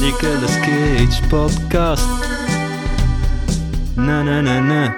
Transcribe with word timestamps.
Nicolas 0.00 0.60
Cage 0.60 1.26
podcast. 1.28 2.06
Na 3.96 4.22
na 4.22 4.40
na 4.40 4.60
na. 4.60 4.94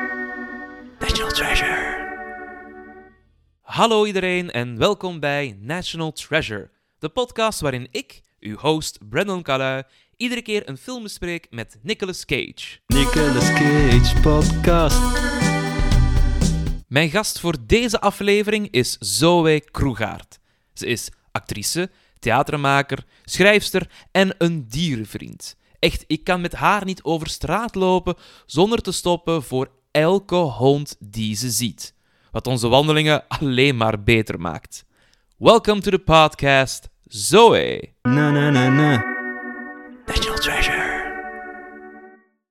National 1.01 1.33
Treasure. 1.33 1.77
Hallo 3.61 4.07
iedereen 4.07 4.51
en 4.51 4.79
welkom 4.79 5.21
bij 5.21 5.57
National 5.61 6.13
Treasure, 6.13 6.71
de 6.99 7.09
podcast 7.09 7.61
waarin 7.61 7.89
ik, 7.91 8.21
uw 8.41 8.57
host 8.57 8.99
Brandon 9.09 9.43
Calui, 9.43 9.83
iedere 10.17 10.43
keer 10.43 10.69
een 10.69 10.79
film 10.79 11.03
bespreek 11.03 11.47
met 11.51 11.79
Nicolas 11.83 12.25
Cage. 12.25 12.79
Nicolas 12.87 13.53
Cage 13.53 14.21
podcast. 14.21 15.01
Mijn 16.89 17.11
gast 17.11 17.41
voor 17.41 17.57
deze 17.67 18.01
aflevering 18.01 18.71
is 18.71 18.97
Zoe 18.99 19.61
Kroegaard. 19.61 20.39
Ze 20.75 20.87
is 20.87 21.11
actrice, 21.33 21.91
theatermaker, 22.21 23.05
schrijfster 23.25 23.91
en 24.11 24.35
een 24.39 24.67
dierenvriend. 24.69 25.57
Echt, 25.79 26.05
ik 26.07 26.25
kan 26.25 26.41
met 26.41 26.53
haar 26.55 26.85
niet 26.85 27.03
over 27.03 27.29
straat 27.29 27.75
lopen 27.75 28.15
zonder 28.47 28.83
te 28.83 28.93
stoppen 28.93 29.43
voor 29.43 29.71
elke 29.91 30.35
hond 30.37 30.97
die 30.99 31.37
ze 31.37 31.51
ziet. 31.51 31.95
Wat 32.31 32.47
onze 32.47 32.69
wandelingen 32.69 33.25
alleen 33.29 33.77
maar 33.77 34.03
beter 34.03 34.41
maakt. 34.41 34.85
Welcome 35.37 35.81
to 35.81 35.91
the 35.91 35.99
podcast, 35.99 36.89
Zoe. 37.05 37.93
Na 38.03 38.31
na 38.31 38.51
na 38.51 38.69
na. 38.69 39.05
National 40.07 40.39
Treasure. 40.39 40.97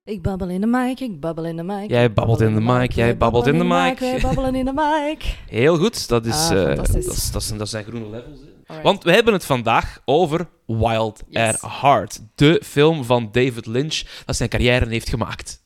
Ik 0.04 0.22
babbel 0.22 0.50
in 0.50 0.62
de 0.62 0.68
mic, 0.68 1.00
ik 1.00 1.20
babbel 1.20 1.46
in 1.46 1.56
de 1.56 1.64
mic. 1.64 1.90
Jij 1.90 2.14
babbelt 2.14 2.42
in 2.42 2.54
de 2.54 2.62
mic, 2.62 2.92
jij 2.92 3.18
babbelt 3.18 3.48
in 3.48 3.58
de 3.58 3.64
mic. 3.64 4.00
Wij 4.00 4.20
babbelen 4.22 4.56
in 4.56 4.66
de 4.66 4.74
mic. 4.74 5.38
Heel 5.48 5.78
goed, 5.78 6.08
dat 6.08 6.26
is, 6.26 6.50
Ah, 6.50 6.70
eh, 6.72 6.76
dat, 6.76 6.96
is, 6.96 7.32
dat, 7.32 7.44
zijn, 7.44 7.58
dat 7.60 7.70
zijn 7.70 7.84
groene 7.84 8.10
levels. 8.10 8.40
hè. 8.40 8.46
Alright. 8.68 8.84
Want 8.84 9.04
we 9.04 9.12
hebben 9.12 9.34
het 9.34 9.46
vandaag 9.46 10.02
over 10.06 10.48
Wild 10.66 11.24
Yes. 11.30 11.62
at 11.62 11.72
Heart, 11.82 12.20
de 12.36 12.62
film 12.66 13.04
van 13.04 13.30
David 13.32 13.66
Lynch 13.66 14.02
dat 14.26 14.36
zijn 14.36 14.50
carrière 14.50 14.90
heeft 14.90 15.10
gemaakt. 15.10 15.62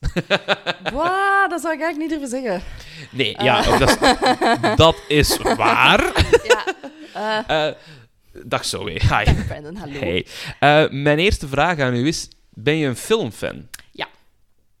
Wow, 0.92 1.50
dat 1.50 1.60
zou 1.60 1.74
ik 1.74 1.80
eigenlijk 1.80 1.98
niet 1.98 2.08
durven 2.10 2.28
zeggen. 2.28 2.62
Nee, 3.10 3.36
ja, 3.42 3.78
dat, 3.78 3.88
is, 3.90 3.96
dat 4.84 4.96
is 5.08 5.36
waar. 5.56 6.26
Ja. 6.44 6.64
Eh, 7.48 7.66
Eh, 7.68 7.74
dag 8.44 8.64
Zoe, 8.64 8.90
hi. 8.90 9.44
Brandon, 9.46 9.76
hallo. 9.76 9.98
Hey. 9.98 10.26
Eh, 10.58 10.84
mijn 10.90 11.18
eerste 11.18 11.48
vraag 11.48 11.78
aan 11.78 11.94
u 11.94 12.06
is, 12.06 12.28
ben 12.50 12.76
je 12.76 12.86
een 12.86 12.96
filmfan? 12.96 13.68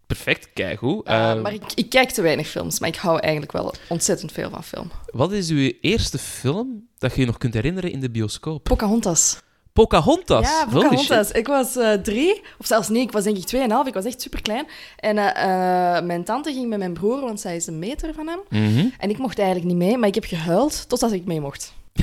Perfect, 0.06 0.48
kijk 0.54 0.78
hoe. 0.78 1.04
Eh, 1.04 1.42
maar 1.42 1.52
ik, 1.52 1.62
ik 1.74 1.88
kijk 1.88 2.10
te 2.10 2.22
weinig 2.22 2.48
films, 2.48 2.80
maar 2.80 2.88
ik 2.88 2.96
hou 2.96 3.20
eigenlijk 3.20 3.52
wel 3.52 3.74
ontzettend 3.88 4.32
veel 4.32 4.50
van 4.50 4.64
film. 4.64 4.90
Wat 5.06 5.32
is 5.32 5.50
uw 5.50 5.72
eerste 5.80 6.18
film 6.18 6.88
dat 6.98 7.14
je 7.14 7.20
je 7.20 7.26
nog 7.26 7.38
kunt 7.38 7.54
herinneren 7.54 7.92
in 7.92 8.00
de 8.00 8.10
bioscoop? 8.10 8.64
Pocahontas. 8.64 9.40
Pocahontas. 9.72 10.48
Ja, 10.48 10.66
Pocahontas. 10.70 11.30
Ik 11.30 11.46
was 11.46 11.76
eh, 11.76 11.92
drie, 11.92 12.42
of 12.58 12.66
zelfs 12.66 12.88
nee, 12.88 13.02
ik 13.02 13.12
was 13.12 13.24
denk 13.24 13.36
ik 13.36 13.44
tweeënhalf. 13.44 13.86
Ik 13.86 13.94
was 13.94 14.04
echt 14.04 14.22
super 14.22 14.42
klein. 14.42 14.66
En 14.96 15.18
eh, 15.18 16.02
mijn 16.06 16.24
tante 16.24 16.52
ging 16.52 16.68
met 16.68 16.78
mijn 16.78 16.92
broer, 16.92 17.20
want 17.20 17.40
zij 17.40 17.56
is 17.56 17.66
een 17.66 17.78
meter 17.78 18.14
van 18.14 18.28
hem. 18.28 18.40
Mhm. 18.48 18.86
En 18.98 19.10
ik 19.10 19.18
mocht 19.18 19.38
eigenlijk 19.38 19.68
niet 19.68 19.76
mee, 19.76 19.98
maar 19.98 20.08
ik 20.08 20.14
heb 20.14 20.24
gehuild 20.24 20.88
totdat 20.88 21.12
ik 21.12 21.24
mee 21.24 21.40
mocht. 21.40 21.72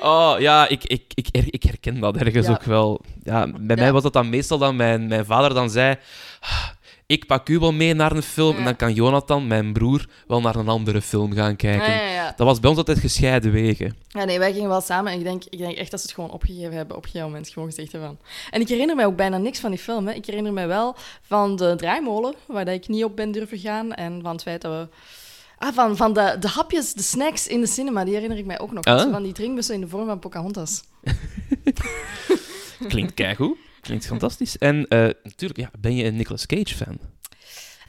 Oh 0.00 0.34
ja, 0.38 0.68
ik, 0.68 0.84
ik, 0.84 1.02
ik, 1.14 1.28
ik 1.32 1.62
herken 1.62 2.00
dat 2.00 2.16
ergens 2.16 2.46
Ja. 2.46 2.52
ook 2.52 2.62
wel. 2.62 3.00
Ja, 3.22 3.46
bij 3.46 3.76
Ja. 3.76 3.82
mij 3.82 3.92
was 3.92 4.02
dat 4.02 4.12
dan 4.12 4.28
meestal 4.30 4.58
dat 4.58 4.74
mijn, 4.74 5.06
mijn 5.06 5.24
vader 5.24 5.54
dan 5.54 5.70
zei... 5.70 5.96
"Ah, 6.40 6.68
Ik 7.06 7.26
pak 7.26 7.48
u 7.48 7.58
wel 7.58 7.72
mee 7.72 7.94
naar 7.94 8.12
een 8.12 8.22
film 8.22 8.56
en 8.56 8.64
dan 8.64 8.76
kan 8.76 8.92
Jonathan, 8.92 9.46
mijn 9.46 9.72
broer, 9.72 10.06
wel 10.26 10.40
naar 10.40 10.54
een 10.56 10.68
andere 10.68 11.00
film 11.02 11.32
gaan 11.32 11.56
kijken. 11.56 11.92
Ja. 11.92 12.32
Dat 12.36 12.46
was 12.46 12.60
bij 12.60 12.68
ons 12.68 12.78
altijd 12.78 12.98
gescheiden 12.98 13.52
wegen. 13.52 13.96
Ja, 14.08 14.24
nee, 14.24 14.38
wij 14.38 14.52
gingen 14.52 14.68
wel 14.68 14.80
samen 14.80 15.12
en 15.12 15.18
ik 15.18 15.24
denk, 15.24 15.42
ik 15.50 15.58
denk 15.58 15.76
echt 15.76 15.90
dat 15.90 16.00
ze 16.00 16.06
het 16.06 16.14
gewoon 16.14 16.30
opgegeven 16.30 16.72
hebben 16.72 16.96
op 16.96 17.02
een 17.04 17.08
gegeven 17.10 17.30
moment. 17.30 17.48
Gewoon 17.48 17.68
gezegd 17.68 17.92
hebben. 17.92 18.18
En 18.50 18.60
ik 18.60 18.68
herinner 18.68 18.96
mij 18.96 19.06
ook 19.06 19.16
bijna 19.16 19.38
niks 19.38 19.60
van 19.60 19.70
die 19.70 19.80
film. 19.80 20.06
Hè. 20.06 20.12
Ik 20.14 20.26
herinner 20.26 20.52
mij 20.52 20.66
wel 20.66 20.96
van 21.22 21.56
de 21.56 21.74
draaimolen, 21.76 22.34
waar 22.46 22.64
dat 22.64 22.74
ik 22.74 22.88
niet 22.88 23.04
op 23.04 23.16
ben 23.16 23.32
durven 23.32 23.58
gaan. 23.58 23.92
En 23.92 24.20
van 24.22 24.32
het 24.32 24.42
feit 24.42 24.62
dat 24.62 24.72
we... 24.72 24.88
Ah, 25.62 25.74
van, 25.74 25.96
van 25.96 26.12
de, 26.12 26.36
de 26.40 26.48
hapjes, 26.48 26.92
de 26.92 27.02
snacks 27.02 27.46
in 27.46 27.60
de 27.60 27.66
cinema, 27.66 28.04
die 28.04 28.14
herinner 28.14 28.38
ik 28.38 28.46
mij 28.46 28.60
ook 28.60 28.72
nog. 28.72 28.84
Ah. 28.84 29.10
Van 29.10 29.22
die 29.22 29.32
drinkbussen 29.32 29.74
in 29.74 29.80
de 29.80 29.88
vorm 29.88 30.06
van 30.06 30.18
Pocahontas. 30.18 30.82
Klinkt 32.88 33.14
keigoed. 33.14 33.56
Klinkt 33.80 34.06
fantastisch. 34.06 34.58
En 34.58 34.86
eh, 34.88 34.98
natuurlijk, 35.22 35.60
ja, 35.60 35.70
ben 35.78 35.96
je 35.96 36.04
een 36.04 36.16
Nicolas 36.16 36.46
Cage-fan? 36.46 36.98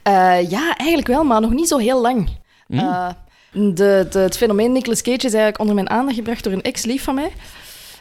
Eh, 0.02 0.50
ja, 0.50 0.76
eigenlijk 0.76 1.08
wel, 1.08 1.24
maar 1.24 1.40
nog 1.40 1.52
niet 1.52 1.68
zo 1.68 1.78
heel 1.78 2.00
lang. 2.00 2.28
Hm? 2.66 2.78
Eh, 2.78 3.10
de, 3.52 4.06
de, 4.10 4.18
het 4.18 4.36
fenomeen 4.36 4.72
Nicolas 4.72 5.02
Cage 5.02 5.16
is 5.16 5.22
eigenlijk 5.22 5.58
onder 5.58 5.74
mijn 5.74 5.90
aandacht 5.90 6.16
gebracht 6.16 6.44
door 6.44 6.52
een 6.52 6.62
ex-lief 6.62 7.04
van 7.04 7.14
mij. 7.14 7.32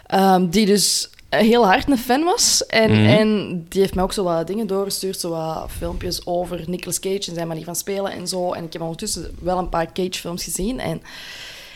Ehm, 0.05 0.49
die 0.49 0.65
dus 0.65 1.09
heel 1.35 1.65
hard 1.65 1.89
een 1.89 1.97
fan 1.97 2.23
was. 2.23 2.65
En, 2.65 2.91
Mhm. 2.91 3.05
en 3.05 3.65
die 3.69 3.81
heeft 3.81 3.95
mij 3.95 4.03
ook 4.03 4.13
zo 4.13 4.23
wat 4.23 4.47
dingen 4.47 4.67
doorgestuurd. 4.67 5.19
Zo 5.19 5.29
wat 5.29 5.71
filmpjes 5.77 6.25
over 6.25 6.63
Nicolas 6.67 6.99
Cage 6.99 7.27
en 7.29 7.33
zijn 7.35 7.47
manier 7.47 7.63
van 7.65 7.75
spelen 7.75 8.11
en 8.11 8.27
zo. 8.27 8.51
En 8.53 8.63
ik 8.63 8.73
heb 8.73 8.81
ondertussen 8.81 9.35
wel 9.41 9.57
een 9.57 9.69
paar 9.69 9.91
Cage-films 9.91 10.43
gezien. 10.43 10.79
En 10.79 11.01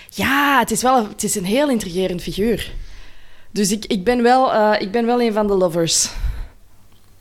ja, 0.09 0.59
het 0.59 0.71
is 0.71 0.81
wel 0.81 1.07
het 1.07 1.23
is 1.23 1.35
een 1.35 1.45
heel 1.45 1.69
intrigerend 1.69 2.21
figuur. 2.21 2.71
Dus 3.51 3.71
ik, 3.71 3.85
ik, 3.85 4.03
ben 4.03 4.23
wel, 4.23 4.53
eh, 4.53 4.81
ik 4.81 4.91
ben 4.91 5.05
wel 5.05 5.21
een 5.21 5.33
van 5.33 5.47
de 5.47 5.53
lovers. 5.53 6.05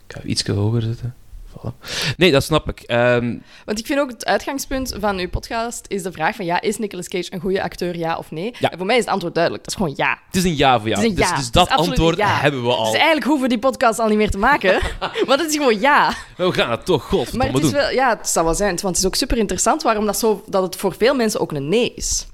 Ik 0.07 0.15
ga 0.15 0.21
iets 0.23 0.47
hoger 0.47 0.81
zetten. 0.81 1.15
Voilà. 1.59 2.15
Nee, 2.17 2.31
dat 2.31 2.43
snap 2.43 2.69
ik. 2.69 2.79
Ehm, 2.81 3.35
Want 3.65 3.79
ik 3.79 3.85
vind 3.85 3.99
ook 3.99 4.09
het 4.09 4.25
uitgangspunt 4.25 4.95
van 4.99 5.17
uw 5.17 5.29
podcast 5.29 5.85
is 5.87 6.03
de 6.03 6.11
vraag 6.11 6.35
van 6.35 6.45
ja, 6.45 6.61
is 6.61 6.77
Nicolas 6.77 7.07
Cage 7.07 7.33
een 7.33 7.39
goede 7.39 7.63
acteur, 7.63 7.97
ja 7.97 8.17
of 8.17 8.31
nee? 8.31 8.55
Ja. 8.59 8.71
En 8.71 8.77
voor 8.77 8.87
mij 8.87 8.95
is 8.97 9.03
het 9.03 9.13
antwoord 9.13 9.33
duidelijk. 9.33 9.63
Dat 9.63 9.73
is 9.73 9.79
gewoon 9.79 9.93
ja. 9.97 10.19
het 10.25 10.35
is 10.35 10.43
een 10.43 10.55
ja 10.55 10.79
voor 10.79 10.89
jou. 10.89 11.01
Het 11.01 11.11
is 11.11 11.17
een 11.17 11.21
dus, 11.21 11.29
ja. 11.29 11.35
dus 11.35 11.51
dat 11.51 11.69
antwoord 11.69 12.17
ja. 12.17 12.37
hebben 12.39 12.63
we 12.63 12.69
al. 12.69 12.83
Dus 12.83 12.93
eigenlijk 12.93 13.25
hoeven 13.25 13.43
we 13.43 13.49
die 13.49 13.59
podcast 13.59 13.99
al 13.99 14.07
niet 14.07 14.17
meer 14.17 14.31
te 14.31 14.37
maken. 14.37 14.79
want 15.27 15.39
het 15.39 15.49
is 15.49 15.55
gewoon 15.55 15.79
ja. 15.79 16.13
Maar 16.37 16.47
we 16.47 16.53
gaan 16.53 16.71
het 16.71 16.85
toch 16.85 17.01
Maar 17.01 17.19
godverdomme 17.19 17.53
het 17.53 17.63
is 17.63 17.71
doen. 17.71 17.79
wel, 17.79 17.91
ja, 17.91 18.09
het 18.17 18.27
zal 18.27 18.43
wel 18.43 18.53
zijn. 18.53 18.69
Want 18.69 18.81
het 18.81 18.97
is 18.97 19.05
ook 19.05 19.15
super 19.15 19.37
interessant 19.37 19.83
waarom 19.83 20.05
dat, 20.05 20.19
zo, 20.19 20.43
dat 20.47 20.63
het 20.63 20.75
voor 20.75 20.95
veel 20.97 21.15
mensen 21.15 21.39
ook 21.39 21.51
een 21.51 21.69
nee 21.69 21.93
is. 21.95 22.27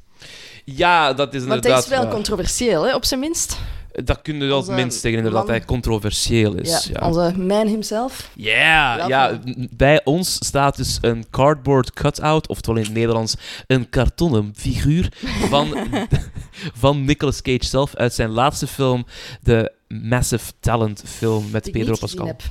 Ja, 0.66 1.14
dat 1.14 1.34
is 1.34 1.40
Want 1.40 1.54
inderdaad 1.54 1.76
het 1.76 1.84
is 1.84 1.90
wel 1.90 2.04
waar. 2.04 2.14
controversieel, 2.14 2.84
hè, 2.84 2.96
op 2.96 3.06
zijn 3.06 3.20
minst. 3.20 3.58
Dat 4.04 4.22
kun 4.22 4.40
je 4.40 4.46
wel 4.46 4.58
Onze 4.58 4.72
minst 4.72 5.00
zeggen, 5.00 5.18
inderdaad, 5.20 5.48
dat 5.48 5.56
hij 5.56 5.66
controversieel 5.66 6.54
is. 6.56 6.86
Ja, 6.86 7.00
Ja, 7.00 7.08
Onze 7.08 7.34
man 7.38 7.68
himself. 7.68 8.30
Ja, 8.36 8.96
Wel 8.98 9.08
ja, 9.08 9.40
n- 9.46 9.70
bij 9.78 10.02
ons 10.04 10.34
staat 10.46 10.78
dus 10.78 10.98
een 11.02 11.26
cardboard 11.30 11.94
cutout, 11.94 12.48
oftewel 12.48 12.78
in 12.80 12.86
het 12.86 12.94
Nederlands 12.94 13.36
een 13.68 13.90
kartonnen 13.90 14.54
figuur 14.56 15.10
van, 15.50 15.74
van 16.84 17.06
Nicolas 17.06 17.42
Cage 17.42 17.66
zelf 17.66 17.96
uit 17.96 18.14
zijn 18.14 18.30
laatste 18.30 18.68
film, 18.68 19.06
de 19.42 19.72
Massive 19.88 20.52
Talent 20.60 21.04
film 21.06 21.46
met 21.52 21.64
Die 21.64 21.74
Pedro 21.74 21.96
Pascal. 22.00 22.28
heb. 22.28 22.42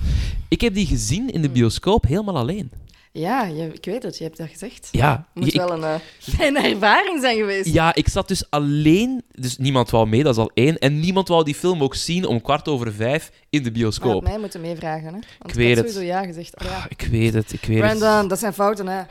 Ik 0.49 0.61
heb 0.61 0.75
die 0.75 0.87
gezien 0.87 1.31
in 1.31 1.43
de 1.43 1.51
bioscoop 1.51 2.05
helemaal 2.07 2.37
alleen. 2.37 2.71
Ja, 3.15 3.45
je, 3.45 3.73
ik 3.73 3.85
weet 3.85 4.03
het. 4.03 4.19
Je 4.19 4.25
hebt 4.25 4.37
dat 4.37 4.49
gezegd. 4.49 4.89
Ja, 4.91 5.27
Moet 5.35 5.47
ik, 5.47 5.55
wel 5.61 5.73
een 5.73 5.85
eh, 5.85 5.95
fijne 6.37 6.61
ervaring 6.61 7.21
zijn 7.21 7.37
geweest. 7.37 7.73
ja, 7.73 7.95
ik 7.95 8.09
zat 8.09 8.29
dus 8.29 8.51
alleen, 8.51 9.23
dus 9.33 9.59
niemand 9.59 9.91
wou 9.91 10.07
mee, 10.09 10.23
dat 10.23 10.33
is 10.37 10.41
al 10.41 10.51
één, 10.55 10.79
en 10.79 11.01
niemand 11.01 11.29
wou 11.29 11.45
die 11.45 11.55
film 11.55 11.83
ook 11.83 11.95
zien 11.95 12.25
om 12.27 12.41
kwart 12.43 12.69
over 12.69 12.93
vijf 12.93 13.31
in 13.51 13.59
de 13.59 13.71
Maar 13.71 13.73
bioscoop. 13.79 14.23
mij 14.23 14.39
moeten 14.39 14.61
meevragen, 14.61 15.05
hè? 15.07 15.11
Want 15.11 15.25
Ik 15.43 15.55
weet 15.55 15.77
het. 15.77 15.91
sowieso 15.91 16.13
ja 16.13 16.25
gezegd. 16.25 16.61
Oh, 16.61 16.67
ja. 16.67 16.77
Ah, 16.77 16.85
ik 16.89 17.09
weet 17.11 17.35
het, 17.35 17.53
ik 17.53 17.65
weet 17.65 17.83
het. 17.83 17.99
Brandon, 17.99 18.29
dat 18.29 18.39
zijn 18.39 18.53
fouten, 18.53 18.87
hè. 18.89 19.03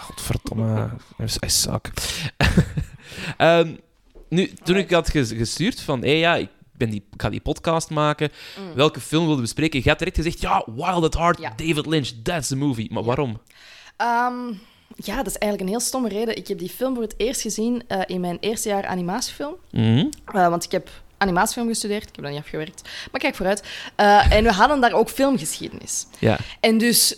Godverdomme. 0.00 0.88
Godverdomme, 0.88 0.90
I 1.44 1.48
suck. 1.50 1.90
Ehm, 3.36 3.74
nu, 4.28 4.52
toen 4.64 4.76
ik 4.76 4.90
had 4.90 5.10
ges- 5.10 5.32
gestuurd 5.32 5.80
van, 5.80 6.00
hé 6.02 6.10
ja, 6.10 6.34
ik, 6.36 6.48
ben 6.82 6.90
die, 6.90 7.04
ik 7.12 7.22
ga 7.22 7.30
die 7.30 7.40
podcast 7.40 7.90
maken, 7.90 8.30
Mm. 8.58 8.74
welke 8.74 9.00
film 9.00 9.26
wilde 9.26 9.40
bespreken? 9.40 9.80
Je 9.82 9.88
had 9.88 9.98
direct 9.98 10.16
gezegd, 10.16 10.40
ja, 10.40 10.64
Wild 10.76 11.04
at 11.04 11.14
Heart, 11.14 11.38
Ja. 11.38 11.52
David 11.56 11.86
Lynch, 11.86 12.10
that's 12.22 12.48
the 12.48 12.56
movie. 12.56 12.92
Maar 12.92 13.02
waarom? 13.02 13.40
Ehm, 13.96 14.46
ja, 14.96 15.16
dat 15.16 15.26
is 15.26 15.38
eigenlijk 15.38 15.60
een 15.62 15.68
heel 15.68 15.80
stomme 15.80 16.08
reden. 16.08 16.36
Ik 16.36 16.48
heb 16.48 16.58
die 16.58 16.68
film 16.68 16.94
voor 16.94 17.02
het 17.02 17.14
eerst 17.16 17.40
gezien 17.40 17.82
eh, 17.88 18.00
in 18.06 18.20
mijn 18.20 18.36
eerste 18.40 18.68
jaar 18.68 18.86
animatiefilm. 18.86 19.54
Mhm. 19.70 20.04
Eh, 20.24 20.48
want 20.48 20.64
ik 20.64 20.70
heb 20.70 20.88
animatiefilm 21.18 21.66
gestudeerd. 21.68 22.08
Ik 22.08 22.14
heb 22.14 22.24
dat 22.24 22.32
niet 22.34 22.42
afgewerkt. 22.42 22.82
Maar 23.10 23.20
kijk 23.20 23.34
vooruit. 23.34 23.62
Eh, 23.96 24.32
en 24.32 24.44
we 24.44 24.52
hadden 24.52 24.80
daar 24.80 24.92
ook 24.92 25.08
filmgeschiedenis. 25.08 26.06
Ja. 26.18 26.38
En 26.60 26.78
dus 26.78 27.16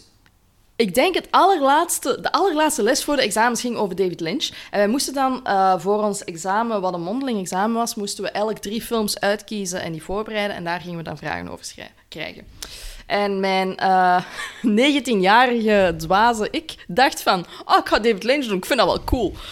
Ik 0.77 0.95
denk 0.95 1.15
het 1.15 1.29
allerlaatste, 1.31 2.21
de 2.21 2.33
allerlaatste 2.33 2.83
les 2.83 3.05
voor 3.05 3.17
de 3.17 3.23
examens 3.23 3.61
ging 3.61 3.77
over 3.77 3.97
David 3.97 4.21
Lynch. 4.21 4.49
En 4.71 4.79
wij 4.79 4.89
moesten 4.89 5.15
dan 5.15 5.47
eh, 5.47 5.75
voor 5.79 6.03
ons 6.03 6.25
examen, 6.25 6.81
wat 6.81 6.95
een 6.95 7.03
mondeling 7.03 7.41
examen 7.41 7.77
was, 7.77 7.95
moesten 7.95 8.25
we 8.25 8.31
elk 8.31 8.59
drie 8.59 8.83
films 8.83 9.21
uitkiezen 9.21 9.83
en 9.83 9.93
die 9.93 10.03
voorbereiden. 10.03 10.57
En 10.57 10.65
daar 10.65 10.81
gingen 10.81 10.99
we 10.99 11.05
dan 11.05 11.19
vragen 11.19 11.49
over 11.49 11.75
krijgen. 12.09 12.47
En 13.07 13.41
mijn 13.41 13.77
eh 13.77 14.25
19-jarige 14.97 15.95
dwaze 15.97 16.49
ik 16.51 16.85
dacht 16.87 17.23
van, 17.23 17.47
oh, 17.65 17.79
ik 17.79 17.89
ga 17.89 17.99
David 17.99 18.25
Lynch 18.25 18.45
doen, 18.45 18.57
ik 18.57 18.65
vind 18.65 18.79
dat 18.79 18.89
wel 18.89 19.05
cool. 19.05 19.33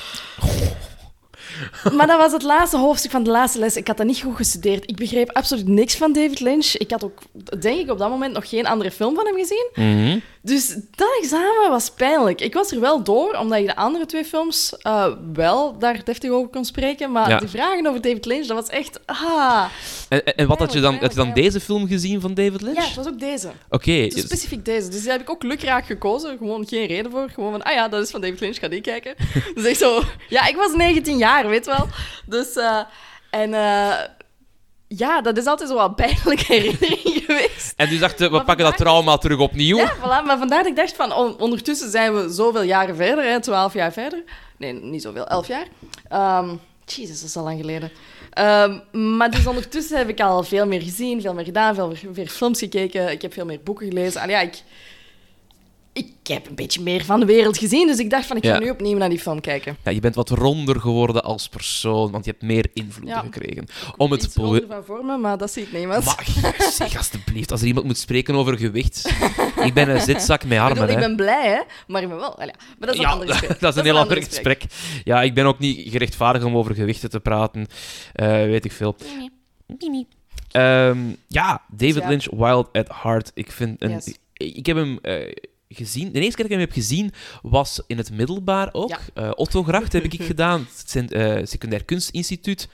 Maar 1.96 2.06
dat 2.06 2.18
was 2.18 2.32
het 2.32 2.42
laatste 2.42 2.76
hoofdstuk 2.76 3.10
van 3.10 3.22
de 3.22 3.30
laatste 3.30 3.58
les. 3.58 3.76
Ik 3.76 3.86
had 3.86 3.96
dat 3.96 4.06
niet 4.06 4.20
goed 4.20 4.36
gestudeerd. 4.36 4.90
Ik 4.90 4.96
begreep 4.96 5.30
absoluut 5.30 5.68
niks 5.68 5.96
van 5.96 6.12
David 6.12 6.40
Lynch. 6.40 6.76
Ik 6.76 6.90
had 6.90 7.04
ook, 7.04 7.18
denk 7.60 7.80
ik, 7.80 7.90
op 7.90 7.98
dat 7.98 8.08
moment 8.08 8.32
nog 8.32 8.48
geen 8.48 8.66
andere 8.66 8.90
film 8.90 9.14
van 9.14 9.26
hem 9.26 9.36
gezien. 9.36 9.68
Mhm. 9.74 10.18
Dus 10.44 10.76
dat 10.90 11.08
examen 11.20 11.68
was 11.70 11.90
pijnlijk. 11.90 12.40
Ik 12.40 12.54
was 12.54 12.70
er 12.72 12.80
wel 12.80 13.02
door, 13.02 13.34
omdat 13.36 13.58
je 13.60 13.66
de 13.66 13.76
andere 13.76 14.06
twee 14.06 14.24
films 14.24 14.76
eh, 14.78 15.06
wel 15.32 15.78
daar 15.78 16.04
deftig 16.04 16.30
over 16.30 16.48
kon 16.50 16.64
spreken. 16.64 17.12
Maar 17.12 17.28
Ja. 17.28 17.38
de 17.38 17.48
vragen 17.48 17.86
over 17.86 18.00
David 18.00 18.24
Lynch, 18.24 18.46
dat 18.46 18.56
was 18.56 18.68
echt... 18.68 19.00
Ah. 19.06 19.64
En, 20.08 20.46
wat 20.46 20.58
had 20.58 20.72
je 20.72 20.80
dan? 20.80 20.94
Had 20.94 21.10
je 21.10 21.16
dan 21.16 21.32
deze 21.32 21.60
film 21.60 21.86
gezien 21.86 22.20
van 22.20 22.34
David 22.34 22.62
Lynch? 22.62 22.76
Ja, 22.76 22.84
het 22.84 22.94
was 22.94 23.06
ook 23.06 23.18
deze. 23.18 23.50
Oké. 23.70 24.08
Was 24.08 24.20
specifiek 24.22 24.64
deze. 24.64 24.88
Dus 24.88 25.00
die 25.02 25.10
heb 25.10 25.20
ik 25.20 25.30
ook 25.30 25.42
lukraak 25.42 25.86
gekozen. 25.86 26.36
Gewoon 26.38 26.66
geen 26.68 26.86
reden 26.86 27.10
voor. 27.10 27.28
Gewoon 27.34 27.50
van, 27.50 27.62
ah 27.62 27.72
ja, 27.72 27.88
dat 27.88 28.02
is 28.02 28.10
van 28.10 28.20
David 28.20 28.40
Lynch, 28.40 28.58
ga 28.58 28.68
die 28.68 28.80
kijken. 28.80 29.14
dus 29.54 29.64
echt 29.64 29.78
zo... 29.78 30.02
Ja, 30.28 30.46
ik 30.48 30.56
was 30.56 30.72
19 30.74 31.16
jaar, 31.18 31.48
weet 31.48 31.66
wel. 31.66 31.86
Dus... 32.26 32.56
eh, 32.56 32.80
en... 33.30 33.54
eh, 33.54 33.94
ja, 34.96 35.20
dat 35.20 35.36
is 35.36 35.46
altijd 35.46 35.68
zo 35.68 35.74
wat 35.74 35.96
pijnlijke 35.96 36.44
herinnering 36.54 37.22
geweest. 37.26 37.72
En 37.76 37.88
dus 37.88 37.98
dachten, 37.98 38.24
we 38.30 38.36
pakken 38.36 38.46
dat 38.46 38.56
vandaag- 38.56 38.76
trauma 38.76 39.16
terug 39.16 39.38
opnieuw. 39.38 39.76
Ja, 39.76 39.96
voilà. 39.96 40.24
Maar 40.26 40.38
vandaar 40.38 40.58
dat 40.62 40.66
ik 40.66 40.76
dacht 40.76 40.94
van, 40.96 41.12
on- 41.14 41.38
ondertussen 41.40 41.90
zijn 41.90 42.14
we 42.14 42.32
zoveel 42.32 42.62
jaren 42.62 42.96
verder, 42.96 43.24
hè, 43.24 43.40
12 43.40 43.74
jaar 43.74 43.92
verder. 43.92 44.22
Nee, 44.56 44.72
niet 44.72 45.02
zoveel, 45.02 45.26
11 45.26 45.46
jaar. 45.46 45.66
Ehm 46.08 46.48
Jezus, 46.84 47.20
dat 47.20 47.28
is 47.28 47.36
al 47.36 47.42
lang 47.44 47.60
geleden. 47.60 47.90
Ehm, 48.30 48.78
maar 49.16 49.30
dus 49.30 49.46
ondertussen 49.46 49.98
heb 49.98 50.08
ik 50.08 50.20
al 50.20 50.42
veel 50.42 50.66
meer 50.66 50.82
gezien, 50.82 51.20
veel 51.20 51.34
meer 51.34 51.44
gedaan, 51.44 51.74
veel 51.74 51.88
meer, 51.88 52.00
meer 52.14 52.28
films 52.28 52.58
gekeken. 52.58 53.10
Ik 53.10 53.22
heb 53.22 53.32
veel 53.32 53.44
meer 53.44 53.60
boeken 53.64 53.86
gelezen. 53.86 54.20
Allee, 54.20 54.34
ja, 54.34 54.40
ik, 54.40 54.62
ik 55.92 56.06
heb 56.22 56.48
een 56.48 56.54
beetje 56.54 56.80
meer 56.82 57.04
van 57.04 57.20
de 57.20 57.26
wereld 57.26 57.58
gezien, 57.58 57.86
dus 57.86 57.98
ik 57.98 58.10
dacht 58.10 58.26
van, 58.26 58.36
ik 58.36 58.44
ga 58.44 58.52
Ja. 58.52 58.58
nu 58.58 58.70
opnieuw 58.70 58.98
naar 58.98 59.08
die 59.08 59.18
film 59.18 59.40
kijken. 59.40 59.76
Ja, 59.84 59.90
je 59.90 60.00
bent 60.00 60.14
wat 60.14 60.30
ronder 60.30 60.80
geworden 60.80 61.24
als 61.24 61.48
persoon, 61.48 62.10
want 62.10 62.24
je 62.24 62.30
hebt 62.30 62.42
meer 62.42 62.66
invloed 62.74 63.08
Ja. 63.08 63.20
gekregen. 63.20 63.66
Om 63.96 64.10
het 64.10 64.34
ronder 64.34 64.64
van 64.68 64.84
vormen, 64.84 65.20
maar 65.20 65.38
dat 65.38 65.52
ziet 65.52 65.72
niemand. 65.72 66.04
Maar 66.04 66.26
zeg 66.72 66.96
alsjeblieft, 66.96 67.50
als 67.50 67.60
er 67.60 67.66
iemand 67.66 67.86
moet 67.86 67.98
spreken 67.98 68.34
over 68.34 68.58
gewicht. 68.58 69.10
Ik 69.64 69.74
ben 69.74 69.88
een 69.88 70.00
zitzak 70.00 70.42
met 70.44 70.52
ik, 70.52 70.58
armen. 70.58 70.74
bedoel, 70.74 70.88
ik 70.96 71.00
hè. 71.02 71.06
ben 71.06 71.16
blij, 71.16 71.48
hè? 71.48 71.60
Maar 71.86 72.02
ik 72.02 72.08
ben 72.08 72.16
wel... 72.18 72.34
maar 72.38 72.54
dat 72.78 72.88
is 72.90 72.96
een 72.96 73.00
ja, 73.02 73.10
ander 73.10 73.28
gesprek. 73.28 73.60
dat 73.60 73.72
is 73.72 73.78
een 73.78 73.84
heel 73.86 73.98
ander 73.98 74.22
gesprek. 74.22 74.64
Ja, 75.04 75.22
ik 75.22 75.34
ben 75.34 75.44
ook 75.46 75.58
niet 75.58 75.90
gerechtvaardigd 75.90 76.44
om 76.44 76.56
over 76.56 76.74
gewichten 76.74 77.10
te 77.10 77.20
praten. 77.20 77.66
Eh, 78.12 78.26
weet 78.28 78.64
ik 78.64 78.72
veel. 78.72 78.96
Ehm, 80.50 80.98
ja, 81.28 81.62
David 81.70 82.02
ja. 82.02 82.08
Lynch, 82.08 82.26
Wild 82.30 82.68
at 82.72 82.88
Heart. 83.02 83.30
Ik 83.34 83.52
vind... 83.52 83.82
Een, 83.82 83.90
Yes. 83.90 84.06
ik, 84.06 84.16
ik 84.56 84.66
heb 84.66 84.76
hem 84.76 84.98
eh, 85.02 85.32
gezien... 85.76 86.12
De 86.12 86.20
eerste 86.20 86.34
keer 86.36 86.44
dat 86.44 86.44
ik 86.44 86.50
hem 86.50 86.60
heb 86.60 86.72
gezien, 86.72 87.12
was 87.42 87.80
in 87.86 87.96
het 87.96 88.10
middelbaar 88.12 88.68
ook. 88.72 88.88
Ja. 88.88 88.98
Eh, 89.14 89.30
Otto 89.34 89.62
Gracht 89.62 89.92
heb 89.92 90.04
ik 90.04 90.22
gedaan. 90.32 90.66
Het 90.86 91.12
eh, 91.12 91.38
Secundair 91.44 91.84
Kunstinstituut. 91.84 92.68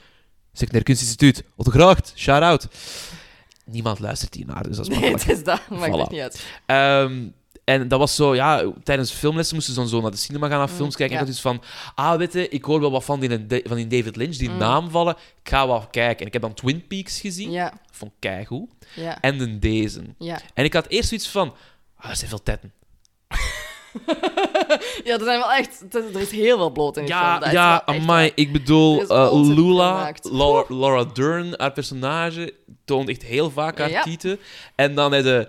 Secundair 0.53 0.83
Kunstinstituut. 0.83 1.43
Otto 1.55 1.71
Gracht, 1.71 2.13
shout-out. 2.15 2.67
Niemand 3.65 3.99
luistert 3.99 4.33
hier 4.33 4.45
naar, 4.45 4.63
dus 4.63 4.75
dat 4.77 4.89
is 4.89 4.97
Nee, 4.97 5.11
makkelijk. 5.11 5.23
het 5.29 5.37
is 5.37 5.43
dat. 5.43 5.61
Maakt 5.79 5.95
Voilà. 5.95 5.99
echt 5.99 6.09
niet 6.11 6.19
uit. 6.21 6.45
Ehm, 6.65 7.27
en 7.63 7.87
dat 7.87 7.99
was 7.99 8.15
zo, 8.15 8.35
ja, 8.35 8.71
tijdens 8.83 9.11
filmlessen 9.11 9.55
moesten 9.55 9.73
ze 9.73 9.79
dan 9.79 9.89
zo 9.89 10.01
naar 10.01 10.11
de 10.11 10.17
cinema 10.17 10.47
gaan 10.47 10.57
naar 10.57 10.69
Mm, 10.69 10.75
films 10.75 10.95
kijken. 10.95 11.15
ja. 11.15 11.21
En 11.21 11.25
had 11.27 11.33
dus 11.35 11.43
van, 11.43 11.61
ah, 11.95 12.17
weet 12.17 12.33
je, 12.33 12.49
ik 12.49 12.63
hoor 12.63 12.79
wel 12.79 12.91
wat 12.91 13.03
van 13.03 13.19
die, 13.19 13.29
van 13.63 13.75
die 13.77 13.87
David 13.87 14.15
Lynch, 14.15 14.35
die 14.35 14.49
Mm. 14.49 14.57
naam 14.57 14.89
vallen. 14.89 15.15
Ik 15.43 15.49
ga 15.49 15.67
wel 15.67 15.87
kijken. 15.91 16.19
En 16.19 16.25
ik 16.27 16.33
heb 16.33 16.41
dan 16.41 16.53
Twin 16.53 16.87
Peaks 16.87 17.19
gezien. 17.19 17.51
Ja, 17.51 17.73
Vond 17.91 18.11
ik 18.11 18.17
keigoed. 18.19 18.69
ja, 18.95 19.21
En 19.21 19.37
de 19.37 19.59
deze. 19.59 20.01
ja. 20.17 20.39
En 20.53 20.63
ik 20.63 20.73
had 20.73 20.87
eerst 20.87 21.09
zoiets 21.09 21.29
van, 21.29 21.53
ah, 21.95 22.09
er 22.09 22.15
zijn 22.15 22.29
veel 22.29 22.43
tetten. 22.43 22.71
Ja, 25.03 25.13
er 25.17 25.23
zijn 25.23 25.39
wel 25.39 25.51
echt... 25.51 25.85
Er 25.95 26.19
is 26.21 26.31
heel 26.31 26.57
veel 26.57 26.69
bloot 26.71 26.97
in 26.97 27.05
die 27.05 27.13
film. 27.13 27.25
Ja, 27.25 27.37
Dat 27.39 27.47
is 27.47 27.53
ja, 27.53 27.85
amai. 27.85 28.31
Ik 28.35 28.51
bedoel, 28.51 29.01
eh, 29.07 29.29
Lula. 29.55 30.13
Laura, 30.21 30.63
Laura 30.75 31.03
Dern, 31.13 31.53
haar 31.57 31.71
personage, 31.71 32.53
toont 32.85 33.09
echt 33.09 33.23
heel 33.23 33.51
vaak 33.51 33.77
haar 33.77 33.89
Ja. 33.89 34.01
tieten. 34.01 34.39
En 34.75 34.95
dan 34.95 35.11
heb 35.11 35.23
je, 35.23 35.47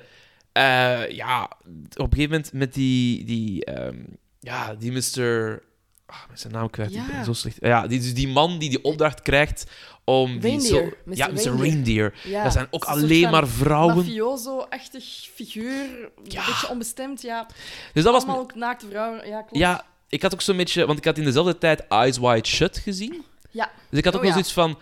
eh, 0.52 1.10
ja, 1.10 1.42
op 1.42 2.12
een 2.12 2.12
gegeven 2.12 2.30
moment 2.30 2.52
met 2.52 2.74
die, 2.74 3.24
die, 3.24 3.64
ehm, 3.64 3.96
ja, 4.40 4.74
die 4.74 4.92
Mr. 4.92 5.62
Ah, 6.10 6.16
zijn 6.34 6.52
naam 6.52 6.70
kwijt, 6.70 6.90
ik 6.90 6.96
Ja. 6.96 7.06
ben 7.06 7.24
zo 7.24 7.32
slecht. 7.32 7.56
Ja, 7.60 7.86
die, 7.86 8.00
dus 8.00 8.14
die 8.14 8.28
man 8.28 8.58
die 8.58 8.68
die 8.68 8.84
opdracht 8.84 9.22
krijgt 9.22 9.64
om 10.04 10.40
die 10.40 10.60
zo... 10.60 10.74
Reindeer, 10.76 10.96
Mr. 11.04 11.16
Ja, 11.16 11.26
Mr. 11.26 11.34
Reindeer. 11.36 11.60
Reindeer. 11.62 12.14
Ja, 12.24 12.42
Dat 12.42 12.52
zijn 12.52 12.66
ook 12.70 12.84
alleen 12.84 13.30
maar 13.30 13.48
vrouwen. 13.48 13.96
Mafioso-achtig 13.96 15.04
figuur. 15.34 16.10
Ja. 16.24 16.40
Een 16.40 16.46
beetje 16.46 16.68
onbestemd, 16.68 17.22
ja. 17.22 17.46
Dus 17.92 18.04
dat 18.04 18.12
was... 18.12 18.22
Allemaal 18.22 18.40
ook 18.40 18.54
naakte 18.54 18.86
vrouwen. 18.88 19.26
Ja, 19.28 19.38
klopt. 19.40 19.56
Ja, 19.56 19.84
ik 20.08 20.22
had 20.22 20.32
ook 20.34 20.40
zo'n 20.40 20.56
beetje... 20.56 20.86
Want 20.86 20.98
ik 20.98 21.04
had 21.04 21.18
in 21.18 21.24
dezelfde 21.24 21.58
tijd 21.58 21.86
Eyes 21.88 22.18
Wide 22.18 22.48
Shut 22.48 22.78
gezien. 22.78 23.24
Ja. 23.50 23.70
Dus 23.90 23.98
ik 23.98 24.04
had 24.04 24.14
ook 24.14 24.20
Oh, 24.20 24.24
wel 24.26 24.32
zoiets 24.34 24.52
van... 24.52 24.78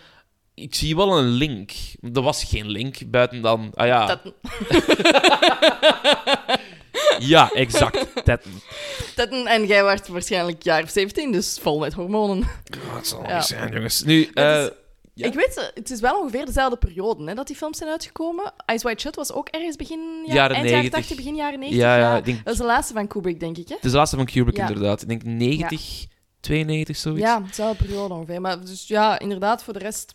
Ik 0.54 0.74
zie 0.74 0.96
wel 0.96 1.18
een 1.18 1.28
link. 1.28 1.70
Er 2.14 2.22
was 2.22 2.44
geen 2.44 2.66
link, 2.68 3.10
buiten 3.10 3.40
dan... 3.42 3.70
Ah 3.74 3.86
ja, 3.86 4.06
Dat, 4.06 4.20
ja 7.18 7.50
exact. 7.52 8.06
Dat, 8.24 8.40
dat, 9.14 9.28
en 9.44 9.66
jij 9.66 9.82
was 9.82 10.00
waarschijnlijk 10.08 10.62
jaar 10.62 10.82
of 10.82 10.90
17, 10.90 11.32
dus 11.32 11.58
vol 11.60 11.78
met 11.78 11.92
hormonen. 11.92 12.38
Oh, 12.88 12.96
het 12.96 13.06
zal 13.06 13.22
Ja. 13.26 13.34
niet 13.36 13.44
zijn, 13.44 13.72
jongens. 13.72 14.02
Nu, 14.02 14.30
eh, 14.34 14.66
Ja? 15.14 15.26
Ik 15.26 15.34
weet, 15.34 15.52
ze, 15.52 15.70
het 15.74 15.90
is 15.90 16.00
wel 16.00 16.20
ongeveer 16.20 16.46
dezelfde 16.46 16.76
periode 16.76 17.24
hè, 17.24 17.34
dat 17.34 17.46
die 17.46 17.56
films 17.56 17.78
zijn 17.78 17.90
uitgekomen. 17.90 18.52
Eyes 18.66 18.82
Wide 18.82 19.00
Shut 19.00 19.16
was 19.16 19.32
ook 19.32 19.48
ergens 19.48 19.76
begin 19.76 19.98
ja, 20.26 20.34
Jaren 20.34 20.56
eind 20.56 20.68
jaren 20.68 20.82
90. 20.90 20.98
80, 21.00 21.16
begin 21.16 21.34
jaren 21.34 21.58
90. 21.58 21.82
ja, 21.84 21.96
ja, 21.98 22.20
denk, 22.20 22.44
Dat 22.44 22.52
is 22.52 22.58
de 22.60 22.66
laatste 22.66 22.92
van 22.94 23.06
Kubrick, 23.06 23.40
denk 23.40 23.56
ik, 23.58 23.68
hè? 23.68 23.74
het 23.74 23.84
is 23.84 23.90
de 23.90 23.96
laatste 23.96 24.16
van 24.16 24.24
Kubrick, 24.26 24.56
Ja. 24.56 24.68
inderdaad. 24.68 25.02
Ik 25.02 25.08
denk 25.08 25.22
90, 25.24 26.06
92, 26.40 26.96
zoiets. 26.96 27.20
Ja, 27.22 27.40
dezelfde 27.40 27.84
periode 27.84 28.14
ongeveer. 28.14 28.40
Maar 28.40 28.60
dus 28.64 28.86
ja, 28.86 29.18
inderdaad, 29.18 29.62
voor 29.62 29.72
de 29.72 29.78
rest 29.78 30.14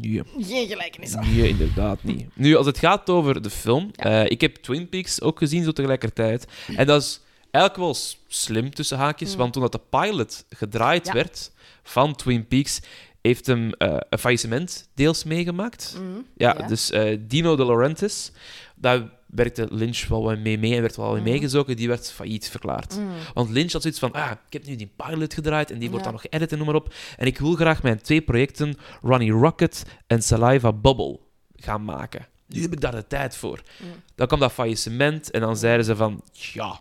Nee, 0.00 0.22
geen 0.40 0.66
gelijkenissen. 0.68 1.20
nee, 1.36 1.48
inderdaad 1.48 2.02
niet. 2.02 2.26
Nu, 2.34 2.56
als 2.56 2.66
het 2.66 2.78
gaat 2.78 3.10
over 3.10 3.42
de 3.42 3.50
film, 3.50 3.90
Ja. 3.92 4.04
eh, 4.24 4.30
ik 4.30 4.40
heb 4.40 4.56
Twin 4.56 4.88
Peaks 4.88 5.20
ook 5.20 5.38
gezien 5.38 5.64
zo 5.64 5.72
tegelijkertijd. 5.72 6.46
En 6.76 6.86
dat 6.86 7.02
is 7.02 7.20
eigenlijk 7.50 7.84
wel 7.84 7.96
slim 8.28 8.74
tussen 8.74 8.98
haakjes, 8.98 9.32
Mm. 9.32 9.36
want 9.38 9.52
toen 9.52 9.62
dat 9.62 9.72
de 9.72 9.80
pilot 9.90 10.44
gedraaid 10.48 11.06
Ja. 11.06 11.12
werd 11.12 11.52
van 11.82 12.14
Twin 12.14 12.46
Peaks, 12.46 12.80
heeft 13.22 13.46
hem 13.46 13.72
eh, 13.72 13.96
een 14.10 14.18
faillissement 14.18 14.88
deels 14.94 15.24
meegemaakt. 15.24 15.94
Mhm. 15.96 16.18
Ja, 16.36 16.54
Ja. 16.58 16.66
dus 16.66 16.90
eh, 16.90 17.16
Dino 17.20 17.56
De 17.56 17.66
Laurentiis, 17.66 18.32
daar 18.74 19.02
werkte 19.34 19.66
Lynch 19.70 20.06
wel 20.08 20.22
wat 20.22 20.38
mee 20.38 20.58
mee 20.58 20.74
en 20.74 20.80
werd 20.80 20.96
wel 20.96 21.14
Mhm. 21.14 21.22
meegezogen, 21.22 21.76
die 21.76 21.88
werd 21.88 22.10
failliet 22.12 22.48
verklaard. 22.48 22.96
Mhm. 22.96 23.06
Want 23.34 23.50
Lynch 23.50 23.72
had 23.72 23.82
zoiets 23.82 24.00
van, 24.00 24.12
ah, 24.12 24.30
ik 24.46 24.52
heb 24.52 24.64
nu 24.66 24.76
die 24.76 24.92
pilot 24.96 25.34
gedraaid 25.34 25.70
en 25.70 25.78
die 25.78 25.90
wordt 25.90 26.04
Ja. 26.04 26.10
dan 26.10 26.20
nog 26.20 26.30
geëdit 26.30 26.52
en 26.52 26.56
noem 26.58 26.66
maar 26.66 26.76
op. 26.76 26.94
En 27.16 27.26
ik 27.26 27.38
wil 27.38 27.54
graag 27.54 27.82
mijn 27.82 28.00
twee 28.02 28.20
projecten, 28.22 28.76
Ronnie 29.02 29.30
Rocket 29.32 29.84
en 30.06 30.22
Saliva 30.22 30.72
Bubble, 30.72 31.18
gaan 31.56 31.84
maken. 31.84 32.26
Nu 32.46 32.62
heb 32.62 32.72
ik 32.72 32.80
daar 32.80 32.92
de 32.94 33.06
tijd 33.06 33.36
voor. 33.36 33.62
Mm. 33.82 33.88
Dan 34.14 34.26
kwam 34.26 34.40
dat 34.40 34.52
faillissement 34.52 35.30
en 35.30 35.40
dan 35.40 35.56
zeiden 35.56 35.84
ze 35.84 35.96
van, 35.96 36.22
ja, 36.32 36.80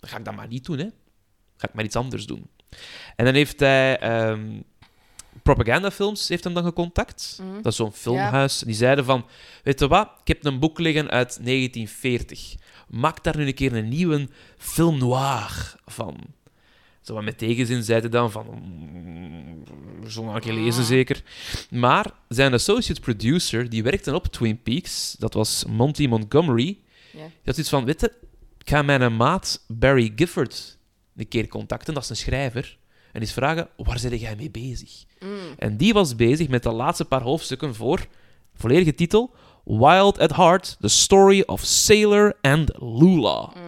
dan 0.00 0.10
ga 0.10 0.16
ik 0.18 0.24
dat 0.24 0.36
maar 0.36 0.48
niet 0.48 0.64
doen, 0.64 0.78
hè. 0.78 0.86
Ga 1.56 1.68
ik 1.68 1.74
maar 1.74 1.84
iets 1.84 1.96
anders 1.96 2.26
doen. 2.26 2.50
En 3.16 3.24
dan 3.24 3.34
heeft 3.34 3.60
hij... 3.60 3.98
ehm 3.98 4.60
Propagandafilms 5.54 6.28
heeft 6.28 6.44
hem 6.44 6.54
dan 6.54 6.64
gecontact. 6.64 7.38
Mhm. 7.42 7.54
Dat 7.62 7.66
is 7.72 7.76
zo'n 7.76 7.92
filmhuis. 7.92 8.58
Die 8.58 8.74
zeiden 8.74 9.04
van, 9.04 9.26
weet 9.62 9.80
je 9.80 9.88
wat, 9.88 10.08
ik 10.20 10.28
heb 10.28 10.44
een 10.44 10.58
boek 10.58 10.78
liggen 10.78 11.10
uit 11.10 11.38
1940. 11.44 12.54
Maak 12.88 13.24
daar 13.24 13.36
nu 13.36 13.46
een 13.46 13.54
keer 13.54 13.72
een 13.76 13.88
nieuwe 13.88 14.28
film 14.58 14.98
noir 14.98 15.74
van. 15.86 16.16
Zo 17.00 17.14
wat 17.14 17.22
met 17.24 17.38
tegenzin 17.38 17.82
zeiden 17.82 18.10
dan 18.10 18.30
van... 18.30 18.46
Zo 20.08 20.24
lang 20.24 20.42
gelezen, 20.42 20.80
Ah. 20.82 20.86
zeker. 20.88 21.22
Maar 21.70 22.10
zijn 22.28 22.52
associate 22.54 23.00
producer, 23.00 23.68
die 23.68 23.82
werkte 23.82 24.14
op 24.14 24.26
Twin 24.26 24.62
Peaks, 24.62 25.16
dat 25.18 25.34
was 25.34 25.64
Monty 25.68 26.06
Montgomery, 26.06 26.78
Ja. 27.12 27.30
had 27.44 27.58
iets 27.58 27.68
van, 27.68 27.84
weet 27.84 28.00
je, 28.00 28.12
ik 28.58 28.68
ga 28.68 28.82
mijn 28.82 29.16
maat 29.16 29.64
Barry 29.68 30.12
Gifford 30.16 30.78
een 31.16 31.28
keer 31.28 31.48
contacten, 31.48 31.94
dat 31.94 32.02
is 32.02 32.08
een 32.10 32.16
schrijver, 32.16 32.77
en 33.12 33.20
eens 33.20 33.32
vragen, 33.32 33.68
waar 33.76 33.98
zit 33.98 34.20
jij 34.20 34.36
mee 34.36 34.50
bezig? 34.50 35.04
Mhm. 35.20 35.30
En 35.58 35.76
die 35.76 35.92
was 35.92 36.16
bezig 36.16 36.48
met 36.48 36.62
de 36.62 36.72
laatste 36.72 37.04
paar 37.04 37.22
hoofdstukken 37.22 37.74
voor, 37.74 38.06
volledige 38.54 38.94
titel, 38.94 39.30
Wild 39.64 40.18
at 40.18 40.36
Heart, 40.36 40.76
The 40.80 40.88
Story 40.88 41.42
of 41.46 41.60
Sailor 41.64 42.36
and 42.40 42.70
Lula. 42.78 43.40
Mhm. 43.54 43.66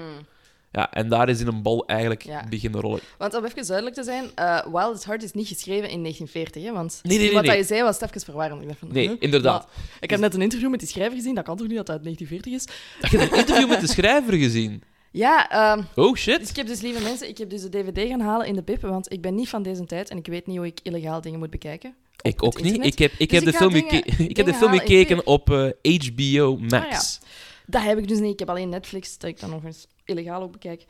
Ja, 0.73 0.93
en 0.93 1.09
daar 1.09 1.29
is 1.29 1.41
in 1.41 1.47
een 1.47 1.63
bal 1.63 1.87
eigenlijk 1.87 2.23
Ja. 2.23 2.45
beginnen 2.49 2.81
rollen. 2.81 3.01
Want 3.19 3.35
om 3.35 3.45
even 3.45 3.67
duidelijk 3.67 3.97
te 3.97 4.03
zijn, 4.03 4.25
eh 4.35 4.63
Wild 4.65 4.95
at 4.95 5.05
Heart 5.05 5.23
is 5.23 5.33
niet 5.33 5.49
geschreven 5.49 5.89
in 5.91 6.01
1940, 6.03 6.63
hè? 6.65 6.73
Want 6.73 7.01
Nee, 7.03 7.17
nee, 7.19 7.27
nee, 7.27 7.35
wat 7.35 7.45
dat 7.45 7.57
je 7.57 7.65
zei 7.65 7.83
was 7.83 8.01
even 8.01 8.21
verwarrend. 8.21 8.61
Ik 8.63 8.67
dacht 8.69 8.79
van, 8.79 8.89
Nee, 8.93 9.09
huh? 9.09 9.17
inderdaad. 9.19 9.67
Maar 9.67 9.85
ik 10.01 10.11
heb 10.11 10.21
net 10.21 10.35
een 10.35 10.43
interview 10.43 10.71
met 10.71 10.81
die 10.81 10.89
schrijver 10.89 11.17
gezien, 11.17 11.35
dat 11.35 11.45
kan 11.45 11.57
toch 11.57 11.67
niet 11.67 11.77
dat 11.77 11.87
dat 11.87 11.95
uit 11.97 12.05
1940 12.05 12.53
is? 12.53 12.65
Ik 13.11 13.19
heb 13.21 13.33
een 13.33 13.39
interview 13.39 13.69
met 13.69 13.81
de 13.81 13.87
schrijver 13.89 14.33
gezien. 14.35 14.83
Ja, 15.13 15.51
ehm, 15.51 15.83
Oh, 15.95 16.11
dus 16.13 16.21
shit. 16.23 16.49
ik 16.51 16.57
heb 16.57 16.67
dus, 16.67 16.81
lieve 16.81 17.03
mensen, 17.03 17.29
ik 17.29 17.39
heb 17.39 17.51
dus 17.51 17.63
de 17.63 17.69
DVD 17.69 18.09
gaan 18.09 18.21
halen 18.21 18.47
in 18.47 18.55
de 18.55 18.63
bib, 18.63 18.81
want 18.83 19.13
ik 19.13 19.21
ben 19.21 19.35
niet 19.35 19.49
van 19.49 19.63
deze 19.63 19.85
tijd 19.85 20.11
en 20.11 20.17
ik 20.17 20.27
weet 20.27 20.47
niet 20.47 20.57
hoe 20.57 20.67
ik 20.67 20.81
illegaal 20.83 21.21
dingen 21.21 21.39
moet 21.39 21.51
bekijken. 21.51 21.95
Ik 22.23 22.43
ook 22.43 22.63
niet. 22.63 22.85
Ik 22.85 22.99
heb, 22.99 23.13
ik 23.19 23.31
Dus 23.31 23.39
heb, 23.39 23.49
ik 23.49 23.53
de, 23.53 23.59
film 23.59 23.73
dingen- 23.73 24.05
ik 24.31 24.37
heb 24.37 24.47
de 24.47 24.55
film 24.55 24.73
gekeken 24.73 25.27
op 25.27 25.51
eh, 25.51 25.99
HBO 26.07 26.57
Max. 26.57 27.21
Dat 27.67 27.83
heb 27.83 27.99
ik 27.99 28.09
dus 28.09 28.19
niet. 28.19 28.33
Ik 28.33 28.39
heb 28.39 28.49
alleen 28.51 28.69
Netflix, 28.69 29.19
dat 29.19 29.31
ik 29.31 29.41
dan 29.41 29.51
nog 29.51 29.65
eens 29.65 29.87
illegaal 30.05 30.43
ook 30.43 30.53
bekijk. 30.53 30.85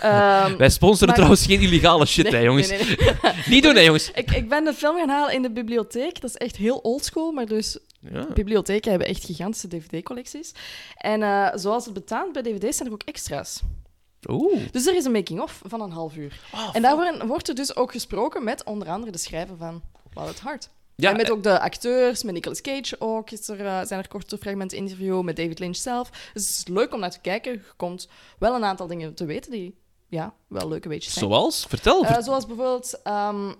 Ehm, 0.00 0.56
Wij 0.56 0.70
sponsoren 0.70 1.06
maar- 1.06 1.14
trouwens 1.16 1.46
geen 1.46 1.60
illegale 1.60 2.06
shit, 2.06 2.24
nee, 2.30 2.32
hè, 2.34 2.40
jongens. 2.40 2.68
nee, 2.68 2.78
nee, 2.78 2.96
nee. 2.96 3.32
Niet 3.46 3.62
doen, 3.62 3.74
hè, 3.74 3.80
jongens. 3.80 4.10
Ik, 4.14 4.30
ik 4.30 4.48
ben 4.48 4.64
de 4.64 4.74
film 4.74 4.96
gaan 4.96 5.08
halen 5.08 5.34
in 5.34 5.42
de 5.42 5.50
bibliotheek. 5.50 6.20
Dat 6.20 6.30
is 6.30 6.36
echt 6.36 6.56
heel 6.56 6.76
oldschool, 6.76 7.32
maar 7.32 7.46
dus 7.46 7.78
Ja. 8.12 8.26
bibliotheken 8.34 8.90
hebben 8.90 9.08
echt 9.08 9.24
gigantische 9.24 9.68
dvd-collecties. 9.68 10.52
En 10.96 11.22
eh, 11.22 11.48
zoals 11.54 11.84
het 11.84 11.94
betaamt 11.94 12.32
bij 12.32 12.42
dvd's 12.42 12.76
zijn 12.76 12.88
er 12.88 12.94
ook 12.94 13.02
extra's. 13.02 13.60
Oeh. 14.28 14.60
Dus 14.70 14.86
er 14.86 14.94
is 14.96 15.04
een 15.04 15.12
making-of 15.12 15.60
van 15.66 15.80
een 15.80 15.90
half 15.90 16.16
uur. 16.16 16.40
Ah, 16.52 16.68
En 16.72 16.82
daar 16.82 17.26
wordt- 17.26 17.48
er 17.48 17.54
dus 17.54 17.76
ook 17.76 17.92
gesproken 17.92 18.44
met 18.44 18.64
onder 18.64 18.88
andere 18.88 19.12
de 19.12 19.18
schrijver 19.18 19.56
van 19.56 19.82
Wild 20.14 20.28
at 20.28 20.40
Heart. 20.40 20.70
ja, 20.96 21.10
en 21.10 21.16
met 21.16 21.26
eh, 21.26 21.32
ook 21.32 21.42
de 21.42 21.60
acteurs, 21.60 22.22
met 22.22 22.34
Nicolas 22.34 22.60
Cage 22.60 22.96
ook, 22.98 23.30
is 23.30 23.48
er, 23.48 23.60
eh, 23.66 23.84
zijn 23.84 24.00
er 24.00 24.08
korte 24.08 24.38
fragmenten 24.38 24.78
interview 24.78 25.22
met 25.22 25.36
David 25.36 25.58
Lynch 25.58 25.76
zelf. 25.76 26.10
Dus 26.10 26.48
het 26.48 26.56
is 26.56 26.66
leuk 26.66 26.94
om 26.94 27.00
naar 27.00 27.10
te 27.10 27.20
kijken. 27.20 27.52
Je 27.52 27.60
komt 27.76 28.08
wel 28.38 28.54
een 28.54 28.64
aantal 28.64 28.86
dingen 28.86 29.14
te 29.14 29.24
weten 29.24 29.50
die 29.50 29.78
ja, 30.08 30.34
wel 30.48 30.68
leuke 30.68 30.88
weetjes 30.88 31.12
zijn. 31.12 31.24
Zoals? 31.24 31.66
Vertel. 31.68 32.04
Eh, 32.04 32.22
zoals 32.22 32.46
bijvoorbeeld 32.46 33.00
ehm, 33.02 33.52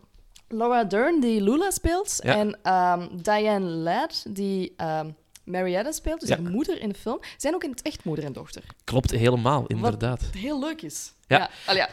Laura 0.49 0.85
Dern, 0.85 1.21
die 1.21 1.41
Lula 1.43 1.71
speelt. 1.71 2.19
Ja. 2.23 2.37
En 2.37 2.59
ehm, 2.63 3.09
Diane 3.23 3.67
Ladd, 3.67 4.25
die 4.35 4.73
ehm 4.77 5.11
Marietta 5.45 5.93
speelt. 5.93 6.21
Dus 6.21 6.29
Ja. 6.29 6.41
haar 6.43 6.51
moeder 6.51 6.81
in 6.81 6.89
de 6.89 6.95
film. 6.95 7.21
Zijn 7.37 7.55
ook 7.55 7.65
in 7.65 7.71
het 7.71 7.83
echt 7.83 8.05
moeder 8.05 8.25
en 8.25 8.33
dochter. 8.33 8.63
Klopt 8.85 9.11
helemaal, 9.11 9.67
inderdaad. 9.67 10.23
Wat 10.23 10.35
heel 10.35 10.61
leuk 10.61 10.83
is. 10.83 11.13
Ja. 11.27 11.51
Al 11.67 11.75
ja. 11.77 11.89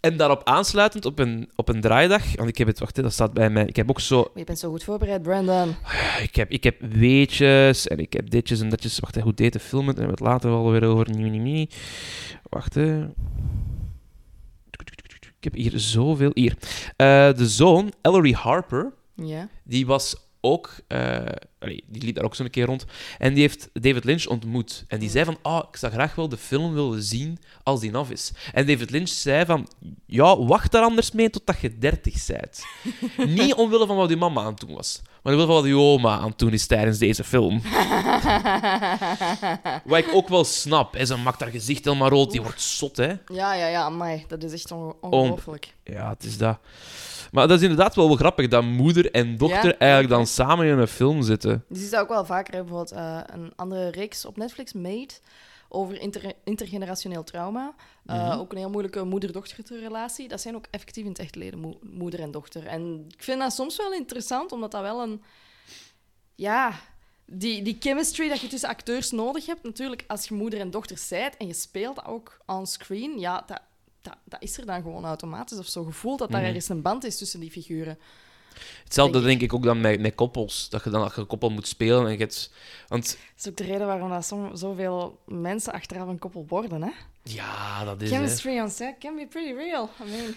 En 0.00 0.16
daarop 0.16 0.40
aansluitend 0.44 1.04
op 1.04 1.18
een, 1.18 1.50
op 1.54 1.68
een 1.68 1.80
draaidag, 1.80 2.36
want 2.36 2.48
ik 2.48 2.58
heb 2.58 2.66
het, 2.66 2.78
wacht, 2.78 2.94
dat 2.94 3.12
staat 3.12 3.32
bij 3.32 3.50
mij. 3.50 3.64
Ik 3.66 3.76
heb 3.76 3.90
ook 3.90 4.00
zo, 4.00 4.30
je 4.34 4.44
bent 4.44 4.58
zo 4.58 4.70
goed 4.70 4.84
voorbereid, 4.84 5.22
Brandon. 5.22 5.74
ik 6.22 6.36
heb, 6.36 6.50
ik 6.50 6.64
heb 6.64 6.80
weetjes 6.80 7.86
en 7.86 7.98
ik 7.98 8.12
heb 8.12 8.30
ditjes 8.30 8.60
en 8.60 8.68
datjes. 8.68 8.98
Wacht, 8.98 9.20
hoe 9.20 9.34
deed 9.34 9.52
de 9.52 9.58
film 9.58 9.88
het? 9.88 9.98
En 9.98 10.04
we 10.04 10.10
het 10.10 10.20
later 10.20 10.50
wel 10.50 10.70
weer 10.70 10.84
over. 10.84 11.06
Wacht, 12.42 12.74
hè. 12.74 13.06
Ik 15.46 15.52
heb 15.52 15.60
hier 15.62 15.80
zoveel. 15.80 16.30
Hier. 16.34 16.56
Eh, 16.96 17.06
de 17.36 17.48
zoon, 17.48 17.92
Ellery 18.02 18.32
Harper, 18.32 18.92
Ja. 19.14 19.48
die 19.64 19.86
was 19.86 20.25
ook... 20.40 20.74
eh, 20.88 21.18
allee, 21.58 21.84
die 21.86 22.02
liep 22.02 22.14
daar 22.14 22.24
ook 22.24 22.34
zo'n 22.34 22.50
keer 22.50 22.66
rond. 22.66 22.84
En 23.18 23.32
die 23.34 23.42
heeft 23.42 23.68
David 23.72 24.04
Lynch 24.04 24.26
ontmoet. 24.26 24.84
En 24.88 24.98
die 24.98 25.10
zei 25.10 25.24
van, 25.24 25.38
ah, 25.42 25.62
ik 25.70 25.76
zou 25.76 25.92
graag 25.92 26.14
wel 26.14 26.28
de 26.28 26.36
film 26.36 26.74
willen 26.74 27.02
zien 27.02 27.38
als 27.62 27.80
die 27.80 27.94
af 27.94 28.10
is. 28.10 28.32
En 28.52 28.66
David 28.66 28.90
Lynch 28.90 29.08
zei 29.08 29.44
van, 29.44 29.68
ja, 30.06 30.38
wacht 30.38 30.72
daar 30.72 30.82
anders 30.82 31.10
mee 31.12 31.30
totdat 31.30 31.60
je 31.60 31.78
dertig 31.78 32.26
bent. 32.26 32.64
Niet 33.40 33.54
omwille 33.54 33.86
van 33.86 33.96
wat 33.96 34.08
die 34.08 34.16
mama 34.16 34.40
aan 34.40 34.46
het 34.46 34.60
doen 34.60 34.74
was. 34.74 35.00
Maar 35.22 35.32
omwille 35.32 35.46
van 35.46 35.54
wat 35.54 35.64
die 35.64 35.76
oma 35.76 36.18
aan 36.18 36.28
het 36.28 36.38
doen 36.38 36.52
is 36.52 36.66
tijdens 36.66 36.98
deze 36.98 37.24
film. 37.24 37.62
Wat 39.84 39.98
ik 39.98 40.08
ook 40.12 40.28
wel 40.28 40.44
snap. 40.44 40.94
Hè. 40.94 41.04
Ze 41.04 41.16
maakt 41.16 41.40
haar 41.40 41.50
gezicht 41.50 41.84
helemaal 41.84 42.08
rood. 42.08 42.30
Die 42.30 42.42
wordt 42.42 42.60
zot, 42.60 42.96
hè. 42.96 43.06
ja, 43.32 43.54
ja, 43.54 43.66
ja, 43.66 43.82
amai. 43.82 44.24
Dat 44.28 44.42
is 44.42 44.52
echt 44.52 44.70
onge- 44.72 44.94
ongelooflijk. 45.00 45.74
Ja, 45.84 46.08
het 46.08 46.24
is 46.24 46.38
dat. 46.38 46.58
Maar 47.36 47.48
dat 47.48 47.56
is 47.56 47.62
inderdaad 47.62 47.94
wel, 47.94 48.06
wel 48.06 48.16
grappig, 48.16 48.48
dat 48.48 48.64
moeder 48.64 49.10
en 49.10 49.36
dochter 49.36 49.66
Ja, 49.66 49.78
eigenlijk 49.78 50.10
dan 50.12 50.26
samen 50.26 50.66
in 50.66 50.78
een 50.78 50.88
film 50.88 51.22
zitten. 51.22 51.64
Je 51.68 51.76
ziet 51.78 51.90
dat 51.90 52.00
ook 52.00 52.08
wel 52.08 52.24
vaker. 52.24 52.52
Bijvoorbeeld 52.52 52.92
eh, 52.92 53.20
een 53.26 53.52
andere 53.56 53.88
reeks 53.88 54.24
op 54.24 54.36
Netflix, 54.36 54.72
Made, 54.72 55.14
over 55.68 56.00
inter- 56.00 56.32
intergenerationeel 56.44 57.24
trauma. 57.24 57.74
Eh, 58.06 58.28
Mhm. 58.28 58.38
Ook 58.38 58.52
een 58.52 58.58
heel 58.58 58.70
moeilijke 58.70 59.04
moeder-dochter-relatie. 59.04 60.28
Dat 60.28 60.40
zijn 60.40 60.54
ook 60.54 60.64
effectief 60.70 61.02
in 61.04 61.10
het 61.10 61.18
echt 61.18 61.34
leden, 61.34 61.58
mo- 61.58 61.78
moeder 61.82 62.20
en 62.20 62.30
dochter. 62.30 62.66
En 62.66 63.04
ik 63.16 63.22
vind 63.22 63.40
dat 63.40 63.52
soms 63.52 63.76
wel 63.76 63.92
interessant, 63.92 64.52
omdat 64.52 64.70
dat 64.70 64.82
wel 64.82 65.02
een... 65.02 65.22
Ja, 66.34 66.72
die, 67.26 67.62
die 67.62 67.76
chemistry 67.80 68.28
dat 68.28 68.40
je 68.40 68.46
tussen 68.48 68.68
acteurs 68.68 69.10
nodig 69.10 69.46
hebt, 69.46 69.62
natuurlijk, 69.62 70.04
als 70.06 70.28
je 70.28 70.34
moeder 70.34 70.60
en 70.60 70.70
dochter 70.70 70.98
zijt 70.98 71.36
en 71.36 71.46
je 71.46 71.54
speelt 71.54 71.96
dat 71.96 72.04
ook 72.06 72.38
on 72.46 72.66
screen, 72.66 73.18
ja, 73.18 73.42
dat, 73.46 73.60
dat, 74.08 74.16
dat 74.24 74.42
is 74.42 74.58
er 74.58 74.66
dan 74.66 74.82
gewoon 74.82 75.04
automatisch 75.04 75.58
of 75.58 75.66
zo. 75.66 75.84
Gevoeld 75.84 76.18
dat 76.18 76.30
daar 76.30 76.40
Mhm. 76.40 76.48
ergens 76.48 76.68
een 76.68 76.82
band 76.82 77.04
is 77.04 77.18
tussen 77.18 77.40
die 77.40 77.50
figuren. 77.50 77.98
Hetzelfde 78.84 79.12
Denk 79.12 79.24
denk 79.26 79.40
ik 79.40 79.54
ook 79.54 79.62
dan 79.62 79.80
met, 79.80 80.00
met 80.00 80.14
koppels. 80.14 80.68
Dat 80.68 80.84
je 80.84 80.90
dan 80.90 81.02
als 81.02 81.14
je 81.14 81.20
een 81.20 81.26
koppel 81.26 81.50
moet 81.50 81.66
spelen 81.68 82.06
en 82.06 82.18
je. 82.18 82.48
Want 82.88 83.06
Dat 83.06 83.18
is 83.38 83.48
ook 83.48 83.56
de 83.56 83.64
reden 83.64 83.86
waarom 83.86 84.10
dat 84.10 84.26
zo, 84.26 84.50
zoveel 84.52 85.18
mensen 85.26 85.72
achteraf 85.72 86.08
een 86.08 86.18
koppel 86.18 86.44
worden, 86.48 86.82
hè? 86.82 86.90
ja, 87.22 87.84
dat 87.84 88.02
is... 88.02 88.10
hè. 88.10 88.16
Chemistry 88.16 88.60
on 88.60 88.70
set 88.70 88.94
can 88.98 89.16
be 89.16 89.26
pretty 89.26 89.52
real. 89.52 89.90
I 90.04 90.10
mean, 90.10 90.34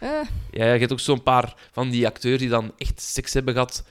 eh, 0.00 0.28
Ja, 0.50 0.72
je 0.72 0.78
hebt 0.78 0.92
ook 0.92 1.00
zo'n 1.00 1.22
paar 1.22 1.54
van 1.72 1.90
die 1.90 2.06
acteurs 2.06 2.38
die 2.38 2.48
dan 2.48 2.72
echt 2.76 3.00
seks 3.00 3.32
hebben 3.34 3.54
gehad 3.54 3.84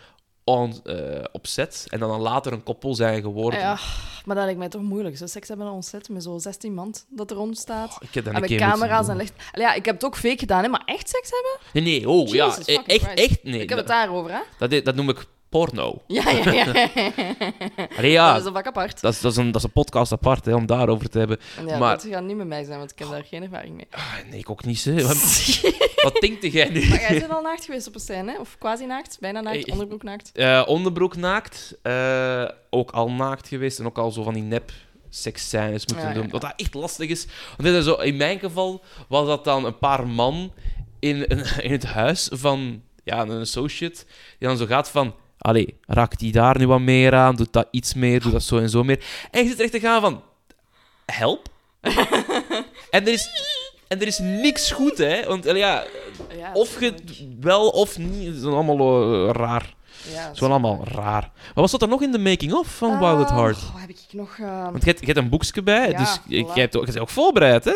on, 0.45 0.79
eh, 0.83 1.23
op 1.31 1.47
set. 1.47 1.85
En 1.89 1.99
dan 1.99 2.19
later 2.21 2.53
een 2.53 2.63
koppel 2.63 2.95
zijn 2.95 3.21
geworden. 3.21 3.59
ja, 3.59 3.77
maar 4.25 4.35
dat 4.35 4.43
lijkt 4.43 4.59
mij 4.59 4.69
toch 4.69 4.81
moeilijk. 4.81 5.17
Zo 5.17 5.27
seks 5.27 5.47
hebben 5.47 5.71
on 5.71 5.83
set 5.83 6.09
met 6.09 6.23
zo'n 6.23 6.39
16 6.39 6.73
man 6.73 6.95
dat 7.09 7.31
er 7.31 7.37
rond 7.37 7.57
staat. 7.57 7.89
Oh, 7.89 7.97
ik 7.99 8.13
heb 8.13 8.25
dat 8.25 8.33
en 8.33 8.43
een 8.43 8.49
met 8.49 8.59
camera's 8.59 9.07
en 9.07 9.17
licht. 9.17 9.33
Allee, 9.51 9.67
ja, 9.67 9.73
ik 9.73 9.85
heb 9.85 9.95
het 9.95 10.05
ook 10.05 10.17
fake 10.17 10.37
gedaan, 10.39 10.63
hè, 10.63 10.69
maar 10.69 10.83
echt 10.85 11.09
seks 11.09 11.29
hebben? 11.29 11.83
Nee, 11.83 11.99
nee, 11.99 12.09
oh 12.09 12.27
ja. 12.27 12.45
Jesus 12.45 12.67
e- 12.67 12.81
Echt, 12.85 13.13
echt, 13.13 13.43
nee. 13.43 13.61
ik 13.61 13.69
heb 13.69 13.77
het 13.77 13.87
daarover, 13.87 14.31
hè? 14.31 14.67
dat, 14.67 14.85
dat 14.85 14.95
noem 14.95 15.09
ik 15.09 15.25
porno. 15.49 16.01
Ja, 16.07 16.29
ja, 16.29 16.51
ja. 16.51 16.65
Allee, 17.97 18.11
ja, 18.11 18.31
Dat 18.31 18.41
is 18.41 18.47
een 18.47 18.53
vak 18.53 18.65
apart. 18.67 19.01
dat 19.01 19.13
is, 19.13 19.21
dat, 19.21 19.31
is 19.31 19.37
een, 19.37 19.45
dat 19.51 19.55
is 19.55 19.63
een 19.63 19.71
podcast 19.73 20.11
apart, 20.11 20.45
hè, 20.45 20.53
om 20.55 20.65
daarover 20.65 21.09
te 21.09 21.17
hebben. 21.19 21.39
Ja, 21.67 21.77
maar- 21.77 21.95
dat 22.01 22.07
gaat 22.11 22.23
niet 22.23 22.35
met 22.37 22.47
mij 22.47 22.63
zijn, 22.63 22.77
want 22.77 22.91
ik 22.91 22.99
heb 22.99 23.09
daar 23.09 23.23
geen 23.23 23.43
ervaring 23.43 23.75
mee. 23.75 23.87
Ah, 23.91 24.13
nee, 24.29 24.39
ik 24.39 24.49
ook 24.49 24.65
niet, 24.65 24.83
hè. 24.83 25.01
Wat, 26.03 26.17
denkt 26.21 26.51
jij 26.51 26.69
nu? 26.69 26.87
Maar 26.89 26.99
jij 26.99 27.19
bent 27.19 27.31
al 27.31 27.41
naakt 27.41 27.65
geweest 27.65 27.87
op 27.87 27.93
een 27.95 27.99
scène, 27.99 28.31
hè? 28.31 28.39
Of 28.39 28.55
quasi 28.59 28.85
naakt, 28.85 29.17
bijna 29.19 29.41
naakt, 29.41 29.55
Hey. 29.63 29.71
onderbroek 29.71 30.03
naakt. 30.03 30.31
Eh, 30.33 30.63
onderbroek 30.65 31.15
naakt. 31.15 31.77
eh, 31.81 32.49
ook 32.69 32.91
al 32.91 33.11
naakt 33.11 33.47
geweest. 33.47 33.79
En 33.79 33.85
ook 33.85 33.97
al 33.97 34.11
zo 34.11 34.23
van 34.23 34.33
die 34.33 34.43
nep 34.43 34.71
seksscènes 35.09 35.85
moeten 35.85 36.07
Ja, 36.07 36.13
doen. 36.13 36.29
Wat 36.29 36.41
dat 36.41 36.53
echt 36.55 36.73
lastig 36.73 37.09
is. 37.09 37.25
Want 37.57 37.63
dit 37.69 37.73
is 37.73 37.83
zo, 37.83 37.93
in 37.93 38.17
mijn 38.17 38.39
geval 38.39 38.83
was 39.07 39.27
dat 39.27 39.43
dan 39.43 39.65
een 39.65 39.77
paar 39.77 40.07
man 40.07 40.53
in, 40.99 41.27
in 41.67 41.71
het 41.71 41.85
huis 41.85 42.29
van 42.31 42.81
ja, 43.03 43.21
een 43.21 43.39
associate. 43.39 44.03
Die 44.39 44.47
dan 44.47 44.57
zo 44.57 44.65
gaat 44.65 44.89
van... 44.89 45.15
Allee, 45.45 45.77
raakt 45.87 46.19
die 46.19 46.31
daar 46.31 46.57
nu 46.57 46.67
wat 46.67 46.79
meer 46.79 47.15
aan? 47.15 47.35
Doet 47.35 47.53
dat 47.53 47.67
iets 47.71 47.93
meer? 47.93 48.21
Doet 48.21 48.31
dat 48.31 48.43
zo 48.43 48.57
en 48.57 48.69
zo 48.69 48.83
meer? 48.83 49.03
En 49.31 49.41
je 49.43 49.47
zit 49.49 49.57
er 49.57 49.63
echt 49.63 49.73
te 49.73 49.79
gaan 49.79 50.01
van... 50.01 50.21
Help? 51.05 51.47
en, 52.89 53.05
er 53.05 53.07
is, 53.13 53.29
en 53.87 54.01
er 54.01 54.07
is 54.07 54.19
niks 54.19 54.71
goed, 54.71 54.97
hè? 54.97 55.25
Want 55.25 55.43
ja, 55.43 55.53
Ja, 56.37 56.51
of 56.53 56.79
je 56.79 56.85
het 56.85 57.25
wel 57.39 57.69
of 57.69 57.97
niet. 57.97 58.25
Dat 58.25 58.35
is 58.35 58.43
allemaal 58.43 59.03
eh, 59.27 59.31
raar. 59.33 59.75
Ja, 60.13 60.23
Het 60.25 60.33
is 60.33 60.39
wel 60.39 60.49
allemaal 60.49 60.83
raar. 60.87 61.31
Maar 61.33 61.51
wat 61.53 61.69
zat 61.69 61.81
er 61.81 61.87
nog 61.87 62.01
in 62.01 62.11
de 62.11 62.19
making-of 62.19 62.67
van 62.67 62.99
Wild 62.99 63.17
at 63.19 63.29
Heart? 63.29 63.57
oh, 63.57 63.79
heb 63.81 63.89
ik 63.89 63.97
nog... 64.11 64.37
eh, 64.37 64.63
Want 64.63 64.83
je 64.83 64.89
hebt, 64.89 64.99
je 64.99 65.05
hebt 65.05 65.17
een 65.17 65.29
boekje 65.29 65.63
bij, 65.63 65.89
Ja, 65.89 65.97
dus 65.97 66.19
voilà. 66.19 66.27
je, 66.27 66.45
hebt 66.53 66.75
ook, 66.75 66.85
je 66.85 66.91
bent 66.91 66.99
ook 67.03 67.09
voorbereid, 67.09 67.63
hè? 67.65 67.71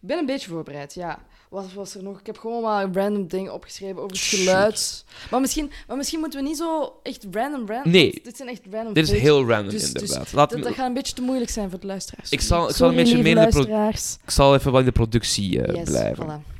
Ik 0.00 0.12
ben 0.12 0.18
een 0.18 0.26
beetje 0.26 0.48
voorbereid, 0.48 0.94
ja. 0.94 1.18
Wat 1.50 1.72
was 1.72 1.94
er 1.94 2.02
nog? 2.02 2.20
Ik 2.20 2.26
heb 2.26 2.38
gewoon 2.38 2.62
maar 2.62 2.88
random 2.92 3.28
dingen 3.28 3.52
opgeschreven 3.52 3.96
over 3.96 4.08
het 4.10 4.18
Shoot. 4.18 4.40
geluid. 4.40 5.04
Maar 5.30 5.40
misschien, 5.40 5.70
maar 5.86 5.96
misschien 5.96 6.20
moeten 6.20 6.40
we 6.42 6.48
niet 6.48 6.56
zo 6.56 6.92
echt 7.02 7.26
random 7.30 7.66
random... 7.68 7.92
Nee. 7.92 8.20
Dit 8.22 8.36
zijn 8.36 8.48
echt 8.48 8.60
random 8.70 8.92
Dit 8.94 9.08
is 9.10 9.20
heel 9.20 9.46
random, 9.48 9.70
Dus- 9.70 9.92
dus 9.92 10.02
inderdaad. 10.02 10.32
Laat 10.32 10.50
Dat, 10.50 10.58
me- 10.58 10.64
dat 10.64 10.74
gaat 10.74 10.86
een 10.86 10.94
beetje 10.94 11.14
te 11.14 11.22
moeilijk 11.22 11.50
zijn 11.50 11.70
voor 11.70 11.80
de 11.80 11.86
luisteraars. 11.86 12.30
Ik 12.30 12.40
zal- 12.40 12.68
ik 12.68 12.74
zal 12.76 12.88
een 12.88 12.94
beetje 12.94 13.22
meer 13.22 13.36
in 13.36 13.50
de 13.50 13.92
ik 14.24 14.30
zal 14.30 14.54
even 14.54 14.70
wel 14.70 14.80
in 14.80 14.86
de 14.86 14.92
productie 14.92 15.62
eh, 15.62 15.74
Yes, 15.74 15.88
blijven. 15.90 16.26
voilà. 16.26 16.54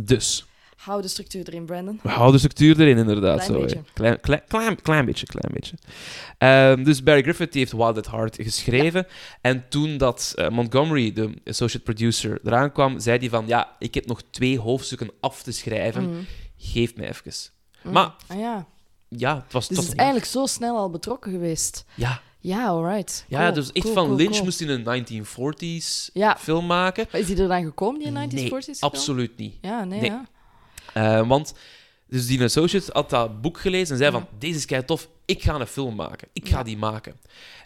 Dus, 0.00 0.46
Hou 0.84 1.02
de 1.02 1.08
structuur 1.08 1.48
erin, 1.48 1.64
Brandon. 1.64 2.00
we 2.02 2.08
houden 2.08 2.32
de 2.32 2.38
structuur 2.38 2.80
erin, 2.80 2.96
inderdaad. 2.98 3.34
Klein 3.44 3.50
zo, 3.52 3.54
hè. 3.54 3.60
beetje. 3.60 3.82
Klein, 3.94 4.20
klein, 4.20 4.42
klein, 4.48 4.82
klein 4.82 5.04
beetje, 5.04 5.26
klein 5.26 5.54
beetje. 5.54 5.76
Ehm, 6.38 6.84
dus 6.84 7.02
Barry 7.02 7.22
Griffith 7.22 7.54
heeft 7.54 7.72
Wild 7.72 7.96
at 7.98 8.10
Heart 8.10 8.36
geschreven. 8.40 9.06
En 9.40 9.68
toen 9.68 9.96
dat 9.96 10.32
eh, 10.36 10.48
Montgomery, 10.48 11.12
de 11.12 11.34
associate 11.44 11.84
producer, 11.84 12.40
eraan 12.44 12.72
kwam, 12.72 13.00
zei 13.00 13.18
hij 13.18 13.28
van... 13.28 13.46
Ja, 13.46 13.76
ik 13.78 13.94
heb 13.94 14.06
nog 14.06 14.22
twee 14.30 14.58
hoofdstukken 14.58 15.10
af 15.20 15.42
te 15.42 15.52
schrijven. 15.52 16.08
Mm. 16.10 16.26
Geef 16.56 16.96
me 16.96 17.08
even. 17.08 17.32
Mm. 17.82 17.92
Maar- 17.92 18.14
Ah, 18.28 18.38
ja. 18.38 18.66
Ja, 19.08 19.36
het 19.44 19.52
was... 19.52 19.68
Dus 19.68 19.76
het 19.78 19.86
is 19.86 19.94
eigenlijk 19.94 20.28
zo 20.28 20.46
snel 20.46 20.76
al 20.76 20.90
betrokken 20.90 21.32
geweest. 21.32 21.84
Ja, 21.94 22.20
Ja, 22.40 22.66
alright. 22.66 23.24
ja 23.28 23.50
dus 23.50 23.72
echt 23.72 23.84
cool, 23.84 23.94
van 23.94 24.04
cool, 24.06 24.16
Lynch 24.16 24.42
moest 24.42 24.58
hij 24.58 24.68
een 24.68 24.84
1940s 24.84 26.10
Ja. 26.12 26.36
film 26.38 26.66
maken. 26.66 27.06
Maar 27.12 27.20
is 27.20 27.26
die 27.26 27.36
er 27.42 27.48
dan 27.48 27.64
gekomen, 27.64 28.00
die 28.00 28.10
1940s 28.10 28.34
Nee, 28.34 28.48
film? 28.48 28.76
absoluut 28.80 29.36
niet. 29.36 29.54
Ja, 29.60 29.84
nee, 29.84 30.00
Nee. 30.00 30.10
ja. 30.10 30.26
Eh, 30.92 31.28
want 31.28 31.54
Dus 32.08 32.26
die 32.26 32.42
associate 32.42 32.90
had 32.92 33.10
dat 33.10 33.40
boek 33.40 33.58
gelezen 33.60 33.92
en 33.92 33.98
zei 33.98 34.10
van, 34.10 34.26
deze 34.38 34.56
is 34.58 34.64
kei 34.66 34.84
tof, 34.84 35.08
ik 35.24 35.42
ga 35.42 35.54
een 35.60 35.66
film 35.66 35.94
maken. 35.94 36.28
Ik 36.32 36.48
ga 36.48 36.56
Ja. 36.58 36.62
die 36.62 36.76
maken. 36.76 37.16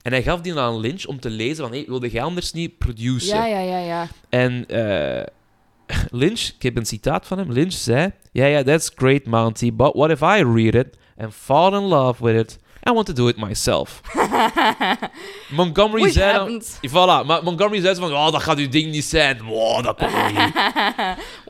En 0.02 0.12
hij 0.12 0.22
gaf 0.22 0.40
die 0.40 0.58
aan 0.58 0.78
Lynch 0.80 1.04
om 1.06 1.20
te 1.20 1.30
lezen 1.30 1.64
van, 1.64 1.72
hey, 1.72 1.84
wilde 1.86 2.08
jij 2.10 2.22
anders 2.22 2.52
niet 2.52 2.78
produceren? 2.78 3.48
Ja, 3.48 3.60
ja, 3.60 3.78
ja, 3.78 3.78
ja. 3.78 4.08
En 4.28 4.66
eh, 4.68 5.26
Lynch, 6.20 6.40
ik 6.40 6.62
heb 6.62 6.76
een 6.76 6.86
citaat 6.86 7.26
van 7.26 7.38
hem, 7.38 7.52
Lynch 7.52 7.72
zei, 7.72 8.10
yeah, 8.32 8.50
yeah, 8.50 8.64
that's 8.64 8.90
great, 8.94 9.24
Monty, 9.26 9.72
but 9.72 9.94
what 9.94 10.10
if 10.10 10.20
I 10.20 10.42
read 10.42 10.74
it 10.74 10.96
and 11.18 11.34
fall 11.34 11.72
in 11.74 11.82
love 11.82 12.24
with 12.24 12.40
it? 12.40 12.58
I 12.86 12.92
want 12.92 13.06
to 13.08 13.12
do 13.12 13.26
it 13.28 13.36
myself. 13.36 14.00
Montgomery 15.50 16.02
Which 16.02 16.14
happened. 16.14 16.78
Voilà, 16.88 17.24
maar 17.26 17.42
Montgomery 17.42 17.80
zo 17.80 17.94
van, 17.94 18.12
oh, 18.12 18.32
dat 18.32 18.42
gaat 18.42 18.58
uw 18.58 18.68
ding 18.68 18.90
niet 18.92 19.04
zijn. 19.04 19.42
Wow, 19.42 19.84
dat 19.84 19.96
komt 19.96 20.12
niet. 20.32 20.54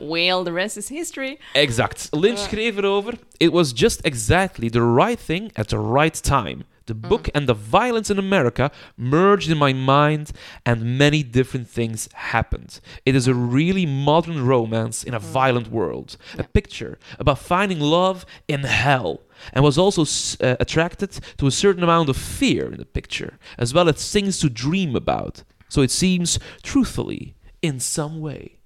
well, 0.09 0.43
the 0.43 0.51
rest 0.51 0.77
is 0.77 0.89
history. 0.89 1.37
Exact. 1.53 2.07
Lynch 2.11 2.39
schreef 2.39 2.77
erover: 2.77 3.13
It 3.37 3.51
was 3.51 3.71
just 3.75 4.01
exactly 4.01 4.69
the 4.69 4.93
right 4.93 5.25
thing 5.25 5.51
at 5.53 5.67
the 5.67 5.79
right 5.93 6.23
time. 6.23 6.65
The 6.87 6.95
mm. 6.95 7.09
book 7.09 7.29
and 7.33 7.47
the 7.47 7.53
violence 7.53 8.09
in 8.09 8.17
America 8.17 8.71
merged 8.95 9.51
in 9.51 9.57
my 9.57 9.73
mind, 9.73 10.31
and 10.63 10.97
many 10.97 11.21
different 11.21 11.69
things 11.69 12.07
happened. 12.13 12.79
It 13.05 13.15
is 13.15 13.27
a 13.27 13.33
really 13.33 13.85
modern 13.85 14.45
romance 14.45 15.03
in 15.03 15.13
a 15.13 15.19
mm. 15.19 15.23
violent 15.23 15.67
world. 15.69 16.17
A 16.37 16.43
picture 16.43 16.97
about 17.19 17.39
finding 17.39 17.79
love 17.79 18.25
in 18.47 18.63
hell. 18.63 19.21
And 19.53 19.63
was 19.63 19.77
also 19.77 20.01
uh, 20.01 20.51
attracted 20.57 21.17
to 21.35 21.45
a 21.45 21.49
certain 21.49 21.83
amount 21.83 22.09
of 22.09 22.17
fear 22.17 22.71
in 22.71 22.77
the 22.77 22.85
picture, 22.85 23.37
as 23.57 23.71
well 23.71 23.87
as 23.87 24.11
things 24.11 24.37
to 24.37 24.51
dream 24.51 24.95
about. 24.95 25.43
So 25.67 25.81
it 25.81 25.91
seems 25.91 26.37
truthfully 26.61 27.35
in 27.59 27.79
some 27.81 28.19
way. 28.19 28.57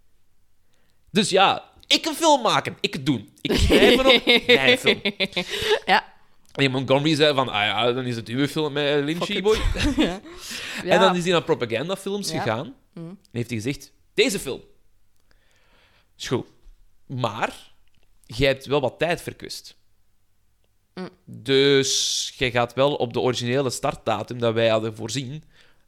Dus 1.11 1.29
ja, 1.29 1.63
ik 1.87 2.05
een 2.05 2.15
film 2.15 2.41
maken. 2.41 2.77
Ik 2.79 2.93
het 2.93 3.05
doen. 3.05 3.29
Ik 3.41 3.57
schrijf 3.57 3.99
erop. 3.99 4.45
Mijn 4.47 4.77
film. 4.77 5.01
Ja. 5.85 6.09
En 6.51 6.71
Montgomery 6.71 7.15
zei 7.15 7.35
van, 7.35 7.49
ah 7.49 7.63
ja, 7.65 7.91
dan 7.91 8.05
is 8.05 8.15
het 8.15 8.27
uw 8.27 8.47
film 8.47 8.73
met 8.73 9.09
it. 9.29 9.41
boy. 9.43 9.57
ja. 9.97 10.21
En 10.83 10.99
dan 10.99 11.15
is 11.15 11.23
hij 11.23 11.31
naar 11.31 11.43
propagandafilms 11.43 12.31
Ja. 12.31 12.41
gegaan. 12.41 12.75
Mm. 12.93 13.07
En 13.09 13.17
heeft 13.31 13.49
hij 13.49 13.57
gezegd, 13.57 13.91
deze 14.13 14.39
film. 14.39 14.61
Is 16.17 16.27
goed. 16.27 16.45
Maar, 17.05 17.73
jij 18.25 18.47
hebt 18.47 18.65
wel 18.65 18.81
wat 18.81 18.99
tijd 18.99 19.21
verkwist. 19.21 19.75
Mm. 20.93 21.09
Dus 21.25 22.33
jij 22.37 22.51
gaat 22.51 22.73
wel 22.73 22.95
op 22.95 23.13
de 23.13 23.19
originele 23.19 23.69
startdatum 23.69 24.39
dat 24.39 24.53
wij 24.53 24.67
hadden 24.67 24.95
voorzien, 24.95 25.43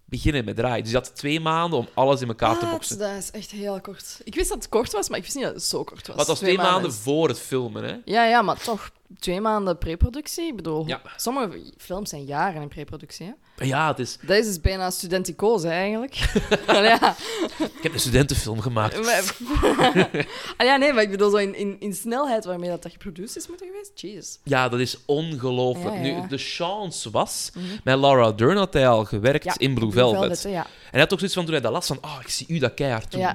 beginnen 0.05 0.45
met 0.45 0.55
draaien. 0.55 0.83
Dus 0.83 0.91
je 0.91 0.97
had 0.97 1.15
twee 1.15 1.39
maanden 1.39 1.79
om 1.79 1.87
alles 1.93 2.21
in 2.21 2.27
elkaar 2.27 2.53
te 2.57 2.65
Wat? 2.65 2.71
boksen. 2.71 2.97
Dat 2.97 3.17
is 3.17 3.31
echt 3.31 3.51
heel 3.51 3.81
kort. 3.81 4.21
Ik 4.23 4.35
wist 4.35 4.49
dat 4.49 4.57
het 4.57 4.69
kort 4.69 4.91
was, 4.91 5.09
maar 5.09 5.17
ik 5.17 5.23
wist 5.23 5.35
niet 5.35 5.45
dat 5.45 5.53
het 5.53 5.63
zo 5.63 5.83
kort 5.83 6.07
was. 6.07 6.15
Wat 6.15 6.27
was 6.27 6.39
twee 6.39 6.57
maanden 6.57 6.93
voor 6.93 7.27
het 7.27 7.39
filmen, 7.39 7.83
hè? 7.83 7.95
Ja, 8.05 8.25
ja, 8.25 8.41
maar 8.41 8.63
toch 8.63 8.91
twee 9.19 9.41
maanden 9.41 9.77
preproductie. 9.77 10.45
Ik 10.47 10.55
bedoel, 10.55 10.87
Ja. 10.87 11.01
sommige 11.17 11.59
films 11.77 12.09
zijn 12.09 12.25
jaren 12.25 12.61
in 12.61 12.67
preproductie. 12.67 13.33
Ja, 13.55 13.87
het 13.87 13.99
is... 13.99 14.17
Dat 14.21 14.37
is 14.37 14.45
dus 14.45 14.61
bijna 14.61 14.89
studenticoos, 14.89 15.63
hè, 15.63 15.69
eigenlijk. 15.69 16.13
Ja. 16.83 17.15
Ik 17.57 17.83
heb 17.83 17.93
een 17.93 17.99
studentenfilm 17.99 18.61
gemaakt. 18.61 19.01
Maar- 19.05 19.35
ah, 20.57 20.65
ja, 20.67 20.75
nee, 20.75 20.93
maar 20.93 21.03
ik 21.03 21.09
bedoel 21.11 21.29
zo 21.29 21.37
in, 21.37 21.55
in, 21.55 21.75
in 21.79 21.93
snelheid 21.93 22.45
waarmee 22.45 22.69
dat, 22.69 22.83
dat 22.83 22.91
geproduceerd 22.91 23.35
is 23.35 23.47
moeten 23.47 23.67
geweest. 23.67 23.91
Jezus. 23.95 24.39
Ja, 24.43 24.69
dat 24.69 24.79
is 24.79 24.97
ongelooflijk. 25.05 25.95
Ja, 25.95 26.01
ja, 26.01 26.07
ja. 26.07 26.21
Nu, 26.21 26.27
de 26.27 26.37
chance 26.37 27.11
was... 27.11 27.51
Met 27.83 27.97
Laura 27.99 28.31
Dern 28.31 28.57
had 28.57 28.73
hij 28.73 28.87
al 28.87 29.05
gewerkt 29.05 29.57
in 29.57 29.73
Blue 29.73 29.89
Blue 29.89 30.11
Velvet. 30.11 30.45
En 30.45 30.51
hij 30.91 30.99
had 30.99 31.11
ook 31.13 31.17
zoiets 31.19 31.33
van, 31.35 31.43
toen 31.43 31.53
hij 31.53 31.61
dat 31.63 31.71
las, 31.71 31.87
van... 31.87 31.97
Oh, 32.01 32.17
ik 32.21 32.29
zie 32.29 32.45
u 32.49 32.57
dat 32.59 32.73
keihard 32.73 33.11
doen. 33.11 33.27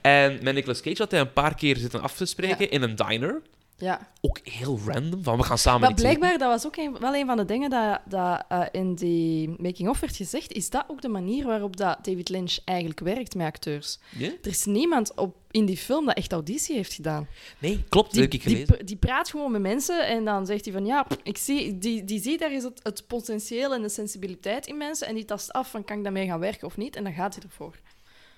En 0.00 0.38
met 0.42 0.54
Nicolas 0.54 0.80
Cage 0.80 0.96
had 1.02 1.10
hij 1.10 1.20
een 1.20 1.32
paar 1.32 1.54
keer 1.54 1.76
zitten 1.76 2.02
af 2.02 2.14
te 2.14 2.24
spreken 2.26 2.70
in 2.70 2.82
een 2.82 2.94
diner. 2.96 3.42
Ja. 3.76 4.08
Ook 4.20 4.38
heel 4.42 4.78
random, 4.86 5.22
van 5.22 5.36
we 5.36 5.42
gaan 5.42 5.58
samen 5.58 5.80
Maar 5.80 5.90
iets 5.90 6.02
eten. 6.02 6.18
blijkbaar, 6.18 6.38
dat 6.48 6.62
was 6.62 6.66
ook 6.66 6.76
een, 6.76 6.98
wel 7.00 7.14
een 7.14 7.26
van 7.26 7.36
de 7.36 7.44
dingen 7.44 7.70
dat, 7.70 8.00
dat 8.04 8.44
eh, 8.48 8.62
in 8.72 8.94
die 8.94 9.54
making-of 9.58 10.00
werd 10.00 10.16
gezegd, 10.16 10.52
is 10.52 10.70
dat 10.70 10.84
ook 10.88 11.02
de 11.02 11.08
manier 11.08 11.46
waarop 11.46 11.76
dat 11.76 12.04
David 12.04 12.28
Lynch 12.28 12.56
eigenlijk 12.64 13.00
werkt 13.00 13.34
met 13.34 13.46
acteurs. 13.46 13.98
Er 14.18 14.36
is 14.42 14.64
niemand 14.64 15.14
op, 15.14 15.36
in 15.50 15.64
die 15.66 15.76
film 15.76 16.06
dat 16.06 16.16
echt 16.16 16.32
auditie 16.32 16.76
heeft 16.76 16.92
gedaan. 16.92 17.28
Nee, 17.58 17.84
klopt, 17.88 18.12
Die, 18.12 18.22
ik 18.22 18.30
die, 18.30 18.40
gelezen. 18.40 18.86
die 18.86 18.96
praat 18.96 19.30
gewoon 19.30 19.50
met 19.52 19.60
mensen 19.60 20.06
en 20.06 20.24
dan 20.24 20.46
zegt 20.46 20.64
hij 20.64 20.74
van 20.74 20.86
ja, 20.86 21.06
ik 21.22 21.38
zie, 21.38 21.78
die, 21.78 22.04
die 22.04 22.20
ziet 22.22 22.38
daar 22.40 22.52
is 22.52 22.62
het, 22.62 22.80
het 22.82 23.06
potentieel 23.06 23.74
en 23.74 23.82
de 23.82 23.88
sensibiliteit 23.88 24.66
in 24.66 24.76
mensen 24.76 25.06
en 25.06 25.14
die 25.14 25.24
tast 25.24 25.52
af 25.52 25.70
van 25.70 25.84
kan 25.84 25.96
ik 25.96 26.02
daarmee 26.02 26.26
gaan 26.26 26.40
werken 26.40 26.66
of 26.66 26.76
niet 26.76 26.96
en 26.96 27.04
dan 27.04 27.12
gaat 27.12 27.34
hij 27.34 27.42
ervoor. 27.44 27.74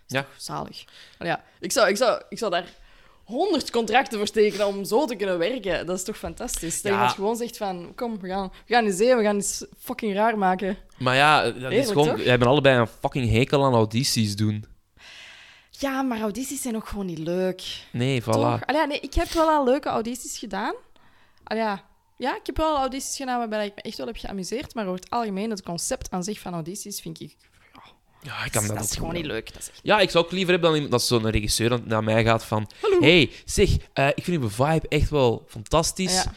Ja. 0.06 0.26
zalig. 0.36 0.84
Maar 1.18 1.28
ja, 1.28 1.44
ik 1.60 1.72
zou, 1.72 1.88
ik, 1.88 1.96
zou, 1.96 2.22
ik 2.28 2.38
zou 2.38 2.50
daar 2.50 2.74
honderd 3.26 3.70
contracten 3.70 4.18
voor 4.18 4.30
tekenen 4.30 4.66
om 4.66 4.84
zo 4.84 5.04
te 5.04 5.14
kunnen 5.16 5.38
werken. 5.38 5.86
Dat 5.86 5.96
is 5.96 6.04
toch 6.04 6.18
fantastisch? 6.18 6.82
Dat 6.82 6.92
Ja. 6.92 6.98
iemand 6.98 7.12
gewoon 7.14 7.36
zegt 7.36 7.56
van 7.56 7.92
kom, 7.94 8.20
we 8.20 8.28
gaan, 8.28 8.52
we 8.66 8.74
gaan 8.74 8.84
eens 8.84 8.96
zien, 8.96 9.16
we 9.16 9.22
gaan 9.22 9.34
eens 9.34 9.66
fucking 9.78 10.14
raar 10.14 10.38
maken. 10.38 10.76
Maar 10.98 11.16
ja, 11.16 11.42
dat 11.42 11.54
is 11.54 11.62
Heerlijk, 11.62 11.86
gewoon... 11.88 12.16
We 12.16 12.28
hebben 12.28 12.48
allebei 12.48 12.78
een 12.78 12.86
fucking 12.86 13.30
hekel 13.30 13.64
aan 13.64 13.74
audities 13.74 14.36
doen. 14.36 14.64
Ja, 15.70 16.02
maar 16.02 16.20
audities 16.20 16.62
zijn 16.62 16.76
ook 16.76 16.88
gewoon 16.88 17.06
niet 17.06 17.18
leuk. 17.18 17.62
Nee, 17.92 18.22
voilà. 18.22 18.24
Toch? 18.24 18.66
Allee, 18.66 18.86
nee, 18.86 19.00
ik 19.00 19.14
heb 19.14 19.28
wel 19.28 19.48
al 19.48 19.64
leuke 19.64 19.88
audities 19.88 20.38
gedaan. 20.38 20.74
Allee, 21.44 21.62
ja. 21.62 21.82
ja, 22.16 22.36
ik 22.36 22.46
heb 22.46 22.56
wel 22.56 22.76
audities 22.76 23.16
gedaan 23.16 23.38
waarbij 23.38 23.66
ik 23.66 23.74
me 23.74 23.82
echt 23.82 23.96
wel 23.96 24.06
heb 24.06 24.16
geamuseerd. 24.16 24.74
Maar 24.74 24.86
over 24.86 25.00
het 25.00 25.10
algemeen, 25.10 25.50
het 25.50 25.62
concept 25.62 26.10
aan 26.10 26.24
zich 26.24 26.38
van 26.38 26.52
audities 26.52 27.00
vind 27.00 27.20
ik... 27.20 27.36
Ja, 28.22 28.44
ik 28.44 28.52
kan 28.52 28.66
dat, 28.66 28.76
dat 28.76 28.84
is 28.84 28.94
gewoon 28.94 29.10
doen. 29.10 29.18
niet 29.20 29.30
leuk. 29.30 29.52
Dat 29.52 29.62
is 29.62 29.68
echt... 29.68 29.80
Ja, 29.82 30.00
ik 30.00 30.10
zou 30.10 30.24
ook 30.24 30.30
liever 30.30 30.52
hebben 30.52 30.80
dan 30.80 30.90
dat 30.90 31.02
zo'n 31.02 31.30
regisseur 31.30 31.80
naar 31.84 32.04
mij 32.04 32.24
gaat 32.24 32.44
van... 32.44 32.70
hey, 33.00 33.30
zeg, 33.44 33.76
eh, 33.92 34.08
ik 34.14 34.24
vind 34.24 34.42
uw 34.42 34.48
vibe 34.50 34.88
echt 34.88 35.10
wel 35.10 35.44
fantastisch. 35.48 36.22
Ja. 36.22 36.32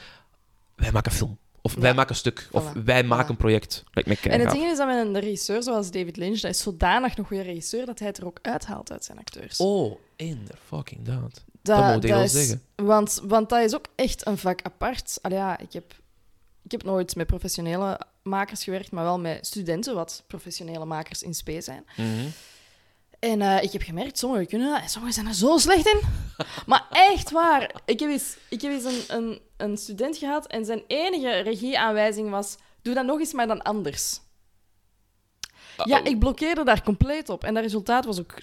Wij 0.75 0.91
maken 0.91 1.11
een 1.11 1.17
film. 1.17 1.37
Of 1.61 1.73
wij 1.73 1.93
maken 1.93 2.09
een 2.09 2.15
stuk. 2.15 2.47
Of 2.51 2.73
wij 2.83 3.03
maken 3.03 3.25
Voilà. 3.25 3.29
een 3.29 3.37
project. 3.37 3.83
Lijkt 3.91 4.23
me 4.23 4.31
En 4.31 4.39
het 4.39 4.51
ding 4.51 4.63
is 4.63 4.77
dat 4.77 4.87
met 4.87 5.07
een 5.07 5.19
regisseur 5.19 5.63
zoals 5.63 5.91
David 5.91 6.17
Lynch, 6.17 6.39
dat 6.39 6.51
is 6.51 6.59
zodanig 6.59 7.17
nog 7.17 7.27
goede 7.27 7.43
regisseur 7.43 7.85
dat 7.85 7.99
hij 7.99 8.07
het 8.07 8.17
er 8.17 8.25
ook 8.25 8.39
uithaalt 8.41 8.91
uit 8.91 9.05
zijn 9.05 9.19
acteurs. 9.19 9.57
Oh, 9.57 9.99
in 10.15 10.45
de 10.45 10.53
fucking 10.65 11.05
doubt. 11.05 11.43
dat, 11.61 11.77
dat 11.77 11.93
moet 11.93 12.03
ik 12.03 12.09
wel 12.09 12.27
zeggen. 12.27 12.61
Want, 12.75 13.21
want 13.23 13.49
dat 13.49 13.63
is 13.63 13.75
ook 13.75 13.85
echt 13.95 14.27
een 14.27 14.37
vak 14.37 14.61
apart. 14.61 15.19
Ja, 15.29 15.59
ik 15.59 15.73
heb, 15.73 15.93
ik 16.63 16.71
heb 16.71 16.83
nooit 16.83 17.15
met 17.15 17.27
professionele 17.27 17.99
makers 18.23 18.63
gewerkt, 18.63 18.91
maar 18.91 19.03
wel 19.03 19.19
met 19.19 19.47
studenten, 19.47 19.95
wat 19.95 20.23
professionele 20.27 20.85
makers 20.85 21.23
in 21.23 21.33
spe 21.33 21.61
zijn. 21.61 21.85
Mhm. 21.95 22.27
En 23.19 23.41
eh, 23.41 23.63
ik 23.63 23.71
heb 23.71 23.81
gemerkt, 23.81 24.17
sommigen 24.17 24.47
kunnen 24.47 24.71
dat 24.71 24.81
en 24.81 24.89
sommigen 24.89 25.15
zijn 25.15 25.27
er 25.27 25.33
zo 25.33 25.57
slecht 25.57 25.85
in. 25.87 25.99
maar 26.65 26.87
echt 26.89 27.31
waar. 27.31 27.81
Ik 27.85 27.99
heb 27.99 28.09
eens, 28.09 28.37
ik 28.49 28.61
heb 28.61 28.71
eens 28.71 28.83
een, 28.83 29.17
een, 29.17 29.39
een 29.57 29.77
student 29.77 30.17
gehad 30.17 30.47
en 30.47 30.65
zijn 30.65 30.83
enige 30.87 31.39
regieaanwijzing 31.39 32.29
was: 32.29 32.55
doe 32.81 32.93
dat 32.93 33.05
nog 33.05 33.19
eens, 33.19 33.33
maar 33.33 33.47
dan 33.47 33.61
anders. 33.61 34.19
Ja, 35.85 35.99
Oh. 35.99 36.05
ik 36.05 36.19
blokkeerde 36.19 36.63
daar 36.63 36.83
compleet 36.83 37.29
op. 37.29 37.43
En 37.43 37.53
dat 37.53 37.63
resultaat 37.63 38.05
was 38.05 38.19
ook 38.19 38.33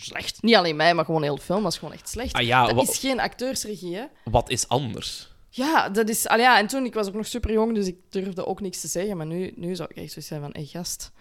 slecht. 0.00 0.42
Niet 0.42 0.54
alleen 0.54 0.76
mij, 0.76 0.94
maar 0.94 1.04
gewoon 1.04 1.22
heel 1.22 1.34
de 1.36 1.42
film 1.42 1.62
was 1.62 1.78
gewoon 1.78 1.94
echt 1.94 2.08
slecht. 2.08 2.32
Ah 2.34 2.42
ja, 2.42 2.66
dat 2.72 2.88
is 2.88 2.98
geen 2.98 3.20
acteursregie, 3.20 3.96
hè. 3.96 4.04
wat 4.24 4.50
is 4.50 4.68
anders? 4.68 5.30
Ja, 5.54 5.88
dat 5.88 6.08
is... 6.08 6.28
Al 6.28 6.38
ja, 6.38 6.58
en 6.58 6.66
toen, 6.66 6.84
ik 6.84 6.94
was 6.94 7.06
ook 7.06 7.14
nog 7.14 7.26
super 7.26 7.52
jong, 7.52 7.74
dus 7.74 7.86
ik 7.86 7.96
durfde 8.08 8.46
ook 8.46 8.60
niks 8.60 8.80
te 8.80 8.88
zeggen. 8.88 9.16
Maar 9.16 9.26
nu, 9.26 9.52
nu 9.56 9.74
zou 9.74 9.88
ik 9.92 9.96
echt 9.96 10.12
zoiets 10.12 10.26
zijn 10.30 10.40
van, 10.40 10.50
hé, 10.52 10.64
gast. 10.64 11.12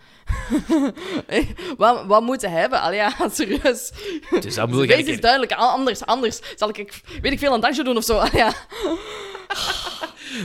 Hey, 1.28 1.56
wat, 1.78 2.06
wat 2.06 2.22
moeten 2.24 2.50
we 2.50 2.56
hebben? 2.56 2.82
Al 2.82 2.94
ja, 2.94 3.16
serieus. 3.32 3.92
Dus 4.42 4.56
dat 4.56 4.70
moet 4.70 4.90
ik 4.90 5.08
is 5.08 5.22
duidelijk. 5.22 5.52
Anders, 5.52 6.06
anders. 6.06 6.40
Zal 6.56 6.70
ik, 6.70 7.02
weet 7.22 7.32
ik 7.32 7.40
veel, 7.40 7.54
een 7.54 7.60
dansje 7.60 7.84
doen 7.84 7.98
of 7.98 8.04
zo? 8.04 8.18
Al 8.18 8.36
ja. 8.38 8.54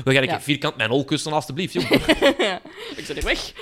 Dan 0.04 0.14
ga 0.14 0.20
ik 0.20 0.30
Ja. 0.30 0.40
vierkant 0.40 0.76
mijn 0.76 0.90
hol 0.90 1.04
kussen, 1.04 1.32
alstublieft. 1.32 1.74
Ik 2.96 3.04
zit 3.04 3.16
er 3.16 3.24
weg. 3.24 3.52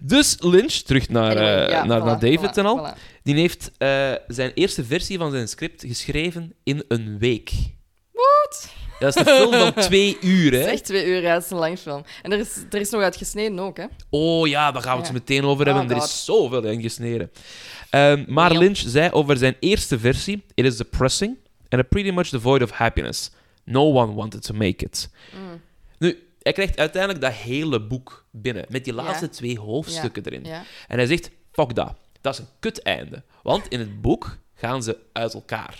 dus 0.00 0.36
Lynch, 0.40 0.72
terug 0.72 1.08
naar, 1.08 1.30
Anyway, 1.30 1.64
eh, 1.64 1.70
ja, 1.70 1.84
naar, 1.84 2.00
voilà, 2.00 2.04
naar 2.04 2.18
David 2.18 2.50
voilà, 2.50 2.54
en 2.58 2.66
al. 2.66 2.92
voilà. 2.94 2.98
Die 3.22 3.34
heeft 3.34 3.70
eh, 3.78 4.12
zijn 4.26 4.52
eerste 4.54 4.84
versie 4.84 5.18
van 5.18 5.30
zijn 5.30 5.48
script 5.48 5.84
geschreven 5.86 6.54
in 6.64 6.84
een 6.88 7.18
week. 7.18 7.50
Wat? 8.12 8.68
Dat 9.04 9.16
is 9.16 9.26
een 9.26 9.34
film 9.34 9.52
van 9.52 9.72
twee 9.88 10.16
uur, 10.20 10.50
Het 10.52 10.60
is 10.60 10.66
hè? 10.66 10.70
echt 10.72 10.84
twee 10.84 11.06
uur, 11.06 11.22
ja, 11.22 11.34
het 11.34 11.44
is 11.44 11.50
een 11.50 11.56
lang 11.56 11.78
film. 11.78 12.04
En 12.22 12.32
er 12.32 12.38
is, 12.38 12.56
er 12.70 12.80
is 12.80 12.90
nog 12.90 13.02
uit 13.02 13.16
gesneden 13.16 13.58
ook, 13.58 13.76
hè. 13.76 13.84
Oh 14.10 14.46
ja, 14.48 14.72
daar 14.72 14.82
gaan 14.82 14.92
we 14.92 14.98
het 14.98 15.06
Ja. 15.06 15.12
meteen 15.12 15.44
over 15.44 15.64
hebben. 15.66 15.84
Oh, 15.84 15.90
er 15.90 15.96
is 15.96 16.24
zoveel 16.24 16.62
in 16.64 16.82
gesneden. 16.82 17.30
Ehm, 17.90 18.24
maar. 18.28 18.52
Lynch 18.52 18.78
zei 18.86 19.10
over 19.10 19.36
zijn 19.36 19.56
eerste 19.60 19.98
versie: 19.98 20.44
It 20.54 20.64
is 20.64 20.76
depressing 20.76 21.36
and 21.68 21.88
pretty 21.88 22.10
much 22.10 22.28
devoid 22.28 22.62
of 22.62 22.70
happiness. 22.70 23.30
No 23.64 23.92
one 23.92 24.14
wanted 24.14 24.42
to 24.42 24.54
make 24.54 24.84
it. 24.84 25.10
Mm. 25.34 25.60
Nu, 25.98 26.26
hij 26.42 26.52
krijgt 26.52 26.78
uiteindelijk 26.78 27.22
dat 27.24 27.32
hele 27.32 27.80
boek 27.80 28.24
binnen, 28.30 28.64
met 28.68 28.84
die 28.84 28.94
Ja. 28.94 29.02
laatste 29.02 29.28
twee 29.28 29.58
hoofdstukken 29.58 30.24
erin. 30.24 30.46
En 30.88 30.96
hij 30.96 31.06
zegt: 31.06 31.30
Fuck 31.52 31.74
dat. 31.74 31.94
Dat 32.20 32.32
is 32.32 32.38
een 32.38 32.48
kut 32.60 32.82
einde. 32.82 33.22
Want 33.42 33.68
in 33.68 33.78
het 33.78 34.00
boek 34.00 34.36
gaan 34.54 34.82
ze 34.82 34.96
uit 35.12 35.34
elkaar. 35.34 35.78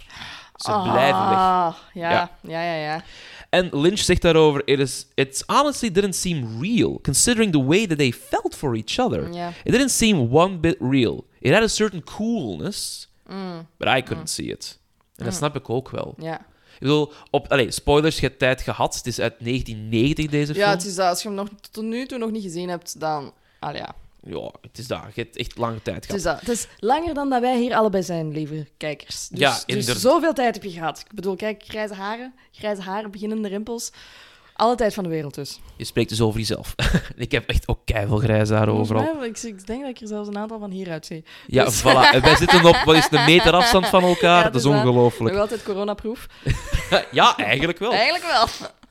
Ze 0.57 0.81
blijven 0.83 1.29
weg. 1.29 1.39
Ah, 1.39 1.75
ja, 1.95 2.11
Ja. 2.11 2.31
ja, 2.43 2.63
ja, 2.63 2.75
ja. 2.75 3.03
En 3.51 3.69
Lynch 3.81 3.99
zegt 3.99 4.23
daarover: 4.23 4.63
it, 4.69 4.79
is, 4.79 5.07
it 5.15 5.45
honestly 5.47 5.91
didn't 5.91 6.15
seem 6.15 6.61
real, 6.61 7.01
considering 7.03 7.53
the 7.53 7.65
way 7.65 7.87
that 7.87 7.99
they 7.99 8.13
felt 8.13 8.55
for 8.57 8.75
each 8.75 8.99
other. 8.99 9.29
It 9.65 9.73
didn't 9.73 9.91
seem 9.91 10.29
one 10.35 10.57
bit 10.59 10.77
real. 10.81 11.25
It 11.41 11.53
had 11.53 11.63
a 11.63 11.69
certain 11.69 12.05
coolness, 12.05 13.09
Mm, 13.27 13.67
but 13.77 13.89
I 13.89 14.03
couldn't 14.03 14.31
see 14.31 14.47
it. 14.47 14.79
En 15.17 15.25
dat 15.25 15.35
snap 15.35 15.57
ik 15.57 15.71
ook 15.71 15.91
wel. 15.91 16.15
ja. 16.19 16.41
Ik 16.75 16.81
bedoel, 16.81 17.13
op, 17.31 17.53
allee, 17.53 17.71
spoilers, 17.71 18.21
je 18.21 18.27
hebt 18.27 18.39
tijd 18.39 18.61
gehad. 18.63 18.95
Het 18.95 19.07
is 19.07 19.21
uit 19.21 19.35
1990, 19.39 20.27
deze 20.27 20.53
film. 20.53 20.67
Ja, 20.67 20.71
het 20.71 20.85
is 20.85 20.95
dat. 20.95 21.09
Als 21.09 21.23
je 21.23 21.29
hem 21.29 21.37
nog 21.37 21.49
tot 21.71 21.85
nu 21.85 22.07
toe 22.07 22.19
nog 22.19 22.31
niet 22.31 22.43
gezien 22.43 22.69
hebt, 22.69 23.01
dan... 23.01 23.33
Allee, 23.59 23.81
ja. 23.81 23.95
Ja, 24.27 24.51
het 24.61 24.79
is 24.79 24.87
dat. 24.87 25.01
Je 25.15 25.21
hebt 25.23 25.37
echt 25.37 25.59
lange 25.59 25.83
tijd 25.83 25.97
Het 25.97 26.05
gehad. 26.05 26.19
is 26.19 26.23
dat. 26.23 26.41
Het 26.41 26.49
is 26.49 26.67
langer 26.79 27.15
dan 27.15 27.31
dat 27.31 27.41
wij 27.41 27.59
hier 27.59 27.75
allebei 27.75 28.03
zijn, 28.03 28.33
lieve 28.33 28.67
kijkers. 28.77 29.29
Dus, 29.29 29.39
Ja, 29.41 29.59
dus 29.67 29.87
zoveel 29.87 30.33
tijd 30.33 30.55
heb 30.55 30.65
je 30.65 30.71
gehad. 30.71 30.99
Ik 30.99 31.15
bedoel, 31.15 31.37
kijk, 31.37 31.63
grijze 31.67 31.95
haren, 31.95 32.35
grijze 32.53 32.83
haren, 32.83 33.11
beginnende 33.11 33.49
rimpels. 33.49 33.91
Alle 34.57 34.75
tijd 34.75 34.95
van 34.95 35.05
de 35.05 35.11
wereld 35.11 35.35
dus. 35.35 35.61
Je 35.77 35.85
spreekt 35.85 36.09
dus 36.09 36.21
over 36.21 36.39
jezelf. 36.39 36.75
ik 37.17 37.33
heb 37.33 37.49
echt 37.49 37.69
ook 37.69 37.79
keiveel 37.85 38.17
grijze 38.19 38.55
haar 38.55 38.67
Volgens 38.67 38.91
overal. 38.91 39.15
mij, 39.15 39.29
ik, 39.29 39.39
ik 39.43 39.67
denk 39.67 39.81
dat 39.81 39.91
ik 39.91 40.01
er 40.01 40.07
zelfs 40.09 40.29
een 40.29 40.39
aantal 40.39 40.59
van 40.59 40.71
hieruit 40.71 41.07
zie. 41.07 41.25
Ja, 41.47 41.65
Dus- 41.65 41.81
voilà. 41.81 42.21
Wij 42.21 42.37
zitten 42.37 42.65
op, 42.65 42.77
wat 42.85 42.95
is 42.97 43.05
het, 43.05 43.13
een 43.13 43.25
meter 43.35 43.53
afstand 43.53 43.87
van 43.87 44.03
elkaar? 44.05 44.45
Ja, 44.45 44.51
dat 44.51 44.61
is 44.61 44.67
ongelooflijk. 44.67 45.33
Nog 45.33 45.41
altijd 45.43 45.63
coronaproof. 45.63 46.27
ja, 47.11 47.37
eigenlijk 47.37 47.79
wel. 47.79 47.93
Eigenlijk 47.93 48.25
wel. 48.31 48.47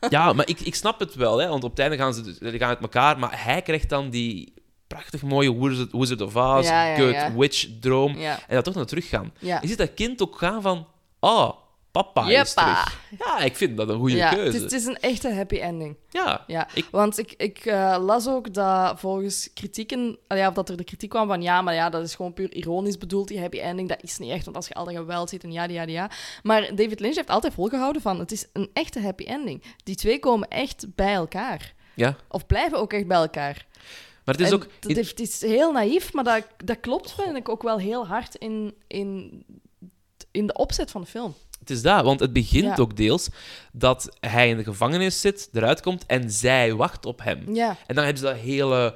Ja, 0.10 0.34
maar 0.34 0.48
ik, 0.48 0.60
ik 0.60 0.76
snap 0.76 1.00
het 1.00 1.16
wel, 1.16 1.38
hè, 1.38 1.48
want 1.48 1.64
op 1.64 1.70
het 1.70 1.80
einde 1.80 1.98
gaan 1.98 2.14
ze 2.14 2.36
gaan 2.40 2.70
uit 2.70 2.82
elkaar, 2.82 3.20
maar 3.20 3.44
hij 3.44 3.62
krijgt 3.62 3.90
dan 3.90 4.10
die 4.10 4.54
prachtig 4.94 5.22
mooie 5.22 5.58
Wizard, 5.60 5.92
Wizard 5.92 6.22
of 6.22 6.36
Oz, 6.36 6.68
Ja, 6.68 6.96
Good. 6.96 7.36
Witch 7.38 7.68
droom, 7.80 8.16
en 8.16 8.40
dat 8.48 8.64
toch 8.64 8.76
naar 8.76 8.86
terug 8.86 9.10
gaan. 9.10 9.34
Je 9.40 9.60
ziet 9.64 9.78
dat 9.78 9.94
kind 9.94 10.22
ook 10.22 10.38
gaan 10.38 10.62
van, 10.62 10.88
oh, 11.20 11.50
papa 11.92 12.30
is 12.30 12.54
terug. 12.54 13.00
Ja, 13.20 13.40
ik 13.40 13.56
vind 13.56 13.78
dat 13.78 13.90
een 13.90 13.98
goede 13.98 14.16
Ja, 14.16 14.28
het 14.30 14.36
keuze. 14.38 14.56
is, 14.58 14.64
het 14.64 14.72
is 14.72 14.86
een 14.86 14.98
echte 15.00 15.34
happy 15.34 15.56
ending. 15.60 15.96
Ja, 16.10 16.44
Ja, 16.48 16.68
Ik- 16.74 16.88
want 16.92 17.18
ik, 17.18 17.34
ik 17.38 17.58
eh, 17.66 17.98
las 18.00 18.28
ook 18.28 18.54
dat 18.54 19.00
volgens 19.00 19.50
kritieken, 19.54 20.18
ja, 20.28 20.48
of 20.48 20.54
dat 20.54 20.70
er 20.70 20.78
de 20.78 20.84
kritiek 20.84 21.10
kwam 21.10 21.28
van 21.28 21.42
ja, 21.42 21.62
maar 21.62 21.74
ja, 21.74 21.90
dat 21.90 22.04
is 22.04 22.16
gewoon 22.16 22.34
puur 22.34 22.54
ironisch 22.54 22.98
bedoeld, 22.98 23.28
die 23.28 23.40
happy 23.40 23.60
ending. 23.60 23.90
Dat 23.90 24.04
is 24.04 24.18
niet 24.18 24.32
echt, 24.32 24.44
want 24.46 24.56
als 24.58 24.68
je 24.68 24.74
al 24.74 24.86
dat 24.86 24.94
geweld 24.96 25.30
ziet 25.30 25.44
en 25.44 25.52
ja, 25.52 25.64
ja, 25.64 25.84
ja. 25.84 26.10
Maar 26.44 26.76
David 26.76 27.00
Lynch 27.00 27.16
heeft 27.16 27.30
altijd 27.30 27.54
volgehouden 27.54 28.02
van 28.02 28.20
het 28.20 28.32
is 28.32 28.46
een 28.54 28.70
echte 28.74 29.02
happy 29.02 29.24
ending. 29.24 29.64
Die 29.84 29.96
twee 29.96 30.20
komen 30.20 30.48
echt 30.48 30.86
bij 30.96 31.14
elkaar. 31.14 31.74
ja. 31.94 32.16
Of 32.30 32.46
blijven 32.46 32.78
ook 32.78 32.94
echt 32.94 33.08
bij 33.08 33.18
elkaar. 33.18 33.66
Maar 34.26 34.36
het 34.36 34.44
is 34.44 34.50
En 34.52 34.56
ook... 34.56 34.68
het 34.80 35.20
is 35.20 35.42
heel 35.42 35.72
naïef, 35.72 36.14
maar 36.14 36.24
dat, 36.24 36.46
dat 36.66 36.80
klopt, 36.80 37.12
vind 37.12 37.36
ik, 37.38 37.50
ook 37.50 37.64
wel 37.64 37.78
heel 37.78 38.08
hard 38.08 38.36
in, 38.36 38.74
in, 38.88 39.44
in 40.32 40.48
de 40.48 40.54
opzet 40.54 40.92
van 40.92 41.02
de 41.02 41.08
film. 41.08 41.34
Het 41.60 41.70
is 41.70 41.82
dat, 41.82 42.04
want 42.04 42.20
het 42.20 42.34
begint 42.34 42.64
Ja. 42.64 42.76
ook 42.80 42.96
deels 42.98 43.30
dat 43.72 44.18
hij 44.20 44.50
in 44.50 44.58
de 44.58 44.64
gevangenis 44.64 45.22
zit, 45.22 45.50
eruit 45.54 45.82
komt 45.82 46.06
en 46.06 46.32
zij 46.32 46.74
wacht 46.74 47.06
op 47.06 47.24
hem. 47.24 47.54
Ja, 47.56 47.78
En 47.88 47.96
dan 47.96 48.04
hebben 48.04 48.22
ze 48.24 48.30
dat 48.30 48.38
hele 48.40 48.96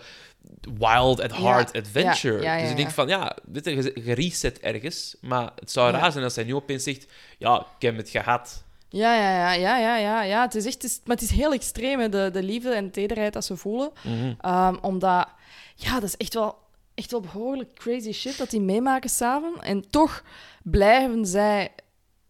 wild 0.77 1.21
at 1.21 1.37
heart 1.37 1.69
Ja, 1.73 1.79
adventure. 1.79 2.37
ja, 2.41 2.43
ja, 2.43 2.55
ja, 2.55 2.61
dus 2.61 2.69
ik 2.69 2.77
denk 2.77 2.91
van, 2.91 3.07
ja, 3.07 3.37
dit 3.45 3.65
is 3.67 3.89
gereset 3.93 4.59
ergens. 4.59 5.15
Maar 5.21 5.51
het 5.55 5.71
zou 5.71 5.91
raar 5.91 6.11
zijn 6.11 6.23
als 6.23 6.35
hij 6.35 6.43
nu 6.43 6.55
opeens 6.55 6.83
zegt, 6.83 7.05
ja, 7.37 7.59
ik 7.75 7.81
heb 7.81 7.97
het 7.97 8.09
gehad. 8.09 8.63
Ja, 8.89 9.13
ja, 9.15 9.29
ja, 9.31 9.53
ja, 9.53 9.77
ja, 9.77 9.97
ja, 9.97 10.21
ja. 10.21 10.41
Het 10.41 10.55
is 10.55 10.65
echt, 10.65 10.73
het 10.73 10.83
is, 10.83 10.99
maar 11.05 11.15
het 11.15 11.25
is 11.25 11.31
heel 11.31 11.53
extreem, 11.53 11.99
hè, 11.99 12.09
de, 12.09 12.29
de 12.33 12.43
liefde 12.43 12.69
en 12.69 12.91
tederheid 12.91 13.33
dat 13.33 13.45
ze 13.45 13.57
voelen. 13.57 13.91
Mhm. 14.03 14.33
Ehm, 14.41 14.75
omdat, 14.81 15.27
ja, 15.75 15.93
dat 15.93 16.03
is 16.03 16.17
echt 16.17 16.33
wel, 16.33 16.57
echt 16.95 17.11
wel 17.11 17.21
behoorlijk 17.21 17.73
crazy 17.73 18.11
shit 18.11 18.37
dat 18.37 18.49
die 18.49 18.61
meemaken 18.61 19.09
samen. 19.09 19.53
En 19.61 19.89
toch 19.89 20.23
blijven 20.63 21.25
zij 21.25 21.71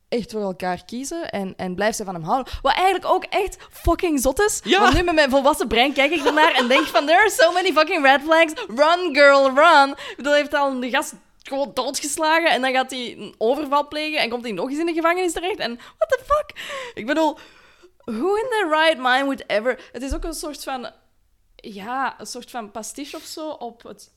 echt 0.10 0.32
voor 0.32 0.42
elkaar 0.42 0.86
kiezen 0.86 1.30
en, 1.30 1.54
en 1.58 1.76
blijft 1.76 1.96
zij 1.96 2.06
van 2.06 2.14
hem 2.14 2.24
houden. 2.24 2.54
Wat 2.62 2.74
eigenlijk 2.74 3.06
ook 3.06 3.24
echt 3.24 3.58
fucking 3.72 4.20
zot 4.20 4.42
is. 4.42 4.62
Ja. 4.64 4.80
Want 4.80 4.94
nu 4.94 5.04
met 5.04 5.16
mijn 5.16 5.30
volwassen 5.30 5.68
brein 5.68 5.94
kijk 5.94 6.12
ik 6.12 6.26
ernaar 6.26 6.54
en 6.54 6.68
denk 6.68 6.86
van, 6.86 7.06
there 7.06 7.20
are 7.20 7.30
so 7.30 7.52
many 7.52 7.72
fucking 7.72 8.04
red 8.06 8.22
flags. 8.22 8.54
Run, 8.68 9.16
girl, 9.16 9.56
run. 9.56 9.90
Ik 9.90 10.14
bedoel, 10.18 10.34
heeft 10.34 10.54
al 10.54 10.80
de 10.80 10.90
gast 10.90 11.14
gewoon 11.48 11.72
doodgeslagen 11.74 12.52
en 12.52 12.62
dan 12.62 12.72
gaat 12.72 12.92
hij 12.92 13.18
een 13.18 13.36
overval 13.38 13.88
plegen 13.88 14.20
en 14.20 14.30
komt 14.30 14.44
hij 14.44 14.52
nog 14.52 14.70
eens 14.70 14.80
in 14.80 14.86
de 14.86 14.94
gevangenis 14.94 15.34
terecht. 15.34 15.60
En 15.60 15.76
what 15.76 16.10
the 16.10 16.20
fuck? 16.26 16.52
Ik 16.94 17.06
bedoel, 17.06 17.38
who 18.06 18.36
in 18.36 18.46
their 18.50 18.70
right 18.70 18.98
mind 18.98 19.24
would 19.24 19.44
ever... 19.50 19.90
Het 19.92 20.02
is 20.02 20.14
ook 20.14 20.24
een 20.24 20.34
soort 20.34 20.64
van... 20.64 20.90
Ja, 21.56 22.20
een 22.20 22.26
soort 22.26 22.52
van 22.52 22.72
pastiche 22.72 23.16
of 23.16 23.24
zo 23.24 23.50
op 23.50 23.84
het, 23.84 24.12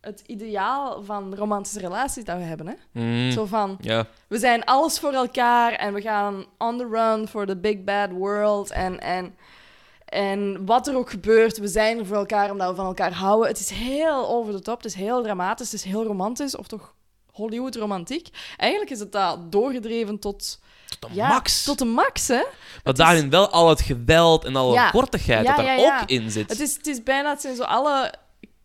het 0.00 0.22
ideaal 0.26 1.02
van 1.02 1.34
romantische 1.34 1.80
relaties 1.80 2.24
dat 2.24 2.36
we 2.36 2.42
hebben. 2.42 2.66
Hè? 2.66 2.74
Mhm. 2.92 3.30
Zo 3.30 3.44
van, 3.44 3.78
Ja. 3.80 4.06
we 4.28 4.38
zijn 4.38 4.64
alles 4.64 4.98
voor 4.98 5.12
elkaar 5.12 5.72
en 5.72 5.94
we 5.94 6.00
gaan 6.00 6.44
on 6.58 6.78
the 6.78 6.88
run 6.90 7.28
for 7.28 7.46
the 7.46 7.56
big 7.56 7.84
bad 7.84 8.10
world. 8.10 8.70
En, 8.70 9.00
en, 9.00 9.36
en 10.16 10.64
wat 10.66 10.86
er 10.86 10.96
ook 10.96 11.10
gebeurt, 11.10 11.58
we 11.58 11.68
zijn 11.68 11.98
er 11.98 12.06
voor 12.06 12.16
elkaar 12.16 12.50
omdat 12.50 12.68
we 12.70 12.74
van 12.76 12.86
elkaar 12.86 13.12
houden. 13.12 13.48
Het 13.48 13.58
is 13.60 13.70
heel 13.70 14.28
over 14.28 14.52
de 14.52 14.60
top, 14.60 14.76
het 14.76 14.84
is 14.86 14.94
heel 14.94 15.22
dramatisch, 15.22 15.70
het 15.72 15.80
is 15.84 15.86
heel 15.90 16.04
romantisch, 16.04 16.56
of 16.56 16.66
toch 16.66 16.94
Hollywood 17.32 17.74
romantiek. 17.76 18.28
Eigenlijk 18.56 18.90
is 18.90 18.98
het 18.98 19.12
dat 19.12 19.52
doorgedreven 19.52 20.18
tot, 20.18 20.60
Tot 20.98 21.10
de 21.10 21.16
ja, 21.16 21.28
max. 21.28 21.64
tot 21.64 21.78
de 21.78 21.84
max, 21.84 22.28
hè? 22.28 22.42
maar 22.84 22.92
is- 22.92 22.98
daarin 22.98 23.30
wel 23.30 23.48
al 23.48 23.68
het 23.68 23.80
geweld 23.80 24.44
en 24.44 24.56
alle 24.56 24.72
Ja. 24.72 24.90
kortigheid 24.90 25.46
Ja, 25.46 25.56
dat 25.56 25.64
daar 25.64 25.78
ja. 25.80 26.00
ook 26.00 26.08
in 26.08 26.30
zit. 26.30 26.48
Het 26.50 26.60
is, 26.60 26.74
het 26.76 26.86
is 26.86 27.02
bijna, 27.02 27.30
het 27.30 27.40
zijn 27.40 27.56
zo 27.56 27.62
alle 27.62 28.12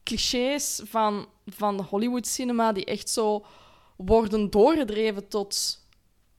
clichés 0.03 0.81
van, 0.83 1.25
van 1.47 1.81
Hollywood 1.89 2.27
cinema 2.27 2.71
die 2.71 2.85
echt 2.85 3.09
zo 3.09 3.45
worden 3.97 4.49
doorgedreven 4.49 5.27
tot, 5.27 5.79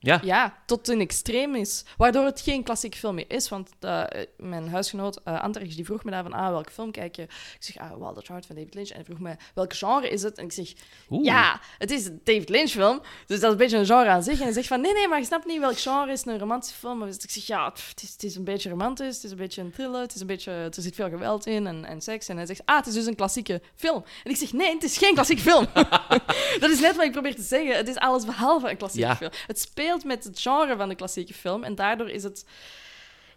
Ja. 0.03 0.19
ja, 0.23 0.57
tot 0.65 0.87
een 0.87 0.99
extreem 0.99 1.55
is. 1.55 1.85
Waardoor 1.97 2.25
het 2.25 2.41
geen 2.41 2.63
klassieke 2.63 2.97
film 2.97 3.15
meer 3.15 3.25
is. 3.27 3.49
Want 3.49 3.69
eh, 3.79 4.03
mijn 4.37 4.69
huisgenoot 4.69 5.21
uh, 5.27 5.45
die 5.53 5.85
vroeg 5.85 6.03
me 6.03 6.11
daar 6.11 6.23
van, 6.23 6.33
ah, 6.33 6.49
welke 6.49 6.71
film 6.71 6.91
kijk 6.91 7.15
je? 7.15 7.21
Ik 7.21 7.55
zeg, 7.59 7.77
ah, 7.77 7.97
Wild 7.97 8.27
Heart 8.27 8.45
van 8.45 8.55
David 8.55 8.73
Lynch. 8.73 8.89
En 8.89 8.95
hij 8.95 9.03
vroeg 9.03 9.19
me, 9.19 9.35
welke 9.55 9.75
genre 9.75 10.09
is 10.09 10.23
het? 10.23 10.37
En 10.37 10.43
ik 10.45 10.51
zeg, 10.51 10.73
Oeh. 11.09 11.25
ja, 11.25 11.59
het 11.77 11.91
is 11.91 12.05
een 12.05 12.21
David 12.23 12.49
Lynch 12.49 12.69
film. 12.69 13.01
Dus 13.27 13.39
dat 13.39 13.43
is 13.43 13.51
een 13.51 13.57
beetje 13.57 13.77
een 13.77 13.85
genre 13.85 14.09
aan 14.09 14.23
zich. 14.23 14.37
En 14.37 14.43
hij 14.43 14.53
zegt 14.53 14.67
van, 14.67 14.81
nee, 14.81 14.93
nee, 14.93 15.07
maar 15.07 15.19
je 15.19 15.25
snapt 15.25 15.45
niet 15.45 15.59
welk 15.59 15.79
genre 15.79 16.11
is 16.11 16.25
een 16.25 16.39
romantische 16.39 16.77
film. 16.77 16.99
Dus 17.05 17.17
ik 17.17 17.29
zeg, 17.29 17.45
ja, 17.45 17.69
pff, 17.69 17.89
het 17.89 18.03
is, 18.03 18.11
het 18.11 18.23
is 18.23 18.35
een 18.35 18.43
beetje 18.43 18.69
romantisch, 18.69 19.15
het 19.15 19.23
is 19.23 19.31
een 19.31 19.37
beetje 19.37 19.61
een 19.61 19.71
thriller, 19.71 20.01
het 20.01 20.15
is 20.15 20.21
een 20.21 20.27
beetje, 20.27 20.51
er 20.51 20.81
zit 20.81 20.95
veel 20.95 21.09
geweld 21.09 21.45
in 21.45 21.67
en, 21.67 21.85
en 21.85 22.01
seks. 22.01 22.27
En 22.27 22.37
hij 22.37 22.45
zegt, 22.45 22.61
ah, 22.65 22.77
het 22.77 22.87
is 22.87 22.93
dus 22.93 23.05
een 23.05 23.15
klassieke 23.15 23.61
film. 23.75 24.03
En 24.23 24.31
ik 24.31 24.37
zeg, 24.37 24.53
nee, 24.53 24.73
het 24.73 24.83
is 24.83 24.97
geen 24.97 25.13
klassieke 25.13 25.41
film. 25.41 25.67
dat 26.63 26.69
is 26.69 26.79
net 26.79 26.95
wat 26.95 27.05
ik 27.05 27.11
probeer 27.11 27.35
te 27.35 27.41
zeggen. 27.41 27.75
Het 27.75 27.87
is 27.87 27.95
alles 27.97 28.25
behalve 28.25 28.69
een 28.69 28.77
klassieke 28.77 29.07
Ja. 29.07 29.15
film. 29.15 29.31
Het 29.47 29.59
speelt 29.59 29.92
met 30.05 30.23
het 30.23 30.39
genre 30.39 30.75
van 30.75 30.89
de 30.89 30.95
klassieke 30.95 31.33
film 31.33 31.63
en 31.63 31.75
daardoor 31.75 32.09
is 32.09 32.23
het 32.23 32.45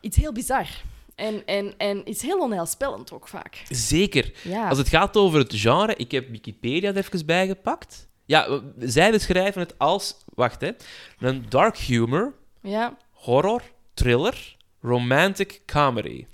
iets 0.00 0.16
heel 0.16 0.32
bizar. 0.32 0.66
En, 1.14 1.46
en, 1.46 1.74
en 1.76 2.08
iets 2.08 2.22
heel 2.22 2.38
onheilspellend 2.38 3.12
ook 3.12 3.28
vaak. 3.28 3.62
Zeker. 3.68 4.32
Ja. 4.42 4.68
Als 4.68 4.78
het 4.78 4.88
gaat 4.88 5.16
over 5.16 5.38
het 5.38 5.54
genre, 5.54 5.94
ik 5.96 6.10
heb 6.10 6.28
Wikipedia 6.28 6.88
er 6.90 6.96
even 6.96 7.26
bijgepakt. 7.26 8.08
Ja, 8.24 8.60
zij 8.78 9.10
beschrijven 9.10 9.60
het 9.60 9.78
als, 9.78 10.16
wacht 10.34 10.60
hè, 10.60 10.70
een 11.18 11.44
dark 11.48 11.76
humor, 11.76 12.34
ja. 12.60 12.96
horror, 13.10 13.62
thriller, 13.94 14.56
romantic 14.80 15.62
comedy. 15.66 16.26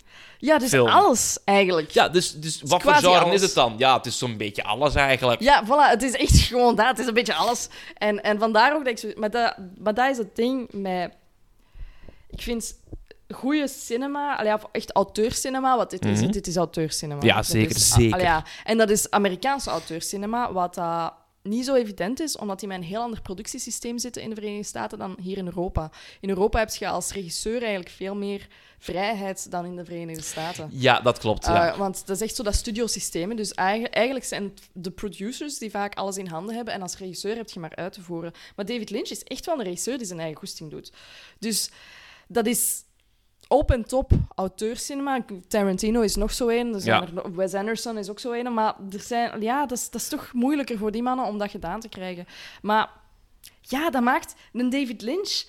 Ja, 0.42 0.59
dus 0.59 0.68
Film. 0.68 0.88
alles 0.88 1.38
eigenlijk. 1.44 1.90
Ja, 1.90 2.09
dus, 2.09 2.33
dus 2.40 2.62
wat 2.64 2.83
voor 2.83 2.92
genre 2.94 3.18
alles. 3.18 3.35
is 3.35 3.42
het 3.42 3.55
dan? 3.55 3.74
Ja, 3.76 3.96
het 3.96 4.07
is 4.07 4.18
zo'n 4.18 4.37
beetje 4.37 4.64
alles 4.64 4.94
eigenlijk. 4.94 5.40
Ja, 5.40 5.64
voilà, 5.64 5.90
het 5.90 6.02
is 6.02 6.12
echt 6.12 6.38
gewoon 6.48 6.74
dat. 6.74 6.87
Het 6.87 6.98
is 6.98 7.07
een 7.07 7.14
beetje 7.14 7.35
alles. 7.35 7.68
En, 7.98 8.22
en 8.22 8.38
vandaar 8.38 8.74
ook 8.74 8.85
dat 8.85 8.92
ik 8.92 8.98
zo... 8.98 9.20
Maar 9.20 9.31
dat, 9.31 9.57
maar 9.78 9.94
dat 9.94 10.11
is 10.11 10.18
het 10.18 10.37
ding 10.37 10.68
met... 10.72 11.12
Ik 12.31 12.42
vind 12.42 12.74
goede 13.35 13.68
cinema, 13.68 14.37
allee, 14.37 14.55
of 14.55 14.68
echt 14.72 14.92
auteurscinema, 14.92 15.76
wat 15.76 15.90
dit 15.90 16.05
is. 16.05 16.20
Mhm. 16.20 16.31
Dit 16.31 16.46
is 16.46 16.57
auteurscinema. 16.57 17.22
Ja, 17.22 17.42
zeker, 17.42 17.76
is- 17.76 17.88
zeker. 17.92 18.12
allee, 18.12 18.26
ja. 18.26 18.44
En 18.64 18.78
dat 18.78 18.90
is 18.90 19.11
Amerikaanse 19.11 19.70
auteurscinema, 19.70 20.52
wat 20.52 20.74
dat 20.74 21.12
niet 21.42 21.64
zo 21.64 21.74
evident 21.74 22.20
is, 22.20 22.37
omdat 22.37 22.59
die 22.59 22.68
met 22.68 22.78
een 22.78 22.85
heel 22.85 23.00
ander 23.00 23.22
productiesysteem 23.22 23.98
zitten 23.98 24.22
in 24.22 24.28
de 24.28 24.35
Verenigde 24.35 24.66
Staten 24.66 24.98
dan 24.98 25.16
hier 25.20 25.37
in 25.37 25.46
Europa. 25.46 25.90
In 26.20 26.28
Europa 26.28 26.59
heb 26.59 26.74
je 26.74 26.88
als 26.88 27.12
regisseur 27.12 27.61
eigenlijk 27.61 27.90
veel 27.90 28.14
meer 28.14 28.48
vrijheid 28.78 29.50
dan 29.50 29.64
in 29.64 29.76
de 29.76 29.85
Verenigde 29.85 30.22
Staten. 30.22 30.68
Ja, 30.72 31.00
dat 31.00 31.18
klopt. 31.18 31.46
Ja. 31.46 31.72
Uh, 31.72 31.78
want 31.78 32.07
dat 32.07 32.16
is 32.16 32.22
echt 32.22 32.37
zo 32.37 32.42
dat 32.42 32.55
studiosysteem. 32.55 33.31
hè. 33.31 33.37
Dus 33.37 33.52
eigenlijk, 33.52 33.94
eigenlijk 33.94 34.26
zijn 34.26 34.55
de 34.72 34.90
producers 34.90 35.59
die 35.59 35.70
vaak 35.70 35.94
alles 35.94 36.16
in 36.16 36.26
handen 36.26 36.55
hebben. 36.55 36.74
En 36.74 36.83
als 36.83 36.98
regisseur 36.98 37.37
heb 37.37 37.50
je 37.50 37.61
maar 37.61 37.76
uit 37.76 37.92
te 37.92 38.02
voeren. 38.02 38.33
Maar 38.57 38.66
David 38.66 38.90
Lynch 38.90 39.09
is 39.09 39.24
echt 39.24 39.46
wel 39.46 39.59
een 39.59 39.64
regisseur 39.64 39.98
die 39.98 40.07
zijn 40.07 40.20
eigen 40.20 40.38
goesting 40.38 40.70
doet. 40.70 40.92
Dus 41.38 41.70
dat 42.28 42.46
is 42.46 42.85
open 43.53 43.85
top 43.85 44.11
auteurscinema. 44.35 45.25
Tarantino 45.49 46.01
is 46.01 46.17
nog 46.17 46.33
zo 46.33 46.49
een. 46.49 46.81
Ja. 46.85 47.03
er 47.03 47.12
nog- 47.12 47.29
Wes 47.35 47.55
Anderson 47.55 47.99
is 47.99 48.11
ook 48.11 48.19
zo 48.21 48.33
een. 48.33 48.55
Maar 48.55 48.75
er 48.91 49.01
zijn, 49.01 49.41
ja, 49.41 49.67
dat 49.67 49.79
is, 49.79 49.91
dat 49.91 50.01
is 50.01 50.09
toch 50.09 50.33
moeilijker 50.33 50.79
voor 50.79 50.91
die 50.91 51.03
mannen 51.03 51.27
om 51.27 51.38
dat 51.38 51.51
gedaan 51.51 51.81
te 51.81 51.88
krijgen. 51.88 52.27
Maar 52.62 52.91
ja, 53.61 53.91
dat 53.91 54.03
maakt 54.03 54.35
een 54.53 54.71
David 54.71 55.03
Lynch... 55.03 55.45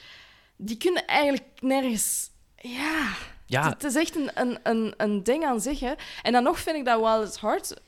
Die 0.55 0.77
kunnen 0.77 1.05
eigenlijk 1.05 1.45
nergens... 1.59 2.29
Ja, 2.55 3.07
ja, 3.45 3.63
het, 3.63 3.73
het 3.73 3.83
is 3.83 3.95
echt 3.95 4.15
een, 4.15 4.29
een, 4.33 4.59
een, 4.63 4.93
een 4.97 5.23
ding 5.23 5.45
aan 5.45 5.61
zich. 5.61 5.79
Hè. 5.79 5.93
En 6.21 6.31
dan 6.31 6.43
nog 6.43 6.59
vind 6.59 6.75
ik 6.77 6.85
dat 6.85 6.99
Wild 6.99 7.27
at 7.27 7.39
Heart... 7.39 7.81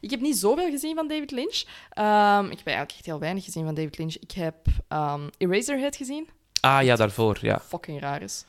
Ik 0.00 0.10
heb 0.10 0.20
niet 0.20 0.36
zoveel 0.36 0.70
gezien 0.70 0.94
van 0.94 1.08
David 1.08 1.30
Lynch. 1.30 1.62
Ehm, 1.90 2.44
ik 2.44 2.56
heb 2.58 2.66
eigenlijk 2.66 2.92
echt 2.96 3.06
heel 3.06 3.18
weinig 3.18 3.44
gezien 3.44 3.64
van 3.64 3.74
David 3.74 3.98
Lynch. 3.98 4.16
Ik 4.16 4.30
heb 4.30 4.56
ehm, 4.88 5.20
Eraserhead 5.38 5.96
gezien. 5.96 6.28
ah 6.60 6.82
ja, 6.82 6.96
daarvoor, 6.96 7.38
ja. 7.40 7.60
Fucking 7.60 8.00
raar 8.00 8.22
is. 8.22 8.44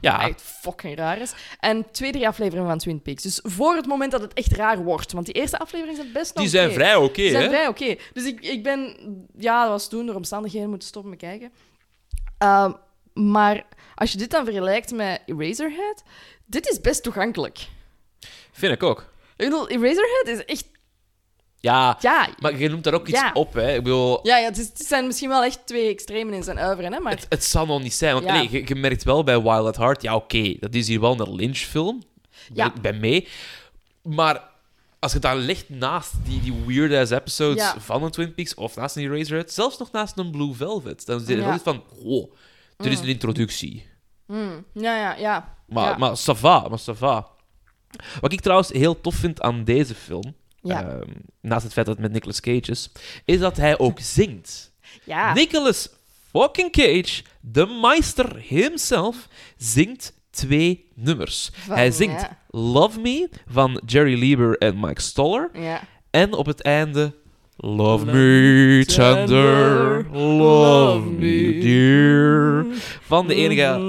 Ja, 0.00 0.28
Echt 0.28 0.42
fucking 0.42 0.96
raar 0.96 1.18
is. 1.18 1.32
En 1.60 1.90
twee, 1.90 2.12
drie 2.12 2.28
afleveringen 2.28 2.68
van 2.68 2.78
Twin 2.78 3.02
Peaks. 3.02 3.22
Dus 3.22 3.40
voor 3.42 3.74
het 3.74 3.86
moment 3.86 4.12
dat 4.12 4.20
het 4.20 4.32
echt 4.32 4.52
raar 4.52 4.82
wordt. 4.82 5.12
Want 5.12 5.26
die 5.26 5.34
eerste 5.34 5.58
afleveringen 5.58 6.00
zijn 6.00 6.12
best 6.12 6.34
nog 6.34 6.42
die 6.42 6.52
zijn 6.52 6.72
vrij 6.72 6.96
oké, 6.96 7.12
Die 7.12 7.30
zijn 7.30 7.42
hè? 7.42 7.48
vrij 7.48 7.66
oké. 7.66 7.96
Dus 8.12 8.24
ik, 8.24 8.40
ik 8.40 8.62
ben... 8.62 8.96
Ja, 9.38 9.60
dat 9.62 9.70
was 9.70 9.88
toen 9.88 10.06
door 10.06 10.14
omstandigheden 10.14 10.68
moeten 10.68 10.88
stoppen 10.88 11.10
met 11.10 11.20
kijken. 11.20 11.52
Ehm, 12.38 12.72
Maar 13.14 13.66
als 13.94 14.12
je 14.12 14.18
dit 14.18 14.30
dan 14.30 14.44
vergelijkt 14.44 14.92
met 14.92 15.22
Eraserhead, 15.26 16.02
dit 16.46 16.68
is 16.68 16.80
best 16.80 17.02
toegankelijk. 17.02 17.66
Vind 18.52 18.72
ik 18.72 18.82
ook. 18.82 19.00
Ik 19.36 19.44
bedoel, 19.44 19.68
Eraserhead 19.68 20.26
is 20.26 20.44
echt... 20.44 20.64
Ja, 21.62 21.96
Ja, 22.00 22.28
maar 22.38 22.56
je 22.58 22.68
noemt 22.68 22.84
daar 22.84 22.94
ook 22.94 23.08
iets 23.08 23.20
Ja. 23.20 23.30
op, 23.34 23.52
hè. 23.54 23.74
Ik 23.74 23.82
bedoel, 23.82 24.26
ja, 24.26 24.38
ja 24.38 24.44
het, 24.44 24.58
is- 24.58 24.66
het 24.68 24.86
zijn 24.86 25.06
misschien 25.06 25.28
wel 25.28 25.44
echt 25.44 25.66
twee 25.66 25.88
extremen 25.90 26.34
in 26.34 26.42
zijn 26.42 26.58
oeuvre, 26.58 26.82
hè, 26.94 27.00
maar... 27.00 27.12
het, 27.12 27.26
het 27.28 27.44
zal 27.44 27.66
nog 27.66 27.82
niet 27.82 27.92
zijn. 27.94 28.12
Want 28.14 28.24
Ja. 28.26 28.32
nee, 28.32 28.48
je, 28.50 28.62
je 28.66 28.74
merkt 28.74 29.04
wel 29.04 29.24
bij 29.24 29.42
Wild 29.42 29.66
at 29.66 29.76
Heart, 29.76 30.02
ja, 30.02 30.14
oké, 30.14 30.54
dat 30.60 30.74
is 30.74 30.88
hier 30.88 31.00
wel 31.00 31.20
een 31.20 31.34
Lynch-film. 31.34 32.02
Ja. 32.54 32.72
Bij 32.80 32.92
mee. 32.92 33.28
Maar 34.02 34.48
als 34.98 35.12
je 35.12 35.18
dat 35.18 35.36
legt 35.36 35.68
naast 35.68 36.12
die, 36.24 36.40
die 36.40 36.54
weird-ass 36.66 37.10
episodes 37.12 37.72
van 37.78 38.02
een 38.02 38.10
Twin 38.10 38.34
Peaks, 38.34 38.54
of 38.54 38.76
naast 38.76 38.96
een 38.96 39.02
Eraserhead, 39.12 39.50
zelfs 39.52 39.78
nog 39.78 39.92
naast 39.92 40.18
een 40.18 40.30
Blue 40.30 40.54
Velvet, 40.54 41.06
dan 41.06 41.20
zit 41.20 41.28
je 41.44 41.52
iets 41.54 41.62
van, 41.62 41.82
oh, 42.04 42.32
dit 42.76 42.92
is 42.92 42.96
Mm. 42.98 43.02
een 43.02 43.08
introductie. 43.08 43.86
Hmm, 44.26 44.64
ja, 44.74 44.96
ja, 44.96 45.14
ja. 45.16 45.56
Maar, 45.66 45.98
maar 45.98 46.10
ça 46.18 46.34
va, 46.38 46.68
maar 46.68 46.80
ça 46.80 46.92
va. 46.98 47.26
Wat 48.20 48.32
ik 48.32 48.40
trouwens 48.40 48.68
heel 48.68 49.00
tof 49.00 49.14
vind 49.14 49.40
aan 49.40 49.64
deze 49.64 49.94
film, 49.94 50.34
Ja. 50.62 50.88
ehm, 50.88 51.08
naast 51.40 51.62
het 51.64 51.72
feit 51.72 51.86
dat 51.86 51.94
het 51.94 52.04
met 52.04 52.12
Nicolas 52.12 52.40
Cage 52.40 52.70
is, 52.70 52.90
is 53.24 53.38
dat 53.38 53.56
hij 53.56 53.78
ook 53.78 53.98
zingt. 54.16 54.72
ja. 55.04 55.32
Nicolas 55.34 55.88
fucking 56.32 56.72
Cage, 56.72 57.22
de 57.40 57.66
meister 57.80 58.36
himself, 58.46 59.28
zingt 59.56 60.12
twee 60.30 60.88
nummers. 60.94 61.50
Van- 61.52 61.76
hij 61.76 61.90
zingt 61.90 62.20
ja. 62.20 62.38
Love 62.50 63.00
Me 63.00 63.28
van 63.46 63.80
Jerry 63.86 64.18
Lieber 64.18 64.58
en 64.58 64.80
Mike 64.80 65.00
Stoller. 65.00 65.50
Ja. 65.52 65.80
En 66.10 66.32
op 66.32 66.46
het 66.46 66.62
einde 66.62 67.14
Love, 67.56 68.04
Me 68.04 68.84
tender, 68.86 70.06
Love 70.12 71.06
Me 71.08 71.58
Dear 71.62 72.66
van 73.00 73.26
de 73.26 73.34
enige 73.34 73.80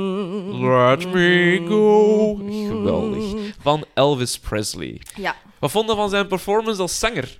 Let 0.62 1.13
Me 1.13 1.65
Go. 1.67 2.36
Geweldig. 2.67 3.53
Van 3.62 3.86
Elvis 3.93 4.39
Presley. 4.39 5.01
Ja. 5.15 5.36
Wat 5.62 5.71
vonden 5.71 5.95
we 5.95 6.02
van 6.02 6.10
zijn 6.10 6.28
performance 6.28 6.82
als 6.82 7.00
zanger? 7.00 7.36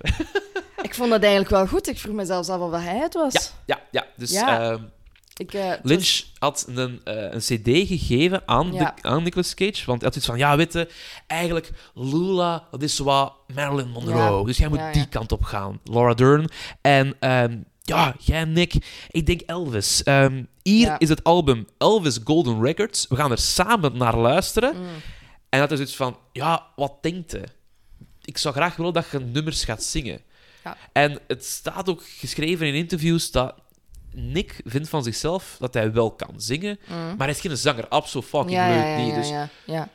Ik 0.82 0.94
vond 0.94 1.10
dat 1.10 1.20
eigenlijk 1.22 1.50
wel 1.50 1.66
goed. 1.66 1.88
Ik 1.88 1.98
vroeg 1.98 2.14
mezelf 2.14 2.48
af 2.48 2.60
of 2.60 2.70
dat 2.70 2.80
hij 2.80 2.98
het 2.98 3.14
was. 3.14 3.32
Ja, 3.32 3.40
ja, 3.66 3.80
ja. 3.90 4.06
Dus 4.16 4.30
Ja. 4.30 4.60
ehm, 4.70 4.82
Ik, 5.36 5.54
eh, 5.54 5.72
Lynch 5.82 6.20
had 6.38 6.64
een, 6.74 7.00
eh, 7.04 7.14
een 7.32 7.38
cd 7.38 7.88
gegeven 7.88 8.42
aan, 8.46 8.72
Ja. 8.72 8.94
de, 8.96 9.08
aan 9.08 9.22
Nicolas 9.22 9.54
Cage. 9.54 9.86
Want 9.86 10.00
hij 10.00 10.08
had 10.08 10.16
iets 10.16 10.26
van, 10.26 10.38
ja, 10.38 10.56
weet 10.56 10.72
je, 10.72 10.88
eigenlijk 11.26 11.70
Lula, 11.94 12.66
dat 12.70 12.82
is 12.82 12.98
wat 12.98 13.32
Marilyn 13.54 13.88
Monroe. 13.88 14.16
Ja. 14.38 14.42
Dus 14.44 14.56
jij 14.58 14.68
moet 14.68 14.92
die 14.92 15.08
kant 15.08 15.32
op 15.32 15.42
gaan. 15.44 15.80
Laura 15.84 16.14
Dern. 16.14 16.48
En 16.80 17.14
ehm, 17.20 17.58
ja, 17.82 18.14
jij 18.18 18.44
Nick, 18.44 18.74
ik 19.10 19.26
denk 19.26 19.40
Elvis. 19.40 20.02
Ehm, 20.02 20.42
hier 20.62 20.94
is 20.98 21.08
het 21.08 21.24
album 21.24 21.66
Elvis 21.78 22.18
Golden 22.24 22.62
Records. 22.62 23.06
We 23.08 23.16
gaan 23.16 23.30
er 23.30 23.38
samen 23.38 23.96
naar 23.96 24.16
luisteren. 24.16 24.76
mm. 24.76 24.86
En 25.48 25.60
dat 25.60 25.70
is 25.72 25.80
iets 25.80 25.96
van, 25.96 26.16
ja, 26.32 26.66
wat 26.76 26.92
denkt 27.00 27.30
je? 27.32 27.42
Ik 28.24 28.38
zou 28.38 28.54
graag 28.54 28.76
willen 28.76 28.92
dat 28.92 29.06
je 29.10 29.18
nummers 29.18 29.64
gaat 29.64 29.82
zingen. 29.82 30.20
Ja. 30.64 30.76
En 30.92 31.18
het 31.26 31.44
staat 31.44 31.88
ook 31.88 32.02
geschreven 32.06 32.66
in 32.66 32.74
interviews 32.74 33.30
dat 33.30 33.54
Nick 34.14 34.60
vindt 34.64 34.88
van 34.88 35.02
zichzelf 35.02 35.56
dat 35.58 35.74
hij 35.74 35.92
wel 35.92 36.10
kan 36.12 36.34
zingen, 36.40 36.78
Mm. 36.88 36.94
maar 36.96 37.26
hij 37.26 37.30
is 37.30 37.40
geen 37.40 37.56
zanger, 37.56 37.88
absoluut 37.88 38.26
fucking 38.26 38.52
ja, 38.52 38.68
leuk 38.68 38.84
ja, 38.98 39.04
niet. 39.04 39.14
Dus 39.14 39.28
ja, 39.28 39.48
ja. 39.66 39.88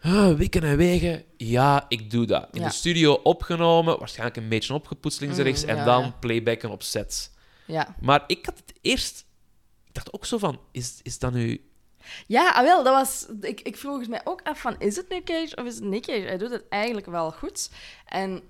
ah, 0.00 0.36
wikken 0.36 0.62
en 0.62 0.76
wegen, 0.76 1.24
ja, 1.36 1.84
ik 1.88 2.10
doe 2.10 2.26
dat. 2.26 2.48
In 2.52 2.62
de 2.62 2.70
studio 2.70 3.12
opgenomen, 3.12 3.98
waarschijnlijk 3.98 4.36
een 4.36 4.48
beetje 4.48 4.74
opgepoetst 4.74 5.20
links 5.20 5.36
en 5.36 5.42
Mm, 5.42 5.46
rechts, 5.48 5.64
en 5.64 5.76
ja, 5.76 5.84
dan 5.84 6.18
playbacken 6.18 6.70
op 6.70 6.82
set. 6.82 7.30
ja. 7.66 7.96
Maar 8.00 8.24
ik 8.26 8.46
had 8.46 8.62
het 8.66 8.74
eerst... 8.80 9.24
Ik 9.86 9.94
dacht 9.94 10.12
ook 10.12 10.26
zo 10.26 10.38
van, 10.38 10.60
is, 10.70 11.00
is 11.02 11.18
dat 11.18 11.32
nu... 11.32 11.60
Ja, 12.26 12.50
ah, 12.50 12.62
wel, 12.62 12.82
dat 12.84 12.94
was... 12.94 13.26
Ik, 13.40 13.60
ik 13.60 13.76
vroeg 13.76 13.98
het 14.00 14.08
mij 14.08 14.20
ook 14.24 14.40
af 14.42 14.60
van, 14.60 14.74
is 14.78 14.96
het 14.96 15.08
Nick 15.08 15.24
Cage 15.24 15.56
of 15.56 15.64
is 15.64 15.74
het 15.74 15.84
Nick 15.84 16.02
Cage? 16.06 16.20
Hij 16.20 16.38
doet 16.38 16.50
het 16.50 16.64
eigenlijk 16.68 17.06
wel 17.06 17.32
goed. 17.32 17.70
En... 18.06 18.42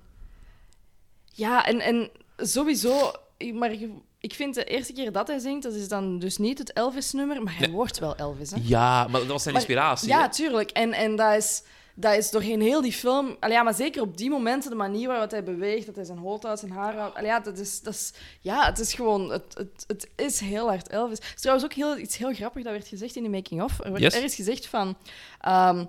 Ja, 1.31 1.65
en, 1.65 1.79
en 1.79 2.09
sowieso... 2.37 3.11
Maar 3.53 3.71
ik- 3.71 3.89
ik 4.19 4.33
vind 4.33 4.55
de 4.55 4.63
eerste 4.63 4.93
keer 4.93 5.11
dat 5.11 5.27
hij 5.27 5.39
zingt, 5.39 5.63
dat 5.63 5.73
is 5.73 5.87
dan 5.87 6.19
dus 6.19 6.37
niet 6.37 6.57
het 6.57 6.73
Elvis-nummer, 6.73 7.43
maar 7.43 7.57
hij 7.57 7.65
Nee. 7.67 7.75
wordt 7.75 7.99
wel 7.99 8.15
Elvis, 8.15 8.51
hè? 8.51 8.57
Ja, 8.63 9.07
maar 9.07 9.19
dat 9.19 9.29
was 9.29 9.41
zijn 9.43 9.53
Maar- 9.53 9.63
inspiratie. 9.63 10.07
Ja, 10.07 10.21
hè? 10.21 10.29
tuurlijk. 10.29 10.71
En, 10.71 10.93
en 10.93 11.15
dat, 11.15 11.35
is, 11.35 11.63
dat 11.95 12.15
is 12.17 12.31
doorheen 12.31 12.61
heel 12.61 12.81
die 12.81 12.91
film... 12.93 13.35
Allee, 13.39 13.55
ja, 13.55 13.63
maar 13.63 13.73
zeker 13.73 14.01
op 14.01 14.17
die 14.17 14.29
momenten, 14.29 14.69
de 14.69 14.75
manier 14.75 15.07
waarop 15.07 15.31
hij 15.31 15.43
beweegt, 15.43 15.85
dat 15.85 15.95
hij 15.95 16.03
zijn 16.05 16.17
hoofd 16.17 16.43
houdt, 16.43 16.59
zijn 16.59 16.71
haar 16.71 16.95
houdt... 16.97 17.15
Allee, 17.15 17.29
ja, 17.29 17.39
dat 17.39 17.57
is, 17.57 17.81
dat 17.81 17.93
is, 17.93 18.13
ja, 18.41 18.65
het 18.65 18.79
is 18.79 18.93
gewoon... 18.93 19.31
Het, 19.31 19.53
het, 19.57 19.83
het 19.87 20.07
is 20.15 20.39
heel 20.39 20.67
hard 20.67 20.87
Elvis. 20.87 21.17
Er 21.17 21.31
is 21.35 21.41
trouwens 21.41 21.65
ook 21.71 21.73
heel, 21.73 21.97
iets 21.97 22.17
heel 22.17 22.33
grappigs, 22.33 22.63
dat 22.65 22.73
werd 22.73 22.87
gezegd 22.87 23.15
in 23.15 23.23
de 23.23 23.29
making-of. 23.29 23.79
Er 23.79 23.91
werd 23.91 24.03
Yes. 24.03 24.13
ergens 24.13 24.35
gezegd 24.35 24.67
van... 24.67 24.97
ehm, 25.39 25.85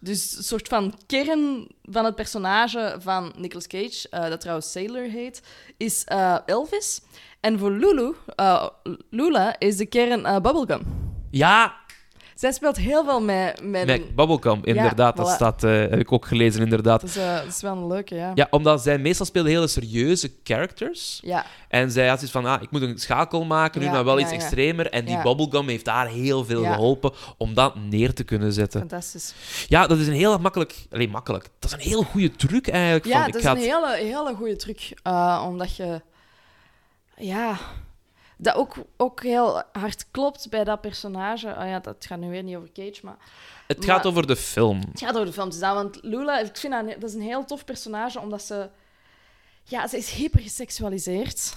dus 0.00 0.36
een 0.36 0.42
soort 0.42 0.68
van 0.68 0.94
kern 1.06 1.68
van 1.82 2.04
het 2.04 2.14
personage 2.14 2.96
van 2.98 3.32
Nicolas 3.36 3.66
Cage, 3.66 4.08
eh, 4.10 4.28
dat 4.28 4.40
trouwens 4.40 4.70
Sailor 4.72 5.02
heet, 5.02 5.42
is 5.76 6.04
eh, 6.04 6.36
Elvis. 6.46 7.00
En 7.40 7.58
voor 7.58 7.70
Lulu, 7.70 8.14
eh, 8.36 8.66
Lula 9.10 9.58
is 9.58 9.76
de 9.76 9.86
kern 9.86 10.42
Bubblegum. 10.42 10.82
Ja, 11.30 11.74
Zij 12.34 12.52
speelt 12.52 12.76
heel 12.76 13.04
veel 13.04 13.20
met... 13.20 13.60
met, 13.62 13.86
met 13.86 14.14
Bubblegum, 14.14 14.60
inderdaad. 14.62 15.16
dat 15.16 15.30
voilà. 15.30 15.34
staat, 15.34 15.64
eh, 15.64 15.70
heb 15.70 15.98
ik 15.98 16.12
ook 16.12 16.26
gelezen, 16.26 16.62
inderdaad. 16.62 17.00
Dat 17.00 17.10
is, 17.10 17.16
eh, 17.16 17.34
dat 17.34 17.46
is 17.46 17.60
wel 17.62 17.76
een 17.76 17.86
leuke, 17.86 18.14
ja. 18.14 18.32
Ja, 18.34 18.46
omdat 18.50 18.82
zij 18.82 18.98
meestal 18.98 19.26
speelde 19.26 19.48
hele 19.50 19.66
serieuze 19.66 20.30
characters. 20.44 21.20
Ja, 21.22 21.46
En 21.68 21.90
zij 21.90 22.08
had 22.08 22.18
zoiets 22.18 22.36
van, 22.36 22.46
ah, 22.46 22.62
ik 22.62 22.70
moet 22.70 22.82
een 22.82 22.98
schakel 22.98 23.44
maken 23.44 23.80
nu, 23.80 23.86
Ja, 23.86 23.92
maar 23.92 24.04
wel 24.04 24.20
iets 24.20 24.32
extremer. 24.32 24.90
En 24.90 25.04
die 25.04 25.22
bubblegum 25.22 25.68
heeft 25.68 25.84
daar 25.84 26.06
heel 26.08 26.44
veel 26.44 26.64
geholpen 26.64 27.12
om 27.38 27.54
dat 27.54 27.74
neer 27.76 28.14
te 28.14 28.24
kunnen 28.24 28.52
zetten. 28.52 28.80
fantastisch. 28.80 29.34
Ja, 29.68 29.86
dat 29.86 29.98
is 29.98 30.06
een 30.06 30.12
heel 30.12 30.38
makkelijk... 30.38 30.74
Alleen 30.92 31.10
makkelijk. 31.10 31.48
Dat 31.58 31.70
is 31.70 31.76
een 31.76 31.90
heel 31.90 32.02
goede 32.02 32.30
truc 32.36 32.68
eigenlijk. 32.68 33.04
Ja, 33.04 33.12
van, 33.22 33.30
dat 33.30 33.40
ik 33.40 33.46
is 33.46 33.50
een 33.50 33.56
hele, 33.70 33.96
hele 33.96 34.34
goede 34.34 34.56
truc. 34.56 34.92
eh, 35.02 35.44
omdat 35.48 35.76
je... 35.76 36.00
Ja... 37.16 37.58
Dat 38.44 38.54
ook, 38.54 38.74
ook 38.96 39.22
heel 39.22 39.62
hard 39.72 40.06
klopt 40.10 40.50
bij 40.50 40.64
dat 40.64 40.80
personage. 40.80 41.48
Oh 41.48 41.66
ja, 41.66 41.80
dat 41.80 42.04
gaat 42.06 42.18
nu 42.18 42.28
weer 42.28 42.42
niet 42.42 42.56
over 42.56 42.72
Cage, 42.72 43.00
maar... 43.02 43.16
Het 43.66 43.84
gaat 43.84 44.06
over 44.06 44.26
de 44.26 44.36
film. 44.36 44.80
Het 44.90 45.00
gaat 45.00 45.14
over 45.14 45.26
de 45.26 45.32
film. 45.32 45.48
Dus 45.48 45.58
dat, 45.58 45.74
want 45.74 45.98
Lula, 46.02 46.38
ik 46.38 46.56
vind 46.56 46.72
dat, 47.00 47.02
is 47.02 47.14
een 47.14 47.22
heel 47.22 47.44
tof 47.44 47.64
personage, 47.64 48.20
omdat 48.20 48.42
ze... 48.42 48.68
Ja, 49.64 49.86
ze 49.86 49.96
is 49.96 50.10
hyper 50.10 50.40
geseksualiseerd. 50.40 51.54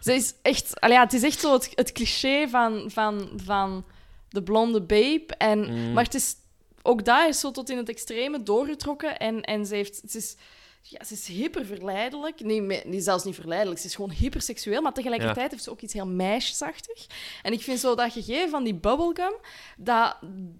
Ze 0.00 0.14
is 0.14 0.34
echt... 0.42 0.72
ja, 0.80 1.00
het 1.00 1.12
is 1.12 1.22
echt 1.22 1.40
zo 1.40 1.52
het, 1.52 1.70
het 1.74 1.92
cliché 1.92 2.48
van, 2.48 2.90
van, 2.90 3.28
van 3.36 3.84
de 4.28 4.42
blonde 4.42 4.80
babe. 4.80 5.26
En, 5.38 5.58
Mm. 5.58 5.92
Maar 5.92 6.04
het 6.04 6.14
is... 6.14 6.36
Ook 6.82 7.04
daar 7.04 7.28
is 7.28 7.40
zo 7.40 7.50
tot 7.50 7.70
in 7.70 7.76
het 7.76 7.88
extreme 7.88 8.42
doorgetrokken. 8.42 9.18
En, 9.18 9.40
en 9.42 9.66
ze, 9.66 9.74
heeft, 9.74 10.00
ze, 10.08 10.18
is, 10.18 10.36
ja, 10.86 11.04
ze 11.04 11.14
is 11.14 11.26
hyper 11.26 11.66
verleidelijk. 11.66 12.40
Nee, 12.40 12.60
nee, 12.60 13.00
zelfs 13.00 13.24
niet 13.24 13.34
verleidelijk. 13.34 13.80
Ze 13.80 13.86
is 13.86 13.94
gewoon 13.94 14.10
hyperseksueel. 14.10 14.82
Maar 14.82 14.92
tegelijkertijd 14.92 15.50
heeft 15.50 15.62
ze 15.62 15.70
ook 15.70 15.80
iets 15.80 15.92
heel 15.92 16.06
meisjesachtig. 16.06 17.06
En 17.42 17.52
ik 17.52 17.60
vind 17.62 17.80
zo 17.80 17.94
dat 17.94 18.12
gegeven 18.12 18.50
van 18.50 18.64
die 18.64 18.74
bubblegum... 18.74 19.34
Dat, 19.76 20.16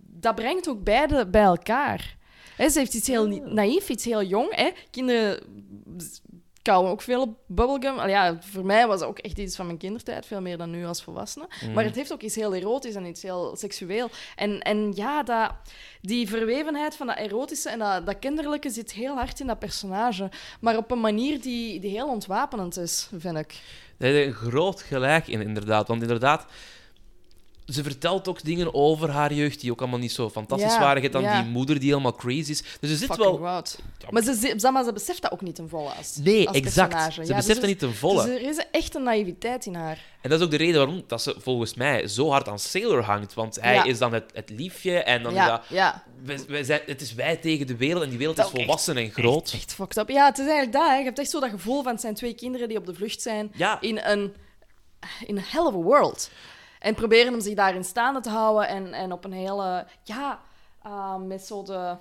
dat 0.06 0.34
brengt 0.34 0.68
ook 0.68 0.84
beide 0.84 1.26
bij 1.26 1.42
elkaar. 1.42 2.16
Hè, 2.56 2.68
ze 2.68 2.78
heeft 2.78 2.94
iets 2.94 3.06
heel 3.06 3.26
naïef, 3.26 3.88
iets 3.88 4.04
heel 4.04 4.22
jong. 4.22 4.54
Hè. 4.54 4.70
Kinderen 4.90 5.42
kauwen 6.64 6.90
ook 6.90 7.02
veel 7.02 7.20
op 7.20 7.36
bubblegum. 7.46 7.98
Al 7.98 8.08
ja, 8.08 8.38
voor 8.40 8.64
mij 8.64 8.86
was 8.86 9.00
het 9.00 9.08
ook 9.08 9.18
echt 9.18 9.38
iets 9.38 9.56
van 9.56 9.66
mijn 9.66 9.78
kindertijd, 9.78 10.26
veel 10.26 10.40
meer 10.40 10.56
dan 10.56 10.70
nu 10.70 10.86
als 10.86 11.02
volwassene. 11.02 11.48
Maar 11.74 11.84
het 11.84 11.94
heeft 11.94 12.12
ook 12.12 12.22
iets 12.22 12.34
heel 12.34 12.54
erotisch 12.54 12.94
en 12.94 13.04
iets 13.04 13.22
heel 13.22 13.56
seksueel. 13.56 14.10
En, 14.36 14.60
en 14.60 14.92
ja, 14.94 15.22
dat, 15.22 15.52
die 16.00 16.28
verwevenheid 16.28 16.96
van 16.96 17.06
dat 17.06 17.16
erotische 17.16 17.70
en 17.70 17.78
dat, 17.78 18.06
dat 18.06 18.18
kinderlijke 18.18 18.70
zit 18.70 18.92
heel 18.92 19.14
hard 19.14 19.40
in 19.40 19.46
dat 19.46 19.58
personage. 19.58 20.30
Maar 20.60 20.76
op 20.76 20.90
een 20.90 21.00
manier 21.00 21.40
die, 21.40 21.80
die 21.80 21.90
heel 21.90 22.08
ontwapenend 22.08 22.76
is, 22.76 23.08
vind 23.18 23.36
ik. 23.36 23.60
Daar 23.98 24.10
heb 24.10 24.18
je 24.18 24.26
een 24.26 24.50
groot 24.50 24.82
gelijk 24.82 25.26
in, 25.26 25.40
inderdaad. 25.40 25.88
Want 25.88 26.02
inderdaad, 26.02 26.46
ze 27.66 27.82
vertelt 27.82 28.28
ook 28.28 28.42
dingen 28.42 28.74
over 28.74 29.10
haar 29.10 29.32
jeugd 29.32 29.60
die 29.60 29.70
ook 29.70 29.80
allemaal 29.80 29.98
niet 29.98 30.12
zo 30.12 30.30
fantastisch 30.30 30.78
waren. 30.78 31.02
Je 31.02 31.08
hebt 31.08 31.12
dan 31.24 31.42
die 31.42 31.50
moeder 31.52 31.78
die 31.80 31.88
helemaal 31.88 32.14
crazy 32.14 32.50
is. 32.50 32.62
Dus 32.80 32.90
er 32.90 32.96
zit 32.96 33.06
Fucking 33.08 33.38
wel... 33.38 33.62
Maar 34.10 34.22
ze, 34.22 34.54
ze, 34.58 34.70
maar 34.72 34.84
ze 34.84 34.92
beseft 34.92 35.22
dat 35.22 35.32
ook 35.32 35.40
niet 35.40 35.54
ten 35.54 35.68
volle 35.68 35.90
als, 35.90 36.16
Nee, 36.16 36.48
als 36.48 36.56
exact. 36.56 36.88
personage. 36.88 37.12
Ze 37.24 37.30
Ja, 37.30 37.36
beseft 37.36 37.46
dus 37.46 37.56
dat 37.58 37.66
niet 37.68 37.78
ten 37.78 37.94
volle. 37.94 38.24
Dus 38.24 38.34
er 38.34 38.48
is 38.48 38.64
echt 38.70 38.94
een 38.94 39.02
naïviteit 39.02 39.66
in 39.66 39.74
haar. 39.74 39.98
En 40.20 40.30
dat 40.30 40.38
is 40.38 40.44
ook 40.44 40.50
de 40.50 40.56
reden 40.56 40.74
waarom 40.76 41.04
dat 41.06 41.22
ze 41.22 41.34
volgens 41.38 41.74
mij 41.74 42.08
zo 42.08 42.30
hard 42.30 42.48
aan 42.48 42.58
Sailor 42.58 43.02
hangt. 43.02 43.34
Want 43.34 43.60
hij 43.60 43.74
Ja. 43.74 43.84
is 43.84 43.98
dan 43.98 44.12
het, 44.12 44.30
het 44.34 44.50
liefje 44.50 44.98
en 45.02 45.22
dan 45.22 45.34
Ja, 45.34 45.48
dat... 45.48 45.62
ja. 45.68 46.02
wij- 46.24 46.38
wij 46.48 46.64
zijn, 46.64 46.80
het 46.86 47.00
is 47.00 47.14
wij 47.14 47.36
tegen 47.36 47.66
de 47.66 47.76
wereld 47.76 48.02
en 48.02 48.08
die 48.08 48.18
wereld 48.18 48.36
Dat 48.36 48.46
is 48.46 48.52
echt- 48.52 48.60
volwassen 48.62 48.96
en 48.96 49.10
groot. 49.10 49.52
Echt 49.54 49.74
fucked 49.74 49.96
up. 49.96 50.08
Ja, 50.08 50.24
het 50.26 50.38
is 50.38 50.44
eigenlijk 50.46 50.72
dat. 50.72 50.86
Hè. 50.88 50.96
Je 50.96 51.04
hebt 51.04 51.18
echt 51.18 51.30
zo 51.30 51.40
dat 51.40 51.50
gevoel 51.50 51.82
van 51.82 51.92
het 51.92 52.00
zijn 52.00 52.14
twee 52.14 52.34
kinderen 52.34 52.68
die 52.68 52.76
op 52.78 52.86
de 52.86 52.94
vlucht 52.94 53.22
zijn 53.22 53.52
in 53.80 53.98
een, 54.04 54.34
in 55.26 55.36
een 55.36 55.44
hell 55.46 55.62
of 55.64 55.74
a 55.74 55.76
world. 55.76 56.30
En 56.84 56.94
proberen 56.94 57.34
om 57.34 57.40
zich 57.40 57.54
daarin 57.54 57.84
staande 57.84 58.20
te 58.20 58.28
houden 58.30 58.68
en, 58.68 58.92
en 58.92 59.12
op 59.12 59.24
een 59.24 59.32
hele... 59.32 59.86
Ja, 60.02 60.40
ah, 60.82 61.22
met 61.22 61.42
zo 61.46 61.62
de... 61.62 61.96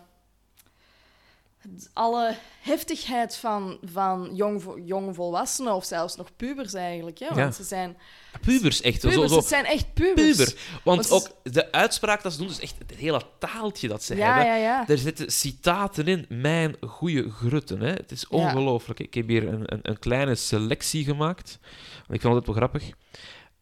alle 1.93 2.35
heftigheid 2.61 3.35
van, 3.35 3.77
van 3.83 4.29
jong, 4.33 4.63
jonge 4.85 5.13
volwassenen 5.13 5.73
of 5.73 5.85
zelfs 5.85 6.15
nog 6.15 6.35
pubers 6.35 6.73
eigenlijk. 6.73 7.19
Hè? 7.19 7.25
Want 7.25 7.37
Ja. 7.39 7.51
ze 7.51 7.63
zijn 7.63 7.97
Pubers, 8.41 8.81
echt. 8.81 8.99
pubers, 8.99 9.21
zo, 9.21 9.27
zo, 9.27 9.35
het 9.35 9.45
zijn 9.45 9.65
echt 9.65 9.93
pubers. 9.93 10.37
puber. 10.37 10.55
Want 10.83 11.07
Want 11.07 11.11
ook 11.11 11.53
de 11.53 11.71
uitspraak 11.71 12.23
dat 12.23 12.31
ze 12.31 12.37
doen, 12.37 12.47
dus 12.47 12.59
echt 12.59 12.75
het 12.87 12.91
hele 12.97 13.21
taaltje 13.39 13.87
dat 13.87 14.03
ze 14.03 14.15
Ja, 14.15 14.35
hebben. 14.35 14.59
ja. 14.61 14.87
Er 14.87 14.97
zitten 14.97 15.31
citaten 15.31 16.07
in. 16.07 16.25
Mijn 16.29 16.75
goede 16.87 17.29
grutten. 17.31 17.79
Hè. 17.79 17.91
Het 17.91 18.11
is 18.11 18.27
ongelooflijk. 18.27 18.99
Ik 18.99 19.13
heb 19.13 19.27
hier 19.27 19.47
een, 19.47 19.63
een, 19.73 19.79
een 19.81 19.99
kleine 19.99 20.35
selectie 20.35 21.03
gemaakt. 21.03 21.59
Want 21.97 22.13
ik 22.13 22.21
vind 22.21 22.33
het 22.33 22.45
wel 22.45 22.55
grappig. 22.55 22.83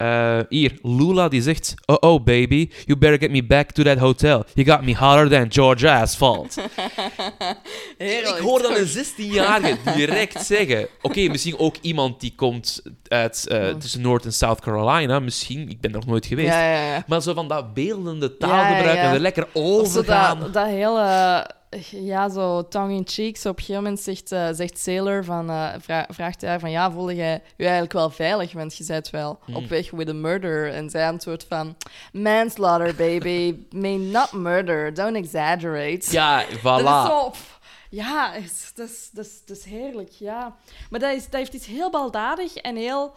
Eh, 0.02 0.40
hier, 0.50 0.72
Lula 0.82 1.28
die 1.28 1.42
zegt: 1.42 1.74
Oh, 1.86 1.96
oh, 2.00 2.24
baby, 2.24 2.70
you 2.86 2.98
better 2.98 3.20
get 3.20 3.32
me 3.32 3.44
back 3.44 3.72
to 3.72 3.84
that 3.84 3.98
hotel. 3.98 4.46
You 4.54 4.68
got 4.68 4.82
me 4.84 4.96
hotter 4.96 5.30
than 5.30 5.46
Georgia 5.52 6.02
asphalt. 6.02 6.58
Ik 7.98 8.38
hoor 8.42 8.62
dan 8.62 8.76
een 8.76 8.88
16-jarige 8.88 9.78
direct 9.96 10.46
zeggen. 10.46 10.88
Oké, 11.02 11.28
misschien 11.28 11.60
ook 11.60 11.76
iemand 11.82 12.20
die 12.20 12.34
komt 12.36 12.82
uit 13.08 13.48
eh, 13.48 13.68
tussen 13.70 14.02
Noord- 14.02 14.26
en 14.26 14.34
South 14.34 14.62
Carolina. 14.62 15.20
Misschien, 15.20 15.70
ik 15.70 15.82
ben 15.82 15.92
er 15.92 15.98
nog 15.98 16.06
nooit 16.08 16.26
geweest. 16.26 16.50
Ja, 16.50 16.72
ja, 16.74 16.94
ja. 16.94 17.04
Maar 17.08 17.22
zo 17.22 17.34
van 17.34 17.48
dat 17.48 17.74
beeldende 17.74 18.38
taalgebruik 18.38 18.98
en 18.98 19.14
er 19.14 19.20
lekker 19.20 19.48
overgaan. 19.54 20.40
dat, 20.40 20.54
dat 20.54 20.66
hele, 20.66 21.46
ja, 21.92 22.30
zo 22.30 22.68
tongue-in-cheek. 22.68 23.38
Zo 23.38 23.50
op 23.50 23.58
een 23.58 23.64
gegeven 23.64 23.84
moment 23.84 24.02
zegt, 24.02 24.32
eh, 24.32 24.48
zegt 24.52 24.78
Sailor 24.80 25.24
van, 25.24 25.50
eh, 25.50 25.74
vra- 25.80 26.08
vraagt 26.10 26.42
hij 26.42 26.60
van, 26.60 26.72
ja, 26.72 26.92
voelde 26.92 27.16
jij 27.16 27.42
je 27.56 27.64
eigenlijk 27.64 27.94
wel 27.94 28.10
veilig? 28.10 28.54
Want 28.54 28.78
je 28.78 28.84
bent 28.86 29.10
wel 29.10 29.40
Mm. 29.46 29.56
op 29.56 29.66
weg 29.70 29.92
with 29.92 30.10
a 30.10 30.14
murder. 30.14 30.74
En 30.74 30.90
zij 30.90 31.08
antwoordt 31.08 31.46
van, 31.50 31.76
manslaughter, 32.14 32.96
baby. 32.96 33.56
Mean 33.70 34.10
not 34.12 34.32
murder. 34.32 34.94
Don't 34.94 35.16
exaggerate. 35.16 36.12
Ja, 36.12 36.38
Dat 36.64 36.80
is 36.80 37.40
voilà. 37.40 37.50
Ja, 37.90 38.34
is- 38.34 38.72
dat 38.76 38.90
is, 38.90 39.10
dat, 39.14 39.26
is, 39.26 39.46
dat 39.46 39.58
is 39.58 39.64
heerlijk, 39.64 40.10
ja. 40.10 40.56
Maar 40.90 41.00
dat, 41.00 41.16
is, 41.16 41.24
dat 41.24 41.34
heeft 41.40 41.54
iets 41.54 41.66
heel 41.66 41.90
baldadig 41.90 42.56
en 42.56 42.76
heel 42.76 43.14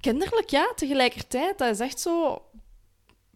kinderlijk, 0.00 0.48
ja, 0.50 0.72
tegelijkertijd. 0.76 1.58
Dat 1.58 1.68
is 1.68 1.80
echt 1.80 2.00
zo... 2.00 2.42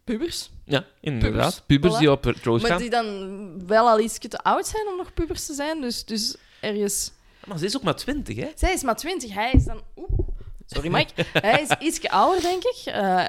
Pubers. 0.03 0.51
Ja, 0.65 0.85
inderdaad. 1.01 1.63
Pubers. 1.65 1.65
Pubers 1.65 1.95
Voilà. 1.95 1.99
die 1.99 2.11
op 2.11 2.21
Maar 2.61 2.71
gaan. 2.71 2.79
die 2.79 2.89
dan 2.89 3.67
wel 3.67 3.87
al 3.89 3.99
iets 3.99 4.17
te 4.17 4.37
oud 4.37 4.67
zijn 4.67 4.87
om 4.87 4.97
nog 4.97 5.13
pubers 5.13 5.45
te 5.45 5.53
zijn. 5.53 5.81
Dus, 5.81 6.05
dus 6.05 6.35
ergens... 6.59 7.11
Maar 7.45 7.57
ze 7.57 7.65
is 7.65 7.75
ook 7.75 7.83
maar 7.83 7.95
twintig, 7.95 8.35
hè? 8.35 8.51
Zij 8.55 8.73
is 8.73 8.83
maar 8.83 8.95
twintig, 8.95 9.33
hij 9.33 9.51
is 9.51 9.63
dan... 9.65 9.81
Oeh, 9.97 10.09
sorry 10.65 10.89
Mike. 10.91 11.25
hij 11.33 11.61
is 11.61 11.87
iets 11.87 12.07
ouder, 12.07 12.41
denk 12.41 12.63
ik. 12.63 12.81
Eh, 12.85 13.25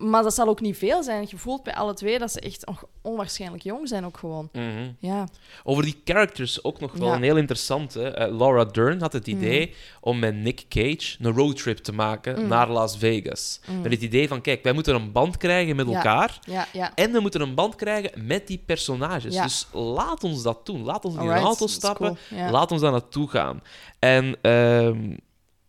maar 0.00 0.22
dat 0.22 0.34
zal 0.34 0.48
ook 0.48 0.60
niet 0.60 0.76
veel 0.76 1.02
zijn. 1.02 1.26
Je 1.30 1.36
voelt 1.36 1.62
bij 1.62 1.74
alle 1.74 1.94
twee 1.94 2.18
dat 2.18 2.32
ze 2.32 2.40
echt 2.40 2.66
on- 2.66 2.78
onwaarschijnlijk 3.02 3.62
jong 3.62 3.88
zijn 3.88 4.04
ook 4.04 4.18
gewoon. 4.18 4.48
Mhm. 4.52 4.90
Ja. 4.98 5.28
Over 5.64 5.82
die 5.82 6.00
characters 6.04 6.64
ook 6.64 6.80
nog 6.80 6.92
wel 6.92 7.08
Ja. 7.08 7.14
een 7.14 7.22
heel 7.22 7.36
interessante. 7.36 8.02
Eh, 8.08 8.36
Laura 8.36 8.64
Dern 8.64 9.00
had 9.00 9.12
het 9.12 9.26
idee 9.26 9.74
om 10.00 10.18
met 10.18 10.34
Nick 10.34 10.64
Cage 10.68 11.16
een 11.20 11.32
roadtrip 11.32 11.78
te 11.78 11.92
maken 11.92 12.40
Mm. 12.42 12.48
naar 12.48 12.68
Las 12.70 12.96
Vegas. 12.98 13.60
Met 13.82 13.92
het 13.92 14.02
idee 14.02 14.28
van, 14.28 14.40
kijk, 14.40 14.62
wij 14.62 14.72
moeten 14.72 14.94
een 14.94 15.12
band 15.12 15.36
krijgen 15.36 15.76
met 15.76 15.88
Ja. 15.88 15.94
elkaar. 15.96 16.38
Ja, 16.46 16.66
ja. 16.72 16.94
En 16.94 17.12
we 17.12 17.20
moeten 17.20 17.40
een 17.40 17.54
band 17.54 17.74
krijgen 17.74 18.26
met 18.26 18.46
die 18.46 18.62
personages. 18.66 19.34
Ja. 19.34 19.42
Dus 19.42 19.66
laat 19.72 20.24
ons 20.24 20.42
dat 20.42 20.66
doen. 20.66 20.82
Laat 20.84 21.04
ons 21.04 21.14
in 21.14 21.20
een 21.20 21.36
auto 21.36 21.66
stappen. 21.66 22.18
cool. 22.28 22.50
Laat 22.50 22.72
ons 22.72 22.80
daar 22.80 22.90
naartoe 22.92 23.28
gaan. 23.28 23.62
En 23.98 24.36
ehm, 24.42 25.16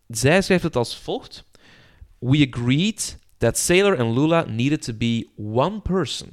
zij 0.07 0.41
schrijft 0.41 0.63
het 0.63 0.75
als 0.75 0.97
volgt. 0.97 1.43
We 2.19 2.49
agreed 2.51 3.19
that 3.41 3.57
Sailor 3.57 3.93
and 3.99 4.15
Lula 4.15 4.45
needed 4.47 4.81
to 4.85 4.93
be 4.93 5.25
one 5.37 5.81
person, 5.81 6.29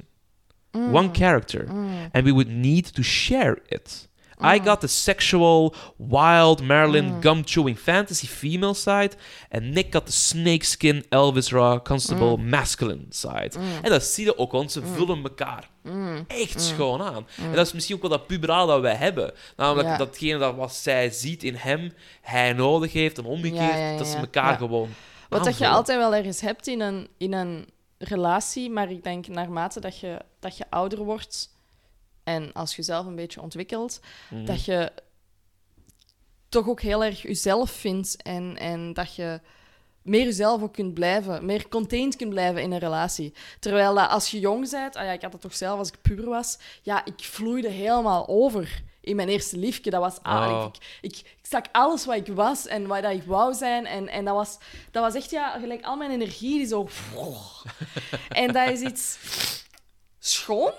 Mm. 0.71 0.91
one 0.95 1.09
character, 1.11 1.65
and 2.13 2.23
we 2.25 2.31
would 2.31 2.49
need 2.49 2.85
to 2.95 3.03
share 3.03 3.57
it. 3.69 4.07
I 4.41 4.57
got 4.59 4.79
the 4.81 4.87
sexual, 4.87 5.73
wild, 5.97 6.61
Marilyn, 6.61 7.05
Mm. 7.15 7.21
gum-chewing 7.21 7.77
fantasy 7.77 8.27
female 8.27 8.73
side, 8.73 9.15
and 9.51 9.73
Nick 9.73 9.91
got 9.91 10.05
the 10.05 10.11
snakeskin, 10.11 11.03
Elvis 11.09 11.49
Raw, 11.51 11.79
constable, 11.83 12.37
Mm. 12.37 12.49
masculine 12.49 13.05
side. 13.09 13.51
En 13.81 13.89
dat 13.89 14.03
zie 14.03 14.25
je 14.25 14.37
ook, 14.37 14.51
want 14.51 14.71
ze 14.71 14.81
vullen 14.95 15.23
elkaar 15.23 15.69
Mm. 15.83 16.23
echt 16.27 16.61
schoon 16.61 17.01
aan. 17.01 17.27
En 17.41 17.53
dat 17.55 17.65
is 17.65 17.73
misschien 17.73 17.95
ook 17.95 18.01
wel 18.01 18.09
dat 18.11 18.27
puberaal 18.27 18.67
dat 18.67 18.81
wij 18.81 18.95
hebben. 18.95 19.31
Namelijk 19.57 19.87
Ja. 19.87 19.97
datgene 19.97 20.37
dat 20.37 20.55
wat 20.55 20.73
zij 20.75 21.09
ziet 21.09 21.43
in 21.43 21.55
hem, 21.55 21.91
hij 22.21 22.53
nodig 22.53 22.93
heeft 22.93 23.17
en 23.17 23.25
omgekeerd, 23.25 23.55
Ja, 23.71 23.77
ja, 23.77 23.91
ja, 23.91 23.97
dat 23.97 24.07
ze 24.07 24.17
elkaar 24.17 24.57
gewoon 24.57 24.89
Wat 25.29 25.43
dat 25.43 25.57
je 25.57 25.67
altijd 25.67 25.97
wel 25.97 26.15
ergens 26.15 26.41
hebt 26.41 26.67
in 26.67 26.79
een, 26.81 27.07
in 27.17 27.33
een 27.33 27.67
relatie, 27.97 28.69
maar 28.69 28.91
ik 28.91 29.03
denk 29.03 29.27
naarmate 29.27 29.79
dat 29.79 29.99
je, 29.99 30.21
dat 30.39 30.57
je 30.57 30.65
ouder 30.69 31.03
wordt 31.03 31.53
en 32.23 32.53
als 32.53 32.75
je 32.75 32.81
zelf 32.81 33.05
een 33.05 33.15
beetje 33.15 33.41
ontwikkelt, 33.41 33.99
Mhm. 34.29 34.45
dat 34.45 34.65
je 34.65 34.91
toch 36.49 36.67
ook 36.67 36.81
heel 36.81 37.03
erg 37.03 37.21
jezelf 37.21 37.71
vindt 37.71 38.21
en, 38.21 38.57
en 38.57 38.93
dat 38.93 39.15
je 39.15 39.41
meer 40.01 40.23
jezelf 40.23 40.61
ook 40.61 40.73
kunt 40.73 40.93
blijven, 40.93 41.45
meer 41.45 41.67
contained 41.67 42.15
kunt 42.15 42.29
blijven 42.29 42.61
in 42.61 42.71
een 42.71 42.79
relatie. 42.79 43.33
Terwijl 43.59 43.93
dat 43.95 44.09
als 44.09 44.31
je 44.31 44.39
jong 44.39 44.69
bent, 44.69 44.95
ah 44.95 45.05
ja, 45.05 45.11
ik 45.11 45.21
had 45.21 45.31
het 45.31 45.41
toch 45.41 45.55
zelf 45.55 45.79
als 45.79 45.87
ik 45.87 46.01
puber 46.01 46.25
was, 46.29 46.57
ja, 46.81 47.05
ik 47.05 47.19
vloeide 47.19 47.69
helemaal 47.69 48.27
over 48.27 48.83
in 49.09 49.15
mijn 49.15 49.29
eerste 49.29 49.57
liefje. 49.57 49.89
Dat 49.89 50.01
was, 50.01 50.17
ah, 50.21 50.51
Oh. 50.51 50.65
ik, 50.73 50.99
ik, 51.11 51.17
ik 51.19 51.45
stak 51.45 51.65
alles 51.71 52.05
wat 52.05 52.15
ik 52.15 52.27
was 52.27 52.67
en 52.67 52.87
wat 52.87 53.01
dat 53.01 53.11
ik 53.11 53.23
wou 53.23 53.53
zijn. 53.53 53.85
En, 53.85 54.07
en 54.07 54.25
dat, 54.25 54.35
was, 54.35 54.57
dat 54.91 55.03
was 55.03 55.13
echt, 55.13 55.29
ja, 55.29 55.59
gelijk 55.59 55.85
al 55.85 55.97
mijn 55.97 56.11
energie 56.11 56.57
die 56.57 56.67
zo... 56.67 56.87
en 58.29 58.53
dat 58.53 58.69
is 58.69 58.81
iets 58.81 59.17
schoon. 60.19 60.71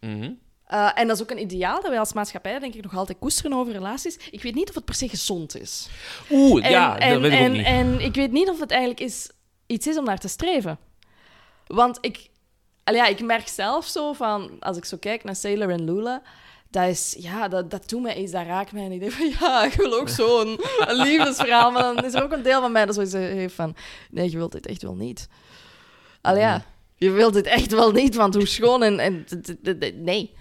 Mhm. 0.00 0.32
Eh, 0.64 0.90
en 0.94 1.06
dat 1.06 1.16
is 1.16 1.22
ook 1.22 1.30
een 1.30 1.40
ideaal 1.40 1.80
dat 1.80 1.90
wij 1.90 1.98
als 1.98 2.12
maatschappij, 2.12 2.58
denk 2.58 2.74
ik, 2.74 2.82
nog 2.82 2.96
altijd 2.96 3.18
koesteren 3.18 3.52
over 3.56 3.72
relaties. 3.72 4.16
Ik 4.30 4.42
weet 4.42 4.54
niet 4.54 4.68
of 4.68 4.74
het 4.74 4.84
per 4.84 4.94
se 4.94 5.08
gezond 5.08 5.60
is. 5.60 5.88
Oeh, 6.30 6.64
En, 6.64 6.70
ja, 6.70 6.98
en, 6.98 7.12
dat 7.12 7.20
weet 7.20 7.32
ik 7.32 7.38
en, 7.38 7.52
niet. 7.52 7.64
En 7.66 8.00
ik 8.00 8.14
weet 8.14 8.32
niet 8.32 8.48
of 8.48 8.60
het 8.60 8.70
eigenlijk 8.70 9.00
is, 9.00 9.30
iets 9.66 9.86
is 9.86 9.96
om 9.96 10.04
naar 10.04 10.18
te 10.18 10.28
streven. 10.28 10.78
Want 11.66 11.98
ik, 12.00 12.28
ja, 12.84 13.06
ik 13.06 13.20
merk 13.20 13.48
zelf 13.48 13.86
zo 13.86 14.12
van, 14.12 14.56
als 14.60 14.76
ik 14.76 14.84
zo 14.84 14.96
kijk 14.96 15.24
naar 15.24 15.36
Sailor 15.36 15.70
en 15.70 15.84
Lula, 15.84 16.22
dat 16.70 16.88
is, 16.88 17.16
ja, 17.18 17.48
dat, 17.48 17.70
dat 17.70 17.88
doet 17.88 18.02
mij 18.02 18.16
iets, 18.16 18.32
dat 18.32 18.46
raakt 18.46 18.72
mij. 18.72 18.84
En 18.84 18.92
ik 18.92 19.00
denk 19.00 19.12
van, 19.12 19.32
ja, 19.40 19.64
ik 19.64 19.72
wil 19.72 20.00
ook 20.00 20.08
zo'n 20.08 20.58
liefdesverhaal. 21.04 21.70
Maar 21.70 21.82
dan 21.94 22.04
is 22.04 22.14
er 22.14 22.22
ook 22.22 22.32
een 22.32 22.42
deel 22.42 22.60
van 22.60 22.72
mij 22.72 22.86
dat 22.86 22.94
zoiets 22.94 23.12
heeft 23.12 23.54
van, 23.54 23.74
nee, 24.10 24.30
je 24.30 24.36
wilt 24.36 24.52
dit 24.52 24.66
echt 24.66 24.82
wel 24.82 24.94
niet. 24.94 25.28
Al 26.20 26.36
ja, 26.36 26.64
je 26.96 27.10
wilt 27.10 27.32
dit 27.34 27.46
echt 27.46 27.72
wel 27.72 27.92
niet, 27.92 28.14
want 28.14 28.34
hoe 28.34 28.46
schoon 28.46 28.82
en... 28.82 28.98
en 28.98 29.26
nee. 29.94 30.34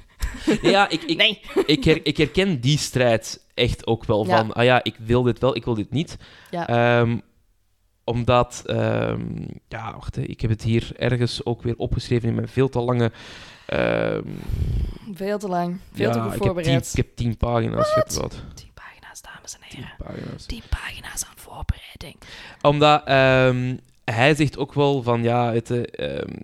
Ja, 0.62 0.90
ik, 0.90 1.04
ik, 1.04 1.18
Nee. 1.18 1.42
ik, 1.66 1.84
her- 1.84 2.06
ik 2.06 2.18
herken 2.18 2.60
die 2.60 2.78
strijd 2.78 3.46
echt 3.54 3.88
ook 3.88 4.06
wel 4.06 4.26
Ja. 4.26 4.38
van, 4.38 4.54
ah 4.54 4.64
ja, 4.64 4.84
ik 4.84 4.96
wil 5.00 5.24
dit 5.24 5.40
wel, 5.40 5.56
ik 5.56 5.66
wil 5.66 5.74
dit 5.76 5.92
niet. 5.92 6.18
Ja. 6.52 6.68
Ehm, 6.68 7.18
omdat, 8.04 8.64
ehm, 8.66 9.22
ja, 9.68 9.94
wacht, 9.94 10.18
ik 10.30 10.42
heb 10.42 10.50
het 10.50 10.64
hier 10.64 10.92
ergens 10.98 11.46
ook 11.46 11.62
weer 11.62 11.76
opgeschreven 11.78 12.30
in 12.30 12.36
mijn 12.36 12.48
veel 12.48 12.70
te 12.70 12.80
lange... 12.80 13.12
ehm, 13.70 14.28
Veel 15.14 15.38
te 15.40 15.48
lang. 15.48 15.78
Veel 15.94 16.06
ja, 16.08 16.12
te 16.12 16.20
goed 16.20 16.28
ik 16.28 16.32
heb, 16.34 16.42
tien, 16.42 16.54
voorbereid. 16.54 16.90
ik 16.92 16.96
heb 16.96 17.16
tien 17.16 17.38
pagina's, 17.38 17.94
wat. 17.96 18.44
Tien 18.54 18.72
pagina's, 18.74 19.22
dames 19.22 19.54
en 19.56 19.60
Tien 19.70 19.80
heren. 19.84 19.96
pagina's. 19.98 20.46
Tien 20.46 20.62
pagina's 20.70 21.26
aan 21.26 21.34
voorbereiding. 21.36 22.16
Omdat 22.62 23.02
ehm, 23.06 23.78
hij 24.04 24.36
zegt 24.36 24.58
ook 24.58 24.74
wel 24.74 25.04
van 25.04 25.24
ja, 25.24 25.54
het, 25.54 25.72
eh, 25.72 26.18
ehm, 26.20 26.36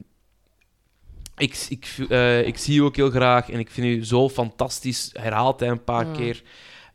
ik, 1.38 1.66
ik, 1.70 1.96
eh, 2.10 2.48
ik 2.48 2.58
zie 2.58 2.80
u 2.80 2.82
ook 2.84 2.96
heel 2.96 3.10
graag 3.10 3.50
en 3.50 3.60
ik 3.60 3.70
vind 3.72 3.88
u 3.88 4.06
zo 4.06 4.30
fantastisch. 4.30 5.10
Herhaalt 5.14 5.60
hij 5.60 5.70
een 5.70 5.84
paar 5.84 6.06
Mm. 6.06 6.14
keer. 6.14 6.42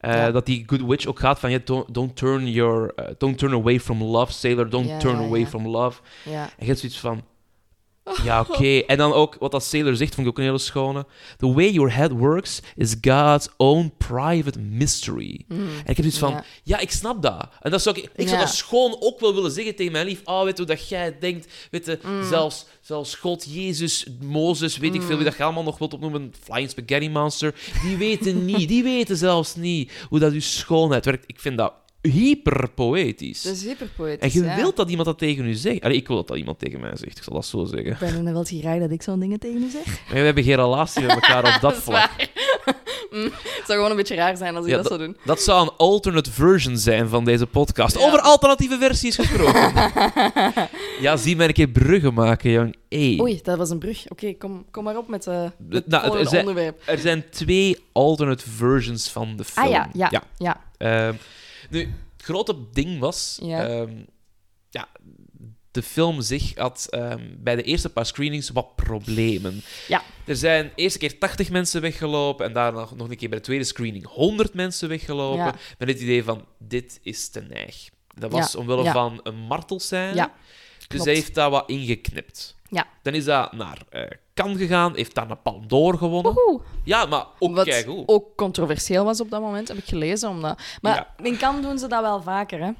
Eh, 0.00 0.12
Ja. 0.12 0.30
Dat 0.30 0.46
die 0.46 0.62
Good 0.66 0.82
Witch 0.82 1.06
ook 1.06 1.18
gaat 1.18 1.38
van 1.38 1.50
ja, 1.50 1.58
don't, 1.64 1.94
don't, 1.94 2.16
turn 2.16 2.50
your, 2.50 2.92
eh, 2.94 3.14
don't 3.18 3.38
turn 3.38 3.52
away 3.52 3.80
from 3.80 4.02
love, 4.02 4.32
sailor. 4.32 4.70
Don't 4.70 4.88
Ja, 4.88 4.98
turn 4.98 5.16
away 5.16 5.46
from 5.46 5.66
love. 5.68 6.00
Ja. 6.24 6.42
En 6.42 6.50
je 6.58 6.64
hebt 6.66 6.78
zoiets 6.78 6.98
van. 6.98 7.22
Ja, 8.24 8.40
oké. 8.40 8.78
En 8.78 8.96
dan 8.98 9.12
ook 9.12 9.36
wat 9.38 9.52
dat 9.52 9.64
Sailor 9.64 9.96
zegt, 9.96 10.14
vond 10.14 10.26
ik 10.26 10.32
ook 10.32 10.38
een 10.38 10.44
hele 10.44 10.58
schone. 10.58 11.06
The 11.36 11.52
way 11.52 11.70
your 11.70 11.94
head 11.94 12.10
works 12.10 12.60
is 12.76 12.94
God's 13.00 13.48
own 13.56 13.92
private 13.98 14.58
mystery. 14.58 15.44
Mm. 15.48 15.58
En 15.60 15.80
ik 15.80 15.86
heb 15.86 15.96
zoiets 15.96 16.18
van, 16.18 16.30
Ja. 16.32 16.44
ja, 16.62 16.78
ik 16.78 16.90
snap 16.90 17.22
dat. 17.22 17.48
En 17.60 17.70
dat 17.70 17.82
zou 17.82 17.98
ik, 17.98 18.10
ik 18.16 18.28
zou 18.28 18.40
dat 18.40 18.54
schoon 18.54 18.96
ook 19.00 19.20
wel 19.20 19.34
willen 19.34 19.50
zeggen 19.50 19.74
tegen 19.74 19.92
mijn 19.92 20.06
lief. 20.06 20.20
Oh, 20.24 20.42
weet 20.42 20.56
je 20.58 20.64
hoe 20.64 20.74
dat 20.74 20.88
jij 20.88 21.18
denkt? 21.18 21.52
Weet 21.70 21.86
je, 21.86 21.98
Mm. 22.02 22.28
zelfs, 22.28 22.66
zelfs 22.80 23.14
God, 23.14 23.46
Jezus, 23.48 24.06
Mozes, 24.20 24.76
weet 24.76 24.94
ik 24.94 25.02
veel 25.02 25.16
wie 25.16 25.24
dat 25.24 25.36
je 25.36 25.42
allemaal 25.42 25.62
nog 25.62 25.78
wilt 25.78 25.94
opnoemen. 25.94 26.32
Flying 26.42 26.70
Spaghetti 26.70 27.10
Monster. 27.10 27.54
Die 27.82 27.96
weten 27.96 28.44
niet, 28.44 28.68
die 28.68 28.82
weten 28.82 29.16
zelfs 29.16 29.54
niet 29.54 29.92
hoe 30.08 30.18
dat 30.18 30.32
uw 30.32 30.40
schoonheid 30.40 31.04
werkt. 31.04 31.24
Ik 31.26 31.40
vind 31.40 31.58
dat 31.58 31.72
hyper 32.02 32.70
poëtisch. 32.70 33.42
Dat 33.42 33.54
is 33.54 33.64
hyperpoëtisch. 33.64 34.34
En 34.34 34.40
je 34.40 34.46
ja. 34.48 34.56
wilt 34.56 34.76
dat 34.76 34.88
iemand 34.88 35.06
dat 35.08 35.18
tegen 35.18 35.44
u 35.46 35.54
zegt. 35.54 35.80
Allee, 35.80 35.96
ik 35.96 36.06
wil 36.06 36.16
dat 36.16 36.28
dat 36.28 36.36
iemand 36.36 36.58
tegen 36.58 36.80
mij 36.80 36.96
zegt, 36.96 37.16
ik 37.18 37.22
zal 37.22 37.32
dat 37.34 37.46
zo 37.46 37.64
zeggen. 37.64 37.96
Brandon, 37.96 38.24
dan 38.24 38.32
wilt 38.32 38.48
je 38.50 38.58
graag 38.60 38.78
dat 38.78 38.90
ik 38.90 39.02
zo'n 39.02 39.20
dingen 39.20 39.38
tegen 39.38 39.62
u 39.62 39.70
zeg? 39.70 39.84
Maar 40.06 40.18
we 40.18 40.24
hebben 40.24 40.44
geen 40.44 40.54
relatie 40.56 41.02
met 41.02 41.10
elkaar 41.10 41.54
op 41.54 41.60
dat 41.70 41.74
vlak. 41.76 42.10
waar. 42.16 42.28
Het 43.10 43.66
zou 43.66 43.78
gewoon 43.78 43.90
een 43.90 43.96
beetje 43.96 44.14
raar 44.14 44.36
zijn 44.36 44.56
als 44.56 44.66
Ja, 44.66 44.76
dat 44.76 44.86
zou 44.86 44.98
doen. 44.98 45.16
Dat 45.24 45.40
zou 45.42 45.62
een 45.62 45.72
alternate 45.76 46.30
version 46.30 46.78
zijn 46.78 47.08
van 47.08 47.24
deze 47.24 47.46
podcast. 47.46 47.98
Ja. 47.98 48.04
Over 48.04 48.20
alternatieve 48.20 48.78
versies 48.78 49.16
gesproken. 49.16 49.72
ja, 51.00 51.16
zie 51.16 51.36
mij 51.36 51.46
een 51.46 51.52
keer 51.52 51.68
bruggen 51.68 52.14
maken, 52.14 52.50
jong. 52.50 52.76
Hey. 52.88 53.18
Oei, 53.20 53.40
dat 53.42 53.58
was 53.58 53.70
een 53.70 53.78
brug. 53.78 54.08
Oké, 54.08 54.34
kom, 54.34 54.64
kom 54.70 54.84
maar 54.84 54.96
op 54.96 55.08
met 55.08 55.26
eh 55.26 55.44
het 55.70 55.86
Nou, 55.86 56.02
volgende 56.04 56.28
zijn- 56.28 56.46
onderwerp. 56.46 56.82
Er 56.86 56.98
zijn 56.98 57.24
twee 57.30 57.78
alternate 57.92 58.50
versions 58.50 59.08
van 59.08 59.36
de 59.36 59.44
film. 59.44 59.66
Ah 59.66 59.72
ja, 59.72 60.08
ja, 60.10 60.22
ja. 60.38 60.60
Ehm, 60.78 61.14
nu, 61.70 61.80
het 62.16 62.22
grote 62.22 62.56
ding 62.72 62.98
was... 62.98 63.38
Ja. 63.42 63.68
ehm, 63.68 63.96
ja, 64.70 64.88
de 65.70 65.82
film 65.82 66.20
zich 66.22 66.52
had 66.54 66.86
ehm, 66.90 67.28
bij 67.38 67.56
de 67.56 67.62
eerste 67.62 67.90
paar 67.90 68.06
screenings 68.06 68.50
wat 68.50 68.74
problemen. 68.76 69.62
Ja. 69.88 70.02
Er 70.26 70.36
zijn 70.36 70.64
de 70.64 70.72
eerste 70.74 70.98
keer 70.98 71.18
80 71.18 71.50
mensen 71.50 71.80
weggelopen 71.80 72.46
en 72.46 72.52
daarna 72.52 72.78
nog, 72.96 73.08
een 73.10 73.16
keer 73.16 73.28
bij 73.28 73.38
de 73.38 73.44
tweede 73.44 73.64
screening 73.64 74.06
100 74.06 74.54
mensen 74.54 74.88
weggelopen. 74.88 75.44
Ja. 75.44 75.54
Met 75.78 75.88
het 75.88 76.00
idee 76.00 76.24
van, 76.24 76.44
dit 76.58 77.00
is 77.02 77.28
te 77.28 77.40
neig. 77.40 77.88
Dat 78.14 78.32
was 78.32 78.52
Ja, 78.52 78.58
omwille 78.58 78.82
ja. 78.82 78.92
van 78.92 79.20
een 79.22 79.38
martelscène. 79.38 80.14
Ja, 80.14 80.34
Dus 80.88 81.04
hij 81.04 81.14
heeft 81.14 81.34
daar 81.34 81.50
wat 81.50 81.68
ingeknipt. 81.68 82.56
Ja. 82.68 82.88
Dan 83.02 83.14
is 83.14 83.24
dat 83.24 83.52
naar 83.52 83.82
eh 83.90 84.02
Cannes 84.42 84.58
gegaan, 84.58 84.94
heeft 84.94 85.14
daar 85.14 85.30
een 85.30 85.42
Palme 85.42 85.66
d'Or 85.66 85.96
gewonnen. 85.98 86.60
Ja, 86.84 87.06
maar 87.06 87.24
ook 87.38 87.54
Wat 87.54 87.64
keigoed. 87.64 88.02
ook 88.06 88.36
controversieel 88.36 89.04
was 89.04 89.20
op 89.20 89.30
dat 89.30 89.40
moment, 89.40 89.68
heb 89.68 89.76
ik 89.76 89.84
gelezen. 89.84 90.28
Omdat... 90.28 90.60
Maar 90.80 91.14
in 91.22 91.36
Cannes 91.38 91.62
doen 91.64 91.78
ze 91.78 91.86
dat 91.86 92.00
wel 92.02 92.22
vaker, 92.22 92.60
hè? 92.64 92.70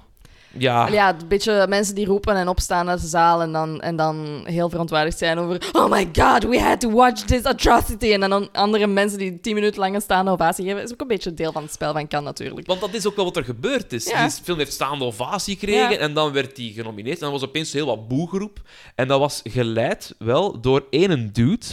Ja, 0.59 0.89
Ja, 0.89 1.09
een 1.09 1.29
beetje 1.29 1.67
mensen 1.69 1.95
die 1.95 2.07
roepen 2.07 2.37
en 2.37 2.49
opstaan 2.49 2.89
uit 2.89 3.01
de 3.01 3.07
zaal 3.07 3.43
en 3.43 3.53
dan, 3.53 3.81
en 3.81 3.97
dan 3.97 4.41
heel 4.45 4.69
verontwaardigd 4.69 5.19
zijn 5.19 5.39
over 5.39 5.69
Oh 5.73 5.91
my 5.91 6.09
god, 6.13 6.45
we 6.45 6.61
had 6.61 6.81
to 6.81 6.91
watch 6.91 7.23
this 7.23 7.43
atrocity. 7.45 8.13
En 8.13 8.21
dan 8.21 8.49
andere 8.53 8.87
mensen 8.87 9.19
die 9.19 9.41
tien 9.41 9.55
minuten 9.55 9.81
lang 9.81 9.95
een 9.95 10.01
staande 10.01 10.31
ovatie 10.31 10.65
geven, 10.65 10.83
is 10.83 10.93
ook 10.93 11.01
een 11.01 11.07
beetje 11.07 11.35
deel 11.35 11.53
van 11.53 11.63
het 11.63 11.73
spel 11.73 11.93
van 11.93 12.09
Cannes 12.09 12.29
natuurlijk. 12.31 12.67
Want 12.67 12.81
dat 12.81 12.95
is 12.95 13.07
ook 13.07 13.17
wel 13.17 13.25
wat 13.25 13.37
er 13.37 13.45
gebeurd 13.45 13.93
is. 13.93 14.09
Ja. 14.09 14.23
Die 14.27 14.37
film 14.43 14.59
heeft 14.59 14.73
staande 14.73 15.05
ovatie 15.05 15.57
gekregen 15.59 15.91
Ja. 15.91 15.99
en 15.99 16.15
dan 16.15 16.33
werd 16.33 16.57
hij 16.57 16.73
genomineerd. 16.75 17.17
En 17.17 17.23
dan 17.23 17.33
was 17.33 17.45
opeens 17.45 17.73
heel 17.73 17.87
wat 17.87 18.09
boegeroep. 18.09 18.61
En 18.95 19.09
dat 19.09 19.19
was 19.19 19.41
geleid 19.45 20.15
wel 20.19 20.61
door 20.61 20.87
één 20.91 21.33
dude. 21.33 21.67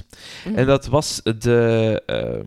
Mhm. 0.45 0.57
En 0.57 0.65
dat 0.65 0.85
was 0.87 1.21
de 1.23 2.01
ehm, 2.05 2.45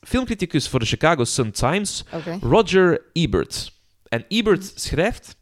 filmcriticus 0.00 0.68
voor 0.68 0.78
de 0.80 0.86
Chicago 0.86 1.24
Sun-Times. 1.24 2.04
Roger 2.40 3.02
Ebert. 3.12 3.72
En 4.08 4.24
Ebert 4.28 4.72
schrijft... 4.74 5.35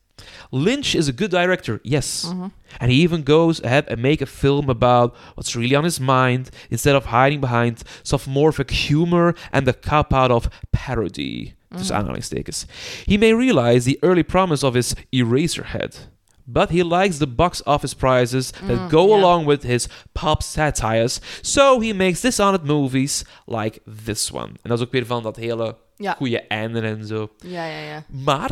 Lynch 0.50 0.94
is 0.94 1.08
a 1.08 1.12
good 1.12 1.30
director, 1.30 1.78
yes. 1.82 2.24
Mhm. 2.24 2.50
And 2.78 2.90
he 2.90 3.02
even 3.04 3.22
goes 3.24 3.62
ahead 3.62 3.88
and 3.88 4.00
make 4.00 4.22
a 4.22 4.26
film 4.26 4.68
about 4.68 5.14
what's 5.34 5.54
really 5.54 5.76
on 5.76 5.84
his 5.84 5.98
mind 5.98 6.48
instead 6.70 6.94
of 6.94 7.04
hiding 7.06 7.40
behind 7.40 7.82
sophomoric 8.02 8.70
humor 8.70 9.34
and 9.50 9.66
the 9.66 9.72
cop-out 9.88 10.30
of 10.30 10.48
parody. 10.70 11.54
Dus 11.76 11.90
aanhalingstekens. 11.90 12.66
He 13.06 13.18
may 13.18 13.32
realize 13.34 13.84
the 13.84 13.98
early 14.02 14.22
promise 14.22 14.66
of 14.66 14.74
his 14.74 14.94
Eraserhead, 15.10 16.08
but 16.46 16.70
he 16.70 16.82
likes 16.84 17.18
the 17.18 17.26
box 17.26 17.62
office 17.66 17.94
prizes 17.94 18.52
that 18.66 18.90
go 18.90 19.06
yeah. 19.08 19.16
along 19.18 19.46
with 19.46 19.62
his 19.64 19.88
pop 20.12 20.42
satires, 20.42 21.20
so 21.42 21.80
he 21.80 21.92
makes 21.92 22.20
dishonest 22.20 22.64
movies 22.64 23.24
like 23.46 23.80
this 24.04 24.30
one. 24.30 24.52
En 24.62 24.68
dat 24.70 24.78
is 24.78 24.84
ook 24.84 24.92
weer 24.92 25.06
van 25.06 25.22
dat 25.22 25.36
hele 25.36 25.76
Ja. 25.96 26.12
goede 26.14 26.40
einde 26.40 26.80
en 26.80 27.06
zo. 27.06 27.28
Ja, 27.38 27.64
ja, 27.66 27.78
ja. 27.78 28.04
Maar 28.24 28.50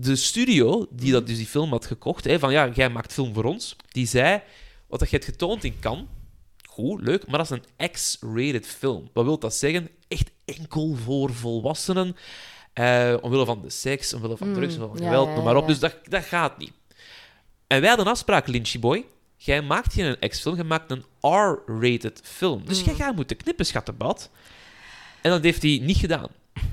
de 0.00 0.16
studio 0.16 0.86
die 0.90 1.12
dat 1.12 1.26
dus 1.26 1.36
die 1.36 1.46
film 1.46 1.70
had 1.70 1.86
gekocht, 1.86 2.24
hè, 2.24 2.38
van 2.38 2.52
ja, 2.52 2.68
jij 2.74 2.88
maakt 2.90 3.12
film 3.12 3.34
voor 3.34 3.44
ons, 3.44 3.76
die 3.88 4.06
zei, 4.06 4.42
wat 4.86 4.98
dat 4.98 5.10
je 5.10 5.16
hebt 5.16 5.28
getoond 5.28 5.64
in 5.64 5.76
Cannes, 5.80 6.04
goed, 6.68 7.00
leuk, 7.00 7.26
maar 7.26 7.38
dat 7.38 7.50
is 7.50 7.58
een 7.78 7.90
X-rated 7.90 8.66
film. 8.66 9.10
Wat 9.12 9.24
wil 9.24 9.38
dat 9.38 9.54
zeggen? 9.54 9.88
Echt 10.08 10.30
enkel 10.44 10.94
voor 11.04 11.32
volwassenen, 11.34 12.16
eh, 12.72 13.14
omwille 13.20 13.44
van 13.44 13.62
de 13.62 13.70
seks, 13.70 14.12
omwille 14.14 14.36
van 14.36 14.48
Mm, 14.48 14.54
drugs, 14.54 14.74
omwille 14.74 14.90
van 14.96 15.06
geweld, 15.06 15.34
noem 15.34 15.44
maar 15.44 15.56
op. 15.56 15.66
Dus 15.66 15.78
dat, 15.78 15.96
dat 16.04 16.24
gaat 16.24 16.58
niet. 16.58 16.72
En 17.66 17.80
wij 17.80 17.88
hadden 17.88 18.06
een 18.06 18.12
afspraak, 18.12 18.46
Lynchy 18.46 18.78
Boy. 18.78 19.04
Jij 19.36 19.62
maakt 19.62 19.92
geen 19.92 20.18
X-film, 20.28 20.56
je 20.56 20.64
maakt 20.64 20.90
een 20.90 21.04
R-rated 21.20 22.20
film. 22.24 22.62
Dus 22.66 22.78
Mm. 22.78 22.84
jij 22.84 22.94
gaat 22.94 23.14
moeten 23.14 23.36
knippen, 23.36 23.66
schattenbad. 23.66 24.30
En 25.22 25.30
dat 25.30 25.42
heeft 25.42 25.62
hij 25.62 25.78
niet 25.82 25.96
gedaan. 25.96 26.28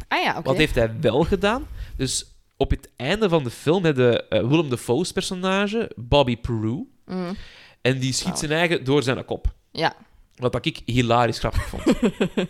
Ah 0.07 0.21
ja, 0.23 0.31
oké. 0.31 0.41
Wat 0.47 0.57
heeft 0.57 0.75
hij 0.75 0.99
wel 1.01 1.23
gedaan? 1.23 1.67
Dus 1.97 2.25
op 2.57 2.69
het 2.69 2.89
einde 2.95 3.29
van 3.29 3.43
de 3.43 3.49
film 3.49 3.83
heb 3.85 3.97
je 3.97 4.23
eh, 4.27 4.47
Willem 4.47 4.69
Dafoe's 4.69 5.11
personage, 5.11 5.91
Bobby 5.95 6.37
Peru. 6.37 6.87
Mm. 7.05 7.37
En 7.81 7.99
die 7.99 8.13
schiet 8.13 8.37
zijn 8.37 8.51
eigen 8.51 8.83
door 8.83 9.03
zijn 9.03 9.25
kop. 9.25 9.53
Ja. 9.71 9.95
Wat 10.35 10.65
ik 10.65 10.81
hilarisch 10.85 11.39
grappig 11.39 11.65
vond. 11.67 11.83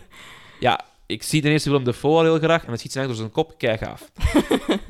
ja, 0.60 0.84
ik 1.06 1.22
zie 1.22 1.42
ten 1.42 1.50
eerste 1.50 1.68
Willem 1.70 1.84
Dafoe 1.84 2.16
al 2.16 2.22
heel 2.22 2.38
graag 2.38 2.60
en 2.62 2.68
dan 2.68 2.78
schiet 2.78 2.92
zijn 2.92 3.04
eigen 3.08 3.22
door 3.22 3.32
zijn 3.32 3.46
kop. 3.46 3.58
Kijk 3.58 3.80
gaaf. 3.80 4.10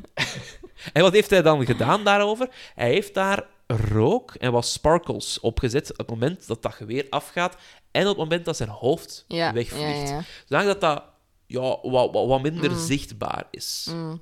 en 0.93 1.01
wat 1.01 1.13
heeft 1.13 1.29
hij 1.29 1.41
dan 1.41 1.65
gedaan 1.65 2.03
daarover? 2.03 2.49
Hij 2.75 2.89
heeft 2.89 3.13
daar 3.13 3.43
rook 3.67 4.33
en 4.35 4.51
wat 4.51 4.65
sparkles 4.65 5.39
opgezet 5.39 5.91
op 5.91 5.97
het 5.97 6.09
moment 6.09 6.47
dat 6.47 6.61
dat 6.61 6.73
geweer 6.73 7.05
afgaat 7.09 7.55
en 7.91 8.01
op 8.01 8.07
het 8.07 8.17
moment 8.17 8.45
dat 8.45 8.57
zijn 8.57 8.69
hoofd 8.69 9.25
Ja, 9.27 9.37
ja, 9.37 9.53
wegvliegt. 9.53 10.09
ja. 10.09 10.23
Zodat 10.45 10.65
dat, 10.65 10.81
dat 10.81 11.03
ja, 11.45 11.59
wat, 11.89 12.11
wat, 12.11 12.27
wat 12.27 12.41
minder 12.41 12.71
Mm. 12.71 12.77
zichtbaar 12.85 13.47
is. 13.51 13.87
Mm. 13.93 14.21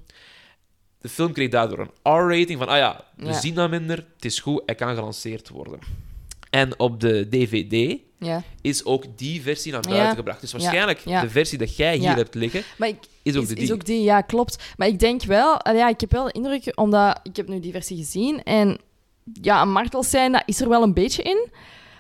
De 1.06 1.12
film 1.12 1.32
kreeg 1.34 1.50
daardoor 1.50 1.80
een 1.80 2.14
R-rating 2.14 2.58
van, 2.60 2.68
ah 2.68 2.78
ja, 2.78 3.04
we 3.16 3.26
Ja. 3.26 3.40
zien 3.40 3.56
dat 3.56 3.70
minder, 3.70 3.98
het 4.16 4.26
is 4.26 4.40
goed, 4.40 4.62
hij 4.66 4.76
kan 4.76 4.96
gelanceerd 4.96 5.50
worden. 5.50 5.80
En 6.50 6.80
op 6.80 7.00
de 7.00 7.28
DVD 7.30 7.98
Ja. 8.20 8.44
is 8.62 8.86
ook 8.86 9.04
die 9.18 9.42
versie 9.42 9.72
naar 9.72 9.84
Ja. 9.84 9.90
buiten 9.90 10.16
gebracht. 10.16 10.42
Dus 10.42 10.52
waarschijnlijk 10.52 11.00
Ja. 11.06 11.22
de 11.22 11.30
versie 11.30 11.58
dat 11.58 11.76
jij 11.76 11.98
hier 11.98 12.16
hebt 12.16 12.36
liggen, 12.36 12.64
Maar 12.78 12.88
ik, 12.88 12.98
is 13.24 13.36
ook 13.36 13.42
is, 13.44 13.48
de 13.50 13.56
is 13.56 13.62
die. 13.66 13.74
ook 13.74 13.86
die, 13.86 14.04
ja, 14.04 14.22
klopt. 14.22 14.64
Maar 14.78 14.88
ik 14.88 15.00
denk 15.00 15.24
wel, 15.24 15.60
ja, 15.74 15.88
ik 15.90 16.00
heb 16.00 16.12
wel 16.12 16.24
de 16.26 16.32
indruk, 16.32 16.72
omdat 16.76 17.20
ik 17.24 17.36
heb 17.36 17.48
nu 17.48 17.60
die 17.60 17.72
versie 17.72 17.98
gezien 17.98 18.44
en 18.44 18.78
ja, 19.42 19.62
een 19.62 19.72
martelscène, 19.72 20.32
dat 20.32 20.44
is 20.46 20.62
er 20.62 20.70
wel 20.70 20.84
een 20.84 20.94
beetje 20.94 21.24
in. 21.24 21.48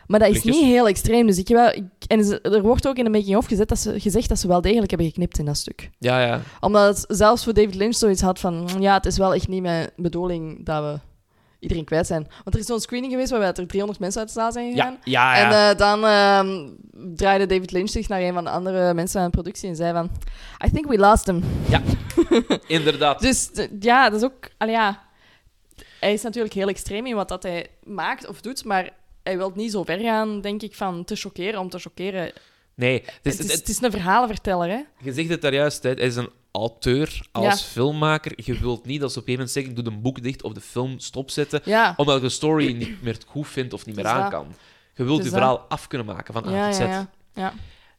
Maar 0.07 0.19
dat 0.19 0.29
is 0.29 0.43
niet 0.43 0.63
heel 0.63 0.87
extreem. 0.87 1.27
Dus 1.27 1.37
ik 1.37 1.47
wel, 1.47 1.67
ik, 1.71 1.83
en 2.07 2.23
ze- 2.23 2.41
er 2.41 2.61
wordt 2.61 2.87
ook 2.87 2.97
in 2.97 3.03
de 3.03 3.09
making-of 3.09 3.45
gezet 3.45 3.67
dat 3.69 3.79
ze, 3.79 3.99
gezegd 3.99 4.29
dat 4.29 4.39
ze 4.39 4.47
wel 4.47 4.61
degelijk 4.61 4.89
hebben 4.89 5.07
geknipt 5.07 5.37
in 5.39 5.45
dat 5.45 5.57
stuk. 5.57 5.89
Ja, 5.99 6.21
ja. 6.21 6.41
Omdat 6.59 6.97
het 7.07 7.17
zelfs 7.17 7.43
voor 7.43 7.53
David 7.53 7.75
Lynch 7.75 7.95
zoiets 7.95 8.21
had 8.21 8.39
van... 8.39 8.53
"Mm, 8.55 8.81
Ja, 8.81 8.93
het 8.93 9.05
is 9.05 9.17
wel 9.17 9.33
echt 9.33 9.47
niet 9.47 9.61
mijn 9.61 9.89
bedoeling 9.95 10.65
dat 10.65 10.83
we 10.83 10.99
iedereen 11.59 11.85
kwijt 11.85 12.07
zijn. 12.07 12.27
Want 12.43 12.55
er 12.55 12.61
is 12.61 12.65
zo'n 12.65 12.79
screening 12.79 13.11
geweest 13.11 13.29
waarbij 13.31 13.53
er 13.53 13.67
300 13.67 13.99
mensen 13.99 14.19
uit 14.19 14.33
de 14.33 14.39
zaal 14.39 14.51
zijn 14.51 14.71
gegaan. 14.73 14.97
Ja, 15.03 15.33
ja, 15.33 15.37
ja. 15.49 15.67
En 15.69 15.71
eh, 15.71 15.77
dan 15.77 16.05
ehm, 16.05 16.69
draaide 17.15 17.45
David 17.45 17.71
Lynch 17.71 17.89
zich 17.89 18.07
naar 18.07 18.21
een 18.21 18.33
van 18.33 18.43
de 18.43 18.49
andere 18.49 18.93
mensen 18.93 19.19
aan 19.19 19.25
de 19.25 19.31
productie 19.31 19.69
en 19.69 19.75
zei 19.75 19.93
van... 19.93 20.09
I 20.65 20.71
think 20.71 20.87
we 20.87 20.97
lost 20.97 21.25
him. 21.25 21.43
Inderdaad. 22.67 23.19
Dus 23.21 23.45
d- 23.45 23.69
ja, 23.79 24.09
dat 24.09 24.19
is 24.21 24.25
ook... 24.25 24.49
allee, 24.57 24.73
ja, 24.73 25.03
hij 25.99 26.13
is 26.13 26.21
natuurlijk 26.21 26.53
heel 26.53 26.67
extreem 26.67 27.05
in 27.05 27.15
wat 27.15 27.27
dat 27.29 27.43
hij 27.43 27.67
maakt 27.83 28.27
of 28.27 28.41
doet, 28.41 28.63
maar 28.65 28.89
hij 29.25 29.37
wil 29.37 29.51
niet 29.55 29.71
zo 29.71 29.83
ver 29.83 29.99
gaan, 29.99 30.41
denk 30.41 30.61
ik, 30.61 30.73
van 30.75 31.03
te 31.03 31.15
chockeren 31.15 31.59
om 31.59 31.69
te 31.69 31.79
chockeren. 31.79 32.31
Nee, 32.75 32.93
het 32.93 33.03
is, 33.23 33.37
Het 33.37 33.45
is, 33.45 33.51
het- 33.51 33.59
het 33.59 33.69
is 33.69 33.81
een 33.81 33.91
verhalenverteller, 33.91 34.69
hè? 34.69 34.79
je 35.01 35.13
zegt 35.13 35.29
het 35.29 35.41
daar 35.41 35.53
juist, 35.53 35.83
hè. 35.83 35.89
hij 35.91 36.05
is 36.05 36.15
een 36.15 36.29
auteur 36.51 37.27
als 37.31 37.45
Ja. 37.45 37.55
filmmaker. 37.55 38.31
Je 38.35 38.59
wilt 38.59 38.85
niet 38.85 38.99
dat 39.01 39.11
ze 39.13 39.19
op 39.19 39.27
een 39.27 39.33
gegeven 39.33 39.33
moment 39.33 39.51
zeggen, 39.51 39.71
ik 39.71 39.83
doe 39.83 39.93
een 39.93 40.01
boek 40.01 40.23
dicht 40.23 40.43
of 40.43 40.53
de 40.53 40.61
film 40.61 40.99
stopzetten, 40.99 41.61
Ja, 41.65 41.93
omdat 41.97 42.15
je 42.15 42.21
de 42.21 42.29
story 42.29 42.71
niet 42.73 43.01
meer 43.01 43.17
goed 43.27 43.47
vindt 43.47 43.73
of 43.73 43.85
niet 43.85 43.95
meer 43.95 44.07
aan 44.07 44.21
dat. 44.21 44.29
kan. 44.31 44.53
Je 44.95 45.03
wilt 45.03 45.17
Het 45.17 45.25
je 45.25 45.31
verhaal 45.33 45.57
af 45.59 45.87
kunnen 45.87 46.07
maken 46.07 46.33
van 46.33 46.47
A 46.47 46.55
ja, 46.55 46.65
tot 46.67 46.75
Z. 46.75 46.79
ja, 46.79 46.87
ja. 46.87 47.09
ja. 47.33 47.53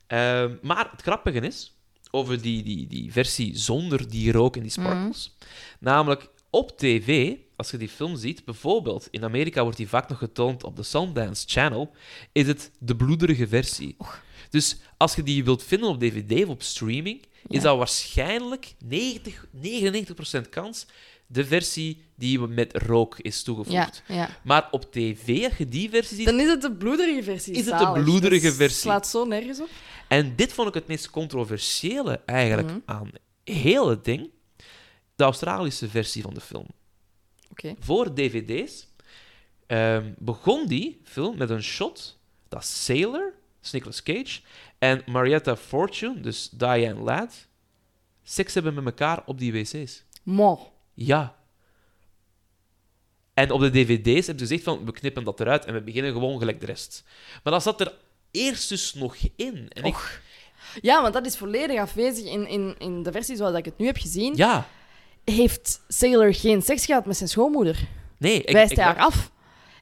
Ehm, 0.06 0.54
maar 0.62 0.88
het 0.92 1.02
grappige 1.02 1.40
is, 1.40 1.74
over 2.10 2.42
die, 2.42 2.62
die, 2.62 2.86
die 2.86 3.12
versie 3.12 3.56
zonder 3.58 4.08
die 4.10 4.32
rook 4.32 4.56
en 4.56 4.62
die 4.62 4.70
sparkles, 4.70 5.34
Mhm. 5.38 5.46
namelijk 5.78 6.28
op 6.50 6.78
tv, 6.78 7.34
als 7.56 7.70
je 7.70 7.76
die 7.76 7.88
film 7.88 8.16
ziet, 8.16 8.44
bijvoorbeeld 8.44 9.08
in 9.10 9.24
Amerika 9.24 9.62
wordt 9.62 9.76
die 9.76 9.88
vaak 9.88 10.08
nog 10.08 10.18
getoond 10.18 10.64
op 10.64 10.76
de 10.76 10.82
Sundance 10.82 11.44
Channel, 11.48 11.90
is 12.32 12.46
het 12.46 12.70
de 12.78 12.96
bloederige 12.96 13.48
versie. 13.48 13.96
Dus 14.50 14.76
als 14.96 15.14
je 15.14 15.22
die 15.22 15.44
wilt 15.44 15.62
vinden 15.62 15.88
op 15.88 16.00
dvd 16.00 16.44
of 16.44 16.48
op 16.50 16.62
streaming, 16.62 17.22
is 17.48 17.62
dat 17.62 17.76
waarschijnlijk 17.76 18.74
90, 18.84 19.46
99% 20.44 20.48
kans 20.50 20.86
de 21.28 21.44
versie 21.44 22.04
die 22.16 22.38
met 22.38 22.76
rook 22.76 23.18
is 23.18 23.42
toegevoegd. 23.42 24.02
ja. 24.08 24.28
Maar 24.44 24.68
op 24.70 24.92
tv, 24.92 25.44
als 25.44 25.56
je 25.56 25.68
die 25.68 25.90
versie 25.90 26.16
ziet, 26.16 26.24
Dan 26.26 26.40
is 26.40 26.48
het 26.48 26.62
de 26.62 26.72
bloederige 26.72 27.22
versie. 27.22 27.52
Is 27.54 27.64
het 27.66 27.78
de 27.78 27.84
zalig. 27.84 28.02
bloederige 28.04 28.46
Dat 28.46 28.54
versie? 28.54 28.80
slaat 28.80 29.06
zo 29.08 29.24
nergens 29.24 29.60
op. 29.60 29.68
En 30.08 30.32
dit 30.36 30.52
vond 30.52 30.68
ik 30.68 30.74
het 30.74 30.86
meest 30.86 31.10
controversiële 31.10 32.20
eigenlijk 32.26 32.68
Mhm. 32.68 32.78
aan 32.84 33.10
heel 33.44 33.88
het 33.88 34.04
ding. 34.04 34.30
De 35.16 35.24
Australische 35.24 35.88
versie 35.88 36.22
van 36.22 36.34
de 36.34 36.40
film. 36.40 36.66
Voor 37.78 38.14
dvd's 38.14 38.88
ehm, 39.66 40.12
begon 40.18 40.66
die 40.66 41.00
film 41.04 41.36
met 41.36 41.50
een 41.50 41.62
shot 41.62 42.18
dat 42.48 42.64
Sailor, 42.64 43.32
dat 43.56 43.64
is 43.64 43.70
Nicolas 43.70 44.02
Cage, 44.02 44.40
en 44.78 45.02
Marietta 45.06 45.56
Fortune, 45.56 46.20
dus 46.20 46.48
Diane 46.48 47.00
Ladd, 47.00 47.48
seks 48.22 48.54
hebben 48.54 48.74
met 48.74 48.84
elkaar 48.84 49.22
op 49.26 49.38
die 49.38 49.52
wc's. 49.52 50.04
Mo. 50.22 50.72
Ja. 50.94 51.36
En 53.34 53.50
op 53.50 53.60
de 53.60 53.70
dvd's 53.70 54.26
hebben 54.26 54.46
ze 54.46 54.54
gezegd 54.54 54.62
van, 54.62 54.84
we 54.84 54.92
knippen 54.92 55.24
dat 55.24 55.40
eruit 55.40 55.64
en 55.64 55.74
we 55.74 55.82
beginnen 55.82 56.12
gewoon 56.12 56.38
gelijk 56.38 56.60
de 56.60 56.66
rest. 56.66 57.04
Maar 57.42 57.52
dat 57.52 57.62
zat 57.62 57.80
er 57.80 57.94
eerst 58.30 58.68
dus 58.68 58.94
nog 58.94 59.16
in. 59.36 59.68
En 59.68 59.84
ik, 59.84 60.20
Ja, 60.80 61.02
want 61.02 61.14
dat 61.14 61.26
is 61.26 61.36
volledig 61.36 61.80
afwezig 61.80 62.24
in, 62.24 62.48
in, 62.48 62.74
in 62.78 63.02
de 63.02 63.12
versie 63.12 63.36
zoals 63.36 63.56
ik 63.56 63.64
het 63.64 63.78
nu 63.78 63.86
heb 63.86 63.96
gezien. 63.96 64.36
Ja. 64.36 64.68
Heeft 65.34 65.80
Sailor 65.88 66.34
geen 66.34 66.62
seks 66.62 66.84
gehad 66.84 67.06
met 67.06 67.16
zijn 67.16 67.28
schoonmoeder? 67.28 67.78
Nee, 68.18 68.42
ik, 68.42 68.52
wijst 68.52 68.70
ik 68.70 68.76
hij 68.76 68.86
haar 68.86 68.94
dacht- 68.96 69.06
af. 69.06 69.30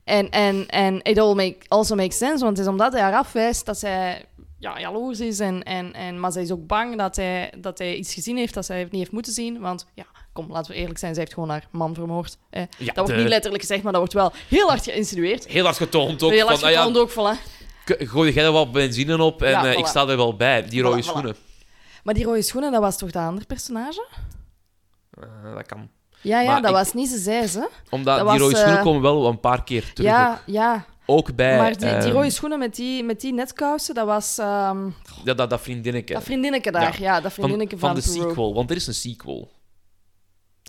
En, 0.04 0.30
en, 0.30 0.68
en 0.68 1.00
it 1.02 1.18
all 1.18 1.34
make, 1.34 1.56
also 1.68 1.94
makes 1.94 2.18
sense, 2.18 2.44
want 2.44 2.56
het 2.56 2.66
is 2.66 2.72
omdat 2.72 2.92
hij 2.92 3.02
haar 3.02 3.14
afwijst 3.14 3.66
dat 3.66 3.78
zij 3.78 4.24
ja, 4.58 4.80
jaloers 4.80 5.20
is. 5.20 5.38
En, 5.40 5.62
en, 5.62 5.92
en, 5.92 6.20
maar 6.20 6.32
zij 6.32 6.42
is 6.42 6.50
ook 6.50 6.66
bang 6.66 6.98
dat 6.98 7.16
hij, 7.16 7.52
dat 7.58 7.78
hij 7.78 7.94
iets 7.94 8.14
gezien 8.14 8.36
heeft 8.36 8.54
dat 8.54 8.64
zij 8.64 8.82
niet 8.82 8.92
heeft 8.92 9.12
moeten 9.12 9.32
zien. 9.32 9.60
Want 9.60 9.86
ja, 9.94 10.04
kom, 10.32 10.52
laten 10.52 10.72
we 10.72 10.78
eerlijk 10.78 10.98
zijn, 10.98 11.12
zij 11.14 11.22
heeft 11.22 11.34
gewoon 11.34 11.50
haar 11.50 11.66
man 11.70 11.94
vermoord. 11.94 12.36
Eh, 12.50 12.62
Ja, 12.78 12.84
dat 12.86 12.94
wordt 12.96 13.10
de- 13.10 13.16
niet 13.16 13.28
letterlijk 13.28 13.62
gezegd, 13.62 13.82
maar 13.82 13.92
dat 13.92 14.00
wordt 14.00 14.14
wel 14.16 14.32
heel 14.48 14.68
hard 14.68 14.84
geïnsinueerd. 14.84 15.46
Heel 15.46 15.64
hard 15.64 15.76
getoond 15.76 16.22
ook. 16.22 16.30
Heel 16.30 16.46
hard 16.46 16.58
van, 16.60 16.70
ja, 16.70 16.78
getoond 16.84 16.98
ook, 16.98 17.10
voilà. 17.10 17.40
gooi 17.84 18.32
jij 18.32 18.44
er 18.44 18.52
wat 18.52 18.72
benzine 18.72 19.22
op 19.22 19.42
en 19.42 19.50
Ja, 19.50 19.66
eh, 19.66 19.78
ik 19.78 19.86
sta 19.86 20.08
er 20.08 20.16
wel 20.16 20.36
bij. 20.36 20.62
Die 20.68 20.82
rode 20.82 21.02
voilà. 21.02 21.06
schoenen. 21.06 21.36
Maar 22.04 22.14
die 22.14 22.24
rode 22.24 22.42
schoenen, 22.42 22.72
dat 22.72 22.80
was 22.80 22.98
toch 22.98 23.10
dat 23.10 23.22
andere 23.22 23.46
personage? 23.46 24.06
Eh, 25.20 25.54
dat 25.54 25.66
kan. 25.66 25.88
Ja, 26.20 26.40
ja, 26.40 26.50
Maar 26.52 26.60
dat 26.62 26.70
ik- 26.70 26.76
was 26.76 26.92
niet 26.92 27.08
ze 27.08 27.18
zei 27.18 27.46
ze. 27.46 27.68
Omdat 27.90 28.18
Dat 28.18 28.28
die 28.30 28.38
rode 28.38 28.54
schoenen 28.56 28.76
eh, 28.78 28.82
komen 28.84 29.02
wel 29.02 29.26
een 29.26 29.40
paar 29.40 29.64
keer 29.64 29.92
terug. 29.92 30.10
Ja, 30.10 30.40
ja. 30.46 30.84
Ook, 31.06 31.34
bij 31.34 31.56
maar 31.58 31.70
die, 31.70 31.78
die 31.78 31.88
ehm, 31.88 32.10
rode 32.10 32.30
schoenen 32.30 32.58
met 32.58 32.74
die, 32.76 33.04
met 33.04 33.20
die 33.20 33.32
netkousen, 33.32 33.94
dat 33.94 34.06
was 34.06 34.38
ehm, 34.38 34.88
dat, 35.24 35.36
dat, 35.36 35.50
dat 35.50 35.60
vriendinneke. 35.60 36.12
dat 36.12 36.22
vriendinneke 36.22 36.70
daar. 36.70 37.00
Ja, 37.00 37.12
dat 37.14 37.22
van, 37.22 37.30
vriendinneke 37.32 37.78
van 37.78 37.88
van, 37.88 38.00
de 38.00 38.10
Peru. 38.12 38.28
sequel. 38.28 38.54
Want 38.54 38.70
er 38.70 38.76
is 38.76 38.86
een 38.86 38.94
sequel. 38.94 39.50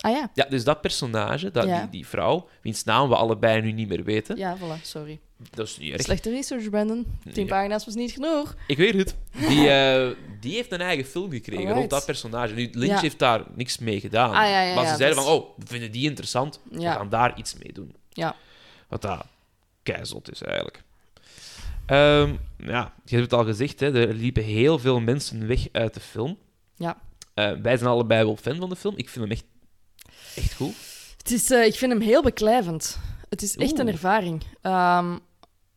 Ah 0.02 0.12
ja, 0.12 0.30
Ja, 0.34 0.46
dus 0.50 0.64
dat 0.64 0.82
personage, 0.82 1.52
dat, 1.52 1.66
Ja. 1.66 1.80
die, 1.80 1.89
die 1.89 2.08
vrouw, 2.08 2.48
wiens 2.62 2.84
naam 2.84 3.10
we 3.10 3.16
allebei 3.16 3.62
nu 3.62 3.72
niet 3.72 3.88
meer 3.88 4.04
weten, 4.04 4.38
ja, 4.38 4.58
voilà, 4.58 4.82
sorry. 4.82 5.20
dat 5.50 5.68
is 5.68 5.78
niet 5.78 5.91
erg. 5.93 6.02
Slechte 6.02 6.30
research, 6.30 6.70
Brandon. 6.70 7.06
Tien 7.34 7.48
pagina's 7.48 7.86
was 7.86 7.96
niet 7.96 8.12
genoeg. 8.12 8.56
Ik 8.68 8.78
weet 8.78 8.93
het. 8.93 9.16
Die, 9.48 9.70
eh, 9.80 10.08
die 10.39 10.54
heeft 10.54 10.72
een 10.72 10.82
eigen 10.82 11.06
film 11.06 11.32
gekregen 11.32 11.58
Alright. 11.58 11.78
rond 11.80 11.89
dat 11.89 12.06
personage. 12.06 12.54
Nu, 12.54 12.70
Lynch 12.72 12.91
Ja. 12.93 13.00
heeft 13.00 13.20
daar 13.20 13.43
niks 13.56 13.78
mee 13.78 14.00
gedaan. 14.00 14.30
Ah, 14.30 14.36
ja, 14.50 14.62
ja, 14.62 14.76
maar 14.76 14.88
ze 14.88 14.96
zeiden 14.96 15.18
dus- 15.18 15.26
van, 15.26 15.34
oh, 15.34 15.58
we 15.58 15.66
vinden 15.66 15.91
die 15.91 16.10
interessant. 16.10 16.60
We 16.72 16.82
gaan 16.82 17.10
daar 17.10 17.38
iets 17.38 17.56
mee 17.64 17.74
doen. 17.74 17.96
Ja. 18.10 18.36
Wat 18.88 19.02
dat 19.02 19.26
keizot 19.84 20.32
is, 20.32 20.41
eigenlijk. 20.41 20.84
Ehm, 21.86 22.34
ja, 22.58 22.93
je 23.06 23.16
hebt 23.16 23.32
het 23.32 23.39
al 23.39 23.46
gezegd, 23.46 23.80
hè, 23.80 24.08
er 24.08 24.14
liepen 24.14 24.43
heel 24.43 24.80
veel 24.80 25.00
mensen 25.00 25.48
weg 25.48 25.68
uit 25.72 25.93
de 25.93 26.00
film. 26.00 26.38
Ja. 26.76 26.98
Eh, 27.34 27.52
wij 27.62 27.78
zijn 27.78 27.89
allebei 27.89 28.24
wel 28.26 28.36
fan 28.36 28.56
van 28.56 28.70
de 28.70 28.76
film. 28.76 28.93
Ik 28.98 29.10
vind 29.10 29.24
hem 29.26 29.34
echt, 29.34 29.43
echt 30.36 30.54
goed. 30.54 30.74
Het 31.18 31.32
is, 31.32 31.52
eh, 31.52 31.66
ik 31.66 31.76
vind 31.76 31.92
hem 31.92 32.02
heel 32.02 32.22
beklijvend. 32.22 32.98
Het 33.30 33.42
is 33.42 33.56
echt 33.56 33.80
een 33.80 33.88
ervaring. 33.88 34.44
Ehm, 34.62 35.18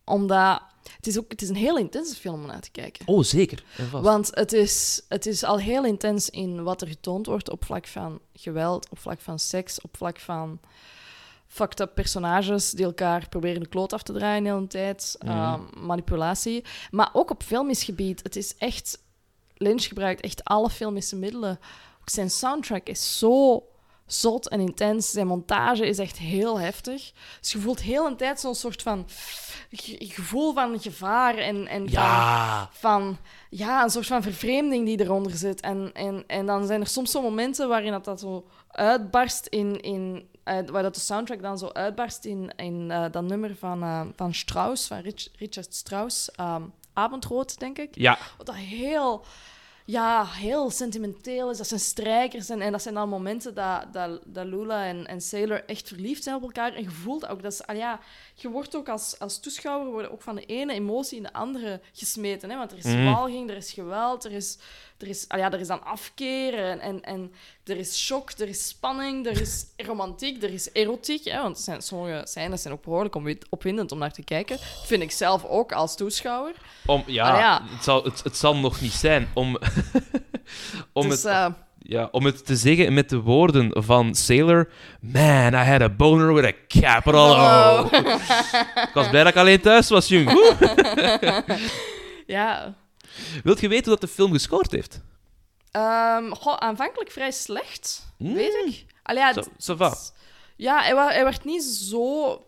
omdat... 0.04 0.60
Het 0.96 1.06
is, 1.06 1.18
ook, 1.18 1.30
het 1.30 1.42
is 1.42 1.48
een 1.48 1.56
heel 1.56 1.78
intense 1.78 2.14
film 2.14 2.40
om 2.40 2.46
naar 2.46 2.60
te 2.60 2.70
kijken. 2.70 3.06
Oh, 3.08 3.22
zeker. 3.22 3.64
Want 3.92 4.30
het 4.34 4.52
is, 4.52 5.02
het 5.08 5.26
is 5.26 5.44
al 5.44 5.58
heel 5.58 5.84
intens 5.84 6.30
in 6.30 6.62
wat 6.62 6.80
er 6.82 6.88
getoond 6.88 7.26
wordt 7.26 7.50
op 7.50 7.64
vlak 7.64 7.86
van 7.86 8.20
geweld, 8.34 8.88
op 8.88 8.98
vlak 8.98 9.20
van 9.20 9.38
seks, 9.38 9.80
op 9.80 9.96
vlak 9.96 10.20
van 10.20 10.60
fucked 11.46 11.80
up 11.80 11.94
personages 11.94 12.70
die 12.70 12.84
elkaar 12.84 13.28
proberen 13.28 13.60
de 13.62 13.68
kloot 13.68 13.92
af 13.92 14.02
te 14.02 14.12
draaien 14.12 14.42
de 14.44 14.48
hele 14.50 14.66
tijd, 14.66 15.16
Mhm. 15.18 15.30
ehm, 15.32 15.60
manipulatie. 15.86 16.64
Maar 16.90 17.10
ook 17.12 17.30
op 17.30 17.42
filmisch 17.42 17.84
gebied. 17.84 18.22
Het 18.22 18.36
is 18.36 18.56
echt... 18.56 18.98
Lynch 19.56 19.82
gebruikt 19.84 20.20
echt 20.20 20.44
alle 20.44 20.70
filmische 20.70 21.16
middelen. 21.16 21.58
Ook 22.00 22.08
zijn 22.10 22.30
soundtrack 22.30 22.86
is 22.88 23.18
zo 23.18 23.62
zot 24.12 24.48
en 24.48 24.60
intens. 24.60 25.10
Zijn 25.10 25.26
montage 25.26 25.86
is 25.86 25.98
echt 25.98 26.18
heel 26.18 26.60
heftig. 26.60 27.12
Dus 27.40 27.52
je 27.52 27.58
voelt 27.58 27.80
heel 27.82 28.06
een 28.06 28.16
tijd 28.16 28.40
zo'n 28.40 28.54
soort 28.54 28.82
van 28.82 29.06
ge- 29.70 29.96
gevoel 29.98 30.52
van 30.54 30.80
gevaar 30.80 31.34
en, 31.36 31.66
en 31.66 31.90
van 31.90 32.02
ja. 32.02 32.68
van 32.72 33.16
ja, 33.50 33.82
een 33.82 33.90
soort 33.90 34.06
van 34.06 34.22
vervreemding 34.22 34.86
die 34.86 35.00
eronder 35.00 35.32
zit. 35.36 35.60
En, 35.60 35.90
en, 35.94 36.24
en 36.26 36.46
dan 36.46 36.66
zijn 36.66 36.80
er 36.80 36.86
soms 36.86 37.10
zo 37.10 37.22
momenten 37.22 37.68
waarin 37.68 37.92
dat, 37.92 38.04
dat 38.04 38.20
zo 38.20 38.46
uitbarst 38.68 39.46
in. 39.46 39.80
in 39.80 40.28
eh, 40.44 40.58
waar 40.66 40.82
dat 40.82 40.94
de 40.94 41.00
soundtrack 41.00 41.42
dan 41.42 41.58
zo 41.58 41.68
uitbarst 41.72 42.24
in, 42.24 42.52
in 42.56 42.90
eh, 42.90 43.04
dat 43.10 43.22
nummer 43.22 43.56
van, 43.56 43.82
eh, 43.82 44.00
van 44.16 44.34
Strauss, 44.34 44.86
van 44.86 44.98
Rich- 44.98 45.28
Richard 45.36 45.74
Strauss, 45.74 46.30
ehm, 46.30 46.62
Abendrood, 46.92 47.58
denk 47.58 47.78
ik. 47.78 47.94
Ja, 47.94 48.18
Wat 48.36 48.46
dat 48.46 48.54
heel, 48.54 49.24
ja, 49.90 50.26
heel 50.26 50.70
sentimenteel 50.70 51.50
is. 51.50 51.56
Dat 51.56 51.66
zijn 51.66 51.80
strijkers 51.80 52.48
en, 52.48 52.60
en 52.60 52.72
dat 52.72 52.82
zijn 52.82 52.94
dan 52.94 53.08
momenten 53.08 53.54
dat, 53.54 53.92
dat, 53.92 54.20
dat 54.24 54.46
Lula 54.46 54.84
en, 54.84 55.06
en 55.06 55.20
Sailor 55.20 55.64
echt 55.64 55.88
verliefd 55.88 56.22
zijn 56.22 56.36
op 56.36 56.42
elkaar. 56.42 56.74
En 56.74 56.82
je 56.82 56.90
voelt 56.90 57.26
ook 57.26 57.42
dat 57.42 57.54
ze, 57.54 57.66
ah 57.66 57.76
ja, 57.76 58.00
je 58.40 58.48
wordt 58.48 58.76
ook 58.76 58.88
als, 58.88 59.18
als 59.18 59.40
toeschouwer 59.40 59.90
worden 59.92 60.12
ook 60.12 60.22
van 60.22 60.34
de 60.34 60.44
ene 60.46 60.72
emotie 60.72 61.16
in 61.16 61.22
de 61.22 61.32
andere 61.32 61.80
gesmeten. 61.92 62.50
Hè? 62.50 62.56
Want 62.56 62.72
er 62.72 62.78
is 62.78 62.84
Mhm. 62.84 63.04
walging, 63.04 63.50
er 63.50 63.56
is 63.56 63.72
geweld, 63.72 64.24
er 64.24 64.32
is, 64.32 64.58
er 64.98 65.06
is, 65.08 65.24
ah 65.28 65.38
ja, 65.38 65.52
er 65.52 65.60
is 65.60 65.66
dan 65.66 65.84
afkeer 65.84 66.54
en, 66.58 66.80
en, 66.80 67.02
en 67.02 67.32
er 67.64 67.76
is 67.76 67.98
shock, 68.04 68.30
er 68.30 68.48
is 68.48 68.68
spanning, 68.68 69.26
er 69.26 69.40
is 69.40 69.66
romantiek, 69.86 70.42
er 70.42 70.52
is 70.52 70.70
erotiek. 70.72 71.24
Hè? 71.24 71.42
Want 71.42 71.58
zijn, 71.58 71.82
sommige 71.82 72.26
scènes 72.26 72.62
zijn 72.62 72.74
ook 72.74 72.82
behoorlijk 72.82 73.14
opwi- 73.14 73.38
opwindend 73.50 73.92
om 73.92 73.98
naar 73.98 74.12
te 74.12 74.22
kijken. 74.24 74.58
Vind 74.84 75.02
ik 75.02 75.10
zelf 75.10 75.44
ook 75.44 75.72
als 75.72 75.96
toeschouwer. 75.96 76.54
om, 76.86 77.02
ja, 77.06 77.32
Ah, 77.32 77.38
ja. 77.38 77.62
Het, 77.74 77.84
zal, 77.84 78.04
het, 78.04 78.22
het 78.24 78.36
zal 78.36 78.56
nog 78.56 78.80
niet 78.80 78.92
zijn 78.92 79.28
om, 79.34 79.58
om, 80.92 81.08
dus, 81.08 81.22
het, 81.22 81.32
eh, 81.32 81.46
ja, 81.90 82.08
om 82.10 82.24
het 82.24 82.46
te 82.46 82.56
zeggen 82.56 82.92
met 82.94 83.08
de 83.08 83.20
woorden 83.20 83.82
van 83.84 84.14
Sailor. 84.14 84.68
Man, 85.00 85.52
I 85.52 85.56
had 85.56 85.80
a 85.80 85.88
boner 85.88 86.34
with 86.34 86.44
a 86.44 86.52
capital 86.80 87.36
O. 87.36 87.84
Ik 88.74 88.90
was 88.94 89.08
blij 89.08 89.22
dat 89.24 89.32
ik 89.32 89.38
alleen 89.38 89.60
thuis 89.60 89.88
was, 89.88 90.08
jong. 90.08 90.30
Ja, 92.26 92.74
Wilt 93.44 93.60
je 93.60 93.68
weten 93.68 93.84
hoe 93.90 93.98
dat 93.98 94.08
de 94.08 94.14
film 94.14 94.32
gescoord 94.32 94.72
heeft? 94.72 95.00
Ehm, 95.70 96.30
goh, 96.30 96.54
aanvankelijk 96.56 97.10
vrij 97.10 97.30
slecht, 97.30 98.06
Mm. 98.18 98.34
weet 98.34 98.54
ik. 98.66 98.84
Allee, 99.02 99.20
ja, 99.22 99.32
het- 99.34 99.48
Ja, 100.56 100.82
hij, 100.82 100.94
hij 101.14 101.24
werd 101.24 101.44
niet 101.44 101.62
zo, 101.64 102.46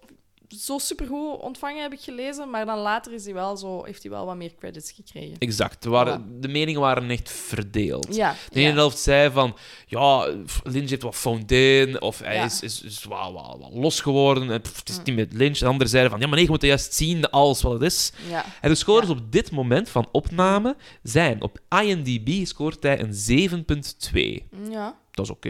zo 0.59 0.79
supergoed 0.79 1.41
ontvangen, 1.41 1.83
heb 1.83 1.93
ik 1.93 2.01
gelezen. 2.01 2.51
Maar 2.51 2.67
dan 2.67 2.79
later 2.79 3.13
is 3.13 3.25
hij 3.25 3.35
wel 3.35 3.57
zo, 3.57 3.85
heeft 3.85 4.03
hij 4.03 4.11
wel 4.11 4.27
wat 4.27 4.37
meer 4.37 4.55
credits 4.59 4.93
gekregen. 4.93 5.39
Exact. 5.39 5.83
De 5.83 6.49
meningen 6.49 6.81
waren 6.81 7.11
echt 7.11 7.31
verdeeld. 7.31 8.15
Ja, 8.17 8.35
De 8.51 8.61
ene 8.61 8.69
ja. 8.69 8.75
helft 8.75 8.99
zei 8.99 9.31
van, 9.31 9.57
ja, 9.87 10.29
Lynch 10.63 10.89
heeft 10.91 11.03
wat 11.03 11.15
found 11.17 11.53
in, 11.53 12.01
of 12.03 12.19
hij 12.19 12.35
Ja. 12.35 12.45
is, 12.45 12.61
is, 12.63 12.83
is 12.83 13.05
wat, 13.05 13.33
wat, 13.33 13.57
wat 13.61 13.71
los 13.73 14.01
geworden, 14.01 14.51
en 14.51 14.61
pff, 14.61 14.79
het 14.79 14.89
is 14.89 14.97
Mm. 14.97 15.03
niet 15.05 15.17
met 15.17 15.33
Lynch. 15.33 15.61
En 15.61 15.67
anderen 15.67 15.89
zeiden 15.89 16.11
van, 16.11 16.21
ja, 16.21 16.27
maar 16.27 16.35
nee, 16.37 16.45
je 16.45 16.51
moet 16.51 16.61
het 16.61 16.71
juist 16.71 16.95
zien 16.95 17.31
als 17.31 17.63
wat 17.63 17.73
het 17.73 17.83
is. 17.83 18.13
ja. 18.29 18.45
En 18.61 18.69
de 18.69 18.75
scores 18.75 19.09
op 19.09 19.33
dit 19.33 19.51
moment 19.51 19.89
van 19.89 20.09
opname 20.13 20.77
zijn, 21.03 21.43
op 21.43 21.59
IMDb 21.83 22.47
scoort 22.47 22.83
hij 22.83 23.01
een 23.01 23.15
7.2. 23.15 24.43
Ja, 24.71 24.99
Dat 25.11 25.25
is 25.25 25.31
oké. 25.31 25.49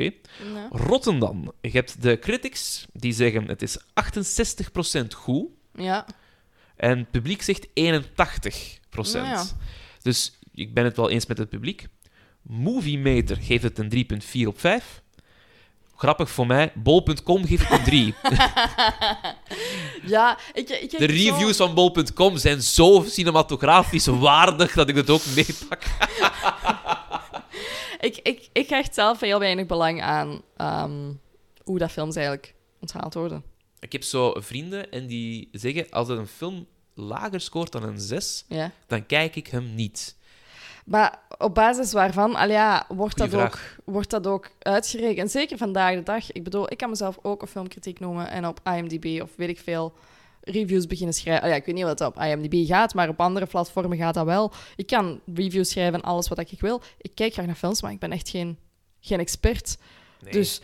ja. 0.54 0.68
Rotten 0.70 1.18
dan. 1.18 1.52
Je 1.60 1.70
hebt 1.70 2.02
de 2.02 2.18
critics, 2.18 2.86
die 2.92 3.12
zeggen 3.12 3.48
het 3.48 3.62
is 3.62 3.78
68% 3.78 5.06
goed, 5.16 5.46
ja. 5.74 6.06
en 6.76 6.98
het 6.98 7.10
publiek 7.10 7.42
zegt 7.42 7.66
81%. 7.66 7.70
Ja. 9.12 9.44
Dus 10.02 10.38
ik 10.54 10.74
ben 10.74 10.84
het 10.84 10.96
wel 10.96 11.10
eens 11.10 11.26
met 11.26 11.38
het 11.38 11.48
publiek. 11.48 11.86
Movie 12.42 12.98
Meter 12.98 13.36
geeft 13.36 13.62
het 13.62 13.78
een 13.78 14.06
3,4 14.42 14.46
op 14.46 14.60
5. 14.60 15.02
Grappig 15.96 16.30
voor 16.30 16.46
mij, 16.46 16.72
bol.com 16.74 17.44
geeft 17.46 17.68
het 17.68 17.78
een 17.78 17.84
3. 17.84 18.14
Ja, 20.06 20.38
ik, 20.52 20.68
ik 20.68 20.90
heb 20.90 21.00
De 21.00 21.16
zo- 21.18 21.30
reviews 21.32 21.56
van 21.56 21.74
bol.com 21.74 22.36
zijn 22.36 22.62
zo 22.62 23.04
cinematografisch 23.06 24.06
waardig 24.06 24.72
dat 24.72 24.88
ik 24.88 24.96
het 24.96 25.10
ook 25.10 25.22
meepak. 25.34 25.82
Ik, 28.00 28.16
ik, 28.22 28.48
ik 28.52 28.68
hecht 28.68 28.94
zelf 28.94 29.20
heel 29.20 29.38
weinig 29.38 29.66
belang 29.66 30.02
aan 30.02 30.42
ehm, 30.56 31.12
hoe 31.64 31.78
dat 31.78 31.90
films 31.90 32.16
eigenlijk 32.16 32.54
onthaald 32.80 33.14
worden. 33.14 33.42
Ik 33.78 33.92
heb 33.92 34.02
zo 34.02 34.32
vrienden 34.38 34.90
en 34.90 35.06
die 35.06 35.48
zeggen: 35.52 35.90
als 35.90 36.08
er 36.08 36.18
een 36.18 36.26
film 36.26 36.66
lager 36.94 37.40
scoort 37.40 37.72
dan 37.72 37.82
een 37.82 38.00
6, 38.00 38.44
Ja. 38.48 38.70
dan 38.86 39.06
kijk 39.06 39.36
ik 39.36 39.46
hem 39.46 39.74
niet. 39.74 40.16
Maar 40.84 41.18
op 41.38 41.54
basis 41.54 41.92
waarvan, 41.92 42.34
al 42.34 42.48
ja, 42.48 42.84
wordt, 42.88 43.16
dat 43.18 43.34
ook, 43.34 43.58
wordt 43.84 44.10
dat 44.10 44.26
ook 44.26 44.50
uitgerekend? 44.58 45.30
Zeker 45.30 45.56
vandaag 45.58 45.94
de 45.94 46.02
dag. 46.02 46.32
Ik 46.32 46.44
bedoel, 46.44 46.70
ik 46.72 46.78
kan 46.78 46.90
mezelf 46.90 47.18
ook 47.22 47.42
op 47.42 47.48
filmkritiek 47.48 48.00
noemen 48.00 48.30
en 48.30 48.46
op 48.46 48.60
IMDb 48.64 49.22
of 49.22 49.30
weet 49.36 49.48
ik 49.48 49.58
veel 49.58 49.92
reviews 50.40 50.86
beginnen 50.86 51.14
schrijven. 51.14 51.42
Ah 51.42 51.48
ja, 51.48 51.54
ik 51.54 51.64
weet 51.64 51.74
niet 51.74 51.84
wat 51.84 51.98
dat 51.98 52.16
op 52.16 52.22
IMDb 52.22 52.66
gaat, 52.66 52.94
maar 52.94 53.08
op 53.08 53.20
andere 53.20 53.46
platformen 53.46 53.98
gaat 53.98 54.14
dat 54.14 54.24
wel. 54.24 54.52
Ik 54.76 54.86
kan 54.86 55.20
reviews 55.34 55.70
schrijven 55.70 55.94
en 55.94 56.00
alles 56.08 56.28
wat 56.28 56.38
ik 56.38 56.60
wil. 56.60 56.82
Ik 56.98 57.14
kijk 57.14 57.32
graag 57.32 57.46
naar 57.46 57.54
films, 57.54 57.82
maar 57.82 57.92
ik 57.92 57.98
ben 57.98 58.12
echt 58.12 58.28
geen, 58.28 58.58
geen 59.00 59.18
expert. 59.18 59.78
Nee. 60.20 60.32
Dus 60.32 60.60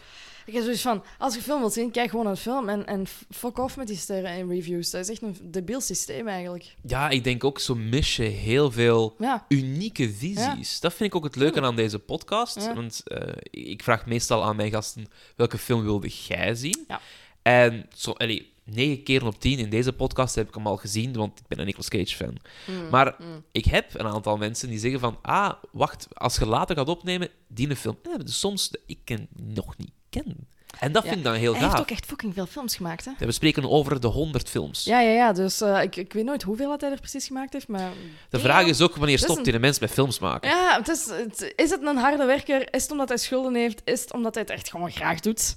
ik 0.47 0.53
heb 0.53 0.62
zoiets 0.62 0.83
van, 0.83 1.05
als 1.18 1.35
je 1.35 1.41
film 1.41 1.61
wilt 1.61 1.72
zien, 1.72 1.91
kijk 1.91 2.11
gewoon 2.11 2.24
naar 2.24 2.35
de 2.35 2.41
film 2.41 2.68
en, 2.68 2.87
en 2.87 3.07
fuck 3.31 3.59
off 3.59 3.77
met 3.77 3.87
die 3.87 3.97
sterren 3.97 4.31
en 4.31 4.49
reviews. 4.49 4.91
Dat 4.91 5.01
is 5.01 5.09
echt 5.11 5.22
een 5.22 5.37
debiel 5.43 5.81
systeem 5.81 6.29
eigenlijk. 6.29 6.74
Ja, 6.83 7.09
ik 7.09 7.24
denk 7.24 7.45
ook 7.45 7.59
zo 7.59 7.74
mis 7.74 8.16
je 8.16 8.22
heel 8.22 8.70
veel 8.70 9.14
Ja, 9.18 9.45
unieke 9.49 10.12
visies. 10.12 10.81
Dat 10.81 10.95
vind 10.95 11.11
ik 11.11 11.16
ook 11.16 11.24
het 11.24 11.37
leuke 11.37 11.61
aan 11.61 11.77
deze 11.77 11.99
podcast. 11.99 12.61
Ja. 12.61 12.74
Want 12.74 13.03
eh, 13.05 13.33
ik 13.51 13.83
vraag 13.83 14.07
meestal 14.07 14.45
aan 14.45 14.57
mijn 14.57 14.70
gasten: 14.70 15.07
welke 15.37 15.59
film 15.59 15.83
wilde 15.83 16.09
jij 16.09 16.55
zien? 16.55 16.85
Ja. 16.89 17.01
En 17.43 17.87
zo, 17.95 18.11
allee, 18.11 18.53
negen 18.67 19.03
keer 19.03 19.27
op 19.27 19.41
tien 19.41 19.59
in 19.59 19.71
deze 19.71 19.93
podcast 19.93 20.35
heb 20.35 20.49
ik 20.49 20.55
hem 20.55 20.67
al 20.67 20.77
gezien, 20.77 21.12
want 21.12 21.39
ik 21.39 21.47
ben 21.49 21.59
een 21.59 21.64
Nicolas 21.67 21.89
Cage 21.89 22.17
fan. 22.17 22.37
Mm, 22.67 22.89
Maar 22.91 23.14
mm. 23.19 23.45
ik 23.53 23.64
heb 23.64 23.95
een 24.01 24.07
aantal 24.07 24.37
mensen 24.37 24.69
die 24.69 24.79
zeggen 24.79 25.01
van, 25.01 25.19
ah, 25.23 25.53
wacht, 25.73 26.07
als 26.12 26.37
je 26.37 26.47
later 26.47 26.77
gaat 26.77 26.89
opnemen, 26.89 27.29
die 27.49 27.71
een 27.71 27.77
film, 27.77 27.99
eh, 28.03 28.12
soms 28.25 28.69
dat 28.69 28.81
ik 28.87 28.99
ken, 29.05 29.29
nog 29.37 29.77
niet 29.77 29.91
ken. 30.11 30.49
En 30.79 30.93
dat 30.93 31.03
Ja. 31.03 31.09
vind 31.09 31.21
ik 31.21 31.27
dan 31.27 31.35
heel 31.35 31.53
Hij 31.53 31.61
heeft 31.61 31.73
gaaf. 31.73 31.81
ook 31.83 31.91
echt 31.91 32.07
fucking 32.07 32.35
veel 32.35 32.47
films 32.47 32.77
gemaakt, 32.77 33.05
hè? 33.05 33.11
We 33.19 33.33
spreken 33.33 33.71
over 33.71 34.01
de 34.01 34.07
100 34.07 34.49
films. 34.49 34.85
Ja, 34.85 35.01
ja, 35.01 35.11
ja. 35.11 35.33
Dus 35.33 35.61
eh, 35.61 35.83
ik, 35.83 35.97
ik 35.97 36.12
weet 36.12 36.25
nooit 36.25 36.43
hoeveel 36.43 36.69
dat 36.69 36.81
hij 36.81 36.91
er 36.91 36.99
precies 36.99 37.27
gemaakt 37.27 37.53
heeft, 37.53 37.69
maar... 37.69 37.91
De 38.31 38.39
vraag 38.39 38.67
is 38.67 38.81
ook, 38.81 38.97
wanneer 38.97 39.19
stopt 39.19 39.39
een- 39.39 39.45
hij 39.45 39.55
een 39.55 39.61
mens 39.61 39.79
met 39.79 39.91
films 39.91 40.19
maken? 40.19 40.51
Ja, 40.51 40.77
het 40.79 40.89
is, 40.89 41.07
het, 41.11 41.53
is 41.57 41.71
het 41.71 41.83
een 41.83 41.97
harde 41.97 42.25
werker? 42.25 42.75
Is 42.75 42.83
het 42.83 42.91
omdat 42.91 43.09
hij 43.09 43.19
schulden 43.19 43.55
heeft? 43.55 43.81
Is 43.85 44.01
het 44.01 44.12
omdat 44.12 44.35
hij 44.35 44.43
het 44.43 44.53
echt 44.53 44.71
gewoon 44.71 44.91
graag 44.91 45.21
doet? 45.21 45.57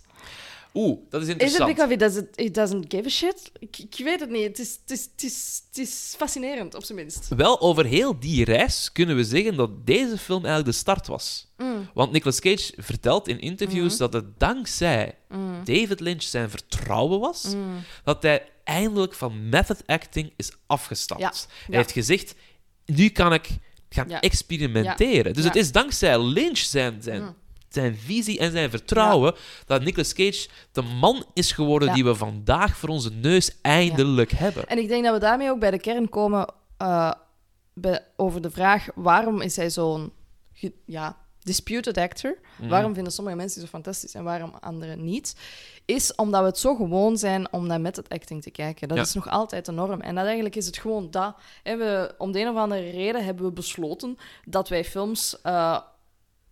Oeh, 0.74 0.98
dat 1.10 1.22
is 1.22 1.28
Is 1.28 1.34
het 1.34 1.42
interessant. 1.42 1.76
because 1.76 1.92
he 1.92 1.98
doesn't, 1.98 2.28
he 2.36 2.52
doesn't 2.52 2.86
give 2.94 3.06
a 3.06 3.10
shit? 3.10 3.52
Ik, 3.60 3.78
ik 3.78 4.04
weet 4.04 4.20
het 4.20 4.30
niet. 4.30 4.44
Het 4.48 4.60
is, 4.60 4.80
het, 4.82 4.92
is, 4.92 5.04
het, 5.12 5.24
is, 5.24 5.62
het 5.68 5.78
is 5.78 6.14
fascinerend, 6.18 6.76
op 6.76 6.84
zijn 6.84 6.98
minst. 6.98 7.28
Wel, 7.36 7.62
over 7.62 7.86
heel 7.86 8.20
die 8.20 8.46
reis 8.46 8.92
kunnen 8.92 9.16
we 9.16 9.24
zeggen 9.24 9.56
dat 9.56 9.86
deze 9.86 10.18
film 10.18 10.40
eigenlijk 10.46 10.66
de 10.66 10.80
start 10.80 11.08
was. 11.08 11.48
Mm, 11.58 11.90
Want 11.94 12.12
Nicolas 12.12 12.40
Cage 12.40 12.74
vertelt 12.78 13.28
in 13.28 13.40
interviews 13.40 13.98
dat 13.98 14.14
het 14.14 14.40
dankzij 14.40 15.16
mm, 15.30 15.62
David 15.64 16.00
Lynch 16.00 16.24
zijn 16.24 16.50
vertrouwen 16.50 17.20
was, 17.20 17.44
mm. 17.56 17.84
dat 18.04 18.22
hij 18.24 18.50
eindelijk 18.64 19.14
van 19.14 19.50
method 19.50 19.82
acting 19.86 20.34
is 20.36 20.52
afgestapt. 20.68 21.22
Ja, 21.22 21.30
Hij 21.30 21.66
ja. 21.68 21.78
heeft 21.78 21.92
gezegd, 21.92 22.36
nu 22.86 23.10
kan 23.10 23.34
ik 23.34 23.48
gaan 23.90 24.10
Ja. 24.10 24.22
experimenteren. 24.22 25.34
Dus 25.34 25.44
het 25.44 25.56
is 25.56 25.72
dankzij 25.72 26.24
Lynch 26.24 26.58
zijn, 26.58 27.02
zijn, 27.02 27.22
Mm. 27.22 27.36
Zijn 27.70 27.96
visie 27.96 28.40
en 28.40 28.52
zijn 28.52 28.70
vertrouwen 28.70 29.36
dat 29.66 29.84
Nicolas 29.84 30.14
Cage 30.14 30.48
de 30.72 30.82
man 30.82 31.26
is 31.34 31.52
geworden 31.52 31.88
Ja. 31.88 31.94
die 31.94 32.04
we 32.04 32.16
vandaag 32.16 32.78
voor 32.78 32.90
onze 32.90 33.12
neus 33.12 33.52
eindelijk 33.62 34.32
hebben. 34.32 34.68
En 34.68 34.78
ik 34.78 34.88
denk 34.88 35.04
dat 35.04 35.14
we 35.14 35.20
daarmee 35.20 35.50
ook 35.50 35.60
bij 35.60 35.72
de 35.72 35.80
kern 35.80 36.10
komen 36.10 36.48
eh, 36.78 37.12
bij, 37.74 38.06
over 38.16 38.42
de 38.42 38.50
vraag 38.52 38.88
waarom 38.96 39.42
is 39.42 39.56
hij 39.56 39.70
zo'n 39.70 40.12
ja, 40.86 41.18
disputed 41.40 41.98
actor? 41.98 42.38
Mhm. 42.58 42.70
Waarom 42.70 42.94
vinden 42.94 43.14
sommige 43.14 43.36
mensen 43.36 43.62
zo 43.62 43.68
fantastisch 43.68 44.14
en 44.14 44.24
waarom 44.24 44.54
anderen 44.60 45.04
niet? 45.04 45.36
Is 45.86 46.16
omdat 46.16 46.40
we 46.42 46.46
het 46.48 46.58
zo 46.58 46.76
gewoon 46.76 47.18
zijn 47.18 47.54
om 47.54 47.68
naar 47.68 47.82
method 47.82 48.10
acting 48.10 48.42
te 48.42 48.52
kijken. 48.52 48.88
Dat 48.88 48.98
Ja. 48.98 49.04
is 49.04 49.14
nog 49.14 49.30
altijd 49.30 49.66
de 49.66 49.72
norm. 49.72 50.02
En 50.02 50.16
dat 50.16 50.26
eigenlijk 50.26 50.56
is 50.56 50.66
het 50.66 50.78
gewoon 50.78 51.12
dat. 51.12 51.36
Hè, 51.64 51.78
we, 51.78 52.16
om 52.18 52.32
de 52.32 52.40
een 52.40 52.50
of 52.50 52.56
andere 52.56 52.90
reden 52.90 53.26
hebben 53.26 53.46
we 53.46 53.52
besloten 53.52 54.18
dat 54.46 54.70
wij 54.70 54.86
films, 54.86 55.42
eh, 55.42 55.80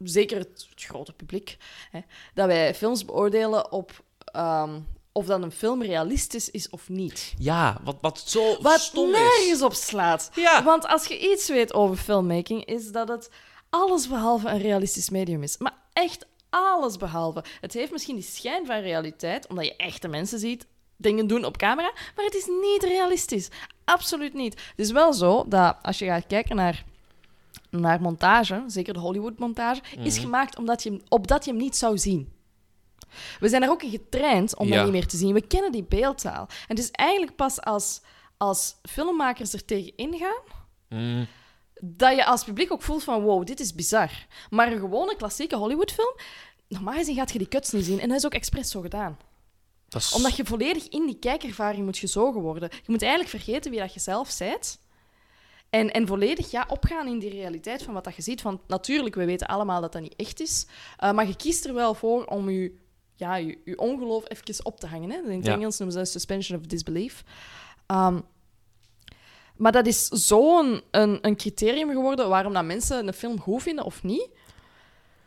zeker 0.03 0.37
het, 0.37 0.67
het 0.69 0.83
grote 0.83 1.13
publiek, 1.13 1.57
hè, 1.91 1.99
dat 2.33 2.45
wij 2.45 2.75
films 2.75 3.05
beoordelen 3.05 3.71
op 3.71 4.03
ehm, 4.25 4.79
of 5.11 5.25
dat 5.25 5.41
een 5.43 5.51
film 5.51 5.83
realistisch 5.83 6.49
is 6.51 6.69
of 6.69 6.89
niet. 6.89 7.33
Ja, 7.37 7.77
wat, 7.83 7.97
wat 8.01 8.19
zo 8.19 8.61
Wat 8.61 8.79
stom 8.79 9.09
is. 9.13 9.19
nergens 9.19 9.61
op 9.61 9.73
slaat. 9.73 10.29
Ja. 10.35 10.63
Want 10.63 10.87
als 10.87 11.05
je 11.05 11.31
iets 11.31 11.47
weet 11.49 11.73
over 11.73 11.97
filmmaking, 11.97 12.65
is 12.65 12.91
dat 12.91 13.07
het 13.07 13.29
alles 13.69 14.07
behalve 14.07 14.49
een 14.49 14.61
realistisch 14.61 15.09
medium 15.09 15.43
is. 15.43 15.57
Maar 15.57 15.73
echt 15.93 16.25
alles 16.49 16.97
behalve. 16.97 17.43
Het 17.61 17.73
heeft 17.73 17.91
misschien 17.91 18.15
die 18.15 18.23
schijn 18.23 18.65
van 18.65 18.79
realiteit, 18.79 19.47
omdat 19.47 19.65
je 19.65 19.75
echte 19.75 20.07
mensen 20.07 20.39
ziet 20.39 20.67
dingen 20.97 21.27
doen 21.27 21.45
op 21.45 21.57
camera, 21.57 21.91
maar 22.15 22.25
het 22.25 22.35
is 22.35 22.45
niet 22.45 22.83
realistisch. 22.83 23.49
Absoluut 23.83 24.33
niet. 24.33 24.53
Het 24.53 24.79
is 24.79 24.91
wel 24.91 25.13
zo 25.13 25.45
dat 25.47 25.77
als 25.81 25.99
je 25.99 26.05
gaat 26.05 26.27
kijken 26.27 26.55
naar, 26.55 26.83
naar 27.79 28.01
montage, 28.01 28.63
zeker 28.67 28.93
de 28.93 28.99
Hollywood-montage, 28.99 29.81
is 29.99 30.13
Mhm. 30.15 30.23
gemaakt 30.23 30.57
omdat 30.57 30.83
je, 30.83 31.01
opdat 31.09 31.45
je 31.45 31.51
hem 31.51 31.59
niet 31.59 31.75
zou 31.75 31.97
zien. 31.97 32.31
We 33.39 33.49
zijn 33.49 33.63
er 33.63 33.69
ook 33.69 33.83
in 33.83 33.89
getraind 33.89 34.55
om 34.57 34.67
Ja. 34.67 34.75
dat 34.75 34.83
niet 34.83 34.93
meer 34.93 35.07
te 35.07 35.17
zien. 35.17 35.33
We 35.33 35.47
kennen 35.47 35.71
die 35.71 35.83
beeldtaal. 35.83 36.45
En 36.49 36.75
het 36.75 36.79
is 36.79 36.91
eigenlijk 36.91 37.35
pas 37.35 37.61
als, 37.61 38.01
als 38.37 38.75
filmmakers 38.89 39.53
er 39.53 39.65
tegen 39.65 39.93
ingaan, 39.95 40.41
Mm. 40.89 41.27
dat 41.81 42.15
je 42.15 42.25
als 42.25 42.43
publiek 42.43 42.71
ook 42.71 42.81
voelt 42.81 43.03
van 43.03 43.21
wow, 43.21 43.45
dit 43.45 43.59
is 43.59 43.73
bizar. 43.75 44.09
Maar 44.49 44.71
een 44.71 44.79
gewone 44.79 45.15
klassieke 45.15 45.55
Hollywoodfilm, 45.55 46.15
normaal 46.67 46.93
gezien 46.93 47.15
gaat 47.15 47.31
je 47.31 47.37
die 47.37 47.47
cuts 47.47 47.71
niet 47.71 47.85
zien. 47.85 47.99
En 47.99 48.07
dat 48.09 48.17
is 48.17 48.25
ook 48.25 48.33
expres 48.33 48.69
zo 48.69 48.81
gedaan. 48.81 49.17
Is... 49.89 50.13
Omdat 50.13 50.35
je 50.35 50.45
volledig 50.45 50.87
in 50.87 51.05
die 51.05 51.19
kijkervaring 51.19 51.85
moet 51.85 51.97
gezogen 51.97 52.41
worden. 52.41 52.69
Je 52.71 52.91
moet 52.91 53.01
eigenlijk 53.01 53.31
vergeten 53.31 53.71
wie 53.71 53.79
dat 53.79 53.93
je 53.93 53.99
zelf 53.99 54.37
bent. 54.37 54.79
En, 55.69 55.91
en 55.91 56.07
volledig 56.07 56.51
ja, 56.51 56.65
opgaan 56.69 57.07
in 57.07 57.19
die 57.19 57.29
realiteit 57.29 57.83
van 57.83 57.93
wat 57.93 58.03
dat 58.03 58.15
je 58.15 58.21
ziet. 58.21 58.41
Want 58.41 58.67
natuurlijk, 58.67 59.15
we 59.15 59.25
weten 59.25 59.47
allemaal 59.47 59.81
dat 59.81 59.91
dat 59.91 60.01
niet 60.01 60.15
echt 60.15 60.41
is. 60.41 60.67
Eh, 60.97 61.11
maar 61.11 61.27
je 61.27 61.35
kiest 61.35 61.65
er 61.65 61.73
wel 61.73 61.93
voor 61.93 62.25
om 62.25 62.49
je, 62.49 62.75
ja, 63.15 63.35
je, 63.35 63.57
je 63.65 63.77
ongeloof 63.77 64.23
even 64.29 64.65
op 64.65 64.79
te 64.79 64.87
hangen. 64.87 65.09
Hè? 65.09 65.17
In 65.17 65.37
het 65.37 65.45
Ja. 65.45 65.53
Engels 65.53 65.77
noemen 65.77 65.95
ze 65.97 66.01
dat 66.03 66.11
suspension 66.11 66.59
of 66.59 66.65
disbelief. 66.65 67.23
Ehm, 67.85 68.19
maar 69.55 69.71
dat 69.71 69.85
is 69.85 70.07
zo'n 70.07 70.81
een, 70.91 71.17
een 71.21 71.35
criterium 71.35 71.89
geworden 71.89 72.29
waarom 72.29 72.53
dat 72.53 72.65
mensen 72.65 73.07
een 73.07 73.13
film 73.13 73.39
goed 73.39 73.61
vinden 73.63 73.85
of 73.85 74.03
niet. 74.03 74.29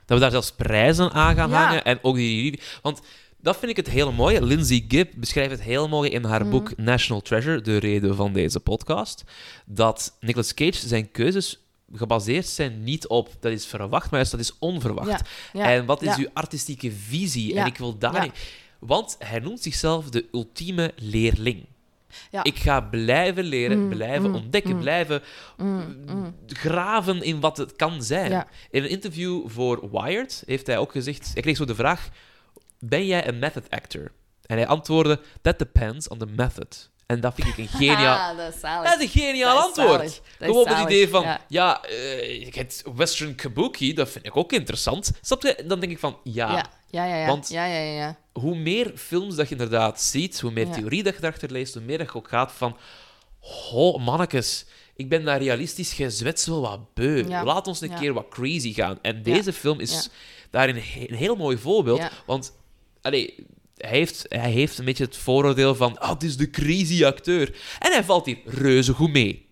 Dat 0.04 0.18
we 0.18 0.24
daar 0.24 0.30
zelfs 0.30 0.52
prijzen 0.52 1.10
aan 1.12 1.34
gaan 1.34 1.50
Ja. 1.50 1.64
hangen. 1.64 1.84
En 1.84 1.98
ook 2.02 2.14
die... 2.14 2.60
Want 2.82 3.00
dat 3.42 3.56
vind 3.56 3.70
ik 3.70 3.76
het 3.76 3.90
hele 3.90 4.12
mooie. 4.12 4.42
Lindsay 4.44 4.84
Gibb 4.88 5.12
beschrijft 5.16 5.50
het 5.50 5.62
heel 5.62 5.88
mooi 5.88 6.10
in 6.10 6.24
haar 6.24 6.40
Mhm. 6.40 6.50
boek 6.50 6.76
National 6.76 7.22
Treasure, 7.22 7.60
de 7.60 7.76
reden 7.76 8.16
van 8.16 8.32
deze 8.32 8.60
podcast. 8.60 9.24
Dat 9.66 10.16
Nicolas 10.20 10.54
Cage 10.54 10.88
zijn 10.88 11.10
keuzes 11.10 11.64
gebaseerd 11.94 12.46
zijn 12.46 12.82
niet 12.84 13.06
op 13.06 13.28
dat 13.40 13.52
is 13.52 13.66
verwacht, 13.66 14.04
maar 14.04 14.14
juist 14.14 14.30
dat 14.30 14.40
is 14.40 14.56
onverwacht. 14.58 15.08
Ja, 15.08 15.20
ja, 15.52 15.72
en 15.72 15.86
wat 15.86 16.02
is 16.02 16.16
ja. 16.16 16.22
uw 16.22 16.28
artistieke 16.32 16.92
visie? 16.92 17.54
En 17.54 17.66
ik 17.66 17.76
wil 17.78 17.98
daar... 17.98 18.24
ja. 18.24 18.30
Want 18.78 19.16
hij 19.18 19.38
noemt 19.38 19.62
zichzelf 19.62 20.10
de 20.10 20.26
ultieme 20.32 20.92
leerling. 20.96 21.64
Ik 22.42 22.58
ga 22.58 22.80
blijven 22.80 23.44
leren, 23.44 23.78
Mm, 23.82 23.88
blijven 23.88 24.28
mm, 24.28 24.34
ontdekken, 24.34 24.74
mm. 24.74 24.80
blijven 24.80 25.22
graven 26.46 27.22
in 27.22 27.40
wat 27.40 27.56
het 27.56 27.76
kan 27.76 28.02
zijn. 28.02 28.46
In 28.70 28.82
een 28.82 28.88
interview 28.90 29.48
voor 29.48 29.88
Wired 29.90 30.42
heeft 30.46 30.66
hij 30.66 30.78
ook 30.78 30.92
gezegd... 30.92 31.30
Hij 31.32 31.42
kreeg 31.42 31.56
zo 31.56 31.64
de 31.64 31.74
vraag, 31.74 32.08
ben 32.80 33.06
jij 33.06 33.28
een 33.28 33.38
method 33.38 33.70
actor? 33.70 34.12
En 34.46 34.56
hij 34.56 34.66
antwoordde, 34.66 35.20
that 35.42 35.58
depends 35.58 36.08
on 36.08 36.18
the 36.18 36.26
method. 36.26 36.90
En 37.06 37.20
dat 37.20 37.34
vind 37.34 37.48
ik 37.48 37.58
een 37.58 37.68
geniaal... 37.86 38.30
Ah, 38.30 38.36
dat 38.36 38.54
is 38.54 38.60
zalig. 38.60 38.90
Dat 38.90 39.00
is 39.00 39.04
een 39.14 39.20
geniaal 39.22 39.54
Dat 39.56 39.76
is 39.76 39.84
antwoord. 39.84 40.20
Gewoon 40.38 40.66
het 40.66 40.76
zalig, 40.76 40.84
idee 40.92 41.08
van, 41.08 41.22
ja. 41.22 41.40
ja, 41.48 41.82
eh, 41.82 42.54
het 42.54 42.84
western 42.94 43.34
kabuki, 43.34 43.94
dat 43.94 44.08
vind 44.10 44.26
ik 44.26 44.36
ook 44.36 44.52
interessant. 44.52 45.10
Snap 45.20 45.42
je? 45.42 45.62
Dan 45.66 45.80
denk 45.80 45.92
ik 45.92 45.98
van, 45.98 46.18
ja, 46.24 46.50
Ja, 46.52 46.64
ja, 46.90 47.04
ja. 47.04 47.16
ja. 47.16 47.26
Want- 47.26 47.48
ja, 47.48 47.64
ja, 47.64 47.78
ja, 47.78 47.92
ja. 47.92 48.16
hoe 48.32 48.56
meer 48.56 48.92
films 48.96 49.34
dat 49.34 49.48
je 49.48 49.54
inderdaad 49.54 50.00
ziet, 50.02 50.40
hoe 50.40 50.50
meer 50.50 50.70
theorie 50.70 51.02
dat 51.02 51.14
je 51.14 51.20
erachter 51.22 51.50
leest, 51.50 51.74
hoe 51.74 51.82
meer 51.82 51.98
dat 51.98 52.06
je 52.06 52.14
ook 52.14 52.28
gaat 52.28 52.52
van, 52.52 52.76
ho, 53.40 53.98
mannekes, 53.98 54.66
ik 54.96 55.08
ben 55.08 55.24
daar 55.24 55.38
realistisch, 55.42 55.92
jij 55.96 56.10
zwets 56.10 56.46
wel 56.46 56.60
wat 56.60 56.94
beu. 56.94 57.24
Laat 57.44 57.66
ons 57.66 57.80
een 57.80 57.94
keer 57.94 58.12
wat 58.12 58.28
crazy 58.28 58.72
gaan. 58.72 58.98
En 59.02 59.22
deze 59.22 59.52
film 59.52 59.80
is 59.80 60.08
daarin 60.50 60.76
een 60.76 61.14
heel 61.14 61.36
mooi 61.36 61.58
voorbeeld, 61.58 62.00
want, 62.26 62.52
allee, 63.02 63.34
hij 63.76 63.90
heeft, 63.90 64.26
hij 64.28 64.50
heeft 64.50 64.78
een 64.78 64.84
beetje 64.84 65.04
het 65.04 65.16
vooroordeel 65.16 65.74
van, 65.74 65.98
ah, 65.98 66.10
het 66.10 66.22
is 66.22 66.36
de 66.36 66.50
crazy 66.50 67.04
acteur. 67.04 67.56
En 67.78 67.92
hij 67.92 68.04
valt 68.04 68.26
hier 68.26 68.38
reuze 68.44 68.92
goed 68.92 69.12
mee. 69.12 69.48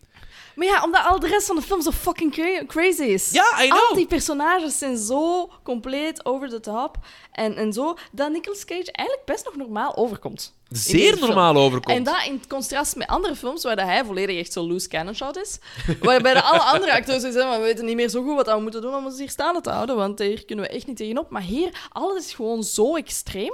Maar 0.58 0.66
ja, 0.66 0.82
omdat 0.84 1.04
al 1.04 1.20
de 1.20 1.26
rest 1.26 1.46
van 1.46 1.56
de 1.56 1.62
film 1.62 1.82
zo 1.82 1.90
fucking 1.90 2.32
cra- 2.32 2.66
crazy 2.66 3.02
is. 3.02 3.30
Ja, 3.30 3.62
I 3.62 3.68
know. 3.68 3.88
Al 3.88 3.94
die 3.94 4.06
personages 4.06 4.78
zijn 4.78 4.96
zo 4.96 5.50
compleet 5.62 6.24
over 6.24 6.48
the 6.48 6.60
top. 6.60 6.96
En, 7.32 7.56
en 7.56 7.72
zo, 7.72 7.96
dat 8.12 8.30
Nicolas 8.30 8.64
Cage 8.64 8.92
eigenlijk 8.92 9.26
best 9.26 9.44
nog 9.44 9.56
normaal 9.56 9.96
overkomt. 9.96 10.56
Zeer 10.68 11.14
film. 11.16 11.26
normaal 11.26 11.56
overkomt. 11.56 11.96
En 11.96 12.02
dat 12.02 12.24
in 12.26 12.42
contrast 12.48 12.96
met 12.96 13.06
andere 13.06 13.36
films, 13.36 13.62
waar 13.62 13.76
dat 13.76 13.86
hij 13.86 14.04
volledig 14.04 14.38
echt 14.38 14.52
zo 14.52 14.66
loose 14.66 14.88
cannon 14.88 15.14
shot 15.14 15.36
is. 15.36 15.58
Waarbij 16.00 16.34
de 16.34 16.42
alle 16.42 16.60
andere 16.60 16.92
acteurs 16.92 17.22
zeggen, 17.22 17.50
we 17.50 17.58
weten 17.58 17.84
niet 17.84 17.96
meer 17.96 18.08
zo 18.08 18.22
goed 18.22 18.34
wat 18.34 18.46
we 18.46 18.60
moeten 18.60 18.80
doen 18.82 18.94
om 18.94 19.04
ons 19.04 19.18
hier 19.18 19.30
staande 19.30 19.60
te 19.60 19.70
houden, 19.70 19.96
want 19.96 20.18
hier 20.18 20.44
kunnen 20.44 20.64
we 20.64 20.70
echt 20.70 20.86
niet 20.86 20.96
tegenop. 20.96 21.30
Maar 21.30 21.42
hier, 21.42 21.88
alles 21.92 22.24
is 22.24 22.32
gewoon 22.32 22.62
zo 22.62 22.96
extreem, 22.96 23.52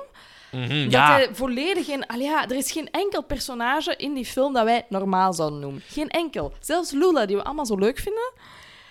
Dat 0.60 0.92
ja, 0.92 1.12
hij 1.12 1.28
volledig 1.32 1.86
ja, 2.18 2.44
er 2.48 2.56
is 2.56 2.72
geen 2.72 2.90
enkel 2.90 3.22
personage 3.22 3.96
in 3.96 4.14
die 4.14 4.24
film 4.24 4.52
dat 4.52 4.64
wij 4.64 4.86
normaal 4.88 5.32
zouden 5.32 5.58
noemen. 5.58 5.82
Geen 5.88 6.08
enkel. 6.08 6.52
Zelfs 6.60 6.90
Lula, 6.90 7.26
die 7.26 7.36
we 7.36 7.44
allemaal 7.44 7.66
zo 7.66 7.76
leuk 7.78 7.98
vinden. 7.98 8.32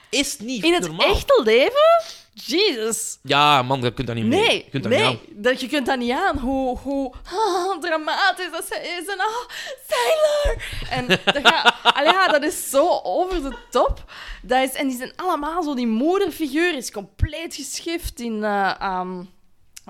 is 0.09 0.39
niet 0.39 0.63
In 0.63 0.73
het 0.73 0.87
normaal. 0.87 1.07
echte 1.11 1.41
leven? 1.43 2.03
Jesus. 2.33 3.19
Ja, 3.21 3.61
man, 3.61 3.81
je 3.81 3.93
kunt 3.93 4.07
dat 4.07 4.15
niet 4.15 4.25
mee. 4.25 4.39
Nee, 4.39 4.63
Je 4.63 4.69
kunt 4.69 4.83
dat 4.83 4.91
niet 4.91 5.01
nee, 5.01 5.09
aan. 5.09 5.19
dat, 5.29 5.61
je 5.61 5.67
kunt 5.67 5.85
dat 5.85 5.97
niet 5.97 6.11
aan. 6.11 6.37
Hoe, 6.37 6.77
hoe 6.77 7.13
ah, 7.25 7.79
dramatisch 7.79 8.51
dat 8.51 8.65
zij 8.65 8.81
is. 8.81 9.07
En 9.07 9.19
ah, 9.19 9.49
Sailor! 9.87 10.63
En 10.89 11.07
dat, 11.07 11.39
gaat, 11.51 11.75
allee, 11.97 12.11
ja, 12.11 12.27
dat 12.27 12.43
is 12.43 12.69
zo 12.69 12.99
over 13.03 13.41
de 13.43 13.55
top. 13.69 14.03
Dat 14.41 14.61
is, 14.61 14.73
en 14.73 14.87
die 14.87 14.97
zijn 14.97 15.13
allemaal 15.15 15.63
zo... 15.63 15.73
Die 15.75 15.87
moederfiguur 15.87 16.75
is 16.75 16.91
compleet 16.91 17.55
geschift 17.55 18.19
in... 18.19 18.43
eh, 18.43 18.81
ehm, 18.81 19.23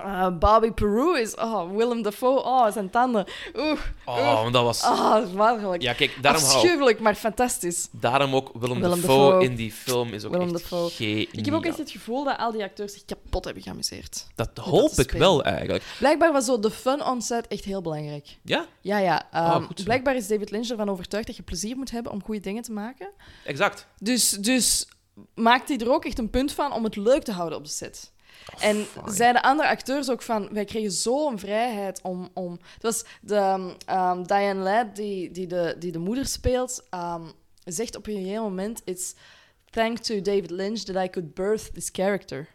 Uh, 0.00 0.28
Bobby 0.38 0.70
Peru 0.70 1.18
is... 1.20 1.34
Oh, 1.34 1.76
Willem 1.76 2.02
Dafoe. 2.02 2.42
Oh, 2.42 2.72
zijn 2.72 2.90
tanden. 2.90 3.24
Oeh. 3.56 3.80
Oh, 4.04 4.52
dat 4.52 4.62
was... 4.64 4.82
Oh, 4.84 5.32
walgelijk. 5.32 5.82
Ja, 5.82 5.92
kijk, 5.92 6.16
daarom, 6.22 6.42
Afschuwelijk, 6.42 7.00
maar 7.00 7.14
fantastisch. 7.14 7.88
daarom 7.90 8.34
ook 8.34 8.50
Willem, 8.54 8.80
Willem 8.80 9.00
Dafoe, 9.00 9.30
Dafoe. 9.30 9.44
in 9.44 9.54
die 9.54 9.72
film 9.72 10.08
is 10.12 10.24
ook 10.24 10.32
Willem 10.32 10.54
echt 10.54 10.60
Dafoe. 10.70 10.90
geniaal. 10.90 11.24
Ik 11.32 11.44
heb 11.44 11.54
ook 11.54 11.64
echt 11.64 11.78
het 11.78 11.90
gevoel 11.90 12.24
dat 12.24 12.38
al 12.38 12.52
die 12.52 12.62
acteurs 12.62 12.92
zich 12.92 13.04
kapot 13.04 13.44
hebben 13.44 13.62
geamuseerd. 13.62 14.26
Dat 14.34 14.50
hoop 14.58 14.90
ik 14.90 15.10
wel, 15.10 15.42
eigenlijk. 15.44 15.82
Blijkbaar 15.98 16.32
was 16.32 16.44
zo 16.44 16.58
de 16.58 16.70
fun 16.70 17.04
on 17.04 17.22
set 17.22 17.48
echt 17.48 17.64
heel 17.64 17.82
belangrijk. 17.82 18.36
Ja, 18.42 18.66
Ja, 18.80 18.98
ja. 18.98 19.28
goed 19.66 19.78
zo. 19.78 19.84
blijkbaar 19.84 20.16
is 20.16 20.26
David 20.28 20.50
Lynch 20.50 20.68
ervan 20.68 20.88
overtuigd 20.90 21.26
dat 21.26 21.36
je 21.36 21.42
plezier 21.42 21.76
moet 21.76 21.90
hebben 21.90 22.12
om 22.12 22.22
goede 22.24 22.40
dingen 22.40 22.62
te 22.62 22.72
maken. 22.72 23.10
exact. 23.44 23.86
Dus, 23.98 24.30
dus 24.30 24.88
maakt 25.34 25.68
hij 25.68 25.78
er 25.78 25.90
ook 25.92 26.04
echt 26.04 26.18
een 26.18 26.30
punt 26.30 26.52
van 26.52 26.72
om 26.72 26.84
het 26.84 26.96
leuk 26.96 27.22
te 27.22 27.32
houden 27.32 27.58
op 27.58 27.64
de 27.64 27.70
set. 27.70 28.12
En 28.58 28.76
Oh, 28.76 28.84
fine. 29.02 29.12
zeiden 29.12 29.42
andere 29.42 29.68
acteurs 29.68 30.10
ook 30.10 30.22
van, 30.22 30.48
wij 30.52 30.64
kregen 30.64 30.92
zo'n 30.92 31.38
vrijheid 31.38 32.00
om... 32.02 32.28
om 32.32 32.58
het 32.74 32.82
was 32.82 33.04
de, 33.20 33.74
ehm, 33.86 34.22
Diane 34.22 34.62
Ladd, 34.62 34.96
die, 34.96 35.30
die, 35.30 35.46
de, 35.46 35.76
die 35.78 35.92
de 35.92 35.98
moeder 35.98 36.26
speelt, 36.26 36.86
ehm, 36.90 37.24
zegt 37.64 37.96
op 37.96 38.06
een 38.06 38.16
gegeven 38.16 38.42
moment... 38.42 38.82
It's 38.84 39.14
thanks 39.70 40.06
to 40.06 40.20
David 40.20 40.50
Lynch 40.50 40.80
that 40.80 41.04
I 41.04 41.10
could 41.10 41.34
birth 41.34 41.74
this 41.74 41.90
character. 41.92 42.48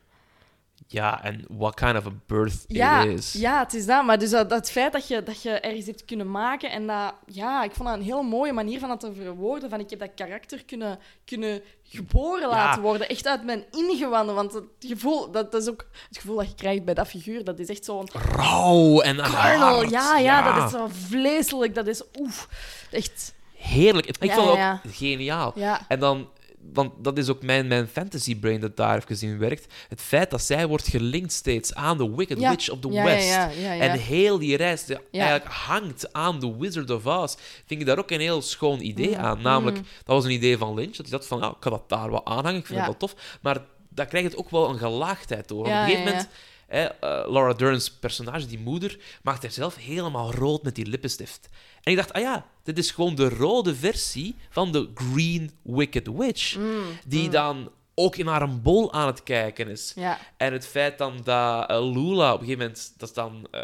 Ja, 0.92 1.24
en 1.24 1.46
what 1.50 1.74
kind 1.74 1.98
of 1.98 2.06
a 2.06 2.12
birth 2.26 2.64
Ja, 2.68 3.04
it 3.04 3.18
is. 3.20 3.34
ja, 3.34 3.60
het 3.60 3.74
is 3.74 3.86
dat. 3.86 4.06
Maar 4.06 4.20
dus 4.20 4.30
dat, 4.30 4.50
dat 4.50 4.72
feit 4.72 4.94
dat 4.94 5.08
je, 5.08 5.24
dat 5.24 5.42
je 5.42 5.50
ergens 5.50 5.86
hebt 5.86 6.06
kunnen 6.06 6.32
maken 6.32 6.72
en 6.72 6.88
dat... 6.88 7.14
Ja, 7.26 7.64
ik 7.64 7.72
vond 7.72 7.90
dat 7.90 7.98
een 7.98 8.04
hele 8.04 8.24
mooie 8.24 8.54
manier 8.54 8.80
van 8.80 8.90
dat 8.90 9.00
te 9.00 9.14
verwoorden. 9.14 9.70
Van 9.70 9.80
ik 9.80 9.90
heb 9.90 10.00
dat 10.00 10.14
karakter 10.16 10.66
kunnen, 10.66 11.00
kunnen 11.26 11.62
geboren 11.84 12.50
laten 12.50 12.82
worden. 12.82 13.10
Echt 13.10 13.28
uit 13.28 13.44
mijn 13.44 13.66
ingewanden. 13.72 14.36
Want 14.36 14.54
het 14.54 14.64
gevoel, 14.80 15.32
dat, 15.32 15.52
dat 15.52 15.62
is 15.62 15.70
ook 15.70 15.88
het 16.08 16.18
gevoel 16.18 16.36
dat 16.36 16.48
je 16.48 16.56
krijgt 16.56 16.86
bij 16.86 16.94
dat 16.94 17.08
figuur. 17.08 17.44
Dat 17.44 17.60
is 17.60 17.68
echt 17.68 17.86
zo'n 17.86 18.10
Rauw 18.14 19.02
en 19.02 19.16
carnal. 19.18 19.84
Ja, 19.90 20.18
ja, 20.18 20.54
dat 20.54 20.66
is 20.66 20.72
zo 20.72 20.88
vleeselijk. 21.08 21.76
Dat 21.76 21.88
is... 21.88 22.04
Oef. 22.20 22.48
Echt... 22.92 23.34
Heerlijk. 23.54 24.06
Ik 24.08 24.24
Ja, 24.24 24.34
vond 24.36 24.58
het 24.58 24.70
ook 24.86 24.94
geniaal. 24.94 25.54
En 25.88 26.00
dan, 26.00 26.30
want 26.74 26.92
dat 27.04 27.18
is 27.18 27.30
ook 27.30 27.42
mijn, 27.44 27.68
mijn 27.68 27.88
fantasy 27.88 28.40
brain 28.40 28.60
dat 28.60 28.78
daar 28.78 29.04
even 29.10 29.28
in 29.28 29.38
werkt. 29.38 29.74
Het 29.88 30.02
feit 30.02 30.30
dat 30.30 30.42
zij 30.42 30.68
wordt 30.68 30.88
gelinkt 30.88 31.32
steeds 31.32 31.74
aan 31.74 31.98
de 31.98 32.16
Wicked 32.16 32.40
Ja. 32.40 32.50
Witch 32.50 32.70
of 32.70 32.80
the 32.80 32.88
Ja, 32.92 33.04
West. 33.04 33.28
ja, 33.28 33.48
ja, 33.50 33.74
ja. 33.74 33.82
En 33.82 34.00
heel 34.00 34.40
die 34.40 34.58
reis 34.58 34.86
die 34.86 34.98
eigenlijk 35.12 35.54
hangt 35.54 36.14
aan 36.14 36.40
The 36.40 36.58
Wizard 36.58 36.90
of 36.90 37.06
Oz. 37.06 37.36
Vind 37.66 37.82
ik 37.82 37.86
daar 37.88 37.98
ook 38.00 38.12
een 38.12 38.20
heel 38.20 38.42
schoon 38.42 38.82
idee 38.82 39.10
Mm. 39.18 39.24
aan. 39.24 39.42
Namelijk, 39.42 39.78
Mm. 39.78 39.84
dat 39.98 40.16
was 40.16 40.26
een 40.26 40.32
idee 40.32 40.58
van 40.58 40.74
Lynch. 40.74 40.96
Dat 40.96 41.06
hij 41.08 41.18
dacht 41.18 41.28
van, 41.28 41.40
nou, 41.40 41.52
ik 41.54 41.60
kan 41.60 41.72
dat 41.72 41.90
daar 41.90 42.10
wat 42.10 42.26
aanhangen. 42.26 42.60
Ik 42.60 42.66
vind 42.66 42.78
dat 42.78 42.88
wel 42.88 42.98
tof. 42.98 43.16
Maar 43.42 43.58
daar 43.90 44.06
krijgt 44.06 44.28
het 44.30 44.38
ook 44.38 44.50
wel 44.50 44.70
een 44.70 44.78
gelaagdheid 44.78 45.48
door. 45.48 45.60
Op 45.60 45.66
een 45.66 45.84
gegeven 45.84 46.04
moment... 46.04 46.28
Hè, 46.68 46.84
eh, 46.86 47.32
Laura 47.32 47.54
Dern's 47.54 47.92
personage, 47.92 48.46
die 48.46 48.60
moeder, 48.60 48.98
maakt 49.24 49.42
haarzelf 49.44 49.76
helemaal 49.76 50.34
rood 50.34 50.64
met 50.64 50.76
die 50.76 50.86
lippenstift. 50.86 51.50
En 51.84 51.92
ik 51.92 51.98
dacht, 51.98 52.14
ah 52.14 52.22
ja, 52.22 52.46
dit 52.76 52.86
is 52.86 52.92
gewoon 52.92 53.16
de 53.16 53.30
rode 53.30 53.76
versie 53.76 54.36
van 54.50 54.72
de 54.72 54.90
Green 54.96 55.52
Wicked 55.64 56.08
Witch. 56.18 56.56
Mm, 56.58 56.82
Die 57.06 57.30
dan 57.30 57.72
ook 57.96 58.16
in 58.16 58.28
haar 58.28 58.42
een 58.42 58.62
bol 58.62 58.94
aan 58.94 59.08
het 59.08 59.24
kijken 59.24 59.68
is. 59.68 59.92
Ja. 59.96 60.20
En 60.38 60.54
het 60.54 60.68
feit 60.68 60.98
dan 60.98 61.22
dat 61.24 61.70
eh, 61.70 61.94
Lula 61.94 62.34
op 62.34 62.40
een 62.40 62.46
gegeven 62.46 62.66
moment 62.66 62.94
dat 62.98 63.16
dan, 63.16 63.48
eh, 63.52 63.64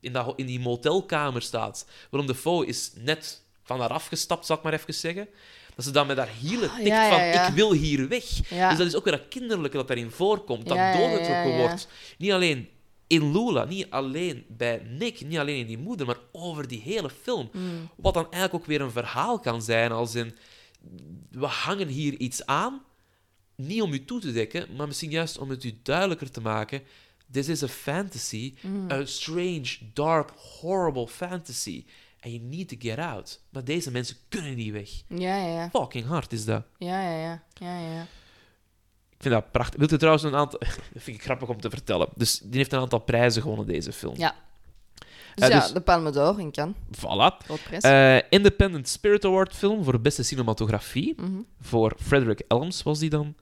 in, 0.00 0.12
dat, 0.12 0.32
in 0.36 0.46
die 0.46 0.60
motelkamer 0.60 1.42
staat. 1.42 1.86
Willem 2.10 2.26
Dafoe 2.26 2.66
is 2.66 2.92
net 2.96 3.42
van 3.62 3.80
haar 3.80 3.88
afgestapt, 3.92 4.46
zal 4.46 4.56
ik 4.56 4.62
maar 4.62 4.72
even 4.72 4.94
zeggen. 4.94 5.28
Dat 5.74 5.84
ze 5.84 5.90
dan 5.90 6.06
met 6.06 6.16
haar 6.16 6.30
hielen 6.40 6.68
Ah, 6.70 6.76
tikt 6.76 6.88
ja, 6.88 7.02
ja, 7.04 7.10
van, 7.10 7.24
ja. 7.26 7.46
ik 7.48 7.54
wil 7.54 7.72
hier 7.72 8.08
weg. 8.08 8.24
Dus 8.48 8.78
dat 8.78 8.86
is 8.86 8.94
ook 8.94 9.04
weer 9.04 9.16
dat 9.16 9.28
kinderlijke 9.28 9.76
dat 9.76 9.86
daarin 9.88 10.10
voorkomt. 10.10 10.66
Dat 10.68 10.76
doorgetrokken 10.76 11.56
wordt. 11.56 11.88
Niet 12.18 12.32
alleen 12.32 12.68
in 13.14 13.32
Lula, 13.32 13.64
niet 13.64 13.90
alleen 13.90 14.44
bij 14.48 14.82
Nick, 14.98 15.26
niet 15.26 15.38
alleen 15.38 15.58
in 15.58 15.66
die 15.66 15.78
moeder, 15.78 16.06
maar 16.06 16.18
over 16.32 16.68
die 16.68 16.80
hele 16.80 17.10
film. 17.22 17.48
Mm. 17.52 17.88
Wat 17.96 18.14
dan 18.14 18.22
eigenlijk 18.30 18.54
ook 18.54 18.66
weer 18.66 18.80
een 18.80 18.90
verhaal 18.90 19.38
kan 19.38 19.62
zijn, 19.62 19.92
als 19.92 20.14
in... 20.14 20.36
We 21.30 21.46
hangen 21.46 21.88
hier 21.88 22.12
iets 22.18 22.46
aan, 22.46 22.82
niet 23.56 23.82
om 23.82 23.92
u 23.92 24.04
toe 24.04 24.20
te 24.20 24.32
dekken, 24.32 24.76
maar 24.76 24.86
misschien 24.86 25.10
juist 25.10 25.38
om 25.38 25.50
het 25.50 25.64
u 25.64 25.78
duidelijker 25.82 26.30
te 26.30 26.40
maken. 26.40 26.82
This 27.30 27.48
is 27.48 27.62
a 27.62 27.68
fantasy, 27.68 28.54
Mm. 28.60 28.90
a 28.90 29.04
strange, 29.04 29.78
dark, 29.92 30.30
horrible 30.60 31.08
fantasy. 31.08 31.84
And 32.20 32.32
you 32.32 32.44
need 32.44 32.68
to 32.68 32.76
get 32.78 32.98
out. 32.98 33.40
Maar 33.50 33.64
deze 33.64 33.90
mensen 33.90 34.16
kunnen 34.28 34.54
niet 34.54 34.72
weg. 34.72 34.90
Ja, 35.08 35.36
ja, 35.36 35.46
ja. 35.46 35.70
Fucking 35.70 36.06
hard 36.06 36.32
is 36.32 36.44
dat. 36.44 36.64
Ja, 36.78 37.02
ja, 37.10 37.18
ja. 37.18 37.42
Ja, 37.60 37.78
ja. 37.94 38.06
Ik 39.24 39.30
vind 39.30 39.42
dat 39.42 39.52
prachtig. 39.52 39.78
Wilt 39.78 39.92
u 39.92 39.96
trouwens 39.98 40.24
een 40.24 40.34
aantal... 40.34 40.58
Dat 40.92 41.02
vind 41.02 41.16
ik 41.16 41.22
grappig 41.22 41.48
om 41.48 41.60
te 41.60 41.70
vertellen. 41.70 42.08
Dus 42.16 42.38
die 42.42 42.56
heeft 42.56 42.72
een 42.72 42.78
aantal 42.80 42.98
prijzen 42.98 43.42
gewonnen, 43.42 43.66
deze 43.66 43.92
film. 43.92 44.14
Ja. 44.16 44.34
Dus 45.34 45.44
Eh, 45.48 45.54
ja, 45.54 45.60
dus- 45.60 45.72
de 45.72 45.80
Palme 45.80 46.10
d'Or 46.10 46.40
in 46.40 46.52
Cannes. 46.52 46.76
Voilà. 46.98 47.46
Eh, 47.80 48.16
Independent 48.30 48.88
Spirit 48.88 49.24
Award 49.24 49.54
film 49.54 49.84
voor 49.84 50.00
beste 50.00 50.22
cinematografie. 50.22 51.14
Mhm. 51.16 51.30
Voor 51.60 51.96
Frederick 52.02 52.42
Elms 52.48 52.82
was 52.82 52.98
die 52.98 53.10
dan. 53.10 53.34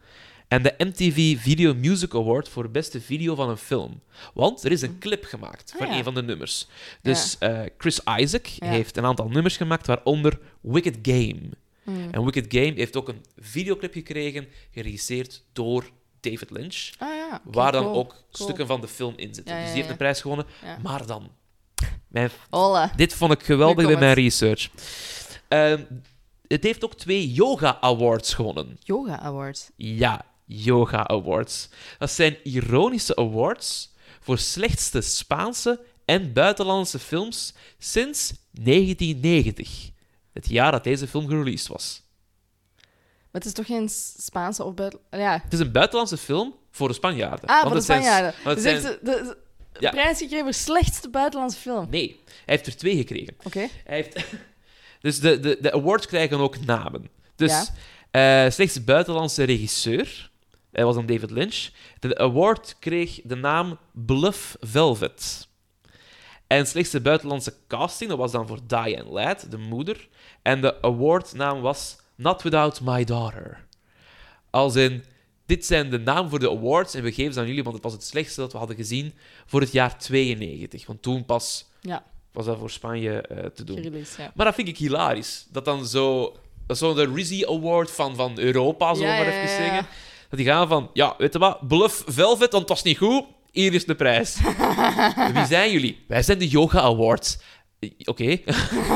En 0.48 0.62
de 0.62 0.74
MTV 0.78 1.40
Video 1.40 1.74
Music 1.74 2.14
Award 2.14 2.48
voor 2.48 2.70
beste 2.70 3.00
video 3.00 3.34
van 3.34 3.48
een 3.48 3.56
film. 3.56 4.00
Want 4.34 4.64
er 4.64 4.72
is 4.72 4.82
een 4.82 4.98
clip 4.98 5.24
gemaakt 5.24 5.70
Ah, 5.72 5.78
voor 5.78 5.86
ja. 5.86 5.96
een 5.98 6.04
van 6.04 6.14
de 6.14 6.22
nummers. 6.22 6.68
Dus 7.02 7.36
eh, 7.38 7.60
Chris 7.78 8.00
Isaac 8.18 8.46
heeft 8.58 8.96
een 8.96 9.04
aantal 9.04 9.28
nummers 9.28 9.56
gemaakt, 9.56 9.86
waaronder 9.86 10.38
Wicked 10.60 10.98
Game. 11.02 11.40
Mm. 11.84 12.08
En 12.10 12.24
Wicked 12.24 12.46
Game 12.48 12.72
heeft 12.74 12.96
ook 12.96 13.08
een 13.08 13.24
videoclip 13.38 13.92
gekregen, 13.92 14.48
geregisseerd 14.70 15.44
door 15.52 15.90
David 16.20 16.50
Lynch. 16.50 16.90
Ah 16.98 17.08
ja. 17.14 17.40
waar 17.44 17.72
dan 17.72 17.84
cool. 17.84 17.96
ook 17.96 18.08
Cool. 18.08 18.24
stukken 18.30 18.66
van 18.66 18.80
de 18.80 18.88
film 18.88 19.12
in 19.16 19.34
zitten. 19.34 19.54
Ja, 19.54 19.60
dus 19.60 19.68
die 19.68 19.78
heeft 19.78 19.90
een 19.90 19.96
prijs 19.96 20.20
gewonnen. 20.20 20.46
Maar 20.82 21.06
dan... 21.06 21.30
Mijn 22.08 22.30
Hola. 22.50 22.92
dit 22.96 23.14
vond 23.14 23.32
ik 23.32 23.42
geweldig 23.42 23.86
bij 23.86 23.96
mijn 23.98 24.14
research. 24.14 24.70
Ehm, 25.48 25.82
het 26.46 26.62
heeft 26.62 26.84
ook 26.84 26.94
twee 26.94 27.32
Yoga 27.32 27.78
Awards 27.80 28.34
gewonnen. 28.34 28.78
Yoga 28.80 29.18
Award. 29.18 29.70
Ja, 29.76 30.24
Yoga 30.44 31.08
Awards. 31.08 31.68
Dat 31.98 32.10
zijn 32.10 32.36
ironische 32.42 33.16
awards 33.16 33.92
voor 34.20 34.38
slechtste 34.38 35.00
Spaanse 35.00 35.80
en 36.04 36.32
buitenlandse 36.32 36.98
films 36.98 37.54
sinds 37.78 38.32
1990. 38.50 39.90
Het 40.32 40.48
jaar 40.48 40.72
dat 40.72 40.84
deze 40.84 41.06
film 41.08 41.28
gereleased 41.28 41.68
was. 41.68 42.02
Maar 43.30 43.40
het 43.40 43.44
is 43.44 43.52
toch 43.52 43.66
geen 43.66 43.88
Spaanse 44.18 44.64
of. 44.64 44.74
Ja. 45.10 45.40
Het 45.44 45.52
is 45.52 45.58
een 45.58 45.72
buitenlandse 45.72 46.16
film 46.16 46.54
voor 46.70 46.88
de 46.88 46.94
Spanjaarden. 46.94 47.48
Ah, 47.48 47.62
voor 47.62 47.74
de 47.74 47.80
zijn- 47.80 48.02
Spanjaarden. 48.02 48.34
Dus 48.54 48.62
zijn- 48.62 48.82
de, 48.82 48.98
de, 49.02 49.36
de 49.72 49.80
Ja. 49.80 49.90
prijs 49.90 50.18
gekregen 50.18 50.44
voor 50.44 50.54
slechtste 50.54 51.08
buitenlandse 51.10 51.58
film. 51.58 51.86
Nee, 51.90 52.20
hij 52.26 52.34
heeft 52.44 52.66
er 52.66 52.76
twee 52.76 52.96
gekregen. 52.96 53.34
Oké. 53.44 53.58
Hij 53.84 53.96
heeft... 53.96 54.24
dus 55.00 55.20
de, 55.20 55.40
de, 55.40 55.58
de 55.60 55.72
awards 55.72 56.06
krijgen 56.06 56.38
ook 56.38 56.64
namen. 56.64 57.08
Dus 57.36 57.70
Ja. 58.10 58.44
eh, 58.44 58.50
slechts 58.50 58.84
buitenlandse 58.84 59.42
regisseur, 59.44 60.30
hij 60.72 60.84
was 60.84 60.94
dan 60.94 61.06
David 61.06 61.30
Lynch. 61.30 61.68
De 61.98 62.18
award 62.18 62.76
kreeg 62.78 63.20
de 63.24 63.34
naam 63.36 63.78
Bluff 63.92 64.56
Velvet. 64.60 65.48
En 66.46 66.66
slechts 66.66 66.90
de 66.90 67.00
buitenlandse 67.00 67.54
casting, 67.68 68.10
dat 68.10 68.18
was 68.18 68.32
dan 68.32 68.46
voor 68.46 68.58
Diane 68.66 69.04
Ladd, 69.10 69.50
de 69.50 69.58
moeder. 69.58 70.08
En 70.42 70.60
de 70.60 70.82
awardnaam 70.82 71.60
was 71.60 71.96
Not 72.14 72.42
Without 72.42 72.80
My 72.80 73.04
Daughter. 73.04 73.64
Als 74.50 74.74
in, 74.76 75.04
dit 75.46 75.66
zijn 75.66 75.90
de 75.90 75.98
namen 75.98 76.30
voor 76.30 76.38
de 76.38 76.50
awards 76.50 76.94
en 76.94 77.02
we 77.02 77.12
geven 77.12 77.32
ze 77.32 77.40
aan 77.40 77.46
jullie, 77.46 77.62
want 77.62 77.74
het 77.74 77.84
was 77.84 77.92
het 77.92 78.04
slechtste 78.04 78.40
dat 78.40 78.52
we 78.52 78.58
hadden 78.58 78.76
gezien 78.76 79.14
voor 79.46 79.60
het 79.60 79.72
jaar 79.72 79.98
92. 79.98 80.86
Want 80.86 81.02
toen 81.02 81.24
pas 81.24 81.66
Ja, 81.80 82.04
was 82.32 82.46
dat 82.46 82.58
voor 82.58 82.70
Spanje 82.70 83.20
eh, 83.20 83.44
te 83.46 83.64
doen. 83.64 84.04
ja. 84.16 84.32
Maar 84.34 84.46
dat 84.46 84.54
vind 84.54 84.68
ik 84.68 84.78
hilarisch. 84.78 85.46
Dat 85.50 85.64
dan 85.64 85.86
zo... 85.86 86.36
Dat 86.66 86.78
zo 86.78 86.94
de 86.94 87.12
Rizzy 87.14 87.44
Award 87.46 87.90
van, 87.90 88.16
van 88.16 88.38
Europa, 88.38 88.94
zo 88.94 89.02
Ja, 89.02 89.16
maar 89.16 89.26
even 89.26 89.48
zeggen. 89.48 89.86
Dat 90.28 90.38
die 90.38 90.46
gaan 90.48 90.68
van... 90.68 90.90
Ja, 90.92 91.14
weet 91.18 91.32
je 91.32 91.38
wat? 91.38 91.68
Bluff 91.68 92.02
Velvet, 92.06 92.52
want 92.52 92.52
het 92.52 92.68
was 92.68 92.82
niet 92.82 92.98
goed. 92.98 93.24
Hier 93.50 93.74
is 93.74 93.84
de 93.84 93.94
prijs. 93.94 94.38
Wie 95.34 95.44
zijn 95.46 95.72
jullie? 95.72 96.04
Wij 96.08 96.22
zijn 96.22 96.38
de 96.38 96.48
Yoga 96.48 96.80
Awards. 96.80 97.38
Oké, 98.04 98.38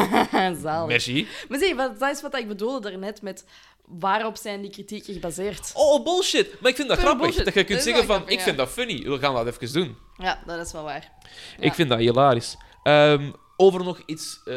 Zalig. 0.63 0.87
merci. 0.87 1.27
Maar 1.49 1.59
zie, 1.59 1.75
wat, 1.75 1.99
dat 1.99 2.11
is 2.17 2.23
wat 2.23 2.37
ik 2.39 2.49
bedoelde 2.49 2.81
daarnet 2.91 3.23
met 3.23 3.45
waarop 3.87 4.37
zijn 4.37 4.61
die 4.61 4.71
kritieken 4.71 5.13
gebaseerd. 5.15 5.71
Oh, 5.75 6.05
bullshit. 6.05 6.61
Maar 6.61 6.71
ik 6.71 6.77
vind 6.77 6.89
dat 6.89 6.97
Pure 6.97 7.09
grappig. 7.09 7.27
bullshit. 7.27 7.45
Dat 7.45 7.55
je 7.55 7.65
kunt 7.65 7.83
zeggen 7.83 8.05
van... 8.05 8.15
grappig, 8.15 8.35
Ik 8.35 8.41
vind 8.41 8.57
dat 8.57 8.69
funny. 8.69 9.03
We 9.03 9.19
gaan 9.19 9.35
dat 9.35 9.47
even 9.47 9.73
doen. 9.73 9.97
Ja, 10.17 10.43
dat 10.47 10.67
is 10.67 10.73
wel 10.73 10.83
waar. 10.83 11.11
Ja. 11.23 11.63
Ik 11.63 11.75
vind 11.75 11.89
dat 11.89 11.99
hilarisch. 11.99 12.57
Ehm, 12.83 13.31
over 13.57 13.85
nog 13.85 14.03
iets 14.07 14.41
eh 14.45 14.57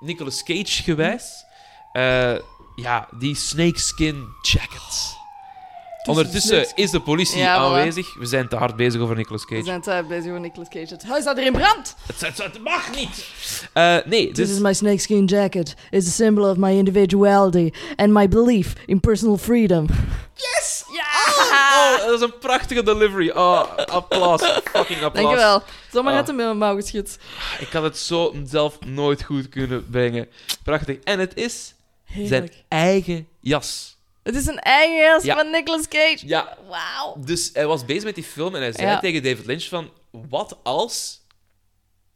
Nicolas 0.00 0.42
Cage 0.42 0.82
gewijs. 0.82 1.44
Eh, 1.92 2.34
ja, 2.76 3.08
die 3.18 3.34
snakeskin 3.36 4.26
jacket. 4.42 5.16
Ondertussen 6.08 6.54
snakes- 6.64 6.72
is 6.84 6.90
de 6.90 7.00
politie 7.00 7.38
Ja, 7.38 7.56
voilà. 7.56 7.60
aanwezig. 7.60 8.14
We 8.18 8.26
zijn 8.26 8.48
te 8.48 8.56
hard 8.56 8.76
bezig 8.76 9.00
over 9.00 9.16
Nicolas 9.16 9.40
We 9.44 9.48
Cage. 9.48 9.64
zijn 9.64 9.80
thuis 9.80 10.06
bezig 10.06 10.32
met 10.32 10.40
Nicolas 10.40 10.68
Cage. 10.68 10.86
Het 10.94 11.04
huis 11.04 11.22
staat 11.22 11.38
er 11.38 11.44
in 11.46 11.52
brand! 11.52 11.94
Het, 12.06 12.20
het, 12.20 12.38
het 12.38 12.62
mag 12.62 12.94
niet! 12.94 13.28
Eh, 13.72 13.96
nee, 14.04 14.26
This 14.32 14.36
dus... 14.46 14.50
is 14.56 14.58
my 14.62 14.72
snakeskin 14.74 15.24
jacket. 15.24 15.74
It's 15.90 16.06
a 16.06 16.10
symbol 16.10 16.50
of 16.50 16.56
my 16.56 16.70
individuality 16.70 17.70
and 17.96 18.12
my 18.12 18.28
belief 18.28 18.72
in 18.86 19.00
personal 19.00 19.36
freedom. 19.36 19.86
Yes! 20.34 20.84
Ja! 20.92 21.02
Oh 21.26 21.52
Oh, 21.96 22.06
dat 22.06 22.14
is 22.14 22.20
een 22.20 22.38
prachtige 22.38 22.82
delivery. 22.82 23.30
Oh, 23.30 23.76
applaus. 23.76 24.42
Fucking 24.64 25.02
applaus. 25.02 25.12
Dankjewel. 25.24 25.62
Zomaar 25.92 26.12
Ah. 26.12 26.18
uit 26.18 26.26
de 26.26 26.32
mouw 26.32 26.74
geschud. 26.76 27.18
Ik 27.60 27.68
had 27.72 27.82
het 27.82 27.98
zo 27.98 28.34
zelf 28.46 28.78
nooit 28.86 29.22
goed 29.22 29.48
kunnen 29.48 29.86
brengen. 29.90 30.28
Prachtig. 30.62 30.96
En 31.04 31.18
het 31.18 31.34
is 31.36 31.74
zijn 32.24 32.50
eigen 32.68 33.28
jas. 33.40 33.93
Het 34.24 34.34
is 34.34 34.46
een 34.46 34.58
eigen 34.58 34.96
jas 34.96 35.22
Ja. 35.24 35.34
van 35.36 35.50
Nicolas 35.50 35.88
Cage. 35.88 36.26
Ja, 36.26 36.56
Wauw. 36.68 37.16
dus 37.24 37.50
hij 37.52 37.66
was 37.66 37.84
bezig 37.84 38.04
met 38.04 38.14
die 38.14 38.24
film 38.24 38.54
en 38.54 38.60
hij 38.60 38.72
zei 38.72 38.86
Ja. 38.88 38.98
tegen 39.00 39.22
David 39.22 39.46
Lynch 39.46 39.64
van... 39.64 39.90
Wat 40.28 40.58
als 40.62 41.20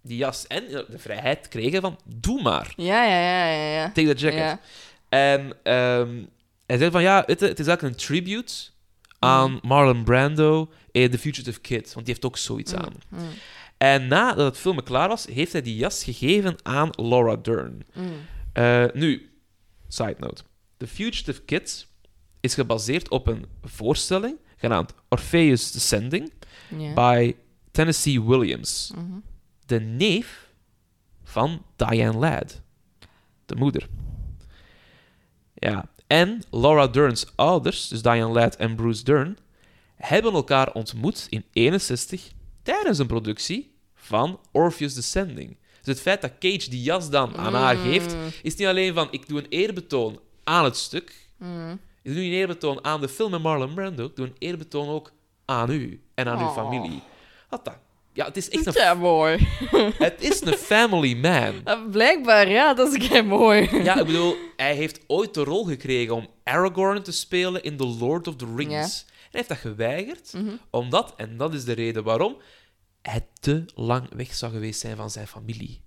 die 0.02 0.16
jas 0.16 0.46
en 0.46 0.68
de 0.68 0.86
vrijheid 0.98 1.48
kregen 1.48 1.80
van... 1.80 1.98
Doe 2.04 2.42
maar. 2.42 2.72
Ja, 2.76 3.04
ja, 3.04 3.20
ja, 3.20 3.46
ja. 3.50 3.70
ja. 3.80 3.84
Take 3.92 4.14
the 4.14 4.20
jacket. 4.20 4.38
Ja. 4.38 4.61
En 5.09 5.52
ehm, 5.62 6.24
hij 6.66 6.78
zei 6.78 6.90
van 6.90 7.02
ja, 7.02 7.22
het, 7.26 7.40
het 7.40 7.59
is 7.59 7.66
eigenlijk 7.66 7.82
een 7.82 8.04
tribute 8.06 8.52
aan 9.18 9.59
Marlon 9.62 10.04
Brando 10.04 10.70
in 10.92 11.11
The 11.11 11.18
Fugitive 11.18 11.61
Kid, 11.61 11.92
want 11.94 12.06
die 12.06 12.14
heeft 12.14 12.24
ook 12.26 12.36
zoiets 12.36 12.74
aan. 12.74 12.94
Mm, 13.09 13.20
En 13.78 14.06
nadat 14.09 14.44
het 14.46 14.59
filmen 14.59 14.84
klaar 14.84 15.09
was, 15.09 15.26
heeft 15.26 15.52
hij 15.52 15.62
die 15.62 15.76
jas 15.76 16.04
gegeven 16.04 16.56
aan 16.62 16.90
Laura 16.96 17.36
Dern. 17.36 17.86
mm. 17.94 18.26
Eh, 18.52 18.84
nu, 18.92 19.30
side 19.88 20.16
note. 20.18 20.42
The 20.76 20.86
Fugitive 20.86 21.40
Kid 21.42 21.86
is 22.41 22.55
gebaseerd 22.55 23.09
op 23.11 23.26
een 23.26 23.45
voorstelling 23.62 24.36
genaamd 24.57 24.95
Orpheus 25.09 25.72
Descending 25.72 26.32
Ja. 26.78 26.93
by 26.95 27.34
Tennessee 27.70 28.22
Williams, 28.22 28.93
Mhm. 28.95 29.18
de 29.66 29.80
neef 29.80 30.49
van 31.24 31.62
Diane 31.76 32.18
Ladd, 32.18 32.61
de 33.47 33.55
moeder. 33.57 33.89
Ja, 35.55 35.89
en 36.07 36.43
Laura 36.51 36.86
Dern's 36.86 37.26
ouders, 37.34 37.89
dus 37.89 38.03
Diane 38.03 38.32
Ladd 38.32 38.57
en 38.57 38.74
Bruce 38.76 39.05
Dern, 39.05 39.39
hebben 39.97 40.32
elkaar 40.32 40.72
ontmoet 40.72 41.26
in 41.30 41.45
61 41.53 42.30
tijdens 42.62 42.99
een 42.99 43.07
productie 43.07 43.74
van 43.95 44.41
Orpheus 44.53 44.95
Descending. 44.95 45.57
Dus 45.78 45.86
het 45.95 46.01
feit 46.01 46.20
dat 46.20 46.32
Cage 46.39 46.70
die 46.70 46.82
jas 46.82 47.11
dan 47.11 47.36
aan 47.36 47.55
haar 47.55 47.76
geeft, 47.76 48.14
Mm. 48.14 48.20
is 48.43 48.57
niet 48.57 48.66
alleen 48.68 48.95
van 48.95 49.09
ik 49.11 49.28
doe 49.28 49.39
een 49.39 49.47
eerbetoon 49.49 50.20
aan 50.45 50.64
het 50.64 50.76
stuk, 50.76 51.26
Mm. 51.39 51.80
Doe 52.14 52.24
een 52.24 52.30
eerbetoon 52.32 52.84
aan 52.84 53.00
de 53.00 53.09
film 53.09 53.30
met 53.30 53.42
Marlon 53.42 53.74
Brando, 53.74 54.12
doe 54.14 54.26
een 54.26 54.34
eerbetoon 54.38 54.88
ook 54.88 55.12
aan 55.44 55.70
u 55.70 56.02
en 56.14 56.28
aan 56.28 56.38
uw 56.38 56.44
Oh. 56.46 56.54
familie. 56.54 57.02
Wat 57.48 57.64
dan? 57.64 57.74
Ja, 58.12 58.24
het 58.24 58.36
is 58.36 58.48
echt 58.48 58.66
een, 58.66 58.72
Ja, 58.72 58.94
mooi. 58.94 59.46
het 59.98 60.22
is 60.22 60.40
een 60.40 60.52
family 60.56 61.14
man. 61.16 61.62
Blijkbaar, 61.90 62.48
ja, 62.48 62.74
dat 62.74 62.92
is 62.94 63.09
kei 63.09 63.22
mooi. 63.22 63.82
Ja, 63.82 63.98
ik 64.00 64.06
bedoel, 64.06 64.34
hij 64.56 64.74
heeft 64.74 65.00
ooit 65.06 65.34
de 65.34 65.44
rol 65.44 65.64
gekregen 65.64 66.14
om 66.14 66.26
Aragorn 66.44 67.02
te 67.02 67.12
spelen 67.12 67.62
in 67.62 67.76
The 67.76 67.86
Lord 67.86 68.28
of 68.28 68.36
the 68.36 68.46
Rings. 68.56 68.72
Ja. 68.72 69.12
En 69.14 69.14
hij 69.30 69.30
heeft 69.30 69.48
dat 69.48 69.59
geweigerd, 69.59 70.32
Mhm. 70.32 70.50
omdat, 70.70 71.14
en 71.16 71.36
dat 71.36 71.54
is 71.54 71.64
de 71.64 71.72
reden 71.72 72.04
waarom, 72.04 72.36
hij 73.02 73.26
te 73.40 73.64
lang 73.74 74.09
weg 74.16 74.34
zou 74.34 74.52
geweest 74.52 74.80
zijn 74.80 74.96
van 74.96 75.11
zijn 75.11 75.26
familie. 75.26 75.80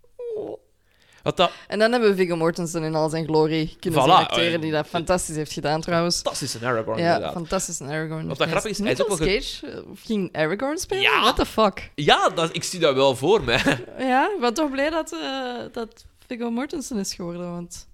Wat 1.23 1.37
dat 1.37 1.51
En 1.67 1.79
dan 1.79 1.91
hebben 1.91 2.09
we 2.09 2.15
Viggo 2.15 2.35
Mortensen 2.35 2.83
in 2.83 2.95
al 2.95 3.09
zijn 3.09 3.25
glorie 3.25 3.75
kunnen 3.79 3.99
Voilà, 3.99 4.03
zien 4.03 4.13
acteren, 4.13 4.61
die 4.61 4.71
dat 4.71 4.87
fantastisch 4.87 5.35
heeft 5.35 5.51
gedaan 5.51 5.81
trouwens. 5.81 6.15
fantastisch 6.15 6.53
een 6.53 6.65
Aragorn, 6.65 6.97
Ja, 6.99 7.05
inderdaad. 7.05 7.31
fantastisch 7.33 7.79
een 7.79 7.87
Aragorn. 7.89 8.27
Wat 8.27 8.37
dat 8.37 8.47
grappig 8.47 8.71
is, 8.71 8.77
hij 8.79 8.91
is 8.91 9.01
ook 9.05 9.17
Cage 9.17 9.67
eh, 9.67 9.79
ging 10.03 10.35
Aragorn 10.35 10.77
spelen? 10.77 11.03
Ja. 11.03 11.21
What 11.21 11.35
the 11.35 11.45
fuck? 11.45 11.91
Ja, 11.95 12.29
dat, 12.29 12.49
ik 12.55 12.63
zie 12.63 12.79
dat 12.79 12.95
wel 12.95 13.15
voor 13.15 13.43
me. 13.43 13.57
Ja, 13.99 14.29
ik 14.35 14.39
ben 14.39 14.53
toch 14.53 14.71
blij 14.71 14.89
dat, 14.89 15.13
eh, 15.13 15.55
dat 15.71 16.05
Viggo 16.27 16.49
Mortensen 16.51 16.97
is 16.97 17.13
geworden, 17.13 17.51
want... 17.51 17.87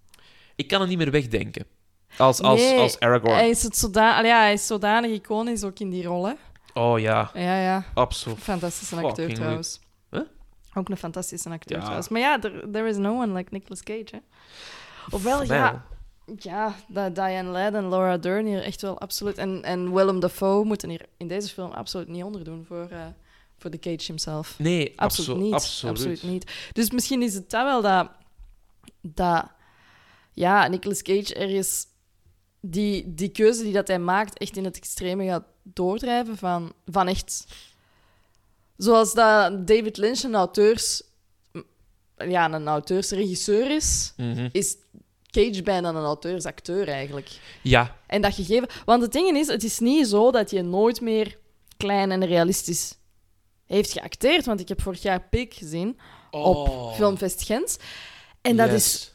Ik 0.56 0.68
kan 0.68 0.80
het 0.80 0.90
niet 0.90 0.98
meer 0.98 1.12
wegdenken. 1.12 1.66
Als, 2.18 2.42
als, 2.42 2.60
Nee, 2.60 2.80
als 2.80 3.00
Aragorn. 3.00 3.34
Hij 3.34 3.50
is, 3.50 3.64
het 3.64 3.78
zoda 3.78 4.18
allee, 4.18 4.30
ja, 4.32 4.40
hij 4.40 4.54
is 4.54 4.68
zodanig 4.68 5.12
iconisch 5.12 5.64
ook 5.64 5.80
in 5.80 5.90
die 5.90 6.04
rol, 6.06 6.26
hè. 6.28 6.34
Oh 6.74 7.00
ja, 7.00 7.32
Ja, 7.34 7.62
ja. 7.62 7.86
absoluut. 7.94 8.38
Fantastische 8.40 8.96
acteur, 8.96 9.34
trouwens. 9.34 9.80
Ook 10.78 10.90
een 10.90 10.98
fantastische 10.98 11.50
acteur, 11.50 11.76
Ja. 11.78 11.82
trouwens. 11.84 12.10
Maar 12.10 12.22
ja, 12.22 12.40
there, 12.40 12.70
there 12.72 12.88
is 12.88 12.98
no 12.98 13.22
one 13.22 13.34
like 13.34 13.50
Nicolas 13.52 13.84
Cage, 13.84 14.08
hè. 14.12 14.18
Ofwel, 15.10 15.44
ja... 15.44 15.86
Ja, 16.38 16.76
dat 16.88 17.16
Diane 17.16 17.50
Ladd 17.50 17.74
en 17.74 17.90
Laura 17.90 18.18
Dern 18.18 18.46
hier 18.46 18.64
echt 18.64 18.82
wel 18.82 19.00
absoluut... 19.00 19.38
En, 19.38 19.64
en 19.64 19.94
Willem 19.94 20.20
Dafoe 20.20 20.66
moeten 20.66 20.90
hier 20.90 21.06
in 21.18 21.28
deze 21.28 21.48
film 21.50 21.72
absoluut 21.72 22.08
niet 22.08 22.24
onderdoen 22.24 22.66
voor, 22.68 22.88
eh, 22.90 23.06
voor 23.58 23.70
de 23.72 23.80
Cage 23.80 24.04
himself. 24.06 24.56
Nee, 24.60 24.94
Absoluut 24.96 25.30
abso- 25.30 25.44
niet. 25.44 25.54
Absoluut. 25.54 26.24
niet. 26.24 26.52
Dus 26.74 26.92
misschien 26.92 27.22
is 27.22 27.34
het 27.34 27.50
dat 27.50 27.64
wel 27.64 27.82
dat... 27.82 28.10
dat 29.02 29.46
ja, 30.34 30.68
Nicolas 30.68 31.02
Cage 31.02 31.36
er 31.36 31.50
is... 31.50 31.86
Die, 32.62 33.14
die 33.14 33.30
keuze 33.30 33.64
die 33.64 33.74
dat 33.74 33.88
hij 33.88 34.00
maakt 34.00 34.38
echt 34.38 34.58
in 34.58 34.64
het 34.66 34.78
extreme 34.78 35.26
gaat 35.26 35.46
doordrijven 35.64 36.38
van, 36.38 36.74
van 36.86 37.08
echt... 37.08 37.46
Zoals 38.78 39.14
dat 39.14 39.68
David 39.68 39.98
Lynch 39.98 40.24
een 40.24 40.36
auteurs... 40.36 41.02
Ja, 42.18 42.52
een 42.52 42.68
auteursregisseur 42.68 43.72
is, 43.76 44.14
Mhm. 44.18 44.50
is 44.52 44.76
Cage 45.32 45.62
bijna 45.64 45.90
een 45.90 45.96
auteursacteur 46.04 46.88
eigenlijk. 46.88 47.30
Ja, 47.62 47.96
En 48.08 48.22
dat 48.22 48.34
gegeven... 48.36 48.68
Want 48.86 49.02
het 49.02 49.12
ding 49.12 49.38
is, 49.38 49.48
het 49.48 49.64
is 49.64 49.80
niet 49.80 50.08
zo 50.08 50.32
dat 50.32 50.50
je 50.52 50.62
nooit 50.62 51.02
meer 51.02 51.38
klein 51.78 52.12
en 52.12 52.26
realistisch 52.26 52.96
heeft 53.66 53.92
geacteerd. 53.92 54.46
Want 54.46 54.60
ik 54.60 54.68
heb 54.68 54.82
vorig 54.82 55.02
jaar 55.02 55.22
Pik 55.30 55.54
gezien 55.54 56.00
op 56.32 56.56
Oh. 56.70 56.94
Filmfest 56.96 57.44
Gent. 57.44 57.78
En 58.42 58.56
dat 58.58 58.70
Yes. 58.72 58.76
is... 58.86 59.14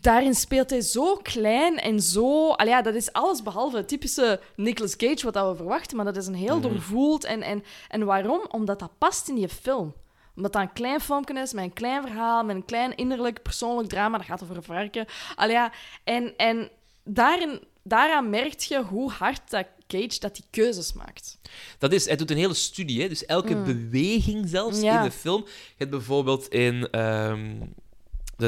Daarin 0.00 0.34
speelt 0.34 0.70
hij 0.70 0.80
zo 0.80 1.16
klein 1.16 1.78
en 1.78 2.00
zo... 2.00 2.50
Al 2.50 2.66
ja, 2.66 2.82
dat 2.82 2.94
is 2.94 3.12
alles 3.12 3.42
behalve 3.42 3.76
het 3.76 3.88
typische 3.88 4.40
Nicolas 4.56 4.96
Cage 4.96 5.24
wat 5.24 5.34
dat 5.34 5.50
we 5.50 5.56
verwachten. 5.56 5.96
Maar 5.96 6.04
dat 6.04 6.16
is 6.16 6.26
een 6.26 6.34
heel 6.34 6.58
Mhm. 6.58 6.68
doorvoeld. 6.68 7.24
En, 7.24 7.42
en, 7.42 7.64
en 7.88 8.04
waarom? 8.04 8.40
Omdat 8.50 8.78
dat 8.78 8.90
past 8.98 9.28
in 9.28 9.38
je 9.38 9.48
film. 9.48 9.94
Omdat 10.36 10.52
dat 10.52 10.62
een 10.62 10.72
klein 10.72 11.00
filmpje 11.00 11.40
is 11.40 11.52
met 11.52 11.64
een 11.64 11.72
klein 11.72 12.02
verhaal, 12.02 12.44
met 12.44 12.56
een 12.56 12.64
klein 12.64 12.94
innerlijk 12.96 13.42
persoonlijk 13.42 13.88
drama. 13.88 14.16
Dat 14.16 14.26
gaat 14.26 14.42
over 14.42 14.56
een 14.56 14.62
varken. 14.62 15.06
Al 15.36 15.48
ja, 15.48 15.72
en, 16.04 16.36
en 16.36 16.70
daarin, 17.04 17.60
daaraan 17.82 18.30
merk 18.30 18.60
je 18.60 18.82
hoe 18.82 19.10
hard 19.10 19.50
dat 19.50 19.66
Cage 19.86 20.18
dat 20.18 20.34
die 20.34 20.44
keuzes 20.50 20.92
maakt. 20.92 21.38
Dat 21.78 21.92
is, 21.92 22.06
hij 22.06 22.16
doet 22.16 22.30
een 22.30 22.36
hele 22.36 22.54
studie, 22.54 23.02
hè? 23.02 23.08
dus 23.08 23.24
elke 23.26 23.56
beweging 23.56 24.48
zelfs 24.48 24.76
Mm. 24.78 24.84
Ja. 24.84 24.98
in 25.02 25.08
de 25.08 25.14
film. 25.16 25.42
Je 25.46 25.74
hebt 25.76 25.90
bijvoorbeeld 25.90 26.48
in 26.48 26.88
ehm 26.90 27.56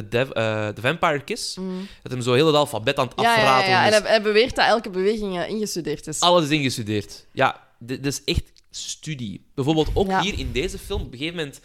Dev, 0.01 0.31
eh, 0.31 0.69
The 0.69 0.81
Vampire 0.81 1.25
Kiss, 1.25 1.55
dat 2.03 2.13
hem 2.13 2.21
zo 2.23 2.33
heel 2.33 2.47
het 2.47 2.57
alfabet 2.57 2.99
aan 2.99 3.07
het 3.07 3.17
Mm. 3.17 3.23
Ja, 3.23 3.37
ja, 3.37 3.61
ja, 3.61 3.69
ja. 3.69 3.83
En 3.87 3.93
is. 3.93 3.99
hij, 3.99 4.09
hij 4.09 4.23
beweert 4.23 4.55
dat 4.57 4.67
elke 4.67 4.91
beweging 4.91 5.39
eh, 5.39 5.49
ingestudeerd 5.49 6.07
is. 6.07 6.21
Alles 6.21 6.45
is 6.45 6.51
ingestudeerd. 6.51 7.27
Ja, 7.33 7.61
dit, 7.79 8.03
dit 8.03 8.13
is 8.13 8.25
echt 8.25 8.53
studie. 8.71 9.45
Bijvoorbeeld 9.55 9.89
ook 9.95 10.21
hier 10.21 10.39
in 10.39 10.53
deze 10.53 10.79
film, 10.79 11.01
op 11.01 11.13
een 11.13 11.19
gegeven 11.19 11.37
moment 11.39 11.61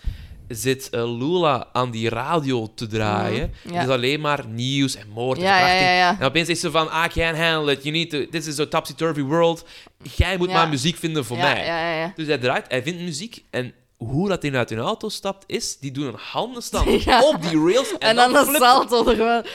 zit 0.47 0.89
eh, 0.89 1.17
Lula 1.19 1.67
aan 1.73 1.91
die 1.91 2.09
radio 2.09 2.71
te 2.75 2.87
draaien. 2.87 3.53
Mhm, 3.63 3.73
ja. 3.73 3.79
Het 3.79 3.87
is 3.87 3.93
alleen 3.93 4.19
maar 4.19 4.47
nieuws 4.47 4.95
en 4.95 5.07
moord 5.13 5.37
en 5.37 5.43
Ja, 5.43 5.49
ja, 5.49 5.57
verkrachting. 5.57 5.89
ja, 5.89 5.97
ja. 5.97 6.19
En 6.19 6.25
opeens 6.25 6.49
is 6.49 6.59
ze 6.59 6.71
van, 6.71 6.85
I 6.85 7.07
can't 7.13 7.37
handle 7.37 7.71
it, 7.71 7.83
you 7.83 7.95
need 7.95 8.09
to, 8.09 8.25
this 8.29 8.47
is 8.47 8.59
a 8.59 8.65
topsy-turvy 8.65 9.21
world. 9.21 9.65
Jij 10.15 10.37
moet 10.37 10.47
maar 10.51 10.69
muziek 10.69 10.97
vinden 10.97 11.25
voor 11.25 11.37
mij. 11.37 12.11
Dus 12.15 12.27
hij 12.27 12.37
draait, 12.37 12.65
hij 12.67 12.83
vindt 12.83 13.01
muziek 13.01 13.43
en 13.49 13.73
hoe 13.97 14.27
dat 14.29 14.41
hij 14.41 14.53
uit 14.53 14.69
hun 14.69 14.79
auto 14.79 15.09
stapt, 15.09 15.43
is 15.47 15.77
die 15.79 15.91
doen 15.91 16.07
een 16.07 16.19
handenstand 16.31 17.03
Ja. 17.03 17.23
op 17.27 17.41
die 17.41 17.59
rails 17.65 17.91
en, 17.91 17.99
En, 17.99 18.15
dan 18.15 18.35
een 18.35 18.55
salto 18.55 19.07
er 19.09 19.15
gewoon. 19.15 19.45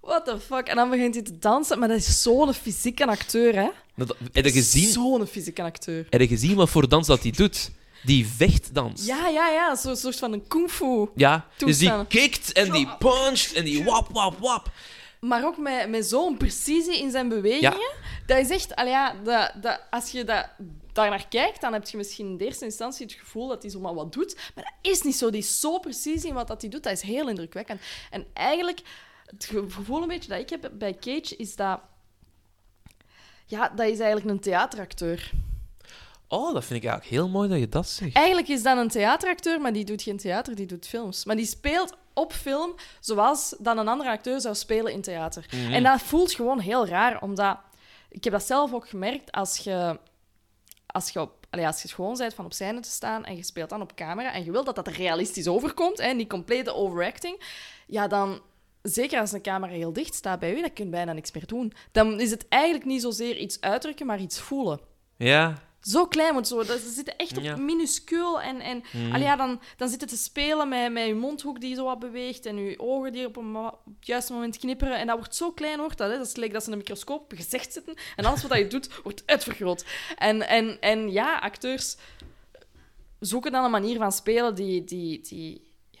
What 0.00 0.24
the 0.24 0.38
fuck? 0.40 0.66
En 0.68 0.76
dan 0.76 0.90
begint 0.90 1.14
hij 1.14 1.22
te 1.22 1.38
dansen. 1.38 1.78
Maar 1.78 1.88
dat 1.88 1.96
is 1.96 2.22
zo'n 2.22 2.54
fysieke 2.54 3.06
acteur, 3.06 3.54
hè? 3.54 3.68
Dat- 3.96 4.16
Heb 4.32 4.44
je 4.44 4.50
gezien, 4.52 4.92
Zo'n 4.92 5.26
fysieke 5.26 5.62
acteur. 5.62 6.06
heb 6.10 6.20
je 6.20 6.26
gezien 6.26 6.54
wat 6.54 6.70
voor 6.70 6.88
dans 6.88 7.06
dat 7.06 7.22
hij 7.22 7.30
doet? 7.30 7.70
Die 8.04 8.26
vechtdans. 8.36 9.06
Ja, 9.06 9.28
ja, 9.28 9.48
ja. 9.48 9.74
Zo'n 9.76 9.96
soort 9.96 10.16
van 10.18 10.32
een 10.32 10.46
kung 10.46 10.70
fu. 10.70 11.06
Ja, 11.14 11.46
dus 11.56 11.78
die 11.78 12.06
kikt 12.08 12.52
en 12.52 12.72
die 12.72 12.88
puncht 12.98 13.52
en 13.52 13.64
die 13.64 13.84
wap, 13.84 14.08
wap, 14.12 14.38
wap. 14.38 14.70
Maar 15.20 15.44
ook 15.44 15.56
met, 15.58 15.88
met 15.88 16.06
zo'n 16.06 16.36
precisie 16.36 16.98
in 16.98 17.10
zijn 17.10 17.28
bewegingen. 17.28 17.90
Dat 18.26 18.38
is 18.38 18.48
echt... 18.50 18.74
Allee, 18.76 18.90
ja, 18.92 19.14
dat, 19.24 19.52
dat, 19.62 19.80
als 19.90 20.10
je 20.10 20.24
dat, 20.24 20.46
daar 20.96 21.10
naar 21.10 21.28
kijkt, 21.28 21.60
dan 21.60 21.72
heb 21.72 21.88
je 21.88 21.96
misschien 21.96 22.26
in 22.26 22.36
de 22.36 22.44
eerste 22.44 22.64
instantie 22.64 23.06
het 23.06 23.14
gevoel 23.14 23.48
dat 23.48 23.62
hij 23.62 23.70
zomaar 23.70 23.94
wat 23.94 24.12
doet. 24.12 24.34
Maar 24.54 24.64
dat 24.64 24.92
is 24.92 25.02
niet 25.02 25.16
zo. 25.16 25.30
Die 25.30 25.40
is 25.40 25.60
zo 25.60 25.78
precies 25.78 26.24
in 26.24 26.34
wat 26.34 26.48
dat 26.48 26.60
hij 26.60 26.70
doet. 26.70 26.82
Dat 26.82 26.92
is 26.92 27.02
heel 27.02 27.28
indrukwekkend. 27.28 27.80
En 28.10 28.26
eigenlijk, 28.32 28.80
het 29.26 29.44
ge- 29.44 29.70
gevoel 29.70 30.02
een 30.02 30.08
beetje 30.08 30.28
dat 30.28 30.40
ik 30.40 30.50
heb 30.50 30.70
bij 30.72 30.94
Cage, 30.94 31.36
is 31.36 31.56
dat... 31.56 31.80
Ja, 33.46 33.68
dat 33.68 33.86
is 33.86 33.98
eigenlijk 33.98 34.30
een 34.30 34.40
theateracteur. 34.40 35.30
Oh, 36.28 36.54
dat 36.54 36.64
vind 36.64 36.82
ik 36.82 36.88
eigenlijk 36.88 37.20
heel 37.20 37.28
mooi 37.28 37.48
dat 37.48 37.58
je 37.58 37.68
dat 37.68 37.88
zegt. 37.88 38.16
Eigenlijk 38.16 38.48
is 38.48 38.62
dat 38.62 38.76
een 38.78 38.88
theateracteur, 38.88 39.60
maar 39.60 39.72
die 39.72 39.84
doet 39.84 40.02
geen 40.02 40.16
theater, 40.16 40.54
die 40.54 40.66
doet 40.66 40.86
films. 40.86 41.24
Maar 41.24 41.36
die 41.36 41.46
speelt 41.46 41.96
op 42.14 42.32
film 42.32 42.74
zoals 43.00 43.54
dan 43.58 43.78
een 43.78 43.88
andere 43.88 44.10
acteur 44.10 44.40
zou 44.40 44.54
spelen 44.54 44.92
in 44.92 45.02
theater. 45.02 45.46
Mhm. 45.50 45.72
En 45.72 45.82
dat 45.82 46.02
voelt 46.02 46.32
gewoon 46.32 46.58
heel 46.58 46.86
raar, 46.86 47.22
omdat... 47.22 47.58
Ik 48.08 48.24
heb 48.24 48.32
dat 48.32 48.42
zelf 48.46 48.72
ook 48.72 48.88
gemerkt 48.88 49.32
als 49.32 49.56
je... 49.56 49.98
Als 50.96 51.10
je, 51.10 51.20
op, 51.20 51.46
als 51.50 51.82
je 51.82 51.88
gewoon 51.88 52.16
bent 52.16 52.34
van 52.34 52.44
op 52.44 52.52
scène 52.52 52.80
te 52.80 52.88
staan 52.90 53.24
en 53.24 53.36
je 53.36 53.42
speelt 53.42 53.68
dan 53.70 53.82
op 53.82 53.94
camera 53.94 54.32
en 54.32 54.44
je 54.44 54.50
wil 54.50 54.64
dat 54.64 54.74
dat 54.74 54.88
realistisch 54.88 55.48
overkomt, 55.48 55.98
hè, 55.98 56.12
niet 56.12 56.28
complete 56.28 56.74
overacting, 56.74 57.42
ja, 57.86 58.08
dan... 58.08 58.40
Zeker 58.82 59.20
als 59.20 59.32
een 59.32 59.42
camera 59.42 59.72
heel 59.72 59.92
dicht 59.92 60.14
staat 60.14 60.38
bij 60.38 60.56
u, 60.56 60.60
dan 60.60 60.72
kun 60.72 60.84
je 60.84 60.90
bijna 60.90 61.12
niks 61.12 61.32
meer 61.32 61.46
doen. 61.46 61.72
Dan 61.92 62.20
is 62.20 62.30
het 62.30 62.48
eigenlijk 62.48 62.84
niet 62.84 63.02
zozeer 63.02 63.36
iets 63.36 63.60
uitdrukken, 63.60 64.06
maar 64.06 64.20
iets 64.20 64.40
voelen. 64.40 64.80
Ja, 65.16 65.62
Zo 65.80 66.06
klein 66.06 66.34
moet 66.34 66.48
zo. 66.48 66.64
Dat, 66.64 66.80
ze 66.80 66.90
zitten 66.90 67.16
echt 67.16 67.36
op 67.36 67.42
Ja. 67.42 67.56
minuscuul. 67.56 68.40
En, 68.40 68.60
en 68.60 68.82
allee, 69.12 69.24
ja, 69.24 69.36
dan, 69.36 69.60
dan 69.76 69.88
zitten 69.88 70.08
te 70.08 70.16
spelen 70.16 70.68
met, 70.68 70.92
met 70.92 71.06
je 71.06 71.14
mondhoek 71.14 71.60
die 71.60 71.74
zo 71.74 71.84
wat 71.84 71.98
beweegt. 71.98 72.46
En 72.46 72.56
je 72.56 72.78
ogen 72.80 73.12
die 73.12 73.26
op, 73.26 73.36
een, 73.36 73.50
ma- 73.50 73.68
op 73.84 73.94
het 73.98 74.06
juiste 74.06 74.32
moment 74.32 74.58
knipperen. 74.58 74.98
En 74.98 75.06
dat 75.06 75.16
wordt 75.16 75.34
zo 75.34 75.52
klein, 75.52 75.78
wordt 75.78 75.98
dat. 75.98 76.10
Hè? 76.10 76.16
Dat 76.18 76.26
is 76.36 76.50
dat 76.52 76.64
ze 76.64 76.70
een 76.70 76.76
microscoop 76.78 77.22
op 77.22 77.30
je 77.30 77.36
gezicht 77.36 77.72
zitten. 77.72 77.94
En 78.16 78.24
alles 78.24 78.42
wat 78.42 78.58
je 78.58 78.66
doet, 78.66 79.02
wordt 79.02 79.22
uitvergroot. 79.26 79.84
En, 80.16 80.48
en, 80.48 80.80
en 80.80 81.12
ja, 81.12 81.38
acteurs 81.38 81.96
zoeken 83.20 83.52
dan 83.52 83.64
een 83.64 83.70
manier 83.70 83.98
van 83.98 84.12
spelen 84.12 84.54
die, 84.54 84.84
die, 84.84 85.20
die 85.20 85.72
ja, 85.90 86.00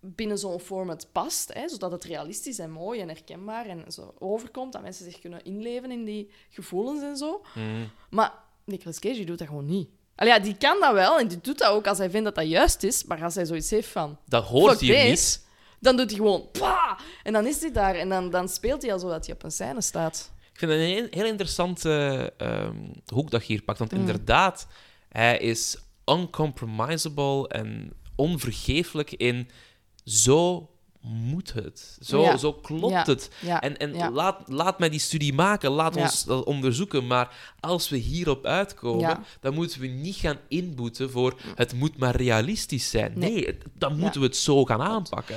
binnen 0.00 0.38
zo'n 0.38 0.60
format 0.60 1.08
past. 1.12 1.54
Hè? 1.54 1.68
Zodat 1.68 1.92
het 1.92 2.04
realistisch 2.04 2.58
en 2.58 2.70
mooi 2.70 3.00
en 3.00 3.08
herkenbaar 3.08 3.66
en 3.66 3.92
zo 3.92 4.14
overkomt. 4.18 4.72
Dat 4.72 4.82
mensen 4.82 5.04
zich 5.04 5.18
kunnen 5.20 5.44
inleven 5.44 5.90
in 5.90 6.04
die 6.04 6.30
gevoelens 6.48 7.02
en 7.02 7.16
zo. 7.16 7.44
Mhm. 7.54 7.84
Maar 8.10 8.46
Nicolas 8.68 8.98
Cage 8.98 9.14
die 9.14 9.24
doet 9.26 9.38
dat 9.38 9.48
gewoon 9.48 9.66
niet. 9.66 9.88
Allee, 10.14 10.32
ja, 10.32 10.38
die 10.38 10.56
kan 10.56 10.80
dat 10.80 10.92
wel 10.92 11.18
en 11.18 11.28
die 11.28 11.40
doet 11.40 11.58
dat 11.58 11.68
ook 11.70 11.86
als 11.86 11.98
hij 11.98 12.10
vindt 12.10 12.24
dat 12.24 12.34
dat 12.34 12.48
juist 12.48 12.82
is. 12.82 13.04
Maar 13.04 13.22
als 13.22 13.34
hij 13.34 13.44
zoiets 13.44 13.70
heeft 13.70 13.88
van... 13.88 14.18
Dat 14.26 14.44
hoort 14.44 14.80
hier 14.80 15.04
niet. 15.08 15.46
Dan 15.80 15.96
doet 15.96 16.06
hij 16.10 16.18
gewoon... 16.18 16.48
Pah! 16.52 16.98
En 17.22 17.32
dan 17.32 17.46
is 17.46 17.60
hij 17.60 17.72
daar. 17.72 17.94
En 17.94 18.08
dan, 18.08 18.30
dan 18.30 18.48
speelt 18.48 18.82
hij 18.82 18.92
al 18.92 18.98
zo 18.98 19.08
dat 19.08 19.26
hij 19.26 19.34
op 19.34 19.42
een 19.42 19.50
scène 19.50 19.80
staat. 19.82 20.32
Ik 20.52 20.58
vind 20.58 20.70
het 20.70 20.80
een 20.80 20.86
heel, 20.86 21.06
heel 21.10 21.26
interessante 21.26 22.32
ehm, 22.36 22.76
hoek 23.06 23.30
dat 23.30 23.46
je 23.46 23.52
hier 23.52 23.62
pakt. 23.62 23.78
Want 23.78 23.92
Mm. 23.92 23.98
inderdaad, 23.98 24.66
hij 25.08 25.38
is 25.38 25.76
uncompromisable 26.04 27.48
en 27.48 27.92
onvergeeflijk 28.16 29.12
in 29.12 29.48
zo 30.04 30.70
moet 31.08 31.52
het. 31.52 31.98
Zo, 32.00 32.20
Ja. 32.20 32.36
zo 32.36 32.52
klopt 32.52 32.92
Ja. 32.92 33.02
het. 33.04 33.30
Ja. 33.40 33.60
En, 33.60 33.76
en 33.76 34.12
laat, 34.12 34.42
laat 34.46 34.78
mij 34.78 34.88
die 34.88 35.00
studie 35.00 35.32
maken, 35.34 35.70
laat 35.70 35.96
ons 35.96 36.24
dat 36.24 36.44
onderzoeken. 36.44 37.06
Maar 37.06 37.54
als 37.60 37.88
we 37.88 37.96
hierop 37.96 38.44
uitkomen, 38.44 39.24
dan 39.40 39.54
moeten 39.54 39.80
we 39.80 39.86
niet 39.86 40.16
gaan 40.16 40.38
inboeten 40.48 41.10
voor 41.10 41.34
het 41.54 41.72
moet 41.74 41.98
maar 41.98 42.16
realistisch 42.16 42.90
zijn. 42.90 43.12
Nee, 43.14 43.58
dan 43.74 43.98
moeten 43.98 44.20
we 44.20 44.26
het 44.26 44.36
zo 44.36 44.64
gaan 44.64 44.82
aanpakken. 44.82 45.36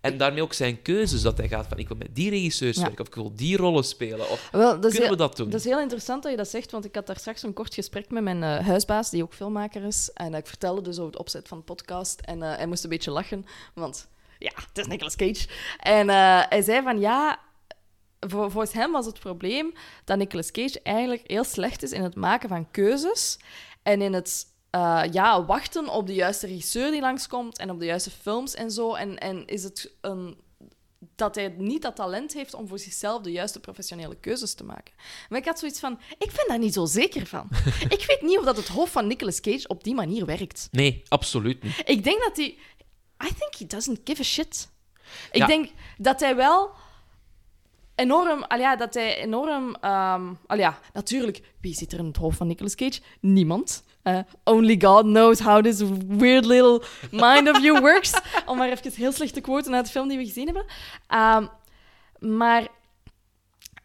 En 0.00 0.16
daarmee 0.18 0.42
ook 0.42 0.52
zijn 0.52 0.82
keuzes, 0.82 1.22
dat 1.22 1.36
hij 1.38 1.48
gaat 1.48 1.66
van 1.68 1.78
ik 1.78 1.88
wil 1.88 1.96
met 1.96 2.14
die 2.14 2.30
regisseurs 2.30 2.76
Ja. 2.76 2.82
werken, 2.82 3.00
of 3.00 3.06
ik 3.06 3.14
wil 3.14 3.32
die 3.36 3.56
rollen 3.56 3.84
spelen, 3.84 4.30
of 4.30 4.48
Wel, 4.52 4.60
dat 4.60 4.74
is 4.76 4.80
kunnen 4.80 5.00
heel- 5.00 5.10
we 5.10 5.16
dat 5.16 5.36
doen? 5.36 5.50
Dat 5.50 5.60
is 5.60 5.66
heel 5.66 5.80
interessant 5.80 6.22
dat 6.22 6.30
je 6.30 6.36
dat 6.38 6.48
zegt, 6.48 6.70
want 6.70 6.84
ik 6.84 6.94
had 6.94 7.06
daar 7.06 7.18
straks 7.18 7.42
een 7.42 7.52
kort 7.52 7.74
gesprek 7.74 8.10
met 8.10 8.22
mijn 8.22 8.42
eh, 8.42 8.66
huisbaas, 8.66 9.10
die 9.10 9.22
ook 9.22 9.34
filmmaker 9.34 9.84
is. 9.84 10.10
En 10.14 10.34
ik 10.34 10.46
vertelde 10.46 10.80
dus 10.82 10.96
over 10.98 11.10
het 11.10 11.20
opzet 11.20 11.48
van 11.48 11.58
de 11.58 11.64
podcast. 11.64 12.20
En 12.20 12.42
eh, 12.42 12.56
hij 12.56 12.66
moest 12.66 12.84
een 12.84 12.90
beetje 12.90 13.10
lachen, 13.10 13.44
want 13.74 14.08
ja, 14.42 14.52
het 14.54 14.78
is 14.78 14.86
Nicolas 14.86 15.16
Cage. 15.16 15.48
En 15.78 16.08
eh, 16.08 16.42
hij 16.48 16.62
zei 16.62 16.82
van 16.82 17.00
ja, 17.00 17.40
voor, 18.20 18.50
volgens 18.50 18.72
hem 18.72 18.92
was 18.92 19.06
het 19.06 19.18
probleem 19.18 19.72
dat 20.04 20.18
Nicolas 20.18 20.50
Cage 20.50 20.80
eigenlijk 20.82 21.22
heel 21.30 21.44
slecht 21.44 21.82
is 21.82 21.92
in 21.92 22.02
het 22.02 22.14
maken 22.14 22.48
van 22.48 22.70
keuzes 22.70 23.38
en 23.82 24.02
in 24.02 24.12
het 24.12 24.46
eh, 24.70 25.02
ja, 25.10 25.44
wachten 25.44 25.88
op 25.88 26.06
de 26.06 26.14
juiste 26.14 26.46
regisseur 26.46 26.90
die 26.90 27.00
langskomt 27.00 27.58
en 27.58 27.70
op 27.70 27.78
de 27.78 27.84
juiste 27.84 28.10
films 28.10 28.54
en 28.54 28.70
zo. 28.70 28.94
En, 28.94 29.18
en 29.18 29.46
is 29.46 29.62
het 29.62 29.92
een 30.00 30.36
dat 31.14 31.34
hij 31.34 31.54
niet 31.58 31.82
dat 31.82 31.96
talent 31.96 32.32
heeft 32.32 32.54
om 32.54 32.68
voor 32.68 32.78
zichzelf 32.78 33.22
de 33.22 33.30
juiste 33.30 33.60
professionele 33.60 34.16
keuzes 34.20 34.54
te 34.54 34.64
maken. 34.64 34.94
Maar 35.28 35.38
ik 35.38 35.44
had 35.44 35.58
zoiets 35.58 35.80
van, 35.80 35.98
ik 36.18 36.32
ben 36.36 36.44
daar 36.48 36.58
niet 36.58 36.74
zo 36.74 36.84
zeker 36.84 37.26
van. 37.26 37.48
ik 37.96 38.04
weet 38.06 38.22
niet 38.22 38.38
of 38.38 38.44
dat 38.44 38.56
het 38.56 38.68
hoofd 38.68 38.92
van 38.92 39.06
Nicolas 39.06 39.40
Cage 39.40 39.68
op 39.68 39.84
die 39.84 39.94
manier 39.94 40.26
werkt. 40.26 40.68
Nee, 40.70 41.02
absoluut 41.08 41.62
niet. 41.62 41.82
Ik 41.84 42.04
denk 42.04 42.22
dat 42.22 42.36
hij... 42.36 42.58
I 43.24 43.28
think 43.38 43.54
he 43.58 43.66
doesn't 43.66 44.00
give 44.04 44.20
a 44.20 44.24
shit. 44.24 44.68
Ik 45.30 45.38
Ja. 45.40 45.46
denk 45.46 45.70
dat 45.98 46.20
hij 46.20 46.36
wel 46.36 46.70
enorm... 47.94 48.42
Al 48.42 48.58
ja, 48.58 48.76
dat 48.76 48.94
hij 48.94 49.16
enorm... 49.18 49.74
ehm 49.80 50.32
al 50.46 50.56
ja, 50.56 50.78
natuurlijk, 50.92 51.42
wie 51.60 51.74
zit 51.74 51.92
er 51.92 51.98
in 51.98 52.04
het 52.06 52.16
hoofd 52.16 52.36
van 52.36 52.46
Nicolas 52.46 52.74
Cage? 52.74 53.00
Niemand. 53.20 53.84
Eh, 54.02 54.18
only 54.44 54.80
God 54.80 55.02
knows 55.02 55.38
how 55.40 55.62
this 55.62 55.80
weird 56.08 56.44
little 56.44 56.82
mind 57.10 57.48
of 57.50 57.62
you 57.62 57.80
works. 57.80 58.12
Om 58.46 58.56
maar 58.56 58.68
even 58.70 58.92
heel 58.92 59.12
slecht 59.12 59.34
te 59.34 59.40
quoten 59.40 59.74
uit 59.74 59.84
de 59.84 59.90
film 59.90 60.08
die 60.08 60.18
we 60.18 60.24
gezien 60.24 60.44
hebben. 60.44 60.64
Ehm, 61.06 61.46
maar 62.36 62.68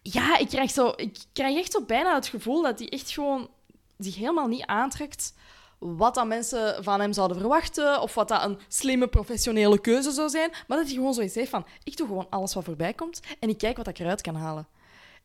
ja, 0.01 0.37
ik 0.37 0.47
krijg, 0.47 0.71
zo, 0.71 0.93
ik 0.95 1.17
krijg 1.33 1.57
echt 1.57 1.71
zo 1.71 1.81
bijna 1.83 2.13
het 2.13 2.27
gevoel 2.27 2.61
dat 2.61 2.79
hij 2.79 2.89
echt 2.89 3.11
gewoon 3.11 3.49
zich 3.97 4.15
helemaal 4.15 4.47
niet 4.47 4.65
aantrekt 4.65 5.33
wat 5.79 6.15
dat 6.15 6.27
mensen 6.27 6.83
van 6.83 6.99
hem 6.99 7.13
zouden 7.13 7.37
verwachten, 7.37 8.01
of 8.01 8.13
wat 8.13 8.27
dat 8.27 8.43
een 8.43 8.59
slimme 8.67 9.07
professionele 9.07 9.81
keuze 9.81 10.11
zou 10.11 10.29
zijn, 10.29 10.49
maar 10.67 10.77
dat 10.77 10.85
hij 10.85 10.95
gewoon 10.95 11.13
zoiets 11.13 11.35
heeft 11.35 11.49
van, 11.49 11.65
ik 11.83 11.97
doe 11.97 12.07
gewoon 12.07 12.27
alles 12.29 12.53
wat 12.53 12.63
voorbij 12.63 12.93
komt 12.93 13.19
en 13.39 13.49
ik 13.49 13.57
kijk 13.57 13.77
wat 13.77 13.87
ik 13.87 13.99
eruit 13.99 14.21
kan 14.21 14.35
halen. 14.35 14.67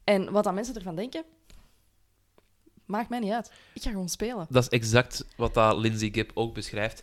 En 0.04 0.32
wat 0.32 0.44
dat 0.44 0.54
mensen 0.54 0.74
ervan 0.74 0.96
denken, 0.96 1.24
maakt 2.84 3.08
mij 3.08 3.18
niet 3.18 3.32
uit. 3.32 3.52
Ik 3.74 3.82
ga 3.82 3.90
gewoon 3.90 4.08
spelen. 4.08 4.46
Dat 4.48 4.62
is 4.62 4.68
exact 4.68 5.24
wat 5.36 5.54
dat 5.54 5.76
Lindsay 5.76 6.10
Gibb 6.12 6.30
ook 6.34 6.54
beschrijft. 6.54 7.02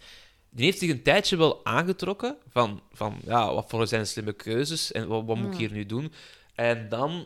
Die 0.49 0.65
heeft 0.65 0.79
zich 0.79 0.89
een 0.89 1.03
tijdje 1.03 1.37
wel 1.37 1.65
aangetrokken 1.65 2.37
van, 2.49 2.81
van 2.91 3.17
ja, 3.25 3.53
wat 3.53 3.65
voor 3.67 3.87
zijn 3.87 4.07
slimme 4.07 4.33
keuzes 4.33 4.91
en 4.91 5.07
wat, 5.07 5.25
wat 5.25 5.37
moet 5.37 5.53
ik 5.53 5.59
hier 5.59 5.71
nu 5.71 5.85
doen. 5.85 6.13
En 6.55 6.89
dan 6.89 7.25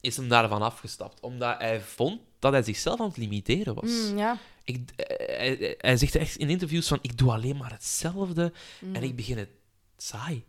is 0.00 0.16
hem 0.16 0.28
daarvan 0.28 0.62
afgestapt, 0.62 1.20
omdat 1.20 1.58
hij 1.58 1.80
vond 1.80 2.20
dat 2.38 2.52
hij 2.52 2.62
zichzelf 2.62 3.00
aan 3.00 3.08
het 3.08 3.16
limiteren 3.16 3.74
was. 3.74 3.90
Mm, 3.90 4.18
ja. 4.18 4.36
Ik, 4.74 4.90
eh, 4.96 5.36
hij, 5.36 5.74
hij 5.78 5.96
zegt 5.96 6.14
echt 6.14 6.36
in 6.36 6.50
interviews 6.50 6.88
van, 6.88 6.98
ik 7.02 7.18
doe 7.18 7.32
alleen 7.32 7.56
maar 7.56 7.70
hetzelfde 7.72 8.52
en 8.92 9.02
ik 9.02 9.16
begin 9.16 9.38
het 9.38 9.48
saai 9.96 10.44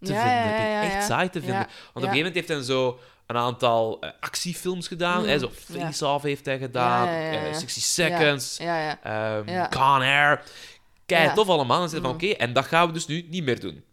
te 0.00 0.12
Mm. 0.12 0.18
Ja, 0.18 0.22
vinden. 0.22 0.70
ja, 0.70 0.82
ja, 0.82 0.90
echt 0.90 1.06
saai 1.06 1.28
te 1.30 1.40
vinden. 1.40 1.56
Want 1.58 1.68
op 1.68 1.94
een 1.94 2.00
gegeven 2.02 2.16
moment 2.16 2.34
heeft 2.34 2.48
hij 2.48 2.62
zo 2.62 2.98
een 3.26 3.36
aantal 3.36 4.00
eh, 4.00 4.10
actiefilms 4.20 4.88
gedaan. 4.88 5.20
Mm, 5.22 5.28
hè, 5.28 5.38
zo. 5.38 5.50
Face 5.54 6.06
Off 6.06 6.24
heeft 6.24 6.44
hij 6.44 6.58
gedaan, 6.58 7.08
eh, 7.08 7.32
ja. 7.48 7.52
60 7.58 7.82
Seconds, 7.82 8.56
Ja. 8.56 9.68
Con 9.70 10.00
Air. 10.00 10.42
Kei 11.06 11.24
Ja. 11.24 11.34
tof 11.34 11.48
allemaal. 11.48 11.82
En 11.82 11.88
zei 11.88 12.00
hij 12.02 12.10
van, 12.10 12.20
Mm. 12.20 12.28
oké, 12.30 12.38
en 12.42 12.52
dat 12.52 12.64
gaan 12.64 12.86
we 12.86 12.92
dus 12.92 13.06
nu 13.06 13.26
niet 13.30 13.44
meer 13.44 13.60
doen. 13.60 13.84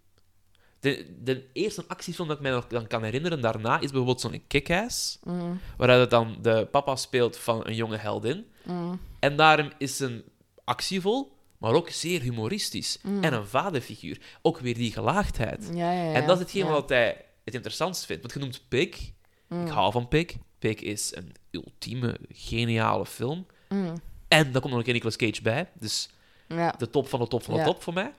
De, 0.80 1.16
de 1.24 1.46
eerste 1.54 1.84
actiefilm 1.88 2.28
dat 2.28 2.38
ik 2.38 2.44
mij 2.44 2.52
nog 2.52 2.68
dan 2.68 2.88
kan 2.88 3.04
herinneren 3.04 3.42
daarna 3.42 3.76
is 3.80 3.88
bijvoorbeeld 3.90 4.22
zo'n 4.22 4.44
Kick-Ass, 4.48 5.20
Mm, 5.24 5.60
waaruit 5.78 6.00
het 6.02 6.10
dan 6.10 6.38
de 6.42 6.68
papa 6.72 6.96
speelt 6.96 7.38
van 7.38 7.68
een 7.68 7.76
jonge 7.76 7.98
heldin. 7.98 8.46
Mm, 8.70 8.99
En 9.20 9.36
daarom 9.36 9.72
is 9.78 9.99
een 9.99 10.24
actievol, 10.63 11.32
maar 11.57 11.74
ook 11.74 11.89
zeer 11.89 12.22
humoristisch. 12.22 12.97
Mm. 13.01 13.24
En 13.24 13.34
een 13.34 13.47
vaderfiguur. 13.47 14.20
Ook 14.41 14.59
weer 14.59 14.76
die 14.76 14.91
gelaagdheid. 14.91 15.70
ja, 15.74 15.91
ja, 15.91 16.03
ja. 16.03 16.13
En 16.13 16.26
dat 16.28 16.36
is 16.36 16.41
hetgeen 16.41 16.67
wat 16.67 16.89
hij 16.89 17.26
het 17.43 17.53
interessantst 17.53 18.05
vindt. 18.05 18.22
Want 18.22 18.34
je 18.34 18.39
noemt. 18.39 18.61
Mm, 19.47 19.65
Ik 19.65 19.72
hou 19.72 19.91
van 19.91 20.07
Pig. 20.07 20.36
Pig 20.59 20.76
is 20.76 21.15
een 21.15 21.36
ultieme, 21.51 22.17
geniale 22.30 23.05
film. 23.05 23.45
En 24.28 24.51
daar 24.51 24.61
komt 24.61 24.74
nog 24.74 24.88
een 24.88 24.93
Nicolas 24.93 25.15
Cage 25.15 25.41
bij. 25.41 25.70
Dus 25.74 26.09
ja. 26.47 26.74
de 26.78 26.89
top 26.89 27.07
van 27.07 27.20
de 27.20 27.28
top 27.28 27.43
van 27.43 27.53
de 27.57 27.63
top 27.63 27.84
voor 27.84 27.93
mij. 27.93 28.13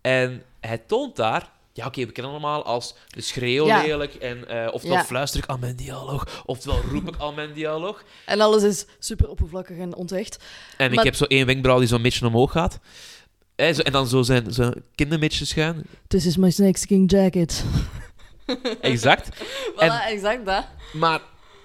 En 0.00 0.42
hij 0.60 0.78
toont 0.78 1.16
daar... 1.16 1.52
Ja, 1.76 1.86
oké, 1.86 2.06
we 2.06 2.12
kennen 2.12 2.32
allemaal 2.32 2.64
als 2.64 2.94
de 3.08 3.20
schreeuw 3.20 3.66
Ja. 3.66 3.82
lelijk. 3.82 4.14
En, 4.14 4.48
eh, 4.48 4.72
oftewel 4.72 4.96
Ja. 4.96 5.04
fluister 5.04 5.40
ik 5.42 5.46
al 5.48 5.58
mijn 5.58 5.76
dialoog. 5.76 6.42
Oftewel 6.46 6.80
roep 6.90 7.08
ik 7.08 7.16
al 7.16 7.32
mijn 7.32 7.52
dialoog. 7.52 8.04
En 8.26 8.40
alles 8.40 8.62
is 8.62 8.86
super 8.98 9.28
oppervlakkig 9.28 9.76
en 9.78 9.94
ontecht. 9.94 10.44
En 10.76 10.92
ik 10.92 11.00
heb 11.02 11.14
zo 11.14 11.24
één 11.24 11.46
wenkbrauw 11.46 11.78
die 11.78 11.88
zo'n 11.88 12.02
beetje 12.02 12.26
omhoog 12.26 12.52
gaat. 12.52 12.78
Eh, 13.56 13.72
zo- 13.74 13.82
En 13.82 13.92
dan 13.92 14.06
zo 14.06 14.22
zijn, 14.22 14.52
zijn 14.52 14.82
kindermitjes 14.94 15.48
schuin. 15.48 15.84
This 16.08 16.26
is 16.26 16.36
my 16.36 16.50
snakeskin 16.50 17.04
jacket. 17.04 17.64
Exact. 18.80 19.28
Voilà, 19.74 19.78
En- 19.78 20.00
exact 20.00 20.44
dat. 20.46 20.64
Maar 20.92 21.20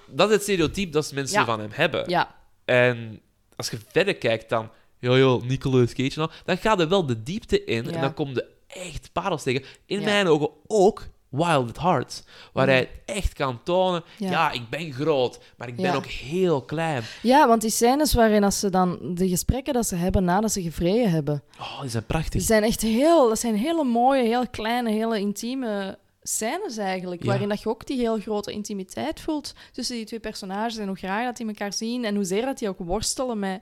dat 0.07 0.27
is 0.29 0.33
het 0.33 0.43
stereotype 0.43 0.91
dat 0.91 1.11
mensen 1.13 1.39
Ja. 1.39 1.45
van 1.45 1.59
hem 1.59 1.69
hebben. 1.71 2.09
Ja. 2.09 2.35
En 2.65 3.21
als 3.55 3.69
je 3.69 3.77
verder 3.91 4.15
kijkt 4.15 4.49
dan... 4.49 4.69
Ja, 4.99 5.37
Nicolas 5.43 5.93
Cage 5.93 6.15
en 6.15 6.21
al, 6.21 6.31
Dan 6.45 6.57
gaat 6.57 6.79
er 6.79 6.89
wel 6.89 7.05
de 7.05 7.23
diepte 7.23 7.63
in. 7.63 7.91
En 7.91 8.01
dan 8.01 8.13
komt 8.13 8.35
de 8.35 8.45
echt 8.73 9.09
parels 9.13 9.43
tegen. 9.43 9.63
In 9.85 9.99
Ja. 9.99 10.05
mijn 10.05 10.27
ogen 10.27 10.49
ook 10.67 11.07
Wild 11.29 11.69
at 11.69 11.79
Heart. 11.79 12.23
Waar 12.53 12.65
Mm. 12.65 12.71
hij 12.71 12.89
echt 13.05 13.33
kan 13.33 13.63
tonen. 13.63 14.03
Ja. 14.17 14.29
Ja. 14.29 14.51
ik 14.51 14.69
ben 14.69 14.93
groot. 14.93 15.39
Maar 15.57 15.67
ik 15.67 15.75
ben 15.75 15.85
Ja. 15.85 15.95
ook 15.95 16.05
heel 16.05 16.61
klein. 16.61 17.03
Ja, 17.21 17.47
want 17.47 17.61
die 17.61 17.69
scènes 17.69 18.13
waarin 18.13 18.43
als 18.43 18.59
ze 18.59 18.69
dan 18.69 19.15
de 19.15 19.29
gesprekken 19.29 19.73
dat 19.73 19.87
ze 19.87 19.95
hebben 19.95 20.23
nadat 20.23 20.51
ze 20.51 20.61
gevreden 20.61 21.11
hebben, 21.11 21.43
Oh, 21.59 21.81
die 21.81 21.89
zijn 21.89 22.03
die 22.07 22.15
prachtig. 22.15 22.41
zijn 22.41 22.63
echt 22.63 22.81
heel, 22.81 23.27
dat 23.29 23.39
zijn 23.39 23.55
hele 23.55 23.83
mooie, 23.83 24.23
heel 24.23 24.47
kleine, 24.49 24.91
hele 24.91 25.19
intieme 25.19 25.97
scènes 26.21 26.77
eigenlijk, 26.77 27.21
Ja. 27.23 27.27
waarin 27.29 27.49
dat 27.49 27.61
je 27.61 27.69
ook 27.69 27.85
die 27.87 27.97
heel 27.99 28.19
grote 28.19 28.51
intimiteit 28.51 29.19
voelt 29.19 29.53
tussen 29.71 29.95
die 29.95 30.05
twee 30.05 30.19
personages 30.19 30.77
en 30.77 30.87
hoe 30.87 30.97
graag 30.97 31.25
dat 31.25 31.37
die 31.37 31.47
elkaar 31.47 31.73
zien 31.73 32.05
en 32.05 32.15
hoezeer 32.15 32.45
dat 32.45 32.57
die 32.57 32.69
ook 32.69 32.79
worstelen 32.79 33.39
met, 33.39 33.61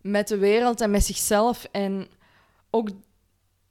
met 0.00 0.28
de 0.28 0.36
wereld 0.38 0.80
en 0.80 0.90
met 0.90 1.04
zichzelf 1.04 1.68
en 1.72 2.08
ook 2.70 2.88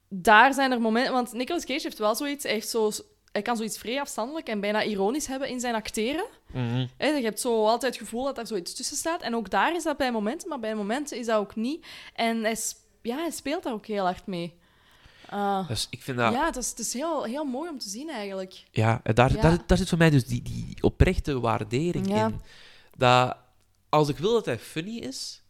daar 0.08 0.54
zijn 0.54 0.72
er 0.72 0.80
momenten, 0.80 1.12
want 1.12 1.32
Nicolas 1.32 1.64
Cage 1.64 1.82
heeft 1.82 1.98
wel 1.98 2.14
zoiets, 2.14 2.44
hij, 2.44 2.52
heeft 2.52 2.68
zo, 2.68 2.90
hij 3.32 3.42
kan 3.42 3.56
zoiets 3.56 3.78
vrij 3.78 4.00
afstandelijk 4.00 4.48
en 4.48 4.60
bijna 4.60 4.84
ironisch 4.84 5.26
hebben 5.26 5.48
in 5.48 5.60
zijn 5.60 5.74
acteren. 5.74 6.24
Mhm. 6.52 6.86
Hè, 6.96 7.06
je 7.08 7.24
hebt 7.24 7.40
zo 7.40 7.66
altijd 7.66 7.92
het 7.94 8.02
gevoel 8.02 8.24
dat 8.24 8.36
daar 8.36 8.46
zoiets 8.46 8.74
tussen 8.74 8.96
staat. 8.96 9.22
En 9.22 9.34
ook 9.34 9.50
daar 9.50 9.74
is 9.74 9.82
dat 9.82 9.96
bij 9.96 10.12
momenten, 10.12 10.48
maar 10.48 10.58
bij 10.60 10.74
momenten 10.74 11.18
is 11.18 11.26
dat 11.26 11.36
ook 11.38 11.56
niet. 11.56 11.86
En 12.14 12.42
hij, 12.42 12.56
ja, 13.02 13.16
hij 13.16 13.30
speelt 13.30 13.62
daar 13.62 13.72
ook 13.72 13.86
heel 13.86 14.04
hard 14.04 14.26
mee. 14.26 14.56
Ah, 15.28 15.68
Dus 15.68 15.86
ik 15.90 16.02
vind 16.02 16.18
dat... 16.18 16.32
ja, 16.32 16.44
het 16.46 16.56
is, 16.56 16.68
het 16.70 16.78
is 16.78 16.92
heel, 16.92 17.24
heel 17.24 17.44
mooi 17.44 17.70
om 17.70 17.78
te 17.78 17.88
zien 17.88 18.08
eigenlijk. 18.10 18.62
Ja, 18.70 19.00
en 19.02 19.14
daar, 19.14 19.32
Ja. 19.34 19.40
Daar, 19.40 19.58
daar 19.66 19.78
zit 19.78 19.88
voor 19.88 19.98
mij 19.98 20.10
dus 20.10 20.24
die, 20.26 20.42
die 20.42 20.76
oprechte 20.82 21.40
waardering 21.40 22.08
Ja. 22.08 22.26
in. 22.26 22.40
Dat 22.96 23.36
als 23.88 24.08
ik 24.08 24.18
wil 24.18 24.32
dat 24.32 24.44
hij 24.44 24.58
funny 24.58 24.96
is, 24.98 25.42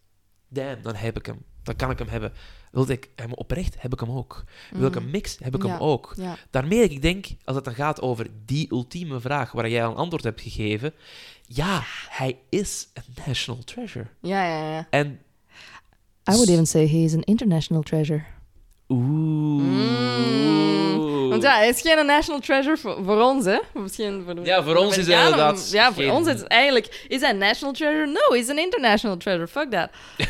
damn, 0.48 0.82
dan 0.82 0.94
heb 0.94 1.16
ik 1.18 1.26
hem. 1.26 1.44
Dan 1.62 1.76
kan 1.76 1.90
ik 1.90 1.98
hem 1.98 2.08
hebben. 2.08 2.32
Wil 2.72 2.88
ik 2.88 3.10
hem 3.16 3.32
oprecht, 3.32 3.76
heb 3.82 3.92
ik 3.92 4.00
hem 4.00 4.10
ook. 4.10 4.44
Wil 4.70 4.86
ik 4.86 4.94
Mm. 4.94 5.02
een 5.04 5.10
mix, 5.10 5.36
heb 5.42 5.54
ik 5.54 5.62
Ja. 5.62 5.68
hem 5.68 5.80
ook. 5.80 6.12
Ja. 6.16 6.36
Daarmee 6.50 6.82
ik 6.88 7.02
denk, 7.02 7.26
als 7.44 7.56
het 7.56 7.64
dan 7.64 7.74
gaat 7.74 8.00
over 8.00 8.26
die 8.44 8.72
ultieme 8.72 9.20
vraag 9.20 9.52
waar 9.52 9.68
jij 9.68 9.84
al 9.84 9.90
een 9.90 9.96
antwoord 9.96 10.24
hebt 10.24 10.40
gegeven, 10.40 10.92
ja, 11.46 11.80
hij 12.08 12.38
is 12.48 12.88
een 12.94 13.02
national 13.26 13.62
treasure. 13.64 14.06
Ja, 14.20 14.44
ja, 14.46 14.70
ja. 14.72 14.86
En 14.90 15.20
I 16.30 16.32
would 16.32 16.48
even 16.48 16.66
say 16.66 16.86
he 16.88 16.96
is 16.96 17.14
an 17.14 17.22
international 17.22 17.82
treasure. 17.82 18.24
oeh. 18.88 19.62
Mm. 19.62 20.67
Want 21.40 21.52
ja, 21.52 21.58
hij 21.58 21.68
is 21.68 21.80
geen 21.80 22.06
national 22.06 22.40
treasure 22.40 22.76
voor, 22.76 22.98
voor 23.04 23.20
ons, 23.20 23.44
hè? 23.44 23.58
Misschien 23.74 24.22
voor 24.24 24.34
de, 24.34 24.40
Ja, 24.44 24.62
voor 24.62 24.76
ons 24.76 24.98
is 24.98 25.06
hij 25.06 25.22
inderdaad 25.24 25.70
Ja, 25.70 25.92
voor 25.92 26.02
geen- 26.02 26.12
ons 26.12 26.26
is 26.28 26.32
het 26.40 26.46
eigenlijk... 26.46 27.04
Is 27.08 27.20
hij 27.20 27.30
een 27.30 27.38
national 27.38 27.72
treasure? 27.74 28.06
No, 28.06 28.20
he's 28.36 28.48
an 28.48 28.58
international 28.58 29.16
treasure. 29.16 29.48
Fuck 29.48 29.70
that. 29.70 29.90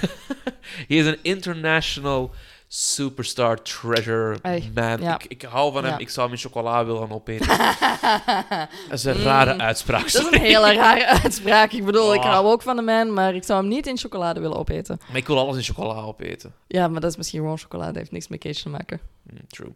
Hij 0.89 0.97
is 0.97 1.07
een 1.07 1.19
international 1.23 2.31
superstar 2.69 3.63
treasure 3.63 4.39
man. 4.75 5.01
ja. 5.01 5.15
Ik, 5.15 5.25
ik 5.25 5.43
hou 5.43 5.73
van 5.73 5.83
hem. 5.85 5.93
Ja. 5.93 5.99
Ik 5.99 6.09
zou 6.09 6.27
hem 6.27 6.37
in 6.37 6.43
chocola 6.43 6.85
willen 6.85 7.11
opeten. 7.11 7.47
Dat 8.89 8.99
is 8.99 9.05
een 9.05 9.23
rare 9.23 9.59
uitspraak. 9.59 10.01
Mm. 10.05 10.13
Dat 10.13 10.23
is 10.23 10.39
een 10.39 10.41
hele 10.47 10.75
rare 10.75 11.07
uitspraak. 11.23 11.73
Ik 11.73 11.85
bedoel, 11.85 12.15
ik 12.15 12.23
hou 12.23 12.47
ook 12.47 12.63
van 12.63 12.77
de 12.77 12.83
man, 12.83 13.13
maar 13.13 13.35
ik 13.35 13.45
zou 13.45 13.61
hem 13.61 13.69
niet 13.69 13.87
in 13.87 13.99
chocolade 13.99 14.41
willen 14.41 14.57
opeten. 14.57 14.99
Maar 15.09 15.17
ik 15.17 15.27
wil 15.27 15.39
alles 15.39 15.57
in 15.57 15.63
chocola 15.63 16.01
opeten. 16.01 16.55
Ja, 16.67 16.89
maar 16.89 17.01
dat 17.01 17.11
is 17.11 17.17
misschien 17.17 17.41
gewoon 17.41 17.59
chocolade. 17.59 17.89
Dat 17.89 17.99
heeft 17.99 18.13
niks 18.13 18.29
met 18.29 18.41
cake 18.41 18.63
te 18.63 18.69
maken. 18.69 19.01
Mm, 19.23 19.47
true. 19.47 19.73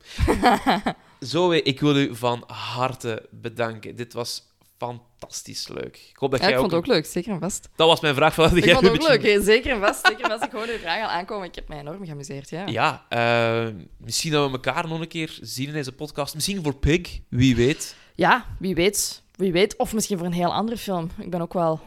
Zoe, 1.20 1.62
ik 1.62 1.80
wil 1.80 1.97
u 1.97 2.16
van 2.16 2.45
harte 2.47 3.26
bedanken. 3.30 3.97
Dit 3.97 4.12
was 4.12 4.52
fantastisch 4.83 5.68
leuk. 5.68 5.97
Ik 6.11 6.16
hoop 6.16 6.30
dat 6.30 6.41
Ja, 6.41 6.47
jij 6.47 6.55
ik 6.55 6.61
vond 6.61 6.72
het 6.72 6.80
ook... 6.80 6.87
ook 6.87 6.93
leuk. 6.95 7.07
Zeker 7.07 7.33
en 7.33 7.39
vast. 7.41 7.68
Dat 7.76 7.89
was 7.89 8.01
mijn 8.01 8.14
vraag. 8.14 8.35
Van, 8.35 8.57
Ik 8.57 8.70
vond 8.70 8.80
het 8.87 8.93
ook 9.03 9.09
leuk. 9.09 9.22
hè. 9.22 9.43
Zeker 9.43 9.70
en 9.72 9.80
vast. 9.80 10.07
Zeker 10.07 10.24
en 10.24 10.30
vast. 10.30 10.45
Ik 10.45 10.51
hoorde 10.53 10.72
de 10.72 10.78
vraag 10.78 11.03
al 11.03 11.09
aankomen. 11.09 11.49
Ik 11.49 11.55
heb 11.55 11.68
mij 11.68 11.78
enorm 11.78 12.05
geamuseerd, 12.05 12.51
ja. 12.51 12.66
Ja, 12.66 13.07
eh, 13.09 13.74
misschien 13.99 14.33
dat 14.33 14.47
we 14.47 14.53
elkaar 14.53 14.89
nog 14.89 15.01
een 15.01 15.09
keer 15.09 15.39
zien 15.41 15.66
in 15.66 15.72
deze 15.72 15.93
podcast. 15.93 16.35
Misschien 16.35 16.62
voor 16.62 16.74
Pig, 16.74 17.20
wie 17.28 17.57
weet. 17.57 17.97
Ja, 18.14 18.47
wie 18.59 18.74
weet. 18.74 19.22
Wie 19.37 19.53
weet. 19.53 19.76
Of 19.76 19.95
misschien 19.95 20.16
voor 20.18 20.26
een 20.26 20.33
heel 20.33 20.53
andere 20.55 20.76
film. 20.76 21.11
Ik 21.18 21.30
ben 21.30 21.41
ook 21.41 21.53
wel 21.53 21.80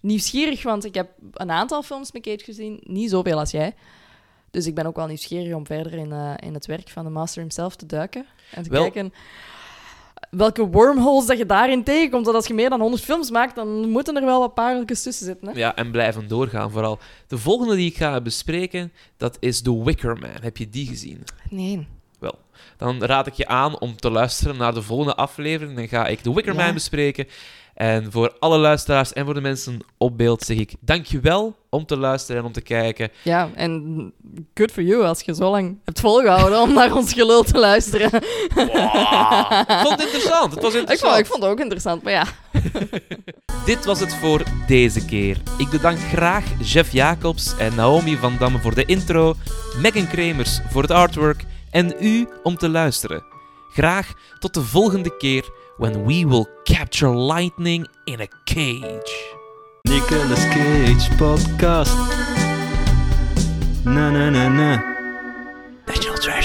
nieuwsgierig, 0.00 0.62
want 0.62 0.84
ik 0.84 0.94
heb 0.94 1.10
een 1.32 1.50
aantal 1.50 1.82
films 1.82 2.12
met 2.12 2.22
Cage 2.22 2.44
gezien. 2.44 2.80
Niet 2.82 3.10
zoveel 3.10 3.38
als 3.38 3.50
jij. 3.50 3.74
Dus 4.50 4.66
ik 4.66 4.74
ben 4.74 4.86
ook 4.86 4.96
wel 4.96 5.06
nieuwsgierig 5.06 5.54
om 5.54 5.66
verder 5.66 5.92
in, 5.92 6.12
eh, 6.12 6.32
in 6.36 6.54
het 6.54 6.66
werk 6.66 6.88
van 6.88 7.04
de 7.04 7.10
master 7.10 7.40
himself 7.40 7.76
te 7.76 7.86
duiken. 7.86 8.26
En 8.50 8.62
te 8.62 8.70
Wel- 8.70 8.82
kijken 8.82 9.12
welke 10.30 10.66
wormholes 10.66 11.26
dat 11.26 11.38
je 11.38 11.46
daarin 11.46 11.84
tegenkomt. 11.84 12.24
Want 12.24 12.36
als 12.36 12.46
je 12.46 12.54
meer 12.54 12.70
dan 12.70 12.80
100 12.80 13.02
films 13.02 13.30
maakt, 13.30 13.54
dan 13.54 13.88
moeten 13.88 14.16
er 14.16 14.24
wel 14.24 14.40
wat 14.40 14.54
pareltjes 14.54 15.02
tussen 15.02 15.26
zitten. 15.26 15.48
Hè? 15.48 15.54
Ja, 15.58 15.76
en 15.76 15.90
blijven 15.90 16.28
doorgaan 16.28 16.70
vooral. 16.70 16.98
De 17.26 17.38
volgende 17.38 17.74
die 17.76 17.90
ik 17.90 17.96
ga 17.96 18.20
bespreken, 18.20 18.92
dat 19.16 19.36
is 19.40 19.62
The 19.62 19.84
Wicker 19.84 20.18
Man. 20.18 20.30
Heb 20.40 20.56
je 20.56 20.68
die 20.68 20.86
gezien? 20.86 21.24
Nee. 21.50 21.86
Wel, 22.18 22.38
dan 22.76 23.04
raad 23.04 23.26
ik 23.26 23.34
je 23.34 23.46
aan 23.46 23.78
om 23.78 23.96
te 23.96 24.10
luisteren 24.10 24.56
naar 24.56 24.74
de 24.74 24.82
volgende 24.82 25.14
aflevering. 25.14 25.76
Dan 25.76 25.88
ga 25.88 26.06
ik 26.06 26.20
The 26.20 26.34
Wicker 26.34 26.54
Ja. 26.54 26.64
Man 26.64 26.74
bespreken. 26.74 27.26
En 27.74 28.12
voor 28.12 28.36
alle 28.38 28.58
luisteraars 28.58 29.12
en 29.12 29.24
voor 29.24 29.34
de 29.34 29.40
mensen 29.40 29.78
op 29.98 30.16
beeld 30.16 30.42
zeg 30.42 30.56
ik 30.56 30.74
dankjewel 30.80 31.56
om 31.70 31.86
te 31.86 31.96
luisteren 31.96 32.40
en 32.40 32.46
om 32.46 32.52
te 32.52 32.60
kijken. 32.60 33.10
Ja, 33.22 33.50
en 33.54 34.12
good 34.54 34.70
for 34.70 34.82
you 34.82 35.04
als 35.04 35.20
je 35.20 35.34
zo 35.34 35.50
lang 35.50 35.78
hebt 35.84 36.00
volgehouden 36.00 36.60
om 36.60 36.72
naar 36.72 36.94
ons 36.96 37.12
gelul 37.12 37.42
te 37.42 37.58
luisteren. 37.58 38.10
Wow. 38.54 38.68
Ik 39.68 39.80
vond 39.82 39.90
het 39.90 40.00
interessant. 40.00 40.54
Het 40.54 40.62
was 40.62 40.74
Ik 40.94 40.98
vond, 40.98 41.18
ik 41.18 41.26
vond 41.26 41.42
het 41.42 41.52
ook 41.52 41.60
interessant, 41.60 42.02
maar 42.02 42.12
ja. 42.12 42.24
Dit 43.64 43.84
was 43.84 44.00
het 44.00 44.14
voor 44.14 44.42
deze 44.66 45.04
keer. 45.04 45.36
Ik 45.58 45.70
bedank 45.70 45.98
graag 45.98 46.44
Jeff 46.62 46.92
Jacobs 46.92 47.56
en 47.56 47.74
Naomi 47.74 48.16
van 48.16 48.36
Damme 48.38 48.58
voor 48.58 48.74
de 48.74 48.84
intro, 48.84 49.34
Megan 49.82 50.08
Kremers 50.08 50.60
voor 50.70 50.82
het 50.82 50.90
artwork 50.90 51.44
en 51.70 51.94
u 52.00 52.28
om 52.42 52.56
te 52.56 52.68
luisteren. 52.68 53.24
Graag 53.72 54.12
tot 54.38 54.54
de 54.54 54.62
volgende 54.62 55.16
keer 55.16 55.44
when 55.78 56.04
we 56.04 56.24
will 56.24 56.46
capture 56.66 57.10
lightning 57.10 57.86
in 58.06 58.20
a 58.20 58.28
cage. 58.46 59.12
Nicolas 59.86 60.44
Cage 60.52 61.08
podcast. 61.18 61.94
Na 63.84 64.10
na 64.10 64.30
na 64.30 64.48
na. 64.48 64.76
National 65.86 66.16
Treasure. 66.18 66.43